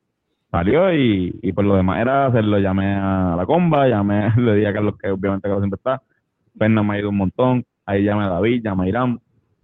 Salió 0.51 0.93
y, 0.93 1.37
y 1.41 1.51
pues 1.51 1.67
lo 1.67 1.75
demás 1.75 1.99
era 1.99 2.27
hacerlo. 2.27 2.59
Llamé 2.59 2.95
a 2.95 3.35
la 3.37 3.45
comba, 3.45 3.87
llamé, 3.87 4.31
le 4.37 4.55
dije 4.55 4.67
a 4.67 4.73
Carlos 4.73 4.95
que 4.97 5.09
obviamente 5.09 5.47
Carlos 5.47 5.61
siempre 5.61 5.77
está. 5.77 6.01
Fernan 6.57 6.87
me 6.87 6.95
ha 6.95 6.99
ido 6.99 7.09
un 7.09 7.17
montón. 7.17 7.65
Ahí 7.85 8.03
llamé 8.03 8.23
a 8.23 8.29
David, 8.29 8.61
llamé 8.63 8.85
a 8.85 8.89
Irán. 8.89 9.19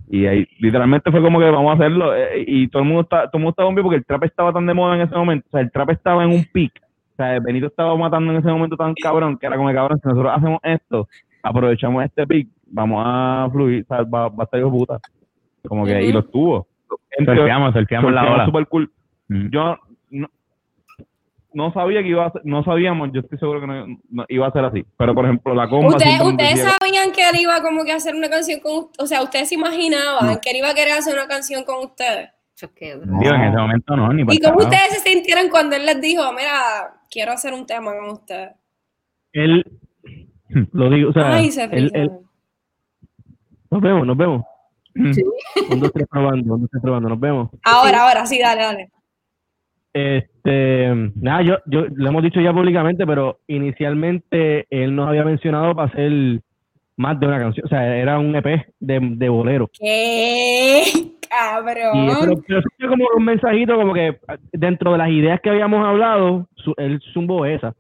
Y 0.10 0.26
ahí 0.26 0.46
literalmente 0.60 1.10
fue 1.10 1.22
como 1.22 1.40
que 1.40 1.50
vamos 1.50 1.72
a 1.72 1.76
hacerlo. 1.76 2.14
eh, 2.16 2.44
y 2.46 2.68
todo 2.68 2.82
el 2.84 2.88
mundo 2.88 3.04
está, 3.04 3.24
todo 3.28 3.38
el 3.38 3.40
mundo 3.40 3.50
estaba 3.52 3.68
bombi 3.68 3.82
porque 3.82 3.98
el 3.98 4.06
trap 4.06 4.24
estaba 4.26 4.52
tan 4.52 4.66
de 4.66 4.74
moda 4.74 4.96
en 4.96 5.02
ese 5.02 5.16
momento. 5.16 5.48
O 5.48 5.52
sea, 5.52 5.62
el 5.62 5.72
trap 5.72 5.90
estaba 5.92 6.24
en 6.24 6.32
un 6.32 6.46
pic. 6.52 6.74
O 7.14 7.16
sea, 7.16 7.40
Benito 7.40 7.68
estaba 7.68 7.96
matando 7.96 8.32
en 8.34 8.40
ese 8.40 8.50
momento 8.50 8.76
tan 8.76 8.94
cabrón 8.96 9.38
que 9.38 9.46
era 9.46 9.56
como 9.56 9.70
que 9.70 9.76
cabrón, 9.76 10.00
si 10.02 10.08
nosotros 10.10 10.34
hacemos 10.36 10.60
esto, 10.64 11.08
aprovechamos 11.44 12.04
este 12.04 12.26
pic, 12.28 12.50
vamos 12.68 13.04
a 13.06 13.48
fluir, 13.52 13.84
o 13.84 13.88
sea, 13.88 14.04
va, 14.04 14.28
va 14.30 14.36
a 14.40 14.44
estar 14.44 14.60
hijo 14.60 14.72
puta. 14.72 15.00
Como 15.68 15.86
que, 15.86 16.02
y 16.02 16.06
Ujú. 16.06 16.14
lo 16.14 16.20
estuvo. 16.20 16.68
Surfeamos, 17.18 17.74
surfeamos 17.74 18.12
la 18.12 18.34
ola. 18.34 18.46
super 18.46 18.68
cool. 18.68 18.92
Mm. 19.30 19.48
Yo 19.50 19.78
no, 21.54 21.74
sabía 21.74 22.02
que 22.02 22.10
iba 22.10 22.26
a 22.26 22.32
ser, 22.32 22.42
no 22.46 22.64
sabíamos, 22.64 23.10
yo 23.14 23.22
estoy 23.22 23.38
seguro 23.40 23.62
que 23.62 23.68
no, 23.68 23.88
no 24.10 24.26
iba 24.30 24.48
a 24.48 24.52
ser 24.52 24.66
así. 24.66 24.86
Pero 24.98 25.14
por 25.14 25.26
ejemplo, 25.26 25.54
la 25.54 25.70
comba 25.70 25.96
Ustedes, 25.96 26.62
sabían 26.62 27.12
que 27.12 27.22
él 27.30 27.40
iba 27.40 27.62
como 27.62 27.84
que 27.86 27.92
a 27.92 27.96
hacer 27.96 28.16
una 28.16 28.30
canción 28.30 28.60
con 28.60 28.74
ustedes. 28.86 29.04
O 29.04 29.08
sea, 29.08 29.22
ustedes 29.24 29.50
se 29.50 29.56
imaginaban 29.56 30.40
que 30.40 30.52
él 30.52 30.58
iba 30.58 30.70
a 30.70 30.74
querer 30.74 30.94
hacer 30.94 31.14
una 31.14 31.28
canción 31.28 31.64
con 31.64 31.84
ustedes. 31.86 32.30
Digo, 32.62 33.34
en 33.36 33.42
ese 33.44 33.58
momento 33.58 33.96
no, 33.96 34.14
ni 34.14 34.24
para 34.24 34.36
¿Y 34.36 34.40
cómo 34.40 34.58
carajo. 34.60 34.70
ustedes 34.76 35.02
se 35.02 35.10
sintieron 35.10 35.50
cuando 35.50 35.76
él 35.76 35.84
les 35.86 36.00
dijo, 36.00 36.22
mira, 36.34 36.94
quiero 37.10 37.32
hacer 37.32 37.54
un 37.54 37.66
tema 37.66 37.92
con 37.98 38.10
ustedes? 38.12 38.52
él, 39.34 39.66
lo 40.74 40.90
digo, 40.92 41.10
o 41.10 41.14
sea, 41.14 41.34
Ay, 41.34 41.50
se 41.52 41.64
él, 41.64 41.70
ríen. 41.72 41.90
él- 41.96 42.12
nos 43.72 43.82
vemos, 43.82 44.06
nos 44.06 44.18
vemos. 44.18 44.44
Sí. 45.14 45.24
Un, 45.72 45.80
dos, 45.80 45.92
tres 45.94 46.06
probando, 46.08 46.54
un, 46.54 46.62
dos, 46.62 46.70
tres 46.70 46.82
probando, 46.84 47.10
nos 47.10 47.20
vemos. 47.20 47.50
Ahora, 47.64 48.08
ahora, 48.08 48.26
sí, 48.26 48.38
dale, 48.38 48.62
dale. 48.62 48.92
Este, 49.94 51.12
nada, 51.16 51.42
yo, 51.42 51.58
yo 51.66 51.86
lo 51.94 52.10
hemos 52.10 52.24
dicho 52.24 52.40
ya 52.42 52.54
públicamente, 52.54 53.06
pero 53.06 53.40
inicialmente 53.48 54.66
él 54.70 54.96
nos 54.96 55.08
había 55.10 55.24
mencionado 55.26 55.76
para 55.76 55.90
hacer 55.90 56.40
más 56.98 57.20
de 57.20 57.28
una 57.28 57.40
canción, 57.40 57.66
o 57.66 57.70
sea, 57.70 57.98
era 57.98 58.20
un 58.20 58.36
EP 58.36 58.66
de, 58.80 59.00
de 59.02 59.30
bolero. 59.30 59.70
¿Qué? 59.78 60.84
Y 61.24 61.28
Cabrón. 61.34 62.18
pero, 62.20 62.34
pero 62.46 62.62
fue 62.78 62.90
como 62.90 63.06
un 63.16 63.24
mensajito 63.24 63.76
como 63.78 63.94
que 63.94 64.18
dentro 64.52 64.92
de 64.92 64.98
las 64.98 65.10
ideas 65.12 65.40
que 65.40 65.50
habíamos 65.50 65.82
hablado, 65.88 66.50
su- 66.56 66.74
él 66.76 67.00
zumbó 67.14 67.46
esa. 67.46 67.74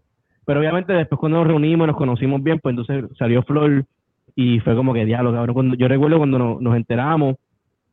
Pero 0.45 0.61
obviamente 0.61 0.93
después 0.93 1.19
cuando 1.19 1.39
nos 1.39 1.47
reunimos, 1.47 1.85
nos 1.85 1.97
conocimos 1.97 2.41
bien, 2.41 2.59
pues 2.59 2.71
entonces 2.77 3.05
salió 3.17 3.43
Flor 3.43 3.83
y 4.37 4.61
fue 4.61 4.73
como 4.73 4.93
que 4.93 5.03
diálogo, 5.03 5.35
cabrón. 5.35 5.53
Cuando, 5.53 5.75
yo 5.75 5.89
recuerdo 5.89 6.17
cuando 6.17 6.39
nos, 6.39 6.61
nos 6.61 6.77
enteramos, 6.77 7.35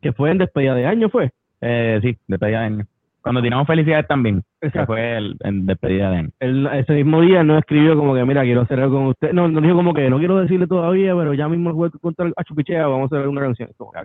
que 0.00 0.12
fue 0.12 0.30
en 0.30 0.38
despedida 0.38 0.76
de 0.76 0.86
año, 0.86 1.08
fue. 1.08 1.30
Eh, 1.60 1.98
sí, 2.02 2.16
despedida 2.28 2.60
de 2.60 2.64
año. 2.66 2.86
Cuando 3.20 3.42
tiramos 3.42 3.66
felicidades 3.66 4.06
también, 4.06 4.42
que 4.60 4.68
Exacto. 4.68 4.92
fue 4.92 5.16
el, 5.16 5.36
en 5.40 5.66
despedida 5.66 6.10
de. 6.10 6.30
Él, 6.40 6.66
ese 6.72 6.92
mismo 6.94 7.20
día 7.20 7.42
nos 7.42 7.58
escribió 7.58 7.96
como 7.96 8.14
que, 8.14 8.24
mira, 8.24 8.42
quiero 8.42 8.62
hacer 8.62 8.80
algo 8.80 8.98
con 8.98 9.06
usted. 9.08 9.32
No, 9.32 9.48
nos 9.48 9.62
dijo 9.62 9.74
como 9.74 9.92
que 9.92 10.08
no 10.08 10.18
quiero 10.18 10.38
decirle 10.38 10.66
todavía, 10.66 11.14
pero 11.16 11.34
ya 11.34 11.48
mismo 11.48 11.72
voy 11.72 11.90
a 11.92 11.98
contar 11.98 12.32
a 12.36 12.44
Chupichea, 12.44 12.86
vamos 12.86 13.12
a 13.12 13.16
hacer 13.16 13.28
una 13.28 13.40
canción. 13.40 13.70
Como 13.76 13.92
que, 13.92 13.98
ah, 13.98 14.04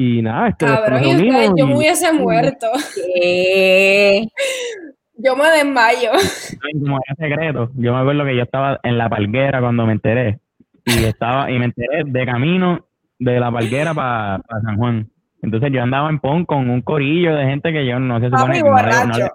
y 0.00 0.22
nada, 0.22 0.48
este, 0.50 0.64
Cabrón, 0.64 1.02
nos 1.02 1.20
y 1.20 1.58
yo 1.58 1.66
me 1.66 1.76
hubiese 1.76 2.12
muerto. 2.12 2.68
¿Qué? 2.94 4.28
Yo 5.16 5.34
me 5.34 5.50
desmayo. 5.50 6.12
Como 6.80 7.00
era 7.04 7.16
secreto, 7.16 7.70
yo 7.74 7.92
me 7.92 7.98
acuerdo 7.98 8.24
que 8.24 8.36
yo 8.36 8.42
estaba 8.44 8.78
en 8.84 8.96
la 8.96 9.08
palguera 9.08 9.60
cuando 9.60 9.84
me 9.86 9.94
enteré. 9.94 10.38
Y 10.84 11.02
estaba, 11.02 11.50
y 11.50 11.58
me 11.58 11.64
enteré 11.64 12.04
de 12.06 12.24
camino 12.24 12.86
de 13.18 13.40
la 13.40 13.50
palguera 13.50 13.92
para 13.92 14.40
San 14.62 14.76
Juan. 14.76 15.10
Entonces 15.42 15.70
yo 15.72 15.82
andaba 15.82 16.10
en 16.10 16.18
PON 16.18 16.44
con 16.44 16.68
un 16.68 16.82
corillo 16.82 17.34
de 17.34 17.44
gente 17.44 17.72
que 17.72 17.86
yo 17.86 17.98
no 18.00 18.18
se 18.20 18.26
supone 18.26 18.54
que 18.54 18.62
no 18.70 18.76
le- 18.76 18.82
no 19.06 19.18
le- 19.18 19.30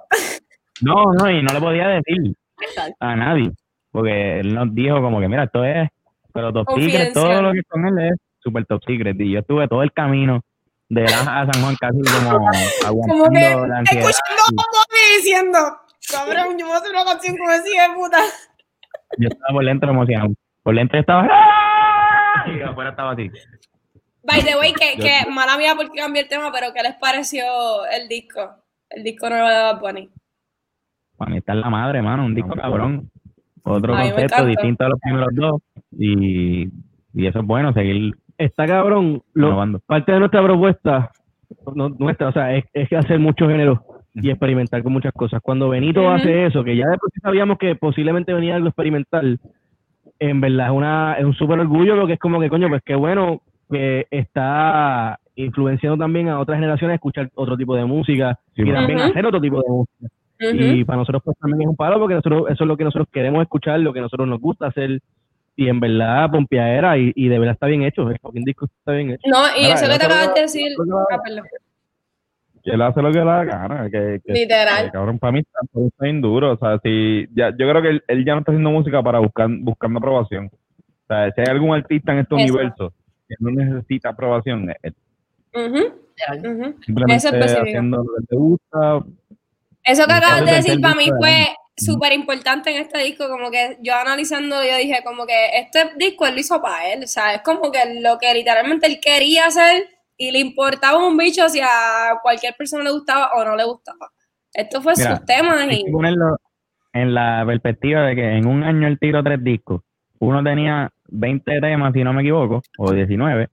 No, 0.82 1.14
no, 1.14 1.30
y 1.32 1.42
no 1.42 1.54
le 1.54 1.60
podía 1.62 1.88
decir 1.88 2.36
a 3.00 3.16
nadie, 3.16 3.52
porque 3.92 4.40
él 4.40 4.54
nos 4.54 4.74
dijo 4.76 5.02
como 5.02 5.20
que, 5.22 5.28
mira, 5.30 5.44
esto 5.44 5.64
es, 5.64 5.88
pero 6.34 6.52
top 6.52 6.68
secret, 6.82 7.14
todo 7.14 7.42
lo 7.42 7.54
que 7.54 7.62
con 7.64 7.86
él 7.88 8.12
es 8.12 8.18
super 8.40 8.66
top 8.66 8.82
secret. 8.86 9.16
Y 9.20 9.32
yo 9.32 9.40
estuve 9.40 9.68
todo 9.68 9.84
el 9.84 9.94
camino 9.94 10.42
de 10.90 11.04
la 11.04 11.42
a 11.42 11.52
San 11.52 11.64
Juan 11.64 11.76
casi 11.80 12.00
como 12.02 12.38
Como 12.40 12.50
que 12.52 12.86
aguantando 12.86 13.68
la 13.68 13.78
ansiedad. 13.80 14.10
escuchando 14.10 14.44
Bobby 14.56 15.18
diciendo, 15.18 15.60
cabrón, 16.12 16.58
yo 16.60 16.66
voy 16.66 16.76
a 16.76 16.78
hacer 16.80 16.92
una 16.92 17.06
canción 17.06 17.36
ese 17.36 17.70
hijo 17.74 17.82
de 17.90 17.96
puta. 17.96 18.18
Yo 19.20 19.28
estaba 19.30 19.54
por 19.54 19.66
dentro 19.66 19.90
emocionado. 19.92 20.34
Por 20.64 20.76
dentro 20.76 21.00
estaba... 21.00 21.28
¡ah! 21.32 22.46
Y 22.48 22.62
afuera 22.62 22.90
estaba 22.90 23.12
así. 23.12 23.30
By 24.24 24.42
the 24.44 24.58
way, 24.58 24.74
que, 24.74 24.98
que 25.02 25.32
mala 25.32 25.58
mía 25.58 25.74
porque 25.76 26.00
cambié 26.00 26.24
el 26.24 26.30
tema, 26.30 26.52
pero 26.52 26.74
¿qué 26.74 26.82
les 26.82 26.96
pareció 26.96 27.44
el 27.92 28.08
disco? 28.08 28.42
El 28.90 29.04
disco 29.04 29.30
nuevo 29.30 29.48
de 29.48 29.56
Bad 29.56 29.80
Bunny. 29.80 30.10
Para 31.18 31.32
mí 31.32 31.38
está 31.38 31.54
en 31.54 31.62
la 31.62 31.70
madre, 31.70 32.02
mano, 32.02 32.26
un 32.26 32.36
disco 32.36 32.56
cabrón. 32.56 33.10
Otro 33.64 33.94
concepto 33.94 34.46
distinto 34.46 34.84
a 34.84 34.90
los 34.90 35.00
primeros 35.00 35.30
dos. 35.34 35.62
Y, 35.92 36.68
y 37.14 37.28
eso 37.28 37.40
es 37.40 37.46
bueno, 37.46 37.72
seguir 37.74 38.14
Está 38.38 38.66
cabrón. 38.66 39.22
Lo, 39.34 39.80
parte 39.86 40.12
de 40.12 40.20
nuestra 40.20 40.44
propuesta 40.44 41.12
no- 41.76 41.90
nuestra, 41.90 42.30
o 42.30 42.34
sea, 42.34 42.56
es, 42.56 42.66
es 42.74 42.92
hacer 42.94 43.20
muchos 43.20 43.48
géneros 43.48 43.80
y 44.14 44.30
experimentar 44.30 44.84
con 44.84 44.94
muchas 44.94 45.14
cosas. 45.14 45.42
Cuando 45.42 45.70
Benito 45.70 46.10
hace 46.10 46.46
eso, 46.48 46.64
que 46.64 46.76
ya 46.76 46.88
de 46.88 46.98
por 46.98 47.12
sí 47.12 47.20
sabíamos 47.22 47.58
que 47.58 47.76
posiblemente 47.76 48.34
venía 48.34 48.56
algo 48.56 48.68
experimental, 48.68 49.40
en 50.20 50.42
verdad 50.42 50.68
es, 50.68 50.74
una, 50.74 51.14
es 51.16 51.26
un 51.26 51.34
súper 51.34 51.60
orgullo 51.60 51.96
porque 51.98 52.14
es 52.14 52.20
como 52.20 52.40
que, 52.40 52.50
coño, 52.50 52.70
pues 52.70 52.82
qué 52.86 52.96
bueno 52.96 53.42
que 53.74 54.08
está 54.10 55.20
influenciando 55.36 55.98
también 55.98 56.30
a 56.30 56.40
otras 56.40 56.58
generaciones 56.58 56.94
a 56.94 56.96
escuchar 56.96 57.30
otro 57.36 57.58
tipo 57.58 57.76
de 57.76 57.84
música 57.86 58.40
Sí, 58.56 58.62
y 58.62 58.66
bueno. 58.66 58.80
también 58.80 59.00
hacer 59.00 59.26
otro 59.26 59.42
tipo 59.42 59.62
de 59.62 59.70
música. 59.70 60.08
Y 60.40 60.84
para 60.86 60.98
nosotros 60.98 61.22
pues 61.26 61.38
también 61.40 61.62
es 61.64 61.68
un 61.68 61.76
palo 61.76 62.00
porque 62.00 62.16
nosotros 62.16 62.44
eso 62.50 62.64
es 62.64 62.68
lo 62.68 62.78
que 62.78 62.84
nosotros 62.84 63.08
queremos 63.12 63.42
escuchar, 63.42 63.80
lo 63.80 63.94
que 63.94 64.00
a 64.00 64.04
nosotros 64.04 64.28
nos 64.28 64.40
gusta 64.40 64.68
hacer 64.68 65.00
y 65.56 65.70
en 65.70 65.80
verdad 65.80 66.30
pompeadera 66.32 66.98
y, 66.98 67.12
y 67.16 67.28
de 67.30 67.40
verdad 67.40 67.54
está 67.54 67.68
bien 67.68 67.84
hecho, 67.84 68.10
el 68.10 68.18
fucking 68.20 68.44
disco 68.44 68.66
está 68.66 68.92
bien 68.94 69.12
hecho. 69.12 69.22
No, 69.30 69.40
y 69.58 69.64
Mira, 69.64 69.76
eso 69.76 69.86
que 69.90 69.98
te 70.00 70.06
acabas 70.06 70.34
de 70.34 70.42
decir. 70.42 70.72
otro- 70.80 71.00
Ah, 71.12 71.18
perdón. 71.24 71.46
que 72.64 72.72
él 72.72 72.82
hace 72.82 73.02
lo 73.02 73.12
que 73.12 73.20
le 73.20 73.26
da 73.26 73.44
gana, 73.44 73.90
que, 73.90 74.20
que- 74.26 74.34
Literal. 74.34 74.86
que, 74.86 74.92
cabrón, 74.92 75.20
para 75.20 75.32
mí 75.34 75.40
está, 75.40 75.60
está 75.80 76.04
bien 76.06 76.22
duro, 76.22 76.54
o 76.54 76.58
sea, 76.58 76.80
si, 76.84 77.28
ya, 77.36 77.50
yo 77.52 77.70
creo 77.70 77.82
que 77.82 77.90
él, 77.90 78.04
él 78.08 78.26
ya 78.26 78.34
no 78.34 78.40
está 78.40 78.52
haciendo 78.52 78.70
música 78.72 79.02
para 79.04 79.20
buscar, 79.20 79.48
buscando 79.50 79.98
aprobación, 80.00 80.46
o 80.48 81.08
sea, 81.08 81.30
si 81.32 81.42
hay 81.42 81.48
algún 81.50 81.76
artista 81.76 82.14
en 82.14 82.20
este 82.20 82.36
Eso. 82.36 82.44
universo 82.54 82.94
que 83.38 83.44
no 83.44 83.52
necesita 83.52 84.10
aprobación, 84.10 84.70
es 84.70 84.78
él. 84.84 84.96
Ujú, 85.56 85.78
ujú. 85.78 86.76
simplemente 86.84 87.16
Eso 87.16 87.28
específico. 87.30 87.62
haciendo 87.62 87.98
lo 87.98 88.04
que 88.04 88.26
le 88.30 88.38
gusta, 88.38 89.06
Eso 89.84 90.06
que 90.08 90.14
acabas 90.14 90.46
de 90.46 90.52
decir 90.54 90.82
para 90.82 90.96
mí 90.96 91.10
fue 91.18 91.56
súper 91.76 92.14
importante 92.14 92.72
en 92.76 92.82
este 92.82 93.00
disco, 93.00 93.28
como 93.30 93.50
que 93.52 93.78
yo 93.82 93.96
analizando, 93.96 94.64
yo 94.64 94.78
dije 94.78 95.02
como 95.04 95.26
que 95.26 95.58
este 95.58 95.92
disco 95.98 96.26
él 96.26 96.36
lo 96.36 96.40
hizo 96.40 96.62
para 96.62 96.94
él, 96.94 97.04
o 97.04 97.08
sea, 97.08 97.36
es 97.36 97.42
como 97.42 97.72
que 97.72 98.00
lo 98.00 98.18
que 98.18 98.34
literalmente 98.34 98.88
él 98.88 99.00
quería 99.02 99.48
hacer 99.48 99.88
y 100.18 100.32
le 100.32 100.40
importaba 100.40 101.06
un 101.06 101.18
bicho 101.18 101.50
si 101.50 101.60
a 101.62 102.20
cualquier 102.22 102.56
persona 102.56 102.84
le 102.84 102.92
gustaba 102.92 103.32
o 103.36 103.44
no 103.44 103.56
le 103.56 103.64
gustaba. 103.64 104.12
Esto 104.54 104.82
fue 104.82 104.94
Mira, 104.96 105.18
sus 105.18 105.26
temas 105.26 105.62
Hay 105.62 105.82
y 105.82 105.86
que 105.86 105.92
ponerlo 105.92 106.38
en 106.94 107.14
la 107.14 107.44
perspectiva 107.46 108.06
de 108.06 108.16
que 108.16 108.38
en 108.38 108.46
un 108.46 108.64
año 108.64 108.88
él 108.88 109.00
tiró 109.00 109.24
tres 109.24 109.44
discos. 109.44 109.82
Uno 110.26 110.44
tenía 110.44 110.90
20 111.10 111.60
temas, 111.60 111.94
si 111.94 112.04
no 112.04 112.14
me 112.14 112.22
equivoco, 112.22 112.62
o 112.78 112.92
19. 112.92 113.48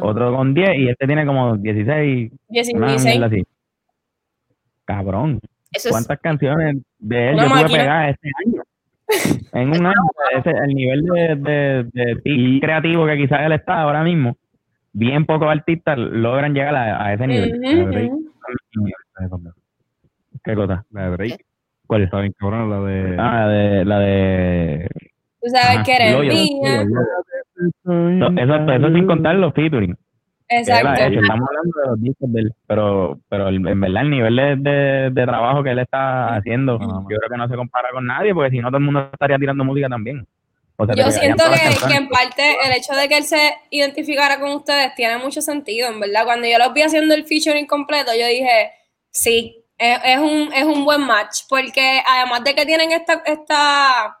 Otro 0.00 0.34
con 0.34 0.54
10 0.54 0.78
y 0.78 0.88
este 0.88 1.06
tiene 1.06 1.26
como 1.26 1.56
16. 1.56 2.32
Una 2.74 2.86
16. 2.88 3.04
mierda 3.04 3.26
así. 3.26 3.42
Cabrón. 4.84 5.40
Eso 5.72 5.88
es, 5.88 5.92
¿Cuántas 5.92 6.18
canciones 6.20 6.78
de 6.98 7.28
él 7.28 7.34
Una 7.34 7.44
yo 7.44 7.50
máquina. 7.50 7.78
pegadas 7.78 8.10
este 8.14 8.28
año? 8.44 8.62
En 9.52 9.68
un 9.68 9.86
año, 9.86 9.94
ese, 10.38 10.50
el 10.50 10.74
nivel 10.74 11.02
de, 11.04 11.36
de, 11.36 12.14
de 12.24 12.60
creativo 12.60 13.06
que 13.06 13.16
quizás 13.16 13.40
él 13.42 13.52
está 13.52 13.80
ahora 13.82 14.02
mismo, 14.02 14.36
bien 14.92 15.26
pocos 15.26 15.48
artistas 15.48 15.98
logran 15.98 16.54
llegar 16.54 16.74
a, 16.74 17.04
a 17.06 17.12
ese 17.14 17.26
nivel. 17.26 17.60
¿Qué 20.44 20.54
cosa? 20.54 20.84
la 20.90 21.04
de 21.04 21.10
Drake, 21.16 21.44
¿Cuál? 21.86 22.02
está 22.02 22.20
bien 22.20 22.32
cabrón, 22.38 22.70
la 22.70 22.80
de... 22.80 23.16
Ah, 23.18 23.40
la 23.40 23.48
de, 23.48 23.84
la 23.84 23.98
de 23.98 24.88
Tú 25.42 25.48
sabes 25.48 25.76
Ajá, 25.76 25.82
que 25.84 25.94
eres 25.94 26.18
mía. 26.20 26.84
No, 27.84 28.26
Exacto, 28.40 28.72
eso 28.72 28.92
sin 28.92 29.06
contar 29.06 29.34
los 29.36 29.52
featuring. 29.54 29.96
Exacto. 30.48 31.02
hecho. 31.02 31.20
Estamos 31.20 31.48
hablando 31.48 31.80
de 31.80 31.90
los 31.90 32.00
discos 32.02 32.32
de 32.32 32.40
él, 32.40 32.52
pero, 32.66 33.20
pero 33.28 33.48
el- 33.48 33.66
en 33.66 33.80
verdad 33.80 34.02
el 34.02 34.10
nivel 34.10 34.36
de, 34.36 34.56
de, 34.56 35.10
de 35.10 35.24
trabajo 35.24 35.62
que 35.62 35.70
él 35.70 35.78
está 35.78 36.34
haciendo, 36.34 36.78
yo 36.80 37.16
creo 37.18 37.30
que 37.30 37.36
no 37.36 37.48
se 37.48 37.54
compara 37.54 37.90
con 37.92 38.04
nadie, 38.06 38.34
porque 38.34 38.50
si 38.50 38.58
no 38.58 38.68
todo 38.68 38.78
el 38.78 38.84
mundo 38.84 39.08
estaría 39.12 39.38
tirando 39.38 39.64
música 39.64 39.88
también. 39.88 40.26
O 40.76 40.86
sea, 40.86 40.94
te 40.94 41.02
Yo 41.02 41.10
siento 41.10 41.44
que, 41.88 41.94
en 41.94 42.08
parte 42.08 42.42
el 42.66 42.72
hecho 42.72 42.94
de 42.94 43.08
que 43.08 43.18
él 43.18 43.24
se 43.24 43.52
identificara 43.70 44.40
con 44.40 44.50
ustedes 44.52 44.94
tiene 44.94 45.18
mucho 45.18 45.40
sentido, 45.40 45.88
en 45.88 46.00
verdad. 46.00 46.24
Cuando 46.24 46.48
yo 46.48 46.58
los 46.58 46.72
vi 46.72 46.82
haciendo 46.82 47.14
el 47.14 47.24
featuring 47.26 47.66
completo, 47.66 48.10
yo 48.18 48.26
dije, 48.26 48.70
sí, 49.10 49.62
es, 49.78 49.98
es 50.04 50.18
un, 50.18 50.52
es 50.52 50.64
un 50.64 50.84
buen 50.84 51.02
match, 51.02 51.42
porque 51.48 52.00
además 52.08 52.42
de 52.44 52.54
que 52.54 52.66
tienen 52.66 52.90
esta, 52.92 53.22
esta, 53.26 54.16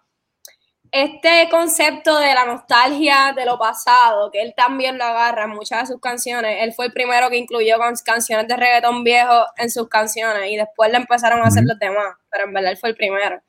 este 0.92 1.48
concepto 1.50 2.18
de 2.18 2.34
la 2.34 2.46
nostalgia 2.46 3.32
de 3.34 3.44
lo 3.44 3.58
pasado, 3.58 4.30
que 4.30 4.42
él 4.42 4.54
también 4.56 4.98
lo 4.98 5.04
agarra 5.04 5.44
en 5.44 5.50
muchas 5.50 5.80
de 5.80 5.86
sus 5.94 6.00
canciones, 6.00 6.58
él 6.60 6.72
fue 6.74 6.86
el 6.86 6.92
primero 6.92 7.30
que 7.30 7.36
incluyó 7.36 7.76
canciones 8.04 8.48
de 8.48 8.56
reggaetón 8.56 9.04
viejo 9.04 9.46
en 9.56 9.70
sus 9.70 9.88
canciones 9.88 10.50
y 10.50 10.56
después 10.56 10.90
le 10.90 10.98
empezaron 10.98 11.40
a 11.40 11.44
hacer 11.46 11.64
los 11.64 11.78
demás, 11.78 12.16
pero 12.30 12.44
en 12.44 12.52
verdad 12.52 12.72
él 12.72 12.78
fue 12.78 12.90
el 12.90 12.96
primero. 12.96 13.40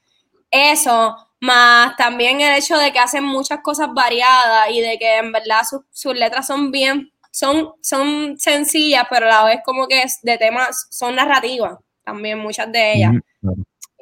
Eso, 0.52 1.16
más 1.40 1.96
también 1.96 2.42
el 2.42 2.58
hecho 2.58 2.78
de 2.78 2.92
que 2.92 3.00
hacen 3.00 3.24
muchas 3.24 3.60
cosas 3.62 3.90
variadas 3.94 4.70
y 4.70 4.82
de 4.82 4.98
que 5.00 5.18
en 5.18 5.32
verdad 5.32 5.62
sus, 5.68 5.82
sus 5.92 6.16
letras 6.16 6.48
son 6.48 6.72
bien, 6.72 7.12
son, 7.32 7.74
son 7.82 8.38
sencillas, 8.38 9.06
pero 9.10 9.26
a 9.28 9.30
la 9.30 9.44
vez 9.46 9.60
como 9.64 9.88
que 9.88 10.02
es 10.02 10.20
de 10.22 10.38
temas, 10.38 10.88
son 10.92 11.16
narrativas 11.16 11.78
también 12.04 12.40
muchas 12.40 12.72
de 12.72 12.94
ellas. 12.94 13.14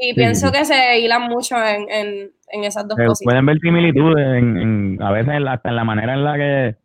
Y 0.01 0.13
pienso 0.13 0.51
que 0.51 0.63
se 0.65 0.99
hilan 0.99 1.23
mucho 1.23 1.55
en, 1.57 1.89
en, 1.89 2.31
en 2.51 2.63
esas 2.63 2.87
dos 2.87 2.97
cositas. 2.97 3.19
pueden 3.25 3.45
ver 3.45 3.57
similitudes 3.59 4.25
en, 4.37 4.57
en- 4.57 5.03
a 5.03 5.11
veces 5.11 5.33
hasta 5.47 5.69
en 5.69 5.75
la 5.75 5.83
manera 5.83 6.13
en 6.13 6.23
la 6.23 6.35
que 6.37 6.75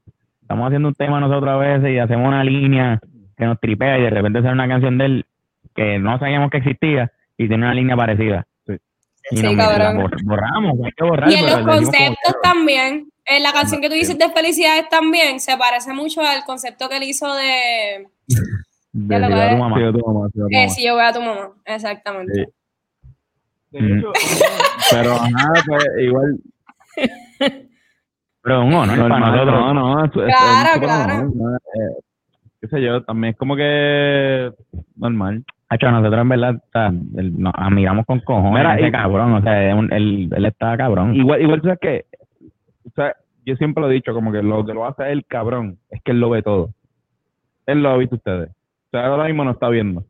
estamos 0.43 0.67
haciendo 0.67 0.89
un 0.89 0.95
tema 0.95 1.21
nosotros 1.21 1.49
a 1.51 1.57
veces 1.57 1.91
y 1.93 1.99
hacemos 1.99 2.27
una 2.29 2.43
línea 2.45 2.99
que 3.37 3.45
nos 3.47 3.59
tripea 3.61 3.99
y 3.99 4.03
de 4.03 4.11
repente 4.11 4.41
sale 4.43 4.53
una 4.53 4.69
canción 4.69 4.99
de 4.99 5.05
él 5.07 5.27
que 5.75 5.99
no 5.99 6.19
sabíamos 6.19 6.51
que 6.51 6.59
existía 6.59 7.11
y 7.39 7.49
tiene 7.49 7.65
una 7.65 7.75
línea 7.75 7.97
parecida. 7.97 8.47
Y 9.31 9.37
Sí, 9.39 9.43
nos 9.43 9.57
cabrón. 9.57 9.97
bor- 10.03 10.23
borramos, 10.25 10.75
hay 10.85 10.93
que 10.93 11.05
borrar. 11.05 11.31
Y 11.31 11.35
en 11.37 11.47
los 11.47 11.59
conceptos 11.61 12.35
también, 12.43 13.09
en 13.25 13.43
la 13.43 13.53
canción 13.53 13.81
que 13.81 13.89
tú 13.89 13.95
dices 13.95 14.19
de 14.19 14.29
felicidades 14.29 14.89
también, 14.91 15.41
se 15.41 15.57
parece 15.57 15.95
mucho 15.95 16.21
al 16.21 16.45
concepto 16.45 16.89
que 16.91 16.99
él 16.99 17.05
hizo 17.05 17.33
de 17.35 18.07
si 18.29 19.09
yo 19.09 19.19
sí, 19.19 19.81
yo 19.81 19.93
tu 19.93 19.99
eh, 19.99 20.03
mamá. 20.03 20.69
Si 20.69 20.85
yo 20.85 20.97
veo 20.97 21.07
a 21.07 21.13
tu 21.13 21.23
mamá. 21.23 21.51
Exactamente. 21.65 22.35
Sí. 22.35 22.45
De 23.81 23.99
hecho, 23.99 24.13
Pero 24.91 25.11
nada, 25.31 25.63
pues 25.67 25.85
igual. 26.01 26.39
Pero 28.43 28.65
un 28.65 28.75
honor 28.75 28.99
para 28.99 29.09
normal, 29.09 29.33
nosotros. 29.33 29.61
No, 29.61 29.75
no, 29.75 30.05
es, 30.05 30.11
es- 30.11 30.17
es 30.17 30.25
Claro, 30.27 30.81
claro. 30.81 31.31
¿no? 31.35 31.57
Eh, 31.57 31.97
qué 32.61 32.69
sé 32.69 32.83
yo, 32.83 33.03
también 33.03 33.33
es 33.33 33.39
como 33.39 33.57
que 33.57 34.53
normal. 34.97 35.45
Hacho, 35.71 35.91
nosotros 35.91 36.21
en 36.21 36.29
verdad 36.29 36.55
o 36.57 36.69
sea, 36.73 36.87
el- 36.89 37.39
nos 37.41 37.53
admiramos 37.57 38.05
con 38.07 38.21
cojones 38.21 38.53
Mira, 38.53 38.77
ese 38.77 38.89
y- 38.89 38.93
cabrón. 38.93 39.33
O 39.35 39.43
sea, 39.43 39.71
él, 39.73 40.29
él 40.35 40.45
está 40.47 40.77
cabrón. 40.77 41.15
Igual, 41.15 41.41
igual, 41.43 41.61
tú 41.63 41.69
sabes 41.69 41.81
que, 41.81 42.05
o 42.87 42.91
sea, 42.95 43.17
yo 43.47 43.57
siempre 43.57 43.81
lo 43.83 43.91
he 43.91 43.95
dicho, 43.95 44.13
como 44.15 44.31
que 44.31 44.43
lo 44.43 44.65
que 44.65 44.75
lo 44.75 44.87
hace 44.87 45.11
el 45.11 45.25
cabrón 45.27 45.79
es 45.91 46.03
que 46.03 46.13
él 46.13 46.21
lo 46.21 46.31
ve 46.31 46.43
todo. 46.43 46.71
Él 47.67 47.83
lo 47.83 47.91
ha 47.91 47.97
visto 47.97 48.17
ustedes. 48.17 48.51
O 48.51 48.91
sea, 48.91 49.07
ahora 49.07 49.25
mismo 49.25 49.43
no 49.45 49.53
está 49.53 49.69
viendo. 49.71 50.05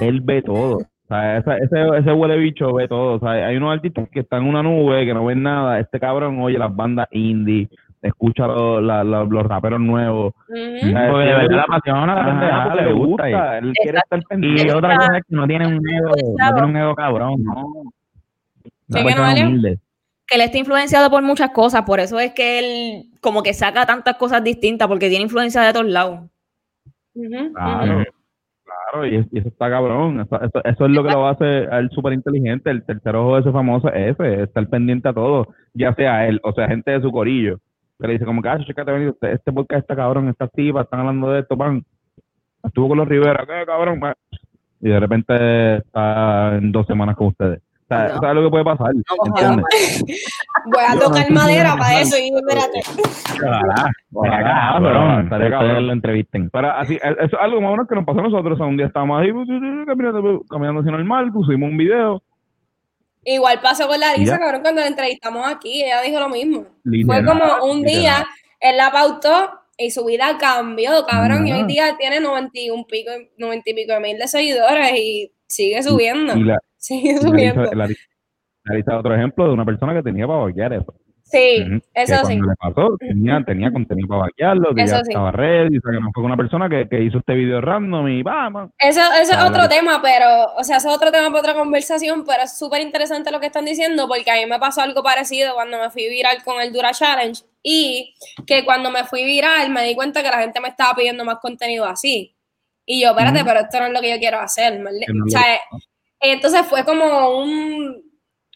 Él 0.00 0.20
ve 0.20 0.42
todo. 0.42 0.78
O 1.10 1.12
sea, 1.12 1.38
esa- 1.38 1.56
ese, 1.58 1.98
ese 1.98 2.12
huele 2.12 2.36
bicho 2.36 2.72
ve 2.72 2.86
todo. 2.86 3.14
O 3.14 3.18
sea, 3.18 3.30
hay 3.32 3.56
unos 3.56 3.72
artistas 3.74 4.08
que 4.12 4.20
están 4.20 4.42
en 4.42 4.48
una 4.48 4.62
nube, 4.62 5.04
que 5.04 5.12
no 5.12 5.24
ven 5.24 5.42
nada. 5.42 5.80
Este 5.80 5.98
cabrón 5.98 6.40
oye 6.40 6.56
las 6.56 6.74
bandas 6.74 7.08
indie, 7.10 7.68
escucha 8.00 8.46
los, 8.46 8.80
la- 8.80 9.02
la- 9.02 9.24
los 9.24 9.42
raperos 9.44 9.80
nuevos. 9.80 10.32
Ujú. 10.48 10.92
¿sabes? 10.92 11.10
porque 11.10 11.24
de 11.26 11.34
verdad 11.34 11.64
la 11.68 12.74
le 12.76 12.92
gusta. 12.92 13.28
y- 13.28 13.32
Él 13.58 13.72
quiere 13.82 13.98
estar 13.98 14.22
pendiente. 14.28 14.66
Y 14.68 14.70
otra 14.70 14.96
cosa 14.96 15.16
es 15.18 15.24
que 15.28 15.34
no 15.34 15.46
tiene 15.48 15.66
un 15.66 15.88
ego, 15.88 16.10
no 16.38 16.52
tiene 16.54 16.66
un 16.68 16.76
ego 16.76 16.94
cabrón, 16.94 17.42
no. 17.44 17.66
Una 17.66 17.90
Sí, 18.88 19.04
que 19.06 19.14
no, 19.14 19.80
que 20.26 20.34
él 20.36 20.42
está 20.42 20.58
influenciado 20.58 21.10
por 21.10 21.22
muchas 21.24 21.50
cosas, 21.50 21.82
por 21.82 21.98
eso 21.98 22.20
es 22.20 22.32
que 22.34 22.58
él 22.60 23.04
como 23.20 23.42
que 23.42 23.52
saca 23.52 23.84
tantas 23.84 24.14
cosas 24.16 24.44
distintas, 24.44 24.86
porque 24.86 25.08
tiene 25.08 25.24
influencia 25.24 25.60
de 25.62 25.72
todos 25.72 25.86
lados. 25.86 26.20
Ujú, 27.14 27.52
Claro, 27.52 27.96
ujú. 27.98 28.04
Claro, 28.90 29.06
y, 29.06 29.16
es- 29.16 29.26
y 29.32 29.38
eso 29.38 29.48
está 29.48 29.70
cabrón. 29.70 30.20
Eso, 30.64 30.86
es 30.86 30.90
lo 30.92 31.02
que 31.04 31.10
lo 31.12 31.26
hace 31.28 31.44
a 31.70 31.78
él 31.78 31.90
súper 31.90 32.12
inteligente. 32.12 32.70
El 32.70 32.84
tercer 32.84 33.16
ojo 33.16 33.34
de 33.36 33.40
ese 33.42 33.52
famoso 33.52 33.92
es 33.92 34.18
estar 34.20 34.66
pendiente 34.68 35.08
a 35.08 35.12
todo, 35.12 35.48
ya 35.74 35.94
sea 35.94 36.26
él, 36.28 36.40
o 36.42 36.52
sea, 36.52 36.68
gente 36.68 36.90
de 36.92 37.00
su 37.02 37.10
corillo. 37.12 37.58
Que 38.00 38.06
le 38.06 38.12
dice 38.14 38.24
como 38.24 38.42
que, 38.42 38.48
ah, 38.48 38.58
chécate, 38.64 38.92
venido, 38.92 39.16
este, 39.22 39.52
podcast 39.52 39.82
está 39.82 39.96
cabrón, 39.96 40.28
esta 40.28 40.48
tipa, 40.48 40.82
están 40.82 41.00
hablando 41.00 41.30
de 41.32 41.40
esto, 41.40 41.56
pan. 41.56 41.84
Estuvo 42.64 42.88
con 42.88 42.98
los 42.98 43.08
Rivera, 43.08 43.44
¿qué 43.46 43.66
cabrón? 43.66 44.00
pa?". 44.00 44.14
Y 44.80 44.88
de 44.88 45.00
repente 45.00 45.76
está 45.78 46.56
en 46.56 46.72
dos 46.72 46.86
semanas 46.86 47.16
con 47.16 47.28
ustedes. 47.28 47.60
O 47.90 47.96
sea, 47.96 48.06
eso 48.06 48.26
es 48.28 48.34
lo 48.34 48.42
que 48.44 48.50
puede 48.50 48.64
pasar, 48.64 48.92
¿entiendes? 49.26 49.64
Voy 50.66 50.84
a 50.86 50.98
tocar 50.98 51.30
madera 51.30 51.74
para 51.76 52.00
eso 52.00 52.16
y 52.18 52.28
espérate. 52.34 52.82
Ojalá. 53.34 53.90
Ojalá, 54.12 54.78
Venga, 54.78 54.78
pero 54.80 54.94
cabrón. 54.94 55.24
estaría 55.24 55.80
lo 55.80 55.92
entrevisten. 55.92 56.50
Pero 56.50 56.70
así, 56.70 56.96
eso 57.02 57.18
es 57.20 57.34
algo 57.40 57.60
más 57.60 57.68
o 57.68 57.72
menos 57.72 57.88
que 57.88 57.94
nos 57.96 58.04
pasó 58.04 58.20
a 58.20 58.22
nosotros. 58.22 58.54
O 58.54 58.56
sea, 58.58 58.66
un 58.66 58.76
día 58.76 58.86
estábamos 58.86 59.20
ahí 59.20 59.30
caminando, 59.86 60.42
caminando 60.48 60.80
así 60.82 60.90
normal, 60.90 61.32
pusimos 61.32 61.68
un 61.70 61.76
video. 61.76 62.22
Igual 63.24 63.60
pasó 63.60 63.86
con 63.88 63.98
la 64.00 64.16
Y 64.16 64.20
Lisa, 64.20 64.34
ya. 64.34 64.38
cabrón, 64.38 64.62
cuando 64.62 64.80
la 64.80 64.86
entrevistamos 64.86 65.46
aquí, 65.48 65.82
ella 65.82 66.00
dijo 66.02 66.20
lo 66.20 66.28
mismo. 66.28 66.62
Fue 66.84 67.22
literal, 67.22 67.26
como 67.26 67.64
un 67.72 67.78
literal. 67.82 68.00
día, 68.00 68.26
él 68.60 68.76
la 68.76 68.90
pautó 68.92 69.50
y 69.76 69.90
su 69.90 70.04
vida 70.04 70.36
cambió, 70.38 71.04
cabrón. 71.06 71.46
Y 71.46 71.52
hoy 71.52 71.64
día 71.64 71.96
tiene 71.98 72.20
90 72.20 72.50
y 72.60 72.70
un 72.70 72.84
pico, 72.86 73.10
90 73.36 73.70
y 73.70 73.74
pico 73.74 73.92
de 73.94 74.00
mil 74.00 74.18
de 74.18 74.28
seguidores 74.28 74.92
y 74.94 75.32
sigue 75.50 75.82
subiendo. 75.82 76.36
Y 76.36 76.44
la, 76.44 76.58
Sigue 76.76 77.14
la 77.14 77.20
subiendo. 77.20 77.62
La 77.72 77.86
Lisa 77.86 78.92
es 78.92 78.98
otro 78.98 79.14
ejemplo 79.14 79.46
de 79.46 79.52
una 79.52 79.64
persona 79.64 79.92
que 79.94 80.02
tenía 80.02 80.26
para 80.26 80.44
bloquear 80.44 80.72
eso. 80.72 80.94
Sí, 81.22 81.64
eso 81.94 82.22
que 82.22 82.26
sí. 82.26 82.40
le 82.40 82.54
pasó, 82.58 82.96
tenía, 82.98 83.40
tenía 83.46 83.70
contenido 83.72 84.08
para 84.08 84.22
vaquearlo, 84.22 84.74
que 84.74 84.82
Eso 84.82 84.96
ya 84.96 85.04
sí. 85.04 85.10
estaba 85.10 85.30
ready, 85.30 85.78
o 85.78 85.80
sea, 85.80 85.92
que 85.92 86.00
no 86.00 86.10
fue 86.12 86.24
una 86.24 86.36
persona 86.36 86.68
que, 86.68 86.88
que 86.88 87.04
hizo 87.04 87.18
este 87.18 87.34
video 87.34 87.60
random 87.60 88.08
y 88.08 88.22
vamos. 88.24 88.70
Eso, 88.76 89.00
eso 89.22 89.32
es 89.34 89.44
otro 89.44 89.62
de- 89.62 89.68
tema, 89.68 90.02
pero, 90.02 90.26
o 90.58 90.64
sea, 90.64 90.78
eso 90.78 90.88
es 90.90 90.96
otro 90.96 91.12
tema 91.12 91.28
para 91.28 91.38
otra 91.38 91.54
conversación, 91.54 92.24
pero 92.26 92.42
es 92.42 92.58
súper 92.58 92.82
interesante 92.82 93.30
lo 93.30 93.38
que 93.38 93.46
están 93.46 93.64
diciendo, 93.64 94.08
porque 94.08 94.28
a 94.28 94.34
mí 94.34 94.46
me 94.50 94.58
pasó 94.58 94.80
algo 94.80 95.04
parecido 95.04 95.54
cuando 95.54 95.78
me 95.78 95.88
fui 95.90 96.08
viral 96.08 96.42
con 96.44 96.60
el 96.60 96.72
Dura 96.72 96.90
Challenge, 96.90 97.40
y 97.62 98.12
que 98.44 98.64
cuando 98.64 98.90
me 98.90 99.04
fui 99.04 99.24
viral 99.24 99.70
me 99.70 99.84
di 99.84 99.94
cuenta 99.94 100.24
que 100.24 100.30
la 100.30 100.40
gente 100.40 100.60
me 100.60 100.68
estaba 100.68 100.94
pidiendo 100.96 101.24
más 101.24 101.38
contenido 101.38 101.84
así. 101.86 102.34
Y 102.92 103.00
yo, 103.02 103.10
espérate, 103.10 103.44
pero 103.44 103.60
esto 103.60 103.78
no 103.78 103.86
es 103.86 103.92
lo 103.92 104.00
que 104.00 104.10
yo 104.10 104.18
quiero 104.18 104.40
hacer. 104.40 104.80
¿me- 104.80 104.90
Que 104.90 105.12
no 105.12 105.24
o 105.24 105.28
sea, 105.28 105.44
entonces 106.18 106.66
fue 106.66 106.84
como 106.84 107.38
un 107.38 108.02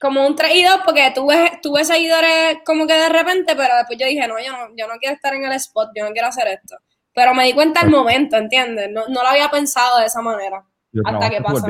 como 0.00 0.26
un 0.26 0.34
traído 0.34 0.70
porque 0.84 1.12
tuve, 1.14 1.52
tuve 1.62 1.84
seguidores 1.84 2.58
como 2.66 2.84
que 2.84 2.94
de 2.94 3.08
repente, 3.10 3.54
pero 3.56 3.76
después 3.76 3.96
yo 3.96 4.06
dije, 4.08 4.26
no, 4.26 4.34
yo 4.44 4.50
no, 4.50 4.74
yo 4.76 4.88
no 4.88 4.94
quiero 4.98 5.14
estar 5.14 5.34
en 5.34 5.44
el 5.44 5.52
spot, 5.52 5.90
yo 5.94 6.04
no 6.04 6.10
quiero 6.10 6.26
hacer 6.26 6.48
esto. 6.48 6.76
Pero 7.14 7.32
me 7.32 7.44
di 7.44 7.52
cuenta 7.52 7.82
al 7.82 7.90
momento, 7.90 8.36
¿entiendes? 8.36 8.90
No, 8.90 9.02
no 9.06 9.22
lo 9.22 9.28
había 9.28 9.48
pensado 9.50 10.00
de 10.00 10.06
esa 10.06 10.20
manera. 10.20 10.64
Lo 10.90 11.02
Hasta 11.06 11.30
que 11.30 11.40
pasó. 11.40 11.66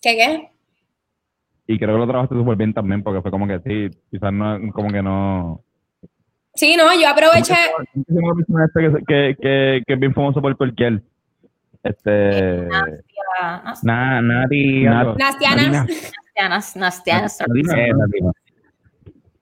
¿Qué 0.00 0.16
qué? 0.16 0.50
Y 1.66 1.78
creo 1.78 1.94
que 1.94 1.98
lo 1.98 2.06
trabajaste 2.06 2.36
súper 2.36 2.56
bien 2.56 2.72
también, 2.72 3.02
porque 3.02 3.22
fue 3.22 3.32
como 3.32 3.48
que 3.48 3.58
sí, 3.58 3.98
quizás 4.08 4.32
no, 4.32 4.56
como 4.72 4.88
que 4.88 5.02
no. 5.02 5.64
Sí, 6.54 6.76
no, 6.76 6.94
yo 6.94 7.08
aproveché. 7.08 7.56
¿Cómo 7.72 7.86
que 7.92 8.00
se 8.06 8.14
llama 8.14 8.28
la 8.28 8.34
persona 8.36 8.64
esta 8.66 8.80
que, 8.80 9.04
que, 9.04 9.36
que, 9.42 9.82
que 9.84 9.94
es 9.94 10.00
bien 10.00 10.14
famoso 10.14 10.40
por 10.40 10.56
cualquier. 10.56 11.02
Este. 11.84 12.66
Ah, 13.40 13.62
Nas- 13.66 13.84
Na, 13.84 14.20
Nati. 14.22 14.84
Nastianas. 14.84 15.86
Nastianas, 16.36 16.76
Nastianas. 16.76 17.38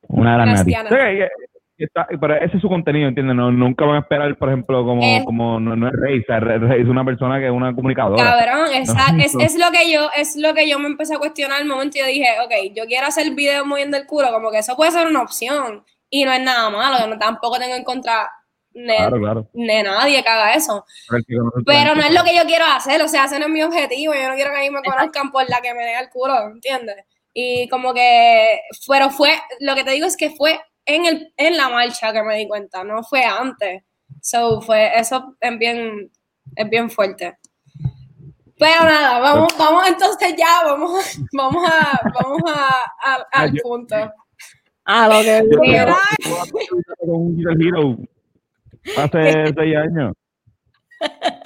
Una 0.08 0.34
gran 0.34 0.48
Nati. 0.52 0.72
Nastianas. 0.72 1.30
Está- 1.78 2.06
pero 2.20 2.36
ese 2.36 2.56
es 2.56 2.62
su 2.62 2.68
contenido, 2.68 3.08
¿entiendes? 3.08 3.34
No, 3.34 3.50
nunca 3.50 3.84
van 3.84 3.96
a 3.96 4.00
esperar, 4.00 4.36
por 4.36 4.48
ejemplo, 4.48 4.84
como, 4.84 5.02
Eh. 5.02 5.22
como 5.24 5.58
no, 5.58 5.74
no 5.74 5.88
es 5.88 5.94
Rey, 5.94 6.20
o 6.20 6.24
sea, 6.26 6.38
Rey- 6.38 6.58
Rey 6.58 6.82
es 6.82 6.86
una 6.88 7.04
persona 7.04 7.40
que 7.40 7.46
es 7.46 7.50
una 7.52 7.74
comunicadora. 7.74 8.22
Cabrón, 8.22 8.68
esa- 8.74 9.10
No. 9.12 9.20
es, 9.22 9.34
es 9.34 9.58
lo 9.58 9.66
que 9.72 9.90
yo, 9.90 10.08
es 10.16 10.36
lo 10.36 10.54
que 10.54 10.68
yo 10.68 10.78
me 10.78 10.86
empecé 10.86 11.14
a 11.14 11.18
cuestionar 11.18 11.60
al 11.60 11.66
momento 11.66 11.96
y 11.96 12.00
yo 12.00 12.06
dije, 12.06 12.26
ok, 12.44 12.72
yo 12.76 12.84
quiero 12.84 13.06
hacer 13.08 13.34
videos 13.34 13.66
moviendo 13.66 13.96
el 13.96 14.06
culo, 14.06 14.30
como 14.30 14.50
que 14.52 14.58
eso 14.58 14.76
puede 14.76 14.92
ser 14.92 15.08
una 15.08 15.22
opción. 15.22 15.82
Y 16.08 16.24
no 16.24 16.32
es 16.32 16.42
nada 16.42 16.70
malo, 16.70 16.98
yo 17.00 17.06
no, 17.08 17.18
tampoco 17.18 17.58
tengo 17.58 17.74
en 17.74 17.84
contra 17.84 18.30
de, 18.74 18.96
Claro, 18.96 19.18
claro. 19.18 19.48
de 19.52 19.82
nadie 19.82 20.22
que 20.22 20.28
haga 20.28 20.54
eso. 20.54 20.84
Pero 21.66 21.94
no 21.94 22.02
es 22.02 22.12
lo 22.14 22.24
que 22.24 22.36
yo 22.36 22.44
quiero 22.46 22.64
hacer, 22.64 23.02
o 23.02 23.08
sea, 23.08 23.24
ese 23.26 23.38
no 23.38 23.46
es 23.46 23.52
mi 23.52 23.62
objetivo, 23.62 24.14
yo 24.14 24.28
no 24.28 24.34
quiero 24.34 24.50
que 24.50 24.56
a 24.58 24.60
mí 24.60 24.70
me 24.70 24.82
conozcan 24.82 25.30
por 25.30 25.48
la 25.48 25.60
que 25.60 25.74
me 25.74 25.84
dé 25.84 25.98
el 25.98 26.08
culo, 26.10 26.34
¿entiendes? 26.48 26.96
Y 27.34 27.68
como 27.68 27.94
que, 27.94 28.60
pero 28.88 29.10
fue, 29.10 29.30
lo 29.60 29.74
que 29.74 29.84
te 29.84 29.92
digo 29.92 30.06
es 30.06 30.16
que 30.16 30.30
fue 30.30 30.60
en, 30.84 31.06
el, 31.06 31.32
en 31.36 31.56
la 31.56 31.68
marcha 31.68 32.12
que 32.12 32.22
me 32.22 32.36
di 32.36 32.48
cuenta, 32.48 32.84
no 32.84 33.02
fue 33.02 33.24
antes. 33.24 33.82
So, 34.20 34.60
fue, 34.60 34.92
eso 34.98 35.36
es 35.40 35.58
bien, 35.58 36.10
es 36.56 36.68
bien 36.70 36.90
fuerte. 36.90 37.38
Pero 38.58 38.84
nada, 38.84 39.18
vamos, 39.18 39.56
vamos 39.58 39.88
entonces 39.88 40.34
ya, 40.36 40.62
vamos, 40.64 41.18
vamos 41.32 41.68
a, 41.68 42.00
vamos 42.14 42.42
a, 42.46 42.82
a- 43.02 43.26
al 43.32 43.52
yo- 43.52 43.62
punto. 43.62 43.96
Ah, 44.84 45.08
lo 45.08 45.20
que 45.22 45.42
Yo 45.50 45.60
Hero 47.50 47.96
hace 48.96 49.52
seis 49.56 49.76
años. 49.76 50.12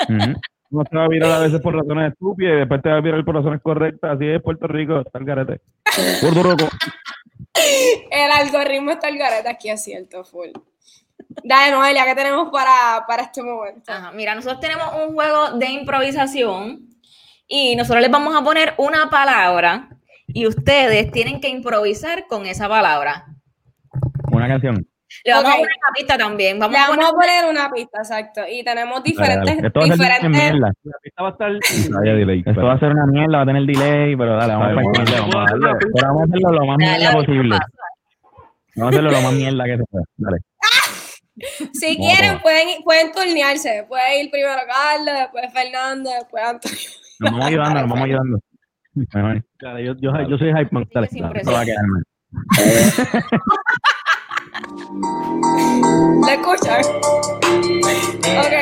Ujú. 0.08 0.40
No 0.70 0.82
se 0.90 0.96
va 0.96 1.04
a 1.04 1.08
virar 1.08 1.30
a 1.30 1.38
veces 1.40 1.60
por 1.60 1.74
razones 1.74 2.12
estúpidas 2.12 2.54
y 2.54 2.58
después 2.58 2.82
te 2.82 2.90
va 2.90 2.96
a 2.96 3.00
virar 3.00 3.24
por 3.24 3.34
razones 3.34 3.60
correctas. 3.62 4.16
Así 4.16 4.26
es 4.26 4.42
Puerto 4.42 4.66
Rico, 4.66 5.00
está 5.00 5.18
el 5.18 5.24
garete. 5.24 5.60
Puerto 6.20 6.42
Rico. 6.42 6.68
el 8.10 8.30
algoritmo 8.30 8.90
está 8.90 9.08
el 9.08 9.18
garete 9.18 9.48
aquí, 9.48 9.70
es 9.70 9.82
cierto, 9.82 10.24
full. 10.24 10.48
Dale, 11.44 11.72
Noelia, 11.72 12.04
¿qué 12.04 12.14
tenemos 12.14 12.50
para, 12.50 13.04
para 13.06 13.22
este 13.22 13.42
momento? 13.42 13.92
Ajá, 13.92 14.12
mira, 14.12 14.34
nosotros 14.34 14.60
tenemos 14.60 14.86
un 15.06 15.14
juego 15.14 15.52
de 15.52 15.66
improvisación 15.66 16.88
y 17.46 17.76
nosotros 17.76 18.02
les 18.02 18.10
vamos 18.10 18.34
a 18.34 18.42
poner 18.42 18.74
una 18.78 19.08
palabra 19.08 19.88
y 20.26 20.46
ustedes 20.46 21.10
tienen 21.12 21.40
que 21.40 21.48
improvisar 21.48 22.26
con 22.26 22.46
esa 22.46 22.68
palabra. 22.68 23.26
Una 24.30 24.48
canción. 24.48 24.86
Le 25.24 25.32
vamos 25.32 25.50
a 25.50 25.56
poner 25.56 25.70
una 25.82 25.92
pista 25.94 26.18
también. 26.18 26.58
Vamos 26.58 26.72
Le 26.72 26.78
a 26.78 26.88
vamos 26.88 26.96
poner 26.96 27.06
a 27.06 27.40
poner 27.42 27.50
una 27.50 27.70
pista, 27.70 27.98
exacto. 27.98 28.40
Y 28.50 28.64
tenemos 28.64 29.02
diferentes, 29.02 29.56
dale. 29.56 29.66
Esto 29.66 29.80
va 29.80 29.84
a 29.84 29.88
ser 29.88 29.96
diferentes. 29.98 30.30
mierda. 30.30 30.72
La 30.82 30.98
pista 31.02 31.22
va 31.22 31.28
a 31.28 31.32
estar. 31.32 31.52
Delay. 32.16 32.42
Esto 32.44 32.62
va 32.62 32.72
a 32.72 32.78
ser 32.78 32.90
una 32.90 33.06
mierda, 33.06 33.36
va 33.36 33.42
a 33.42 33.46
tener 33.46 33.62
delay, 33.62 34.16
pero 34.16 34.36
dale, 34.36 34.52
vamos 34.54 34.66
a 34.66 35.02
darle, 35.02 35.20
vamos 35.20 35.36
a 35.36 35.38
darle. 35.38 35.78
Pero 35.94 36.08
vamos 36.08 36.20
a 36.20 36.24
hacerlo 36.24 36.52
lo 36.52 36.66
más 36.66 36.76
mierda 36.78 37.12
posible. 37.12 37.58
Vamos 38.76 38.86
a 38.86 38.88
hacerlo 38.88 39.10
lo 39.10 39.20
más 39.22 39.32
mierda 39.32 39.64
que 39.64 39.76
se 39.76 39.84
pueda. 39.84 40.04
Dale. 40.16 40.38
Si 41.74 41.98
quieren, 41.98 42.40
pueden, 42.40 42.82
pueden 42.82 43.12
turnearse. 43.12 43.84
Puede 43.86 44.22
ir 44.22 44.30
primero 44.30 44.58
Carlos, 44.66 45.14
después 45.20 45.52
Fernando, 45.52 46.08
después 46.10 46.42
Antonio. 46.42 46.78
Nos 47.20 47.30
vamos 47.30 47.46
ayudando, 47.46 47.80
nos 47.80 47.90
vamos 47.90 48.04
ayudando. 48.04 48.38
Dale, 49.60 49.84
yo, 49.84 49.94
yo, 50.00 50.28
yo 50.28 50.38
soy 50.38 50.48
Hype 50.54 50.70
Man. 50.70 50.88
Dale. 50.94 51.08
Va 51.20 51.60
a 51.60 51.64
quedar 51.64 51.76
mal. 54.60 56.26
¿Le 56.26 56.32
escuchan? 56.34 56.82
Ok. 58.38 58.54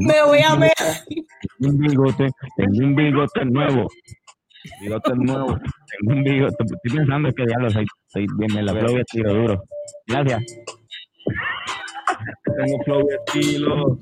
Me 0.00 0.22
voy 0.22 0.40
a 0.40 0.54
ver. 0.56 0.72
Tengo 1.58 1.72
un 1.72 1.78
bigote, 1.78 2.30
tengo 2.56 2.78
un 2.78 2.94
bigote 2.94 3.44
nuevo. 3.44 3.88
Bigote 4.80 5.14
nuevo, 5.14 5.58
tengo 5.88 6.12
un 6.18 6.22
bigote. 6.22 6.64
Estoy 6.64 6.98
pensando 6.98 7.32
que 7.32 7.44
diablo, 7.46 7.70
soy, 7.70 7.86
soy 8.08 8.26
bien 8.38 8.58
en 8.58 8.66
la 8.66 8.74
flow 8.74 8.96
y 8.96 9.00
estiro 9.00 9.34
duro. 9.34 9.62
Gracias. 10.06 10.42
Tengo 12.44 12.84
flow 12.84 13.06
y 13.08 13.14
estilo, 13.14 13.98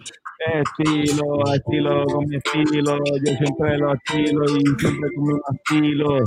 estilo, 0.55 1.55
estilo 1.55 2.05
con 2.07 2.25
mi 2.27 2.37
estilo. 2.37 2.99
Yo 2.99 3.33
siempre 3.37 3.79
lo 3.79 3.95
estilo 3.95 4.45
y 4.45 4.65
siempre 4.79 5.11
con 5.15 5.25
mi 5.27 5.35
estilo. 5.55 6.19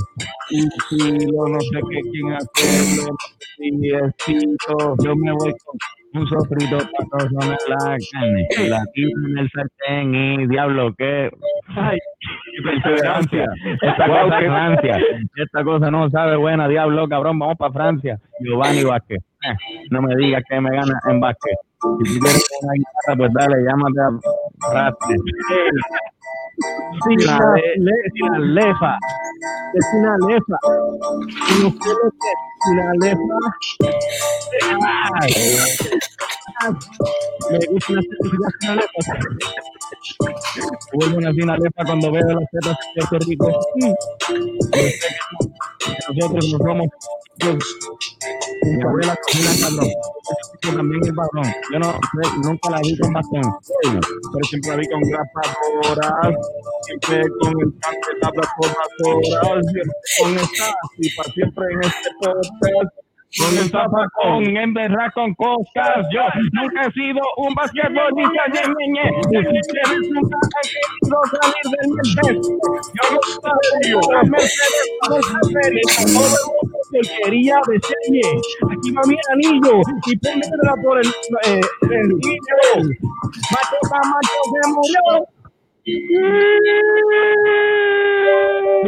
Y 0.50 0.66
estilo, 0.66 1.48
no 1.48 1.60
sé 1.60 1.80
qué 1.90 2.00
quién 2.10 2.32
hacerlo. 2.32 3.16
Y 3.58 3.94
estilo, 3.94 4.96
yo 5.04 5.16
me 5.16 5.32
voy 5.32 5.54
con 5.64 5.78
un 6.14 6.26
sofrito 6.26 6.78
para 7.10 7.24
la 7.68 7.96
carne. 8.12 8.46
La 8.68 8.84
tiro 8.92 9.10
en 9.28 9.38
el 9.38 9.50
sartén 9.50 10.14
y 10.14 10.46
diablo, 10.48 10.94
qué. 10.96 11.30
Ay, 11.76 11.98
qué 12.20 12.62
perseverancia. 12.62 13.46
Esta 13.80 14.06
Wow, 14.06 14.24
cosa 14.24 14.40
es 14.40 14.46
Francia. 14.46 14.98
Esta 15.36 15.64
cosa 15.64 15.90
no 15.90 16.10
sabe 16.10 16.36
buena, 16.36 16.68
diablo, 16.68 17.08
cabrón. 17.08 17.38
Vamos 17.38 17.56
para 17.56 17.72
Francia. 17.72 18.18
Giovanni 18.40 18.84
Vázquez. 18.84 19.18
Eh, 19.44 19.56
no 19.90 20.02
me 20.02 20.14
digas 20.16 20.42
que 20.48 20.60
me 20.60 20.70
gana 20.70 21.00
en 21.08 21.20
Vázquez. 21.20 21.56
Si 22.04 22.18
tú 22.18 22.24
quieres 22.24 22.48
una 22.62 22.72
guitarra, 22.74 23.16
pues 23.16 23.32
dale, 23.34 23.64
llámate 23.64 24.00
a 24.00 24.70
Francia. 24.70 25.16
Sí, 27.04 27.26
la, 27.26 27.38
le, 27.78 27.94
la 28.30 28.38
lefa. 28.38 28.98
Es 29.74 29.86
una 29.94 30.16
lefa. 30.28 30.58
Una 32.70 32.92
lefa. 33.00 33.38
Ay. 35.22 35.34
Me 37.50 37.58
gusta 37.70 37.92
una 37.92 38.74
lefa. 38.76 39.14
Vuelvo 40.94 41.18
una 41.18 41.32
fina 41.32 41.56
lefa 41.56 41.84
cuando 41.86 42.12
veo 42.12 42.22
las 42.28 42.50
tetas 42.50 42.76
de 42.94 43.06
Puerto 43.08 43.26
Rico. 43.28 43.60
Nosotros 46.08 46.48
no 46.52 46.58
somos. 46.58 46.88
Mi 48.62 48.82
abuela 48.82 49.16
cocina 49.22 49.50
cabrón. 49.68 49.90
Yo 50.62 50.76
también 50.76 51.02
es 51.04 51.14
varón. 51.14 51.54
Yo 51.72 51.78
no 51.78 51.94
nunca 52.44 52.70
la 52.70 52.80
vi 52.82 52.98
con 52.98 53.12
bastón. 53.12 53.42
Pero 53.82 54.44
siempre 54.48 54.70
la 54.70 54.76
vi 54.76 54.88
con 54.88 55.02
grapadoras. 55.02 56.36
Siempre 56.82 57.22
con 57.40 57.52
el 57.60 57.72
pan 57.80 57.94
de 57.94 58.20
grapadoras. 58.20 59.66
Siempre 59.72 59.96
con 60.18 60.30
esta 60.36 60.66
tipa, 60.96 61.24
siempre 61.32 61.64
en 61.72 61.80
este. 61.82 62.10
Con 63.38 63.56
el 63.56 63.70
zapacón, 63.70 64.56
en 64.58 64.74
verdad 64.74 65.08
con 65.14 65.34
cosas. 65.34 66.04
Yo 66.12 66.20
nunca 66.52 66.84
he 66.84 66.92
sido 66.92 67.20
un 67.38 67.54
basquetbolista, 67.54 68.44
ñe, 68.52 68.60
ñe. 68.92 69.06
Y 69.30 69.36
nunca 70.12 70.36
salir. 70.52 72.42
Yo 72.92 73.04
no 73.10 73.20
el. 78.12 78.20
Aquí 78.70 78.90
va 78.92 79.02
mi 79.06 79.16
anillo 79.30 79.80
y 80.06 80.16
pónmela 80.18 80.74
por 80.82 80.98
el 80.98 81.08
eh, 81.08 81.60
sencillo. 81.80 82.58
Macho, 83.50 83.76
macho 83.90 84.40
se. 84.52 85.31
Mi 85.84 85.92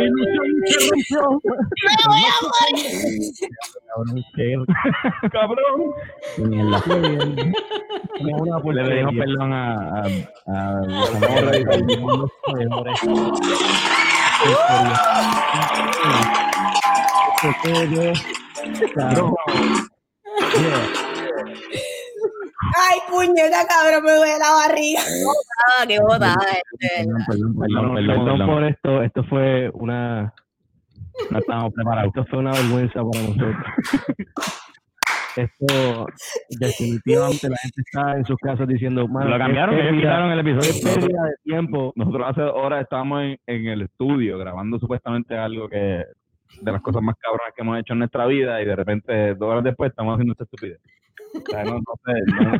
ilusión. 0.04 1.40
Cabrón, 5.32 5.78
Le 8.74 8.84
pedimos 8.84 9.14
perdón 9.16 9.52
a, 9.52 9.64
a, 9.90 10.06
a 10.46 10.82
Ay, 22.76 22.98
puñeta, 23.10 23.66
cabrón, 23.68 24.04
me 24.04 24.12
duele 24.12 24.38
la 24.38 24.50
barriga. 24.66 25.00
Ah, 25.80 25.84
qué 25.86 25.98
botada. 26.00 26.34
este. 26.72 27.04
Perdón, 27.04 27.24
perdón, 27.26 27.54
Perdón, 27.58 27.94
perdón, 27.94 28.24
perdón, 28.38 28.46
por 28.48 28.64
esto. 28.64 29.02
Esto 29.02 29.24
fue 29.24 29.70
una, 29.74 30.32
No 31.30 31.38
estamos 31.38 31.72
preparados. 31.74 32.08
esto 32.08 32.24
fue 32.30 32.38
una 32.40 32.52
vergüenza 32.52 33.00
para 33.02 33.22
nosotros. 33.22 33.56
Esto 35.36 36.06
definitivamente 36.60 37.48
la 37.48 37.56
gente 37.56 37.80
está 37.84 38.12
en 38.16 38.24
sus 38.24 38.36
casas 38.36 38.68
diciendo, 38.68 39.08
"Mano, 39.08 39.30
Lo 39.30 39.38
cambiaron, 39.38 39.74
ellos 39.76 39.94
quitaron 39.96 40.30
el 40.30 40.44
qué 40.44 40.50
episodio. 40.52 40.94
pérdida 40.94 41.22
de 41.24 41.34
tiempo. 41.42 41.92
Nosotros 41.96 42.26
hace 42.30 42.42
horas 42.42 42.82
estábamos 42.82 43.22
en, 43.24 43.38
en 43.46 43.66
el 43.66 43.82
estudio 43.82 44.38
grabando 44.38 44.78
supuestamente 44.78 45.36
algo 45.36 45.68
que 45.68 46.04
de 46.60 46.70
las 46.72 46.80
cosas 46.82 47.02
más 47.02 47.16
cabronas 47.18 47.52
que 47.52 47.62
hemos 47.62 47.80
hecho 47.80 47.94
en 47.94 47.98
nuestra 47.98 48.26
vida 48.26 48.62
y 48.62 48.64
de 48.64 48.76
repente 48.76 49.34
dos 49.34 49.50
horas 49.50 49.64
después 49.64 49.90
estamos 49.90 50.14
haciendo 50.14 50.32
esta 50.32 50.44
estupidez. 50.44 50.78
No, 51.64 51.80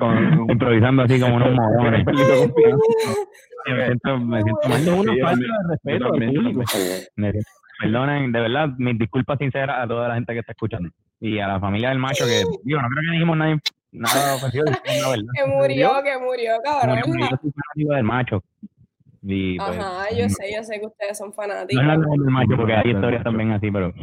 no 0.00 0.20
no, 0.20 0.52
Improvisando 0.52 1.02
así 1.02 1.20
como 1.20 1.36
unos 1.36 1.48
confianza. 1.76 2.54
Me 3.66 3.86
siento, 3.86 4.18
me 4.18 4.42
siento 4.42 4.68
mal. 4.68 4.88
Una 4.88 5.14
falta 5.22 5.46
de 5.46 5.68
respeto 5.70 6.04
al 6.04 6.10
público. 6.12 6.62
Perdonen, 7.80 8.30
de 8.30 8.40
verdad, 8.40 8.68
mis 8.76 8.98
disculpas 8.98 9.38
sinceras 9.38 9.82
a 9.82 9.88
toda 9.88 10.08
la 10.08 10.14
gente 10.14 10.32
que 10.34 10.40
está 10.40 10.52
escuchando. 10.52 10.90
Y 11.18 11.38
a 11.38 11.48
la 11.48 11.60
familia 11.60 11.88
del 11.88 11.98
macho, 11.98 12.24
que, 12.26 12.42
digo, 12.64 12.80
no 12.82 12.88
creo 12.88 13.02
que 13.02 13.12
dijimos 13.12 13.36
nada, 13.38 13.58
nada 13.92 14.34
ofensivo. 14.34 14.64
Que 14.84 15.46
murió, 15.46 15.92
que 16.04 16.18
murió, 16.18 16.52
cabrón. 16.62 17.00
Murió, 17.06 17.26
yo 17.30 17.36
soy 17.40 17.52
fanático 17.52 17.94
del 17.94 18.04
macho. 18.04 18.44
Y, 19.22 19.56
pues, 19.56 19.78
Ajá, 19.78 20.10
yo 20.10 20.28
sé, 20.28 20.52
yo 20.54 20.62
sé 20.62 20.78
que 20.80 20.86
ustedes 20.86 21.16
son 21.16 21.28
No 21.28 21.34
fanáticos. 21.34 21.82
es 21.82 21.88
hablamos 21.90 22.18
del 22.18 22.30
macho, 22.30 22.56
porque 22.56 22.74
hay 22.74 22.90
historias 22.90 23.24
también 23.24 23.52
así, 23.52 23.70
pero. 23.70 23.94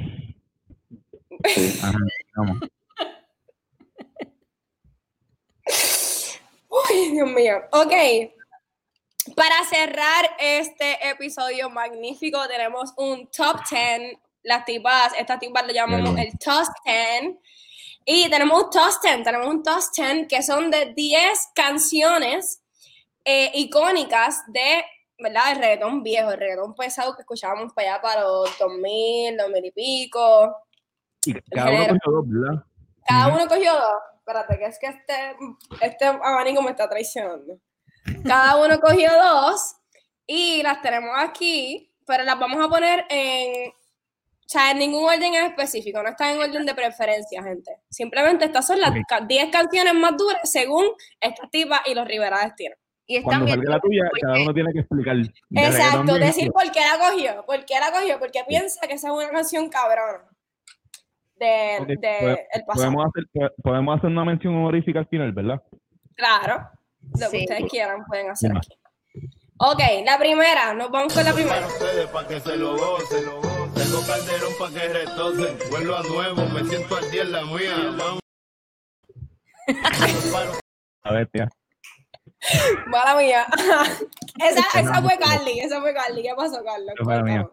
Ajá, 1.83 1.97
vamos. 2.35 2.57
Uy, 6.91 7.11
Dios 7.11 7.29
mío. 7.29 7.61
Ok. 7.71 7.93
Para 9.35 9.63
cerrar 9.65 10.35
este 10.39 11.09
episodio 11.09 11.69
magnífico, 11.69 12.39
tenemos 12.47 12.93
un 12.97 13.27
top 13.27 13.57
10. 13.69 14.17
Las 14.43 14.65
tipas, 14.65 15.13
estas 15.17 15.39
tipas 15.39 15.65
le 15.67 15.73
llamamos 15.73 16.17
el 16.17 16.31
top 16.39 16.67
10. 16.85 17.35
Y 18.05 18.29
tenemos 18.29 18.63
un 18.63 18.69
top 18.71 18.91
10, 19.03 19.23
tenemos 19.23 19.47
un 19.47 19.61
top 19.61 19.81
10 19.95 20.27
que 20.27 20.41
son 20.41 20.71
de 20.71 20.93
10 20.95 21.21
canciones 21.53 22.63
eh, 23.23 23.51
icónicas 23.53 24.41
de, 24.47 24.83
¿verdad? 25.19 25.51
El 25.51 25.57
reggaetón 25.59 26.01
viejo, 26.01 26.31
el 26.31 26.39
reggaetón 26.39 26.73
pesado 26.73 27.15
que 27.15 27.21
escuchábamos 27.21 27.73
para 27.73 27.93
allá 27.93 28.01
para 28.01 28.21
los 28.21 28.57
2000, 28.57 29.37
2000 29.37 29.65
y 29.65 29.71
pico. 29.71 30.55
Y 31.25 31.33
cada 31.51 31.69
uno 31.69 31.87
cogió 31.87 32.11
dos, 32.11 32.25
¿verdad? 32.27 32.63
Cada 33.05 33.27
uno 33.27 33.47
cogió 33.47 33.73
dos. 33.73 34.01
Espérate, 34.25 34.57
que 34.59 34.65
es 34.65 34.79
que 34.79 34.87
este, 34.87 35.35
este 35.81 36.05
abanico 36.05 36.61
me 36.61 36.71
está 36.71 36.87
traicionando. 36.87 37.57
Cada 38.25 38.55
uno 38.57 38.79
cogió 38.79 39.09
dos 39.21 39.75
y 40.27 40.61
las 40.63 40.81
tenemos 40.81 41.11
aquí, 41.17 41.91
pero 42.05 42.23
las 42.23 42.37
vamos 42.39 42.63
a 42.63 42.69
poner 42.69 43.05
en, 43.09 43.69
o 43.69 43.73
sea, 44.47 44.71
en 44.71 44.77
ningún 44.79 45.03
orden 45.05 45.33
en 45.33 45.45
específico, 45.45 46.01
no 46.03 46.09
están 46.09 46.31
en 46.35 46.39
orden 46.41 46.65
de 46.65 46.75
preferencia, 46.75 47.41
gente. 47.43 47.77
Simplemente 47.89 48.45
estas 48.45 48.65
son 48.67 48.79
las 48.79 48.91
ca- 49.07 49.21
10 49.21 49.49
canciones 49.51 49.93
más 49.95 50.15
duras 50.17 50.39
según 50.43 50.85
estas 51.19 51.49
tipas 51.49 51.81
y 51.87 51.93
los 51.95 52.07
Rivera 52.07 52.41
Destino. 52.43 52.75
Y 53.07 53.17
están 53.17 53.39
Cuando 53.39 53.45
bien. 53.47 53.57
salga 53.57 53.71
la 53.75 53.79
tuya, 53.81 54.03
cada 54.21 54.41
uno 54.41 54.53
tiene 54.53 54.71
que 54.73 54.79
explicar. 54.79 55.15
de 55.17 55.61
Exacto, 55.67 56.13
decir 56.15 56.51
por 56.51 56.71
qué 56.71 56.79
la 56.79 56.97
cogió, 57.09 57.45
por 57.45 57.65
qué 57.65 57.79
la 57.79 57.91
cogió, 57.91 58.19
porque 58.19 58.43
piensa 58.47 58.87
que 58.87 58.93
esa 58.93 59.07
es 59.07 59.13
una 59.13 59.29
canción 59.29 59.67
cabrona 59.69 60.25
de, 61.45 61.77
Ok, 61.81 61.87
de 61.87 61.95
pode- 61.97 62.47
el 62.53 62.65
pasado. 62.65 62.85
Podemos 62.93 63.05
hacer, 63.07 63.23
po- 63.33 63.63
podemos 63.63 63.97
hacer 63.97 64.09
una 64.11 64.25
mención 64.25 64.55
honorífica 64.55 64.99
al 64.99 65.07
final, 65.07 65.31
¿verdad? 65.33 65.61
Claro, 66.15 66.69
lo 67.19 67.29
que 67.31 67.37
ustedes 67.39 67.63
quieran 67.69 68.05
pueden 68.05 68.29
hacer 68.29 68.51
aquí. 68.55 68.77
Ok, 69.57 69.79
la 70.05 70.17
primera, 70.17 70.73
nos 70.73 70.89
vamos 70.89 71.13
con 71.13 71.23
la 71.23 71.33
primera. 71.33 71.55
Para 71.55 71.67
ustedes, 71.67 72.07
para 72.07 72.27
que 72.27 72.39
se 72.39 72.57
lo 72.57 72.77
gocen. 72.77 73.23
Tengo 73.75 73.99
calderón 74.07 74.53
para 74.59 74.71
que 74.71 74.87
retocen. 74.89 75.57
Vuelvo 75.69 75.95
a 75.95 76.03
nuevo, 76.03 76.45
me 76.53 76.63
siento 76.63 76.95
al 76.97 77.11
día 77.11 77.21
en 77.23 77.31
la 77.31 77.43
mía. 77.45 77.75
Vamos. 77.97 78.19
A 81.03 81.13
ver, 81.13 81.27
tía. 81.27 81.49
Mala 82.87 83.15
mía. 83.15 83.45
esa, 84.39 84.79
esa 84.79 85.01
fue 85.01 85.17
Carly, 85.19 85.59
esa 85.59 85.79
fue 85.79 85.93
Carly. 85.93 86.23
¿Qué 86.23 86.33
pasó, 86.35 86.63
Carlos? 86.63 86.93
Fue 87.03 87.23
mía. 87.23 87.47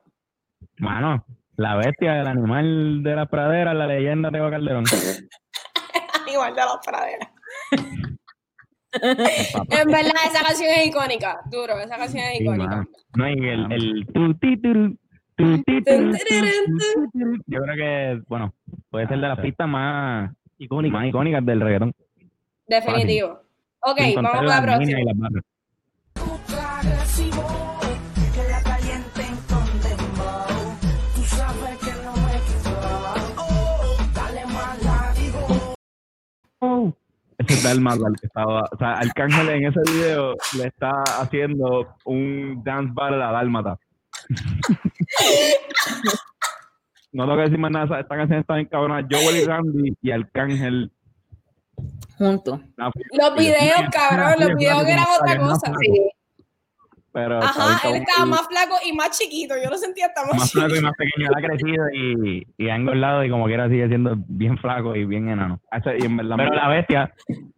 Mano, 0.79 1.25
la 1.59 1.75
bestia, 1.75 2.21
el 2.21 2.29
animal 2.29 3.03
de 3.03 3.17
la 3.17 3.27
pradera, 3.27 3.75
la 3.75 3.87
leyenda 3.87 4.31
de 4.31 4.39
Calderón. 4.39 4.85
Igual 6.33 6.55
de 6.55 6.61
las 6.61 6.79
praderas. 6.87 7.29
en 9.03 9.89
verdad, 9.89 10.13
esa 10.27 10.45
canción 10.45 10.71
es 10.71 10.87
icónica. 10.87 11.41
Duro, 11.51 11.79
esa 11.81 11.97
canción 11.97 12.25
es 12.25 12.41
icónica. 12.41 12.87
No, 13.17 13.29
y 13.29 13.49
el, 13.49 13.73
el 13.73 14.07
tu, 14.07 14.35
ti, 14.35 14.57
tu. 14.57 14.97
Yo 17.47 17.61
creo 17.63 17.77
que, 17.77 18.23
bueno, 18.29 18.55
puede 18.89 19.09
ser 19.09 19.19
de 19.19 19.29
las 19.29 19.41
pistas 19.41 19.69
más 19.69 20.31
icónicas, 20.59 21.01
más 21.01 21.09
icónicas 21.09 21.45
del 21.45 21.61
reggaetón. 21.61 21.93
Definitivo. 22.69 23.41
Ok, 23.81 23.99
vamos 24.15 24.31
con 24.31 24.47
la 24.47 24.61
las 24.61 24.63
próxima. 24.63 24.99
Ese 37.39 37.55
es 37.55 37.63
Dalma 37.63 37.95
el 37.95 38.17
que 38.21 38.27
estaba. 38.27 38.69
O 38.71 38.77
sea, 38.77 38.95
Arcángel 38.95 39.49
en 39.49 39.67
ese 39.67 39.81
video 39.93 40.35
le 40.57 40.67
está 40.67 40.91
haciendo 41.21 41.95
un 42.05 42.63
dance 42.65 42.93
battle 42.95 43.23
a 43.23 43.31
Dálmata. 43.31 43.79
no 47.13 47.25
tengo 47.25 47.37
que 47.37 47.43
decir 47.43 47.59
más 47.59 47.71
nada. 47.71 48.01
Esta 48.01 48.17
canción 48.17 48.41
está 48.41 48.57
bien 48.57 48.67
cabrona. 48.67 49.07
Joel 49.09 49.37
y 49.37 49.45
Randy 49.45 49.97
y 50.03 50.11
Arcángel. 50.11 50.93
Juntos. 52.19 52.61
Los 52.77 53.35
videos, 53.37 53.83
cabrón, 53.93 54.35
los 54.41 54.57
videos 54.59 54.85
que 54.85 54.93
eran 54.93 55.07
otra 55.21 55.39
cosa. 55.39 55.73
Sí. 55.81 56.11
Pero 57.21 57.43
Ajá, 57.43 57.89
él 57.89 57.97
estaba 57.97 58.27
más 58.27 58.47
flaco 58.47 58.77
y 58.87 58.93
más 58.93 59.19
chiquito. 59.19 59.55
Yo 59.63 59.69
lo 59.71 59.77
sentía 59.77 60.07
hasta 60.07 60.25
más, 60.27 60.37
Más 60.37 60.53
flaco 60.53 60.77
y 60.77 60.81
más 60.81 60.93
pequeño, 60.97 61.29
él 61.29 61.35
ha 61.37 61.49
crecido 61.49 61.85
y, 61.93 62.47
y 62.57 62.69
ha 62.69 62.77
engordado 62.77 63.25
y 63.25 63.31
como 63.31 63.47
quiera 63.47 63.69
sigue 63.69 63.89
siendo 63.89 64.15
bien 64.29 64.57
flaco 64.59 64.95
y 64.95 65.05
bien 65.05 65.29
enano. 65.29 65.61
Ese- 65.73 65.97
y 65.99 66.05
en 66.07 66.17
verdad, 66.17 66.37
Pero 66.37 66.55
la 66.55 66.69
bestia, 66.69 67.15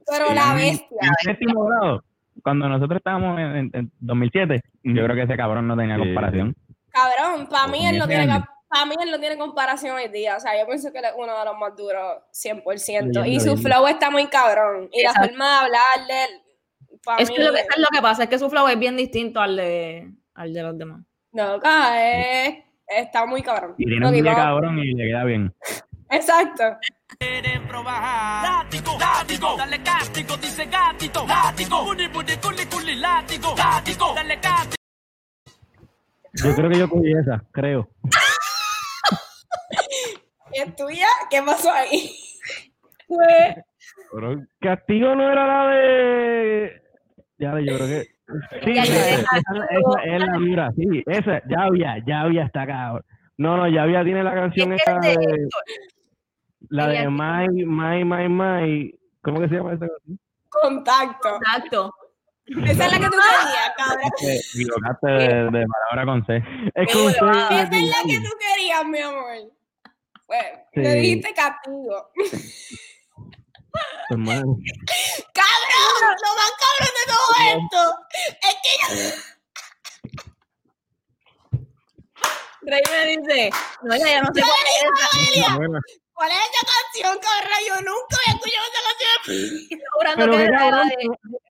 Pero 0.07 0.35
la 0.35 0.51
en- 0.53 0.57
bestia. 0.57 0.99
en 1.03 1.11
séptimo 1.23 1.65
grado, 1.67 2.05
cuando 2.43 2.69
nosotros 2.69 2.97
estábamos 2.97 3.39
en, 3.39 3.57
en- 3.57 3.71
en 3.75 3.93
2007, 4.01 4.63
yo 4.85 5.05
creo 5.05 5.15
que 5.15 5.23
ese 5.23 5.37
cabrón 5.37 5.69
no 5.69 5.77
tenía 5.77 5.97
Sí. 5.97 6.03
comparación. 6.03 6.57
Cabrón, 6.91 7.47
para 7.49 7.67
mí 7.69 7.87
él 7.87 7.99
no 7.99 8.09
tiene 8.09 8.27
para 8.73 8.87
mí 8.87 8.95
él 9.03 9.11
no 9.11 9.19
tiene 9.19 9.37
comparación 9.37 9.97
hoy 9.97 10.07
día. 10.09 10.37
O 10.37 10.41
sea, 10.41 10.53
yo 10.59 10.65
pienso 10.65 10.93
que 10.93 10.99
él 11.01 11.05
es 11.07 11.13
uno 11.17 11.37
de 11.37 11.45
los 11.45 11.59
más 11.59 11.77
duros 11.77 12.23
100%. 12.33 13.19
y 13.27 13.31
Leyenda, 13.33 13.45
su 13.45 13.57
flow 13.57 13.87
está 13.89 14.11
muy 14.13 14.27
cabrón. 14.29 14.89
Y 14.93 15.03
la 15.03 15.13
forma 15.13 15.45
de 15.45 15.57
hablar 15.67 16.07
de 16.07 16.25
él, 16.25 16.31
para 17.05 17.23
Es 17.23 17.29
mí, 17.29 17.37
que 17.37 17.45
lo 17.45 17.53
que, 17.53 17.61
es 17.61 17.79
lo 17.79 17.87
que 17.93 18.03
pasa, 18.03 18.25
es 18.25 18.29
que 18.29 18.39
su 18.39 18.51
flow 18.51 18.69
es 18.69 18.79
bien 18.79 18.97
distinto 18.97 19.41
al 19.41 19.57
de, 19.57 20.11
al 20.35 20.53
de 20.53 20.63
los 20.63 20.77
demás. 20.79 21.01
no, 21.33 21.59
ca, 21.61 22.03
es- 22.03 22.65
está 22.89 23.27
muy 23.27 23.43
cabrón. 23.43 23.75
Y 23.79 23.87
tiene 23.87 24.07
Ok, 24.07 24.13
un 24.15 24.23
día 24.23 24.35
cabrón 24.35 24.79
y 24.79 24.93
le 24.95 25.05
queda 25.07 25.25
bien. 25.25 25.55
Exacto. 26.11 26.65
Látigo, 28.43 28.99
látigo, 28.99 29.57
dale 29.57 29.83
cático, 29.83 30.37
dice 30.37 30.65
gatito, 30.67 31.27
látigo, 31.27 31.85
buni, 31.85 32.09
buni, 32.09 32.33
culi, 32.43 32.65
culi, 32.67 32.97
látigo, 32.97 33.55
látigo, 33.57 34.13
dale 34.15 34.39
cático. 34.41 34.75
Yo 36.33 36.55
creo 36.55 36.71
que 36.71 36.79
yo 36.79 36.89
cogí 36.89 37.13
esa, 37.13 37.43
creo. 37.53 37.89
¿Y 40.53 40.61
es 40.61 40.77
tuya? 40.77 41.07
¿Qué 41.31 41.43
pasó 41.43 41.71
ahí? 41.71 42.11
Pero 44.13 44.37
Castigo 44.61 45.15
no 45.15 45.31
era 45.33 45.47
la 45.47 45.71
de. 45.75 46.83
Ya, 47.41 47.59
yo 47.61 47.77
creo 47.77 47.89
que. 47.89 48.07
Sí, 48.65 48.75
Ya, 48.75 48.85
ya, 48.85 49.09
esa, 49.09 49.21
esa- 49.39 49.67
esa 49.71 50.03
es 50.05 50.21
la 50.21 50.33
dura, 50.39 50.71
sí. 50.77 51.03
Esa, 51.07 51.43
ya 51.49 51.63
había, 51.63 51.97
ya 52.07 52.21
había 52.21 52.45
está 52.45 52.65
cabrón. 52.67 53.05
No, 53.39 53.57
no, 53.57 53.67
ya 53.69 53.83
había 53.83 54.05
tiene 54.05 54.23
la 54.23 54.33
canción 54.35 54.73
Es 54.73 54.83
que 54.85 54.91
esa 54.93 55.01
es 55.11 55.17
de 55.19 55.27
de. 55.27 55.49
La 56.69 56.87
de 56.89 57.09
My, 57.09 57.65
My, 57.65 58.05
My, 58.05 58.29
My. 58.29 58.95
¿Cómo 59.23 59.41
que 59.41 59.49
se 59.49 59.55
llama 59.57 59.73
esa 59.73 59.89
canción? 59.89 60.19
Contacto. 60.49 61.37
Exacto. 61.37 61.95
Esa 62.47 62.87
es 62.87 62.93
la 62.93 62.99
que 62.99 63.05
tú 63.07 63.11
querías, 63.13 63.73
cabrón. 63.77 64.11
Te 64.21 64.37
equivocaste 64.37 65.07
de, 65.09 65.45
de 65.59 65.67
palabra 65.67 66.05
con 66.13 66.27
C. 66.27 66.37
Es 66.75 66.93
con 66.93 67.11
Esa 67.11 67.49
C. 67.49 67.79
es 67.79 67.89
la 67.89 68.03
que 68.07 68.19
tú 68.21 68.31
querías, 68.39 68.85
mi 68.87 68.99
amor. 69.01 69.25
Pues, 70.27 70.45
Sí. 70.75 70.81
le 70.83 70.95
dijiste 70.95 71.35
castigo. 71.35 72.11
Hermano. 74.11 74.57
¡Cabrón! 75.35 76.17
Lo 76.23 76.31
más 76.37 76.53
cabrón 76.61 76.93
de 76.99 77.05
todo 77.07 77.29
esto 77.55 77.81
es 78.49 78.55
que 78.63 78.73
yo... 78.81 78.95
Rey 82.63 82.83
me 82.91 83.01
dice, 83.17 83.51
no, 83.83 83.97
ya, 83.97 84.07
ya 84.07 84.21
no 84.21 84.29
sé 84.35 84.43
cuál 84.43 84.67
es 84.67 85.83
¿Cuál 86.13 86.31
es 86.33 86.37
esa 86.37 86.63
canción, 86.69 87.19
cabrón? 87.23 87.61
Yo 87.67 87.77
nunca 87.77 88.17
había 88.21 88.35
escuchado 88.37 88.67
esa 88.69 88.81
canción. 88.87 89.17
Pero 90.17 90.33
que 90.37 90.47
cabrón, 90.51 90.89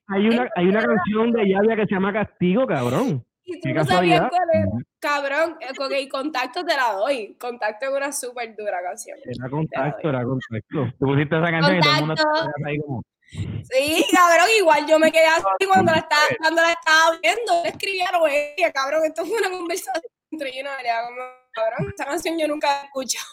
hay 0.06 0.24
una, 0.28 0.48
hay 0.54 0.66
una 0.66 0.82
canción 0.84 1.32
de 1.32 1.48
Yavia 1.48 1.74
que 1.76 1.86
se 1.86 1.94
llama 1.94 2.12
Castigo, 2.12 2.66
cabrón. 2.66 3.26
Y 3.52 3.60
tú 3.60 3.68
Qué 3.68 3.74
no 3.74 3.84
sabías 3.84 4.20
casualidad. 4.20 4.28
cuál 4.30 4.48
era. 4.54 4.84
Cabrón, 5.00 5.56
eh, 5.60 5.70
ok, 5.78 6.10
contacto 6.10 6.64
te 6.64 6.76
la 6.76 6.92
doy. 6.92 7.34
Contacto 7.38 7.86
es 7.86 7.92
una 7.92 8.12
súper 8.12 8.54
dura 8.56 8.80
canción. 8.82 9.18
Era 9.24 9.50
contacto, 9.50 10.08
era 10.08 10.22
contacto. 10.24 10.92
Tú 10.98 11.06
pusiste 11.06 11.36
esa 11.36 11.50
canción 11.50 11.76
y 11.76 11.80
todo 11.80 11.92
el 11.92 11.98
mundo 12.00 12.14
estaba 12.14 12.46
ahí 12.66 12.78
como. 12.78 13.02
Sí, 13.32 14.04
cabrón, 14.12 14.46
igual 14.58 14.86
yo 14.88 14.98
me 14.98 15.10
quedé 15.12 15.26
así 15.26 15.66
cuando 15.66 15.92
la 15.92 15.98
estaba, 15.98 16.22
cuando 16.38 16.62
la 16.62 16.72
estaba 16.72 17.16
viendo. 17.22 17.62
Le 17.64 17.68
escribí 17.70 18.00
a 18.02 18.12
Noelia, 18.18 18.72
cabrón, 18.72 19.02
esto 19.04 19.24
fue 19.24 19.38
una 19.38 19.50
conversación 19.50 20.02
entre 20.32 20.52
yo 20.52 20.60
y 20.60 20.62
Noelia, 20.64 20.94
como, 21.06 21.22
cabrón, 21.52 21.92
esa 21.94 22.04
canción 22.06 22.38
yo 22.38 22.48
nunca 22.48 22.68
la 22.68 22.82
he 22.82 22.84
escuchado. 22.86 23.26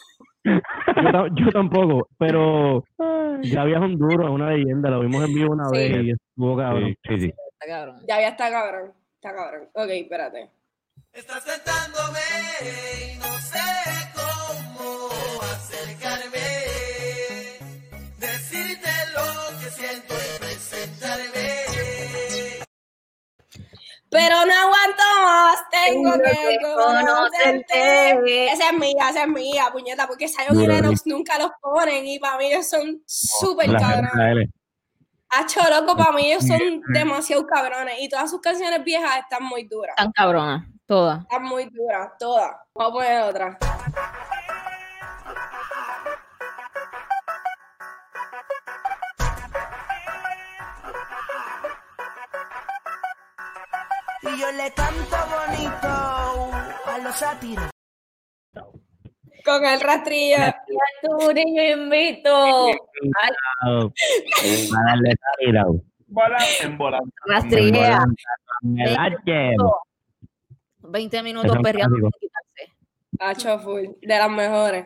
Yo, 0.45 1.11
ta- 1.11 1.27
yo 1.35 1.51
tampoco, 1.51 2.07
pero 2.17 2.83
Yavia 3.41 3.77
es 3.77 3.83
un 3.83 3.97
duro, 3.97 4.25
es 4.27 4.31
una 4.31 4.51
leyenda. 4.51 4.89
Lo 4.89 5.01
vimos 5.01 5.23
en 5.25 5.33
vivo 5.33 5.53
una 5.53 5.65
Sí. 5.69 5.77
vez 5.77 6.03
y 6.05 6.11
estuvo 6.11 6.57
cabrón. 6.57 6.95
Sí, 7.07 7.19
sí. 7.19 7.33
Ya, 7.67 8.21
ya 8.21 8.27
está 8.29 8.49
cabrón, 8.51 8.93
está 9.17 9.33
cabrón. 9.35 9.69
Ok, 9.73 9.89
espérate. 9.89 10.49
Estás 11.13 11.43
tentándome 11.43 12.19
y 12.61 13.17
no 13.17 13.39
sé 13.39 13.59
cómo 14.13 15.09
acercarme. 15.53 16.47
Decirte 18.19 18.89
lo 19.15 19.59
que 19.59 19.69
siento 19.71 20.13
y 20.13 20.39
presentarme. 20.39 21.47
Pero 24.09 24.45
no 24.45 24.53
aguanto 24.53 25.03
más, 25.21 25.57
tengo 25.69 26.11
Tengo 26.13 26.23
que 26.23 26.31
que 26.31 26.57
conocerte. 26.61 27.05
conocerte. 27.75 28.51
Esa 28.53 28.69
es 28.69 28.73
mía, 28.77 29.09
esa 29.09 29.21
es 29.23 29.27
mía, 29.27 29.69
puñeta, 29.71 30.07
porque 30.07 30.27
Zion 30.29 30.61
y 30.61 30.67
Lennox 30.67 31.01
nunca 31.05 31.37
los 31.37 31.51
ponen 31.61 32.05
y 32.07 32.17
para 32.19 32.37
mí 32.37 32.45
ellos 32.47 32.67
son 32.69 33.03
súper 33.05 33.71
cabrones. 33.75 34.49
Hacho, 35.29 35.59
loco, 35.69 35.97
para 35.97 36.13
mí 36.13 36.31
ellos 36.31 36.47
son 36.47 36.81
demasiado 36.93 37.45
cabrones 37.45 37.95
y 37.99 38.07
todas 38.07 38.29
sus 38.31 38.39
canciones 38.39 38.81
viejas 38.83 39.17
están 39.17 39.43
muy 39.43 39.65
duras. 39.65 39.95
Tan 39.97 40.11
cabrona, 40.13 40.69
todas. 40.85 41.21
Están 41.21 41.43
muy 41.43 41.65
duras, 41.65 42.11
todas. 42.17 42.51
Vamos 42.73 42.91
a 42.91 42.93
poner 42.93 43.21
otra. 43.23 43.57
Y 54.21 54.39
yo 54.39 54.51
le 54.51 54.73
canto 54.73 55.17
bonito 55.29 55.87
a 55.87 56.97
los 57.03 57.15
sátiros. 57.15 57.69
Con 59.45 59.63
el 59.63 59.79
rastrillo. 59.79 60.37
Tú 61.01 61.31
niño 61.31 61.63
invito. 61.63 62.67
Ay, 63.21 63.91
A 64.43 64.89
darle 64.89 65.15
tirado. 65.47 65.81
En 66.61 66.77
volante. 66.77 67.11
rastrillea. 67.25 68.05
El 68.77 68.97
H. 68.97 69.55
20 70.79 71.23
minutos 71.23 71.55
es 71.55 71.61
perreando. 71.61 72.09
Hacho 73.19 73.59
full. 73.59 73.85
De 74.01 74.17
las 74.17 74.29
mejores. 74.29 74.85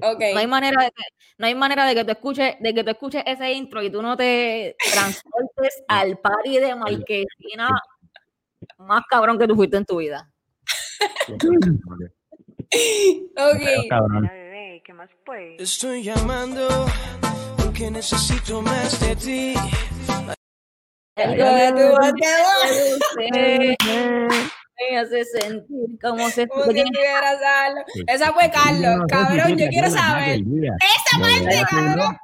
Ok. 0.00 0.22
No 0.32 0.40
hay 0.40 0.46
manera 0.46 0.84
de 0.84 0.90
que, 0.90 1.02
no 1.38 1.46
hay 1.46 1.54
manera 1.54 1.86
de 1.86 1.94
que 1.94 2.04
tú 2.04 2.10
escuches, 2.12 2.56
de 2.60 2.74
que 2.74 2.84
tú 2.84 2.90
escuches 2.90 3.22
ese 3.26 3.52
intro 3.52 3.82
y 3.82 3.90
tú 3.90 4.02
no 4.02 4.16
te 4.16 4.76
transportes 4.92 5.82
al 5.88 6.18
party 6.18 6.58
de 6.58 6.74
Marquesina 6.76 7.68
más 8.78 9.02
cabrón 9.08 9.38
que 9.38 9.46
tú 9.46 9.56
fuiste 9.56 9.76
en 9.76 9.84
tu 9.84 9.98
vida. 9.98 10.30
Ok. 12.70 13.88
Cabrón. 13.88 14.30
Estoy 15.58 16.02
llamando 16.02 16.68
porque 17.78 17.92
necesito 17.92 18.60
más 18.62 18.98
de 19.00 19.14
ti. 19.16 19.52
Algo 21.16 21.44
de 21.44 21.72
tu 21.72 21.88
boca, 21.90 22.12
Me 23.16 23.76
me 24.90 24.98
hace 24.98 25.24
sentir 25.24 25.98
como 26.00 26.30
se 26.30 26.46
como 26.46 26.70
si. 26.72 26.84
Esa 28.06 28.32
fue 28.32 28.48
Carlos. 28.50 29.04
Cabrón, 29.08 29.56
yo 29.56 29.66
quiero 29.68 29.90
saber. 29.90 30.40
Esa 30.40 31.18
parte, 31.20 31.62
cabrón. 31.68 32.16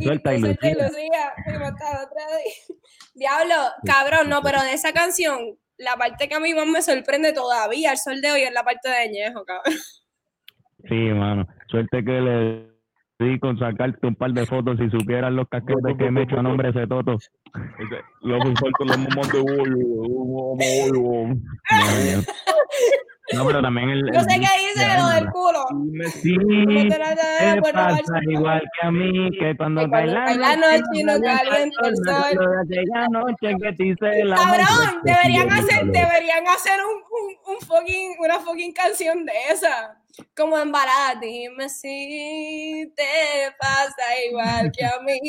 Suelta 0.00 0.34
y. 0.34 0.42
Diablo, 3.14 3.54
cabrón, 3.84 4.28
no, 4.28 4.42
pero 4.42 4.60
de 4.62 4.72
esa 4.74 4.92
canción, 4.92 5.56
la 5.76 5.96
parte 5.96 6.28
que 6.28 6.34
a 6.34 6.40
mí 6.40 6.52
más 6.54 6.66
me 6.66 6.82
sorprende 6.82 7.32
todavía, 7.32 7.92
el 7.92 7.98
sol 7.98 8.20
de 8.20 8.30
hoy, 8.30 8.42
es 8.42 8.52
la 8.52 8.64
parte 8.64 8.88
de 8.88 9.08
Ñejo, 9.08 9.44
cabrón. 9.44 9.74
Sí, 10.88 10.94
mano. 10.94 11.46
Suerte 11.68 12.04
que 12.04 12.12
le 12.12 12.69
di 13.24 13.38
con 13.38 13.58
sacarte 13.58 14.06
un 14.06 14.14
par 14.14 14.32
de 14.32 14.46
fotos 14.46 14.78
si 14.78 14.88
supieran 14.90 15.36
los 15.36 15.48
casquetes 15.48 15.96
que 15.98 16.10
me 16.10 16.20
he 16.20 16.24
hecho 16.24 16.38
a 16.38 16.42
nombre 16.42 16.72
de 16.72 16.78
ese 16.80 16.88
toto. 16.88 17.16
Los 18.22 18.44
infartos, 18.46 18.86
los 18.86 18.98
mamás 18.98 19.32
de 19.32 19.40
bollo. 19.40 21.34
No, 23.32 23.46
pero 23.46 23.62
también 23.62 23.90
el. 23.90 24.02
Yo 24.12 24.20
sé 24.22 24.34
el- 24.34 24.40
que 24.40 24.48
dice 24.58 24.98
lo 24.98 25.08
del 25.10 25.30
culo. 25.30 25.64
Sí, 26.08 26.34
No 26.36 26.88
te 26.88 26.98
la 26.98 27.72
pasa 27.72 28.18
igual 28.28 28.60
que 28.80 28.86
a 28.86 28.90
mí, 28.90 29.30
que 29.38 29.56
cuando 29.56 29.86
la 29.86 30.04
la 30.04 30.56
no 30.56 30.66
calienta 31.22 31.88
el 31.88 31.96
sol. 31.96 32.66
de 32.66 32.76
aquella 32.82 33.08
noche 33.08 33.56
que 33.62 33.72
te 33.74 33.86
hice 33.86 34.20
el 34.22 34.32
amor. 34.32 34.46
Cabrón, 34.56 35.00
deberían 35.04 35.48
Sí, 35.48 35.58
hacer, 35.60 35.80
sí, 35.84 35.90
deberían 35.92 36.46
hacer 36.48 36.80
un, 36.84 36.96
un, 36.96 37.54
un 37.54 37.60
fucking, 37.60 38.16
una 38.18 38.40
fucking 38.40 38.72
canción 38.72 39.24
de 39.24 39.32
esa. 39.52 39.96
Como 40.36 40.58
en 40.58 40.72
dime 41.20 41.68
si 41.68 42.92
te 42.96 43.52
pasa 43.58 44.24
igual 44.28 44.70
que 44.72 44.84
a 44.84 45.00
mí. 45.02 45.20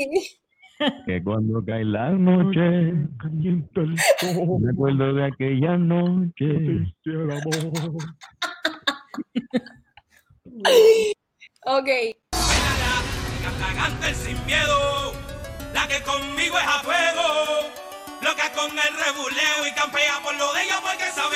Que 1.05 1.23
cuando 1.23 1.63
cae 1.63 1.85
la 1.85 2.09
noche, 2.09 2.93
Calienta 3.19 3.81
el 3.81 3.95
sol, 4.19 4.59
me 4.59 4.71
acuerdo 4.71 5.13
de 5.13 5.25
aquella 5.25 5.77
noche. 5.77 6.33
triste 6.39 7.11
el 7.11 7.31
amor. 7.31 7.97
Ok, 11.65 11.87
Cantante 13.51 14.13
sin 14.15 14.45
miedo, 14.47 15.13
la 15.73 15.87
que 15.87 16.01
conmigo 16.03 16.57
es 16.57 16.65
a 16.65 16.79
fuego, 16.81 17.69
loca 18.21 18.51
con 18.55 18.71
el 18.71 18.93
rebuleo 19.05 19.67
y 19.69 19.75
campea 19.75 20.19
por 20.23 20.35
lo 20.37 20.51
de 20.53 20.63
ella 20.63 20.75
porque 20.81 21.03
sabe. 21.13 21.35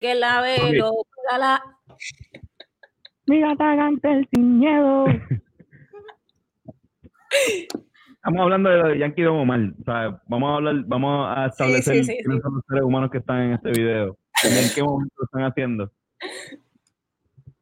que 0.00 0.14
la 0.14 0.40
velo, 0.40 0.92
la 1.38 1.62
Mi 3.28 3.40
gata 3.40 3.74
Gantel 3.74 4.26
sin 4.32 4.58
miedo. 4.58 5.06
Estamos 8.16 8.40
hablando 8.40 8.68
de 8.70 8.76
lo 8.78 8.88
de 8.88 8.98
Yankee 8.98 9.22
Don 9.22 9.36
Omar. 9.38 9.60
O 9.80 9.84
sea, 9.84 10.20
vamos 10.26 10.50
a 10.50 10.54
hablar, 10.56 10.74
vamos 10.86 11.26
a 11.36 11.46
establecer 11.46 11.96
sí, 11.96 12.04
sí, 12.04 12.16
quiénes 12.22 12.36
sí. 12.38 12.42
son 12.42 12.54
los 12.56 12.64
seres 12.68 12.84
humanos 12.84 13.10
que 13.10 13.18
están 13.18 13.42
en 13.42 13.52
este 13.54 13.70
video. 13.70 14.16
En 14.44 14.68
qué 14.74 14.82
momento 14.82 15.14
lo 15.18 15.24
están 15.24 15.42
haciendo. 15.44 15.90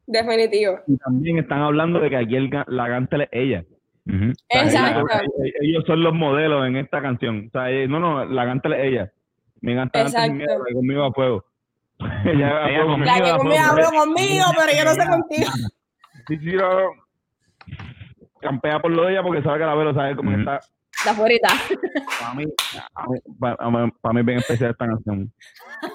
definitivo. 0.06 0.78
Y 0.86 0.96
también 0.98 1.38
están 1.38 1.60
hablando 1.60 2.00
de 2.00 2.10
que 2.10 2.16
aquí 2.16 2.36
el, 2.36 2.50
la 2.68 2.88
Gantel 2.88 3.22
es 3.22 3.28
ella. 3.32 3.64
O 4.08 4.12
sea, 4.12 4.62
Exacto. 4.62 5.00
ella- 5.10 5.22
ella- 5.42 5.52
ellos 5.62 5.84
son 5.86 6.02
los 6.02 6.14
modelos 6.14 6.66
en 6.66 6.76
esta 6.76 7.02
canción. 7.02 7.46
O 7.48 7.50
sea, 7.50 7.70
ella- 7.70 7.88
no, 7.88 7.98
no, 8.00 8.24
la 8.24 8.44
Gantel 8.44 8.72
es 8.74 8.84
ella. 8.84 9.12
Mi 9.60 9.74
Gantel 9.74 10.06
antes 10.06 10.22
sin 10.22 10.36
miedo, 10.36 10.58
conmigo 10.72 11.04
a 11.04 11.12
fuego. 11.12 11.44
Ella 12.24 12.68
Ella 12.68 12.82
conmigo. 12.82 13.04
La 13.04 13.14
que 13.24 13.30
conmigo 13.36 13.62
habló 13.70 13.90
conmigo, 13.90 14.44
pero 14.58 14.72
yo 14.78 14.84
no 14.84 14.94
sé 14.94 15.08
contigo. 15.08 15.50
Sí, 16.28 16.38
sí, 16.38 16.52
no. 16.56 16.68
Campea 18.40 18.80
por 18.80 18.90
lo 18.90 19.04
de 19.04 19.12
ella 19.12 19.22
porque 19.22 19.42
sabe 19.42 19.58
que 19.60 19.64
la 19.64 19.74
veo, 19.74 19.94
sabe 19.94 20.16
cómo 20.16 20.30
Ujú. 20.30 20.40
está. 20.40 20.60
la 21.04 21.14
fuerita. 21.14 21.48
Para 22.20 22.34
mí, 22.34 22.44
a 22.88 23.70
mí- 23.70 23.92
para 24.00 24.12
mí 24.14 24.20
es 24.20 24.26
bien 24.26 24.38
especial 24.38 24.70
esta 24.70 24.86
canción. 24.86 25.32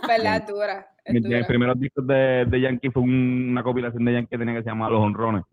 ¿Verdad? 0.07 0.47
Dura. 0.47 0.87
Mis, 1.07 1.45
primeros 1.47 1.79
discos 1.79 2.05
de, 2.05 2.45
de 2.47 2.61
Yankee 2.61 2.89
fue 2.91 3.01
un- 3.03 3.49
una 3.51 3.63
compilación 3.63 4.05
de 4.05 4.13
Yankee 4.13 4.29
que 4.29 4.37
tenía 4.37 4.55
que 4.55 4.63
se 4.63 4.69
llamaba 4.69 4.91
Los 4.91 5.01
Honrones. 5.01 5.43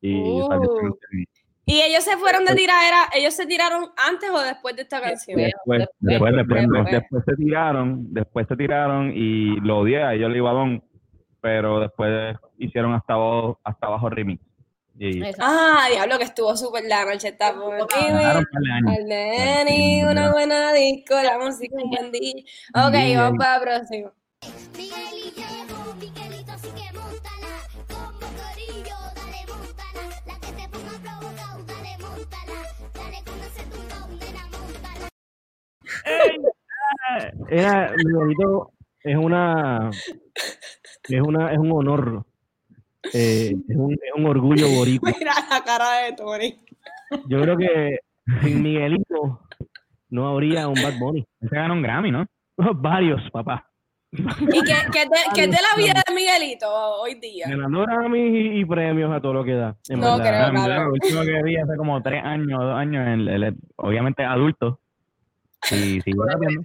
Y 0.00 0.14
Uh. 0.20 0.46
salió. 0.48 0.68
¿Y 1.70 1.82
ellos 1.82 2.02
se 2.02 2.16
fueron 2.16 2.44
de 2.44 2.54
tiradera? 2.56 3.08
¿Ellos 3.14 3.32
se 3.32 3.46
tiraron 3.46 3.90
antes 3.96 4.28
o 4.28 4.40
después 4.40 4.74
de 4.74 4.82
esta 4.82 5.00
canción? 5.00 5.36
Después, 5.36 5.86
Después, 6.00 6.32
después, 6.34 6.34
después, 6.34 6.62
después. 6.62 6.92
después 6.92 7.24
se 7.26 7.36
tiraron, 7.36 8.12
después 8.12 8.46
se 8.48 8.56
tiraron 8.56 9.12
y 9.14 9.54
lo 9.60 9.78
odié 9.78 10.02
a 10.02 10.14
ellos 10.14 10.30
le 10.32 10.38
iba 10.38 10.50
don, 10.52 10.82
pero 11.40 11.78
después 11.78 12.36
hicieron 12.58 12.92
hasta 12.94 13.12
abajo, 13.14 13.60
hasta 13.62 13.86
abajo 13.86 14.10
remix. 14.10 14.42
Y 14.98 15.22
Ah, 15.38 15.86
diablo, 15.92 16.18
que 16.18 16.24
estuvo 16.24 16.56
súper 16.56 16.84
la 16.88 17.04
noche. 17.04 17.28
Está 17.28 17.54
neni, 19.06 20.02
una 20.02 20.32
buena 20.32 20.72
disco, 20.72 21.14
la 21.22 21.38
música 21.38 21.76
un 21.82 21.90
buen 21.90 22.10
día. 22.10 22.34
Ok, 22.74 23.16
vamos 23.16 23.38
para 23.38 23.58
la 23.58 23.60
próxima. 23.60 24.12
Era, 37.48 37.92
Miguelito 38.04 38.72
es 39.02 39.16
una, 39.16 39.90
es 41.08 41.20
una, 41.20 41.52
es 41.52 41.58
un 41.58 41.72
honor, 41.72 42.24
eh, 43.14 43.54
es, 43.68 43.76
un, 43.76 43.92
es 43.92 44.12
un 44.14 44.26
orgullo 44.26 44.68
boricua. 44.68 45.12
Mira 45.18 45.32
la 45.50 45.62
cara 45.64 46.04
de 46.04 46.12
Tony. 46.12 46.60
Yo 47.28 47.40
creo 47.42 47.56
que 47.56 47.98
sin 48.42 48.62
Miguelito 48.62 49.40
no 50.10 50.28
habría 50.28 50.68
un 50.68 50.74
Bad 50.74 50.98
Bunny. 50.98 51.26
Se 51.40 51.48
ganó 51.54 51.74
un 51.74 51.82
Grammy, 51.82 52.10
¿no? 52.10 52.26
Varios, 52.74 53.22
papá. 53.30 53.66
¿Y 54.12 54.62
qué, 54.64 54.74
qué, 54.92 55.04
de, 55.04 55.16
qué 55.34 55.42
de 55.42 55.52
la 55.52 55.76
vida 55.76 56.02
de 56.06 56.14
Miguelito 56.14 56.68
hoy 57.00 57.14
día? 57.14 57.46
Ganando 57.48 57.82
Grammys 57.82 58.34
y, 58.34 58.60
y 58.60 58.64
premios 58.64 59.12
a 59.12 59.20
todo 59.20 59.34
lo 59.34 59.44
que 59.44 59.54
da. 59.54 59.76
en 59.88 60.00
No 60.00 60.18
verdad. 60.18 60.50
creo, 60.50 60.62
cabrón. 60.62 60.84
Lo 60.86 60.92
último 60.92 61.22
que 61.22 61.42
vi 61.44 61.56
hace 61.56 61.76
como 61.76 62.02
tres 62.02 62.22
años, 62.24 62.58
dos 62.60 62.74
años, 62.74 63.06
él 63.06 63.42
es 63.44 63.54
obviamente 63.76 64.24
adulto. 64.24 64.80
Y 65.70 66.00
sigue 66.00 66.18
rapeando. 66.26 66.62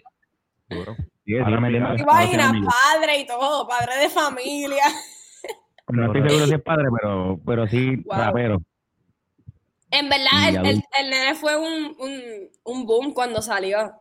seguro. 0.69 0.91
Ahora 0.91 1.05
sigue 1.26 2.38
me 2.38 2.43
amigos. 2.43 2.73
Padre 2.93 3.19
y 3.19 3.27
todo, 3.27 3.67
padre 3.67 3.97
de 3.97 4.09
familia. 4.09 4.84
No 5.88 6.07
estoy 6.07 6.23
seguro 6.27 6.47
si 6.47 6.53
es 6.55 6.63
padre, 6.63 6.88
pero, 6.99 7.39
pero 7.45 7.67
sí 7.67 7.97
Wow. 8.05 8.17
rapero. 8.17 8.57
En 9.91 10.09
verdad, 10.09 10.65
el, 10.65 10.81
el 10.99 11.09
nene 11.11 11.35
fue 11.35 11.55
un, 11.57 11.95
un, 11.99 12.49
un 12.63 12.85
boom 12.88 13.13
cuando 13.13 13.39
salió. 13.43 13.93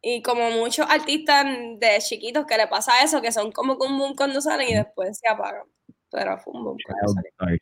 Y 0.00 0.22
como 0.22 0.50
muchos 0.52 0.86
artistas 0.88 1.44
de 1.78 1.98
chiquitos 1.98 2.46
que 2.46 2.56
le 2.56 2.68
pasa 2.68 3.02
eso, 3.02 3.20
que 3.20 3.32
son 3.32 3.50
como 3.50 3.76
que 3.76 3.86
un 3.88 3.98
boom 3.98 4.14
cuando 4.14 4.40
salen 4.40 4.68
y 4.68 4.74
después 4.74 5.18
se 5.18 5.28
apagan. 5.28 5.66
Pero 6.12 6.38
fue 6.38 6.54
un 6.54 6.64
boom 6.64 6.76
cuando 6.86 7.12
salió. 7.12 7.58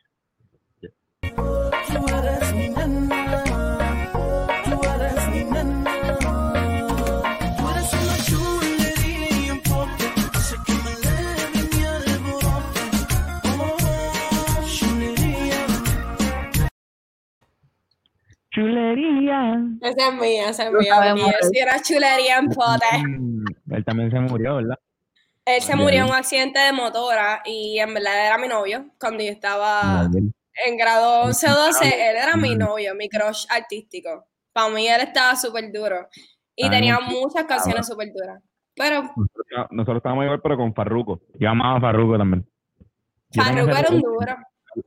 Chulería. 18.51 19.63
Esa 19.81 20.09
es 20.09 20.15
mía, 20.15 20.51
esa 20.51 20.65
es 20.65 20.73
mía. 20.73 21.35
era 21.53 21.81
chulería 21.81 22.39
en 22.39 22.49
pote. 22.49 22.99
Mm, 23.07 23.45
Él 23.71 23.85
también 23.85 24.11
se 24.11 24.21
murió, 24.21 24.57
¿verdad? 24.57 24.79
Él 25.45 25.63
se 25.63 25.75
murió 25.77 26.01
en 26.01 26.11
un 26.11 26.15
accidente 26.15 26.59
de 26.59 26.73
motora 26.73 27.43
y 27.45 27.79
en 27.79 27.95
verdad 27.95 28.27
era 28.27 28.39
mi 28.39 28.49
novio. 28.49 28.87
Cuando 29.01 29.23
yo 29.23 29.31
estaba 29.31 30.09
en 30.13 30.77
grado 30.77 31.23
11 31.23 31.49
o 31.49 31.55
12, 31.55 32.11
él 32.11 32.17
era 32.17 32.37
mi 32.37 32.55
novio, 32.55 32.95
mi 32.95 33.09
crush 33.09 33.47
artístico. 33.51 34.27
Para 34.53 34.69
mí 34.69 34.87
él 34.87 35.01
estaba 35.01 35.35
súper 35.37 35.73
duro. 35.73 36.09
Y 36.55 36.65
Ay, 36.65 36.71
tenía 36.71 37.01
muchas 37.01 37.45
canciones 37.45 37.87
súper 37.87 38.13
duras. 38.13 38.43
Pero 38.75 39.03
Nosotros, 39.03 39.67
nosotros 39.71 39.97
estábamos 39.99 40.25
igual, 40.25 40.41
pero 40.43 40.57
con 40.57 40.75
Farruko. 40.75 41.21
Yo 41.39 41.51
amaba 41.51 41.79
a 41.79 41.81
Farruko 41.81 42.19
también. 42.19 42.47
Farruko 43.33 43.77
era 43.77 43.91
un 43.91 44.01
duro. 44.01 44.37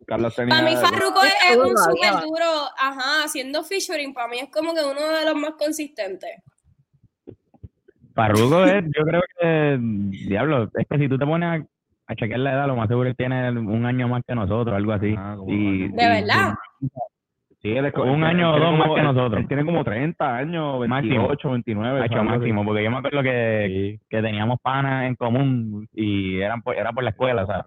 Carlos 0.06 0.36
tenía. 0.36 0.56
Para 0.56 0.70
mí 0.70 0.76
Farruko 0.76 1.22
es, 1.24 1.58
un 1.58 1.78
súper 1.78 2.22
duro, 2.22 2.70
ajá, 2.78 3.24
haciendo 3.26 3.64
featuring, 3.64 4.14
para 4.14 4.28
mí 4.28 4.40
es 4.40 4.50
como 4.50 4.74
que 4.74 4.82
uno 4.82 5.02
de 5.02 5.26
los 5.26 5.36
más 5.36 5.52
consistentes. 5.52 6.42
Farruko 8.14 8.64
es, 8.66 8.84
yo 8.86 9.04
creo 9.06 9.22
que, 9.40 9.78
diablo, 10.28 10.70
es 10.76 10.88
que 10.88 10.98
si 10.98 11.10
tú 11.10 11.18
te 11.18 11.26
pones 11.26 11.50
a, 11.62 11.66
a 12.12 12.16
chequear 12.16 12.40
la 12.40 12.54
edad, 12.54 12.68
lo 12.68 12.76
más 12.76 12.88
seguro 12.88 13.10
es 13.10 13.16
que 13.16 13.24
tiene 13.24 13.50
un 13.52 13.86
año 13.86 14.08
más 14.08 14.24
que 14.28 14.36
nosotros, 14.36 14.76
algo 14.76 14.92
así. 14.94 15.16
Ah, 15.18 15.36
y, 15.48 15.84
un 15.84 15.96
De 15.96 16.04
y- 16.04 16.08
verdad. 16.08 16.54
Sí, 17.62 17.70
él 17.72 17.86
es 17.86 17.94
Un 17.96 18.18
él 18.18 18.24
año 18.26 18.56
o 18.56 18.60
dos 18.60 18.78
más 18.78 18.90
que 18.94 19.02
nosotros. 19.02 19.40
Él 19.40 19.48
tiene 19.48 19.64
como 19.64 19.86
30 19.86 20.36
años, 20.36 20.86
Máximo. 20.86 21.30
28, 21.30 21.52
29. 21.52 22.02
ha 22.02 22.06
hecho 22.06 22.16
algo 22.16 22.32
así. 22.32 22.40
máximo, 22.40 22.66
porque 22.66 22.84
yo 22.84 22.92
me 22.92 22.98
acuerdo 22.98 23.24
que, 23.24 24.00
que 24.10 24.22
teníamos 24.22 24.60
panas 24.62 25.06
en 25.06 25.16
común 25.16 25.88
y 25.94 26.42
eran 26.42 26.62
por, 26.62 26.76
era 26.76 26.92
por 26.92 27.06
la 27.06 27.12
escuela, 27.12 27.46
¿sabes? 27.46 27.66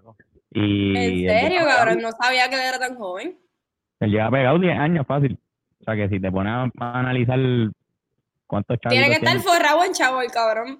Y 0.51 1.25
En 1.27 1.29
serio, 1.29 1.61
cabrón, 1.65 1.99
no 2.01 2.11
sabía 2.11 2.49
que 2.49 2.55
él 2.55 2.61
era 2.67 2.79
tan 2.79 2.95
joven. 2.95 3.37
Él 3.99 4.11
lleva 4.11 4.31
pegado 4.31 4.59
10 4.59 4.77
años 4.77 5.05
fácil. 5.07 5.37
O 5.81 5.83
sea 5.83 5.95
que 5.95 6.09
si 6.09 6.19
te 6.19 6.31
pones 6.31 6.53
a, 6.53 6.69
a 6.79 6.99
analizar 6.99 7.39
cuántos 8.45 8.79
chavos 8.79 8.93
Tiene 8.93 9.07
que 9.07 9.25
estar 9.25 9.39
forrado 9.39 9.83
en 9.83 9.93
chavo 9.93 10.21
el 10.21 10.31
cabrón. 10.31 10.79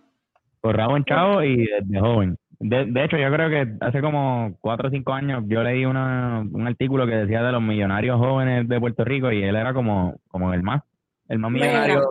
Corrado 0.61 0.97
en 0.97 1.03
chavo 1.05 1.43
y 1.43 1.65
desde 1.65 1.99
joven. 1.99 2.37
De, 2.59 2.85
de 2.85 3.03
hecho, 3.03 3.17
yo 3.17 3.31
creo 3.31 3.49
que 3.49 3.85
hace 3.85 4.01
como 4.01 4.57
cuatro 4.59 4.87
o 4.87 4.91
cinco 4.91 5.13
años 5.13 5.43
yo 5.47 5.61
leí 5.61 5.85
una, 5.85 6.39
un 6.39 6.65
artículo 6.65 7.05
que 7.05 7.15
decía 7.15 7.43
de 7.43 7.51
los 7.51 7.61
millonarios 7.61 8.17
jóvenes 8.17 8.67
de 8.67 8.79
Puerto 8.79 9.05
Rico 9.05 9.31
y 9.31 9.43
él 9.43 9.55
era 9.55 9.73
como, 9.73 10.15
como 10.27 10.53
el 10.53 10.63
más, 10.63 10.81
el 11.27 11.37
más 11.37 11.51
millonario 11.51 12.03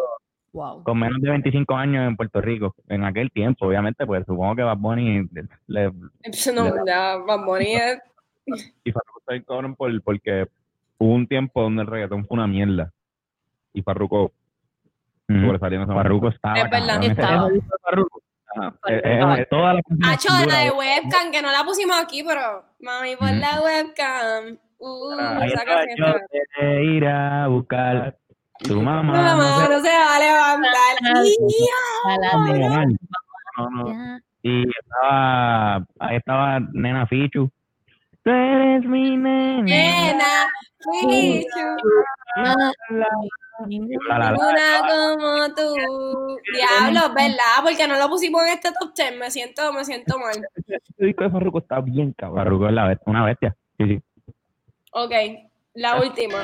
Wow. 0.56 0.82
con 0.84 0.98
menos 0.98 1.20
de 1.20 1.28
25 1.30 1.74
años 1.76 2.08
en 2.08 2.16
Puerto 2.16 2.40
Rico. 2.40 2.74
En 2.88 3.04
aquel 3.04 3.30
tiempo, 3.30 3.66
obviamente, 3.66 4.06
pues 4.06 4.24
supongo 4.26 4.56
que 4.56 4.62
Bad 4.62 4.78
Bunny 4.78 5.28
le, 5.66 5.90
no, 6.54 6.86
ya, 6.86 7.16
Bad 7.18 7.44
Bunny 7.44 7.74
es- 7.76 8.02
Y 8.84 8.92
Farruko 8.92 9.20
está 9.20 9.44
cabrón 9.46 9.74
por, 9.74 10.02
porque 10.02 10.46
hubo 10.98 11.12
un 11.14 11.26
tiempo 11.26 11.62
donde 11.62 11.82
el 11.82 11.88
reggaetón 11.88 12.26
fue 12.26 12.36
una 12.36 12.46
mierda. 12.46 12.90
Y 13.74 13.82
Farruko 13.82 14.32
esa 15.28 15.86
Farruko 15.86 16.28
estaba. 16.28 16.58
Es 16.58 16.70
verdad. 16.70 16.98
Ese- 17.02 17.10
estaba. 17.12 17.48
Farruko, 17.82 18.22
eh, 18.88 19.00
eh, 19.04 19.20
estaba. 19.40 19.74
eh, 19.78 19.82
Hacho, 20.04 20.28
la 20.32 20.40
duras 20.42 20.58
de 20.58 20.64
de- 20.64 20.70
webcam, 20.70 21.32
que 21.32 21.42
no 21.42 21.50
la 21.52 21.64
pusimos 21.64 21.96
aquí, 22.02 22.22
pero 22.22 22.64
mami, 22.80 23.16
por 23.16 23.30
la 23.32 23.60
webcam. 23.62 24.56
Uh, 24.78 25.10
Ahí 25.18 25.48
esa 25.48 25.64
canción 25.64 26.14
yo 26.14 26.62
de 26.66 26.84
ir 26.84 27.06
a 27.06 27.48
buscar 27.48 28.16
tu 28.62 28.82
mamá. 28.82 29.12
Mamá, 29.12 29.68
no 29.68 29.80
se 29.80 29.88
va 29.88 30.16
a 30.16 30.18
levantar. 30.18 30.96
No, 33.56 33.70
no. 33.70 34.20
Y 34.42 34.64
estaba, 34.68 35.76
ahí 35.98 36.16
estaba 36.16 36.60
Nena 36.72 37.06
Fichu. 37.06 37.50
Tú 38.22 38.30
eres 38.30 38.84
mi 38.84 39.16
nena. 39.16 39.62
Nena, 39.62 40.24
la, 42.36 42.72
la. 44.08 44.34
una 44.34 44.80
como 44.88 45.54
tú. 45.54 46.38
Diablo, 46.52 47.14
¿verdad? 47.14 47.62
Porque 47.62 47.88
no 47.88 47.96
lo 47.96 48.08
pusimos 48.08 48.42
en 48.42 48.48
este 48.50 48.72
top 48.72 48.92
10. 48.94 49.18
Me 49.18 49.30
siento, 49.30 49.72
me 49.72 49.84
siento 49.84 50.18
mal. 50.18 50.34
Ese 50.66 50.80
disco 50.98 51.24
de 51.24 51.30
Farruko 51.30 51.58
está 51.58 51.80
bien 51.80 52.12
cabrón. 52.12 52.44
Farruko 52.44 52.68
es 52.68 52.74
la 52.74 52.88
bestia, 52.88 53.04
una 53.06 53.24
bestia. 53.24 53.56
Sí, 53.78 53.86
sí. 53.86 54.02
Ok, 54.92 55.12
la 55.74 56.00
última. 56.00 56.38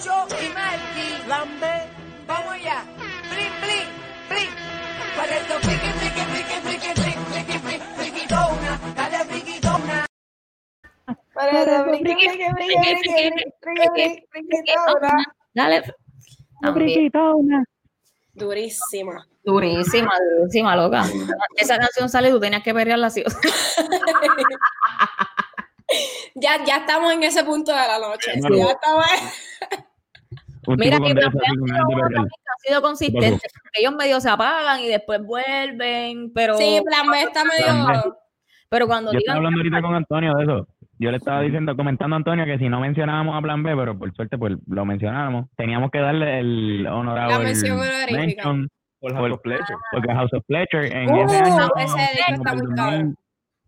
Chencho 0.00 0.26
y 0.42 0.48
Marky. 0.54 1.28
Lambe, 1.28 1.82
vamos 2.26 2.52
allá. 2.52 2.84
Blin, 3.30 3.52
blin, 3.60 3.88
blin. 4.28 4.48
Para 5.16 5.36
esto, 5.36 5.54
friki, 5.60 5.90
friki, 5.98 6.20
friki, 6.20 6.56
friki, 6.64 6.90
friki, 6.94 7.18
friki, 7.28 7.58
friki, 7.58 7.84
friquitona. 7.96 8.80
Dale, 8.96 9.18
friquitona. 9.24 10.06
Dale. 15.54 15.94
También. 16.62 17.10
Durísima. 18.32 19.26
Durísima, 19.44 20.12
durísima, 20.38 20.76
loca. 20.76 21.04
Esa 21.56 21.76
canción 21.78 22.08
sale 22.08 22.28
y 22.28 22.32
tú 22.32 22.40
tenías 22.40 22.62
que 22.62 22.72
perrearla 22.72 23.08
así. 23.08 23.22
Ya, 26.36 26.64
ya 26.64 26.76
estamos 26.76 27.12
en 27.12 27.24
ese 27.24 27.42
punto 27.42 27.72
de 27.72 27.78
la 27.78 27.98
noche. 27.98 28.32
Ya 28.36 28.70
estamos. 28.70 29.04
Mira 30.66 30.98
que 30.98 31.12
ha 31.12 32.68
sido 32.68 32.82
consistente. 32.82 33.40
porque 33.62 33.80
Ellos 33.80 33.94
medio 33.94 34.20
se 34.20 34.28
apagan 34.30 34.80
y 34.80 34.88
después 34.88 35.22
vuelven, 35.24 36.32
pero, 36.34 36.56
Sí, 36.56 36.80
plan 36.84 37.10
B 37.10 37.22
está 37.22 37.42
medio. 37.44 38.16
pero 38.68 38.86
cuando 38.86 39.12
Yo 39.12 39.18
estaba 39.18 39.38
digan 39.38 39.46
hablando 39.46 39.58
ahorita 39.60 39.82
con 39.82 39.94
Antonio 39.94 40.34
de 40.34 40.42
eso. 40.44 40.68
Yo 40.98 41.10
le 41.10 41.16
estaba 41.16 41.40
diciendo, 41.40 41.74
comentando 41.76 42.14
a 42.14 42.18
Antonio 42.18 42.44
que 42.44 42.58
si 42.58 42.68
no 42.68 42.78
mencionábamos 42.80 43.34
a 43.34 43.40
Plan 43.40 43.62
B, 43.62 43.74
pero 43.74 43.98
por 43.98 44.12
suerte 44.14 44.36
pues 44.36 44.54
lo 44.66 44.84
mencionábamos, 44.84 45.46
teníamos 45.56 45.90
que 45.90 45.98
darle 45.98 46.40
el 46.40 46.86
honorable 46.86 47.32
La 47.32 47.38
mención 47.40 47.78
honorífica. 47.78 48.18
mention 48.20 48.68
Por 49.00 49.14
House 49.14 49.32
of 49.32 49.40
Fletcher. 49.42 49.76
porque 49.92 50.12
House 50.12 50.32
of 50.34 50.44
Fletcher 50.46 50.84
en 50.94 51.10
Uh, 51.10 51.24
ese 51.24 51.36
año, 51.38 51.68
ese 51.78 52.00
disco 52.16 52.32
está 52.34 52.54
muy 52.54 52.74
cabrón. 52.76 53.16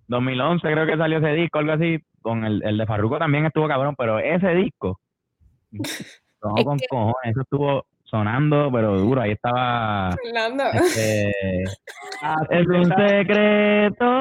2011 0.08 0.72
creo 0.72 0.86
que 0.86 0.96
salió 0.98 1.18
ese 1.18 1.28
disco, 1.32 1.58
algo 1.58 1.72
así, 1.72 1.98
con 2.20 2.44
el, 2.44 2.62
el 2.64 2.76
de 2.76 2.84
Farruko 2.86 3.18
también 3.18 3.46
estuvo 3.46 3.66
cabrón, 3.66 3.94
pero 3.96 4.18
ese 4.18 4.48
disco, 4.54 5.00
no 6.42 6.54
Es 6.56 6.64
con 6.64 6.78
que- 6.78 6.86
cojones, 6.88 7.30
eso 7.32 7.40
estuvo 7.42 7.86
sonando, 8.04 8.70
pero 8.72 8.98
duro. 8.98 9.20
Ahí 9.22 9.32
estaba. 9.32 10.10
Fernando. 10.22 10.64
Este, 10.72 11.30
es 12.50 12.66
un 12.66 12.84
secreto. 12.84 14.20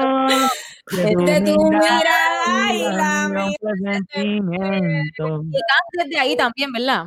De 0.90 1.40
tu 1.44 1.62
mirada 1.70 2.72
y 2.72 2.82
la 2.92 3.28
presentimiento. 3.60 5.42
Y 5.44 5.60
Candy 5.60 5.98
es 6.04 6.08
de 6.10 6.18
ahí 6.18 6.36
también, 6.36 6.72
¿verdad? 6.72 7.06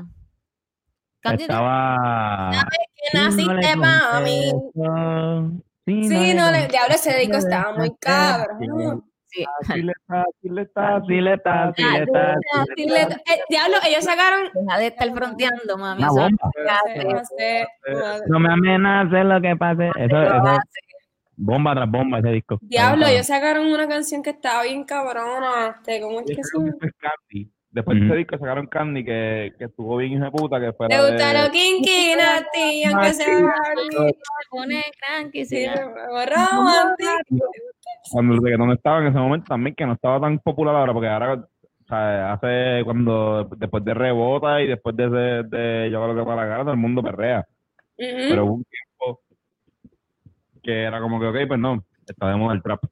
Es 1.23 1.41
Estaba. 1.41 2.51
Que 3.11 3.17
naciste 3.17 3.75
mí. 4.21 4.51
Sí, 5.87 6.33
no, 6.33 6.51
le, 6.51 6.67
diablo, 6.67 6.95
ese 6.95 7.17
disco 7.17 7.37
estaba 7.37 7.73
muy 7.77 7.91
cabrón. 7.99 9.03
Diablo, 13.49 13.77
ellos 13.87 14.03
sacaron. 14.03 14.49
Deja 14.53 14.77
de 14.77 14.87
estar 14.87 15.13
fronteando, 15.13 15.77
mami. 15.77 16.03
Una 16.03 16.11
bomba. 16.11 16.51
No 18.27 18.39
me 18.39 18.53
amenaces 18.53 19.25
lo 19.25 19.41
que 19.41 19.55
pase. 19.55 19.89
Eso, 19.97 20.23
eso, 20.23 20.59
bomba 21.37 21.73
tras 21.75 21.89
bomba 21.89 22.19
ese 22.19 22.29
disco. 22.29 22.59
Diablo, 22.61 23.07
ellos 23.07 23.27
sacaron 23.27 23.67
una 23.67 23.87
canción 23.87 24.23
que 24.23 24.31
estaba 24.31 24.63
bien 24.63 24.83
cabrona. 24.83 25.77
Este, 25.77 26.01
¿Cómo 26.01 26.21
es 26.21 26.25
que 26.27 26.43
se? 26.43 27.49
Después 27.75 27.99
de 27.99 28.05
ese 28.05 28.15
disco 28.15 28.37
sacaron 28.37 28.67
Candy, 28.67 29.03
que, 29.03 29.53
que 29.57 29.65
estuvo 29.65 29.97
bien 29.97 30.13
hijo 30.13 30.23
de 30.23 30.31
puta, 30.31 30.61
que 30.61 30.71
fue 30.71 30.87
Te 30.87 30.95
la 30.95 31.09
gusta 31.09 31.43
lo 31.43 31.51
kinky, 31.51 32.15
Nati, 32.15 32.85
aunque 32.85 33.13
sea 33.13 33.37
me 33.37 34.11
pone 34.49 34.81
cranky. 34.97 35.45
Sí, 35.45 35.65
romántico. 35.67 37.51
Cuando 38.11 38.35
el 38.35 38.41
reggaetón 38.43 38.71
estaba 38.71 38.99
en 38.99 39.07
ese 39.07 39.17
momento 39.17 39.47
también, 39.47 39.75
que 39.75 39.85
no 39.85 39.93
estaba 39.93 40.19
tan 40.19 40.39
popular 40.39 40.75
ahora, 40.75 40.93
porque 40.93 41.09
ahora, 41.09 41.33
o 41.33 41.87
sea, 41.87 42.33
hace 42.33 42.83
cuando, 42.83 43.49
después 43.57 43.83
de 43.83 43.93
Rebota 43.93 44.61
y 44.61 44.67
después 44.67 44.95
de, 44.95 45.09
de 45.43 45.89
Yo 45.91 46.03
creo 46.03 46.15
que 46.15 46.23
para 46.23 46.43
la 46.43 46.47
cara, 46.47 46.63
todo 46.63 46.71
el 46.71 46.79
mundo 46.79 47.03
perrea. 47.03 47.45
Pero 47.97 48.45
hubo 48.45 48.53
un 48.55 48.65
tiempo 48.65 49.21
que 50.61 50.83
era 50.83 50.99
como 50.99 51.19
que, 51.19 51.27
ok, 51.27 51.47
pues 51.47 51.59
no, 51.59 51.83
está 52.07 52.29
de 52.29 52.35
moda 52.35 52.55
el 52.55 52.63
trap. 52.63 52.83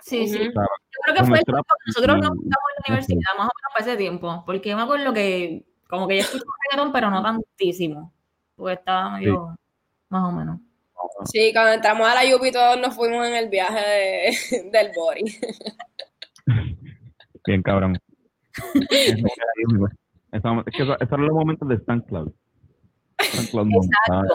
Sí, 0.00 0.26
sí. 0.26 0.40
Ujú. 0.40 0.48
O 0.48 0.52
sea, 0.52 0.62
Yo 0.62 1.00
creo 1.04 1.14
que 1.16 1.24
fue 1.24 1.38
el 1.38 1.44
trap 1.44 1.64
tiempo 1.64 1.74
que 1.78 1.86
nosotros 1.86 2.16
nos 2.16 2.28
juntamos 2.28 2.66
en 2.70 2.82
la 2.82 2.88
universidad, 2.88 3.32
más 3.38 3.48
o 3.48 3.54
menos 3.54 3.72
para 3.72 3.86
ese 3.86 3.96
tiempo. 3.96 4.42
Porque 4.46 4.70
yo 4.70 4.76
me 4.76 4.82
acuerdo 4.82 5.12
que 5.12 5.64
como 5.88 6.08
que 6.08 6.16
yo 6.16 6.20
escuchaba 6.22 6.52
reggaetón, 6.70 6.92
pero 6.92 7.10
no 7.10 7.22
tantísimo. 7.22 8.12
Porque 8.56 8.74
estaba 8.74 9.10
medio, 9.10 9.56
más 10.08 10.24
o 10.24 10.32
menos. 10.32 10.60
Sí, 11.24 11.52
cuando 11.52 11.72
entramos 11.72 12.08
a 12.08 12.14
la 12.14 12.24
Yupi 12.24 12.50
todos 12.52 12.78
nos 12.80 12.94
fuimos 12.94 13.26
en 13.26 13.34
el 13.34 13.48
viaje 13.48 13.80
de- 13.80 14.70
del 14.72 14.90
Bori. 14.94 15.24
Bien 17.46 17.62
cabrón. 17.62 17.98
Eso- 18.90 20.62
es 20.66 20.74
que 20.76 20.82
eso- 20.82 20.94
esos 21.00 21.12
eran 21.12 21.26
los 21.26 21.34
momentos 21.34 21.68
de 21.68 21.74
Stan 21.76 22.00
Cloud. 22.02 22.30
Stan 23.18 23.46
Cloud. 23.46 23.68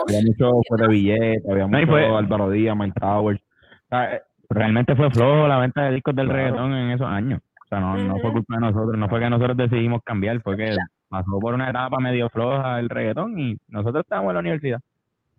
Había 0.06 0.20
mucho 0.26 0.60
fue 0.68 0.78
de 0.78 0.88
billete, 0.88 1.42
había 1.50 1.66
No, 1.66 1.78
mucho 1.78 1.86
fue- 1.90 2.06
Álvaro 2.16 2.50
Díaz, 2.50 2.76
Mike 2.76 3.00
Towers. 3.00 3.40
O 3.40 3.88
sea, 3.90 4.14
eh, 4.16 4.22
Realmente 4.48 4.94
fue 4.94 5.10
flojo 5.10 5.48
la 5.48 5.58
venta 5.58 5.82
de 5.86 5.94
discos 5.94 6.14
del 6.14 6.26
Claro. 6.28 6.40
reggaetón 6.44 6.72
en 6.72 6.90
esos 6.92 7.06
años. 7.08 7.40
O 7.64 7.68
sea, 7.68 7.80
no, 7.80 7.96
no 7.96 8.16
fue 8.20 8.30
culpa 8.30 8.54
de 8.54 8.60
nosotros, 8.60 8.96
no 8.96 9.08
fue 9.08 9.18
que 9.18 9.28
nosotros 9.28 9.56
decidimos 9.56 10.02
cambiar, 10.04 10.40
fue 10.40 10.56
que 10.56 10.70
pasó 11.08 11.40
por 11.40 11.54
una 11.54 11.68
etapa 11.68 11.98
medio 11.98 12.28
floja 12.30 12.78
el 12.78 12.88
reggaetón 12.88 13.36
y 13.40 13.56
nosotros 13.66 14.04
estábamos 14.04 14.30
en 14.30 14.34
la 14.34 14.40
universidad. 14.40 14.80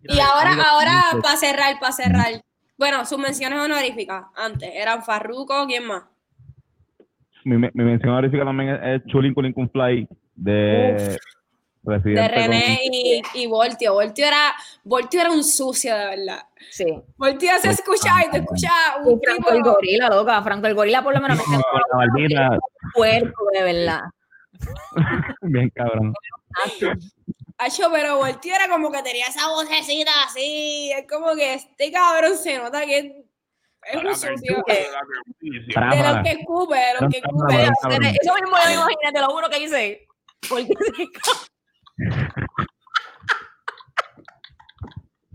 Y 0.02 0.20
ahora, 0.20 0.56
ahora, 0.70 1.02
para 1.22 1.36
cerrar, 1.36 1.78
para 1.80 1.92
cerrar. 1.92 2.42
Bueno, 2.76 3.04
sus 3.04 3.18
menciones 3.18 3.58
honoríficas 3.58 4.24
antes 4.36 4.70
eran 4.72 5.02
Farruko, 5.02 5.66
¿quién 5.66 5.84
más? 5.86 6.04
mi, 7.44 7.56
mi 7.56 7.70
mención 7.84 8.10
honorífica 8.10 8.44
también 8.44 8.70
es, 8.70 8.80
es 9.02 9.06
Chulin 9.06 9.32
Culin 9.32 9.54
Fly 9.70 10.06
de 10.34 11.18
Residente. 11.82 12.20
De 12.20 12.28
René 12.28 12.78
con- 12.84 12.94
y, 12.94 13.22
y 13.34 13.46
Voltio. 13.46 13.94
Voltio 13.94 14.26
era, 14.26 14.52
Voltio 14.84 15.20
era 15.20 15.30
un 15.30 15.42
sucio, 15.42 15.96
de 15.96 16.04
verdad. 16.16 16.40
Sí. 16.70 16.84
Voltio 17.16 17.50
se 17.60 17.70
escuchaba 17.70 18.24
y 18.26 18.30
te 18.30 18.38
escuchaba 18.38 19.02
Y 19.04 19.08
un 19.08 19.20
Franco 19.20 19.50
el 19.52 19.62
gorila, 19.62 20.08
loca. 20.10 20.42
Franco 20.42 20.66
el 20.66 20.74
gorila 20.74 21.02
por 21.02 21.14
lo 21.14 21.20
menos 21.20 21.38
me 21.38 21.44
Con 21.44 21.54
la 21.90 21.96
barbita, 21.96 22.58
puerco, 22.94 23.44
de 23.54 23.62
verdad. 23.62 24.00
bien 25.42 25.70
cabrón. 25.70 26.12
Acho, 27.58 27.90
pero 27.90 28.18
Voltio 28.18 28.54
era 28.54 28.68
como 28.68 28.90
que 28.92 29.02
tenía 29.02 29.26
esa 29.26 29.48
vocecita 29.48 30.12
así. 30.24 30.92
Es 30.92 31.08
como 31.08 31.34
que 31.34 31.54
este 31.54 31.90
cabrón 31.90 32.36
se 32.36 32.56
nota 32.56 32.86
que 32.86 32.98
es, 32.98 33.06
es 33.82 33.96
un 33.96 34.14
sucio. 34.14 34.64
De 34.66 34.86
los 35.40 36.22
que 36.22 36.30
escupe, 36.30 36.76
de 36.76 36.94
los 37.00 37.10
que 37.10 37.18
escupe. 37.18 37.64
Eso 37.64 38.34
mismo 38.34 38.56
yo 38.64 38.70
imaginé, 38.72 39.12
te 39.12 39.20
lo 39.20 39.26
juro 39.30 39.50
que 39.50 39.58
hice. 39.58 40.06
Porque 40.48 40.68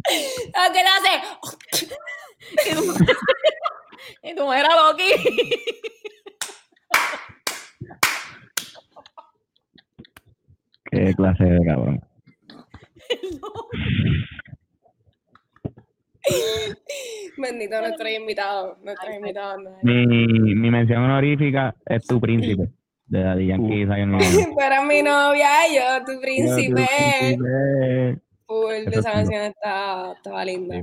que 0.03 0.83
le 0.83 0.89
hace. 0.89 1.21
y 2.69 2.73
tú, 2.73 2.95
y 4.23 4.35
tú 4.35 4.53
eras 4.53 4.75
Loki. 4.75 5.09
Qué 10.85 11.13
clase 11.15 11.43
de 11.43 11.65
cabrón. 11.65 12.12
Bendito 17.37 17.81
nuestro 17.81 18.09
invitado. 18.09 18.77
Nuestros 18.83 19.15
invitados. 19.15 19.61
Mi, 19.81 20.05
mi 20.05 20.71
mención 20.71 21.03
honorífica 21.03 21.75
es 21.85 22.05
Tu 22.05 22.19
Príncipe, 22.19 22.69
de 23.07 23.23
Daddy 23.23 23.47
Yankee 23.47 23.85
Lennon. 23.85 24.19
Pero 24.57 24.83
mi 24.87 25.01
novia, 25.01 25.49
yo, 25.73 26.05
tu 26.05 26.19
príncipe. 26.21 26.85
Príncipe. 27.19 28.19
Full, 28.45 28.73
Eso 28.87 28.99
esa 28.99 29.09
es 29.09 29.15
canción 29.15 29.41
está, 29.41 30.13
estaba 30.13 30.45
linda. 30.45 30.75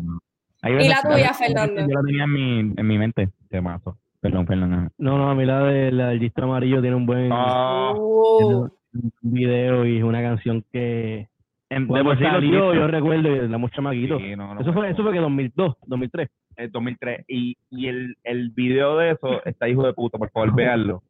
Sí, 0.62 0.68
¿Y 0.68 0.88
la 0.88 1.02
tuya, 1.02 1.32
Fernando? 1.32 1.80
Yo 1.80 1.88
la 1.88 2.02
tenía 2.02 2.24
en 2.24 2.32
mi, 2.32 2.58
en 2.76 2.86
mi 2.86 2.98
mente. 2.98 3.30
Te 3.48 3.60
mato. 3.60 3.96
Perdón, 4.20 4.46
Fernando. 4.46 4.90
No, 4.98 5.16
no, 5.16 5.30
a 5.30 5.34
mí 5.34 5.46
la, 5.46 5.62
de, 5.64 5.90
del 5.90 6.18
distro 6.18 6.44
amarillo 6.44 6.82
tiene 6.82 6.96
un 6.96 7.06
buen 7.06 7.30
Ah, 7.32 7.94
Uh, 7.96 8.68
un 8.92 9.12
video 9.22 9.86
y 9.86 9.98
es 9.98 10.04
una 10.04 10.20
canción 10.20 10.64
que 10.72 11.28
En- 11.70 11.82
de 11.82 11.88
cuando 11.88 12.10
por 12.10 12.18
sí 12.18 12.24
los 12.24 12.32
salió, 12.32 12.74
yo 12.74 12.86
recuerdo 12.88 13.36
y 13.36 13.48
la 13.48 13.58
mucha 13.58 13.80
maquito. 13.80 14.18
sí, 14.18 14.34
no, 14.36 14.54
no, 14.54 14.60
Eso 14.60 14.72
fue, 14.72 14.90
eso 14.90 15.02
fue 15.02 15.12
que 15.12 15.20
2002, 15.20 15.76
2003. 15.86 16.28
el 16.56 16.70
2003. 16.72 17.24
Y, 17.28 17.56
y 17.70 17.86
el, 17.86 18.16
el 18.24 18.50
video 18.50 18.98
de 18.98 19.12
eso 19.12 19.42
está 19.44 19.68
hijo 19.68 19.86
de 19.86 19.92
puta, 19.94 20.18
por 20.18 20.30
favor, 20.30 20.54
véanlo. 20.54 21.02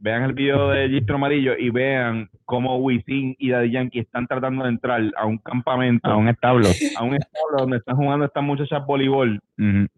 Vean 0.00 0.22
el 0.22 0.32
video 0.32 0.68
de 0.70 0.88
Gistro 0.90 1.16
Amarillo 1.16 1.54
y 1.58 1.70
vean 1.70 2.28
cómo 2.44 2.76
Wisin 2.78 3.34
y 3.38 3.50
Daddy 3.50 3.70
Yankee 3.72 3.98
están 3.98 4.28
tratando 4.28 4.62
de 4.62 4.70
entrar 4.70 5.02
a 5.16 5.26
un 5.26 5.38
campamento, 5.38 6.08
a 6.08 6.16
un 6.16 6.28
establo. 6.28 6.68
a 6.96 7.02
un 7.02 7.14
establo 7.14 7.56
donde 7.58 7.78
están 7.78 7.96
jugando 7.96 8.24
estas 8.24 8.44
muchachas 8.44 8.86
voleibol. 8.86 9.40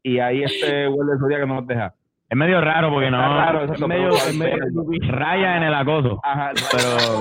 Y 0.02 0.18
ahí 0.18 0.42
este 0.42 0.86
güey 0.86 1.06
del 1.08 1.18
Zodiaco 1.18 1.46
no 1.46 1.54
nos 1.56 1.66
deja. 1.66 1.92
Es 2.30 2.36
medio 2.36 2.60
raro 2.60 2.90
porque 2.90 3.06
Está 3.06 3.18
no. 3.26 3.36
raro, 3.36 3.64
es 3.64 3.80
medio, 3.80 4.10
pero- 4.10 4.14
es 4.14 4.36
medio- 4.36 4.56
raya 5.12 5.56
en 5.56 5.62
el 5.64 5.74
acoso. 5.74 6.20
Ajá, 6.22 6.52
Pero- 6.70 7.20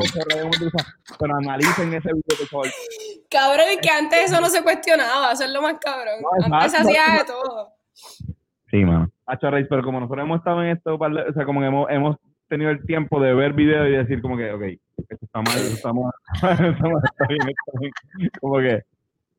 pero, 1.18 1.36
analicen 1.36 1.92
ese 1.96 2.10
video, 2.10 2.38
por 2.40 2.48
favor. 2.48 2.68
cabrón, 3.30 3.66
y 3.76 3.80
que 3.80 3.90
antes 3.90 4.32
eso 4.32 4.40
no 4.40 4.48
se 4.48 4.62
cuestionaba, 4.62 5.32
eso 5.32 5.46
es 5.46 5.52
lo 5.52 5.64
más 5.64 5.76
cabrón. 5.80 6.14
No, 6.22 6.56
antes 6.56 6.72
se 6.74 6.78
hacía 6.78 7.18
de 7.18 7.26
todo. 7.26 7.70
Sí, 8.68 8.86
mano. 8.86 9.10
Hacho 9.26 9.50
Reyes, 9.50 9.68
pero 9.68 9.82
como 9.84 10.00
nosotros 10.00 10.24
hemos 10.24 10.38
estado 10.38 10.64
en 10.64 10.70
esto, 10.78 10.96
o 10.96 11.34
sea, 11.34 11.44
como 11.46 11.60
que 11.62 11.66
hemos, 11.68 11.90
hemos 11.90 12.16
tenido 12.48 12.70
el 12.70 12.86
tiempo 12.86 13.20
de 13.20 13.34
ver 13.34 13.54
videos 13.54 13.88
y 13.88 13.92
decir 13.94 14.22
como 14.22 14.38
que, 14.38 14.52
ok, 14.52 14.62
esto 15.10 15.26
está 15.26 15.42
mal, 15.42 15.58
esto 15.58 15.74
está 15.76 15.92
mal, 15.94 16.12
esto 16.74 16.84
mal, 16.84 17.02
está 17.04 17.28
bien, 17.28 17.42
está 17.50 17.80
bien. 17.80 17.92
Como 18.40 18.58
que 18.60 18.84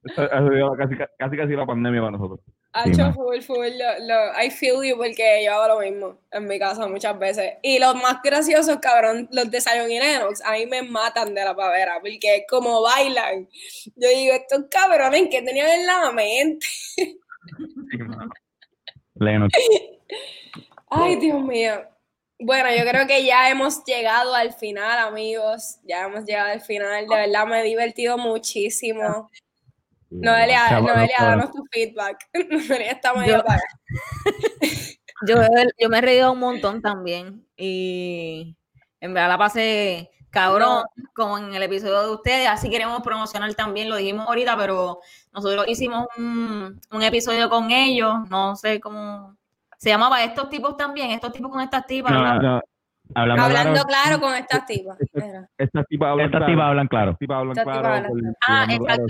esto 0.03 0.23
ha 0.23 0.49
sido 0.49 0.73
casi, 0.77 0.97
casi 1.17 1.37
casi 1.37 1.53
la 1.55 1.67
pandemia 1.67 2.01
para 2.01 2.13
nosotros. 2.13 2.41
Hacho, 2.73 2.99
man. 3.03 3.15
full, 3.15 3.41
full, 3.41 3.67
lo, 3.77 3.99
lo- 4.07 4.41
I 4.41 4.49
feel 4.51 4.85
you 4.89 4.97
porque 4.97 5.43
yo 5.45 5.53
hago 5.55 5.75
lo 5.75 5.81
mismo 5.81 6.19
en 6.31 6.47
mi 6.47 6.59
casa 6.59 6.87
muchas 6.87 7.19
veces. 7.19 7.55
Y 7.63 7.79
los 7.81 7.97
más 7.97 8.23
graciosos, 8.23 8.79
cabrón, 8.81 9.29
los 9.33 9.51
de 9.51 9.61
Zion 9.61 9.91
y 9.91 9.99
Lennox, 9.99 10.41
a 10.45 10.53
mí 10.53 10.67
me 10.67 10.83
matan 10.83 11.35
de 11.35 11.45
la 11.45 11.57
pavera 11.57 11.99
porque 12.01 12.47
como 12.49 12.81
bailan. 12.83 13.49
Yo 13.97 14.09
digo, 14.09 14.35
estos 14.35 14.67
cabrones 14.71 15.29
que 15.31 15.43
tenían 15.43 15.69
en 15.69 15.87
la 15.87 16.13
mente. 16.13 16.67
Lennox. 19.17 19.53
Ay, 20.91 21.17
Dios 21.17 21.43
mío. 21.43 21.85
Bueno, 22.39 22.71
yo 22.75 22.89
creo 22.89 23.07
que 23.07 23.25
ya 23.25 23.51
hemos 23.51 23.85
llegado 23.85 24.35
al 24.35 24.53
final, 24.55 24.99
amigos. 24.99 25.77
Ya 25.85 26.05
hemos 26.07 26.25
llegado 26.25 26.51
al 26.53 26.61
final. 26.61 27.07
De 27.07 27.15
verdad 27.17 27.47
me 27.47 27.61
he 27.61 27.65
divertido 27.65 28.17
muchísimo. 28.17 29.31
Noelia, 30.11 30.81
Noelia, 30.81 31.17
danos 31.21 31.51
tu 31.53 31.65
feedback. 31.71 32.29
Noelia 32.51 32.93
está 32.93 33.15
medio 33.15 33.35
Yo- 33.35 33.41
apagada. 33.41 33.63
Yo, 35.27 35.37
yo 35.79 35.89
me 35.91 35.99
he 35.99 36.01
reído 36.01 36.33
un 36.33 36.39
montón 36.39 36.81
también. 36.81 37.47
Y 37.55 38.57
en 39.01 39.13
verdad 39.13 39.29
la 39.29 39.37
pasé 39.39 40.11
cabrón, 40.31 40.85
como 41.15 41.37
en 41.37 41.53
el 41.55 41.63
episodio 41.63 42.03
de 42.03 42.15
ustedes. 42.15 42.49
Así 42.49 42.71
queremos 42.71 43.03
promocionar 43.03 43.53
también, 43.55 43.91
lo 43.91 43.97
dijimos 43.97 44.27
ahorita, 44.27 44.57
pero 44.57 45.01
nosotros 45.33 45.67
hicimos 45.69 46.07
un, 46.17 46.81
un 46.91 47.03
episodio 47.03 47.51
con 47.51 47.71
ellos. 47.71 48.15
No 48.31 48.57
sé 48.57 48.81
cómo 48.81 49.37
se 49.77 49.91
llamaba 49.91 50.25
estos 50.25 50.49
tipos 50.49 50.75
también, 50.79 51.11
estos 51.11 51.33
tipos 51.33 51.51
con 51.51 51.61
estas 51.61 51.87
tipas. 51.87 52.13
No. 52.13 52.41
No, 52.41 52.61
Hablando, 53.15 53.43
Hablando 53.45 53.83
claro, 53.85 53.87
claro 53.89 54.21
con 54.21 54.35
estas 54.35 54.67
tipas. 54.67 54.97
Mira. 55.15 55.49
Estas 55.59 55.87
tipas 55.89 56.09
hablan 56.11 56.27
estas 56.27 56.39
claro. 56.39 56.53
tipas 56.53 56.67
hablan 56.67 56.89
claro. 56.89 57.11
Estas 57.11 57.19
tipas 57.19 57.37
hablan 57.39 57.55
tipas 57.57 57.79
claro. 57.79 57.89
hablan 57.95 58.11
por- 58.11 58.21
claro. 58.21 58.35
Ah, 58.49 58.67
exacto. 58.71 59.05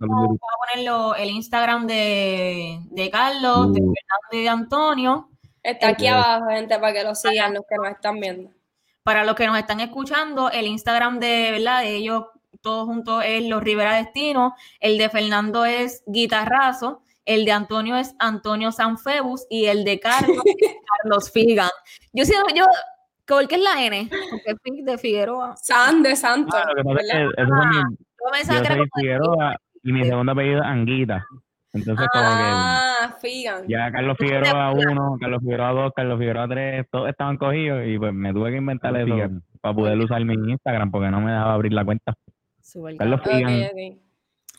Vamos 0.00 0.38
a 0.40 0.72
ponerlo 0.72 1.14
el 1.16 1.30
Instagram 1.30 1.86
de, 1.86 2.78
de 2.90 3.10
Carlos, 3.10 3.72
de 3.72 3.80
Uh. 3.80 3.92
Fernando 3.94 4.32
y 4.32 4.42
de 4.42 4.48
Antonio. 4.48 5.28
Está 5.62 5.88
aquí 5.88 6.06
abajo, 6.06 6.46
gente, 6.50 6.78
para 6.78 6.92
que 6.92 7.04
lo 7.04 7.14
sigan 7.14 7.54
los 7.54 7.62
que 7.68 7.76
nos 7.76 7.88
están 7.88 8.20
viendo. 8.20 8.50
Para 9.02 9.24
los 9.24 9.34
que 9.34 9.46
nos 9.46 9.58
están 9.58 9.80
escuchando, 9.80 10.50
el 10.50 10.66
Instagram 10.66 11.18
de, 11.20 11.50
¿verdad? 11.52 11.82
de 11.82 11.96
ellos 11.96 12.24
todos 12.60 12.86
juntos 12.86 13.22
es 13.26 13.44
Los 13.44 13.62
Rivera 13.62 13.94
Destino, 13.96 14.54
el 14.80 14.96
de 14.98 15.08
Fernando 15.10 15.64
es 15.66 16.02
Guitarrazo, 16.06 17.02
el 17.26 17.44
de 17.44 17.52
Antonio 17.52 17.96
es 17.96 18.14
Antonio 18.18 18.72
Sanfebus 18.72 19.46
y 19.50 19.66
el 19.66 19.84
de 19.84 20.00
Carlos 20.00 20.38
es 20.44 20.76
Carlos 21.02 21.30
Figan. 21.30 21.70
Yo 22.12 22.24
siento, 22.24 22.46
yo, 22.54 22.64
¿por 23.26 23.46
qué 23.48 23.54
es 23.56 23.60
la 23.62 23.84
N? 23.84 24.08
Porque 24.10 24.78
es 24.78 24.84
de 24.84 24.98
Figueroa. 24.98 25.56
San 25.56 26.02
de 26.02 26.16
Santo. 26.16 26.56
Ah, 26.56 26.64
lo 26.68 26.74
que 26.76 26.82
pasa 26.84 27.00
es 27.00 27.10
que 27.10 27.18
¿verdad? 27.18 27.32
esos 27.36 27.48
son 27.48 27.68
mis- 27.68 28.48
Yo 28.48 28.54
soy 28.54 28.76
como 28.76 28.84
Figueroa 28.96 29.56
y 29.82 29.92
mi 29.92 30.04
segundo 30.04 30.32
apellido 30.32 30.60
es 30.60 30.66
Anguita. 30.66 31.24
Entonces, 31.72 32.06
como 32.12 32.24
Ah, 32.26 33.16
Figan. 33.20 33.66
que 33.66 33.72
ya 33.72 33.90
Carlos 33.90 34.16
Figueroa 34.18 34.70
1, 34.72 35.16
Carlos 35.20 35.40
Figueroa 35.42 35.70
2, 35.72 35.92
Carlos 35.96 36.18
Figueroa 36.20 36.48
3, 36.48 36.86
todos 36.90 37.08
estaban 37.08 37.36
cogidos 37.36 37.82
y 37.86 37.98
pues 37.98 38.14
me 38.14 38.32
tuve 38.32 38.50
que 38.52 38.56
inventar 38.58 38.96
eso 38.96 39.06
Figan. 39.12 39.42
para 39.60 39.74
poder 39.74 39.98
usar 39.98 40.24
mi 40.24 40.34
Instagram 40.52 40.90
porque 40.92 41.10
no 41.10 41.20
me 41.20 41.32
dejaba 41.32 41.54
abrir 41.54 41.72
la 41.72 41.84
cuenta. 41.84 42.14
Carlos 42.98 43.20
Figan. 43.24 43.70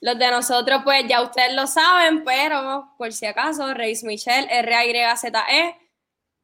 Los 0.01 0.19
de 0.19 0.29
nosotros, 0.29 0.81
pues 0.83 1.07
ya 1.07 1.21
ustedes 1.21 1.55
lo 1.55 1.65
saben, 1.67 2.23
pero 2.25 2.89
por 2.97 3.13
si 3.13 3.25
acaso, 3.25 3.73
Reis 3.73 4.03
Michelle, 4.03 4.47
R-A-Y-Z-E, 4.51 5.75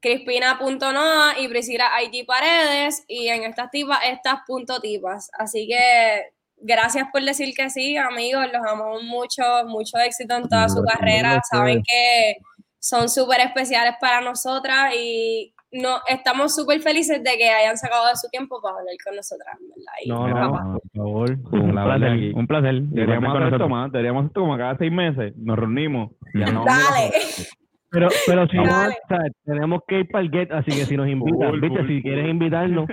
Crispina.noa 0.01 1.33
y 1.39 1.47
Priscila 1.47 1.89
IT 2.03 2.25
Paredes, 2.25 3.05
y 3.07 3.27
en 3.27 3.43
estas 3.43 3.69
tipas, 3.69 3.99
estas 4.05 4.39
punto 4.47 4.79
tipas. 4.79 5.29
Así 5.37 5.67
que 5.67 6.31
gracias 6.57 7.07
por 7.11 7.23
decir 7.23 7.53
que 7.55 7.69
sí, 7.69 7.97
amigos, 7.97 8.45
los 8.51 8.61
amamos 8.67 9.03
mucho, 9.03 9.43
mucho 9.67 9.97
éxito 9.99 10.35
en 10.35 10.49
toda 10.49 10.69
su 10.69 10.83
carrera. 10.83 11.41
Saben 11.49 11.83
que 11.83 12.37
son 12.79 13.09
súper 13.09 13.41
especiales 13.41 13.93
para 13.99 14.21
nosotras 14.21 14.93
y 14.95 15.53
no, 15.71 15.99
estamos 16.07 16.53
súper 16.53 16.81
felices 16.81 17.23
de 17.23 17.37
que 17.37 17.49
hayan 17.49 17.77
sacado 17.77 18.07
de 18.07 18.15
su 18.15 18.27
tiempo 18.29 18.61
para 18.61 18.79
hablar 18.79 18.95
con 19.05 19.15
nosotras, 19.15 19.55
¿verdad? 19.61 19.93
Y 20.03 20.09
No, 20.09 20.25
Mira, 20.25 20.41
no, 20.41 20.51
por 20.51 20.91
favor. 20.95 21.37
Un 21.51 21.71
placer, 21.71 22.09
aquí. 22.09 22.31
un 22.33 22.47
placer. 22.47 22.81
Deberíamos 22.81 23.29
hacer 23.29 23.43
con 23.43 23.53
esto 23.53 23.69
más, 23.69 23.91
deberíamos 23.91 24.19
hacer 24.21 24.29
esto 24.29 24.41
como 24.41 24.57
cada 24.57 24.77
seis 24.77 24.91
meses, 24.91 25.33
nos 25.37 25.57
reunimos. 25.57 26.11
Ya 26.33 26.47
no, 26.47 26.65
Dale. 26.65 27.11
Pero, 27.91 28.07
pero 28.25 28.47
si 28.47 28.57
no, 28.57 28.65
Dale. 28.65 28.97
o 29.03 29.07
sea, 29.07 29.19
tenemos 29.45 29.81
que 29.87 29.99
ir 29.99 30.07
para 30.09 30.23
el 30.23 30.31
get, 30.31 30.51
así 30.51 30.71
que 30.71 30.85
si 30.85 30.95
nos 30.95 31.07
invitan, 31.09 31.59
viste, 31.59 31.85
si 31.87 32.01
quieres 32.01 32.29
invitarnos, 32.29 32.87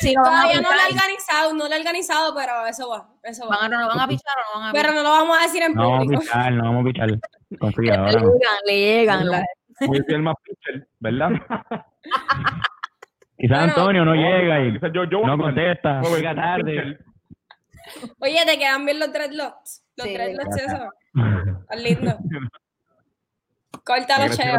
Sí, 0.00 0.14
lo 0.14 0.22
van 0.22 0.32
a 0.32 0.42
Todavía 0.42 0.60
no 0.62 0.68
lo 0.70 0.80
he 0.80 0.86
organizado, 0.94 1.52
no 1.54 1.68
lo 1.68 1.74
he 1.74 1.78
organizado, 1.78 2.34
pero 2.34 2.66
eso 2.66 2.88
va, 2.88 3.08
eso 3.22 3.46
va. 3.46 3.58
Van 3.60 3.74
a, 3.74 3.78
no, 3.80 3.88
van 3.88 4.00
a 4.00 4.08
pichar 4.08 4.34
o 4.38 4.54
no 4.58 4.60
van 4.64 4.70
a 4.70 4.72
Pero 4.72 4.92
no 4.94 5.02
lo 5.02 5.10
vamos 5.10 5.38
a 5.38 5.42
decir 5.42 5.62
en 5.62 5.74
No 5.74 5.82
vamos 5.82 5.98
a 5.98 6.02
público. 6.04 6.22
pichar, 6.22 6.52
no 6.54 6.64
vamos 6.64 6.80
a 6.80 6.84
pichar. 6.86 7.08
Confía, 7.60 7.92
le 7.92 7.98
ahora 7.98 8.12
llegan, 8.12 8.58
le 8.66 8.78
llegan. 8.80 9.28
la- 9.28 9.44
Voy 9.86 9.98
a 9.98 10.02
ser 10.04 10.14
el 10.14 10.22
más 10.22 10.34
pitcher, 10.42 10.88
¿verdad? 10.98 11.30
Quizás 13.38 13.58
Bueno. 13.58 13.62
Antonio 13.64 14.04
no 14.06 14.14
llega 14.14 14.60
y 14.64 14.78
yo, 14.94 15.04
yo 15.04 15.20
no 15.26 15.36
contesta. 15.36 16.00
Llega 16.02 16.34
tarde. 16.34 16.98
Oye, 18.20 18.38
¿te 18.46 18.58
quedan 18.58 18.86
bien 18.86 18.98
los 18.98 19.12
dreadlocks? 19.12 19.84
Los 19.96 20.06
Sí, 20.06 20.14
dreadlocks, 20.14 20.56
ya 20.56 20.64
eso. 20.64 20.88
Tan 21.68 21.82
lindo. 21.82 22.16
Qualità 23.84 24.18
la 24.18 24.28
c'è. 24.28 24.52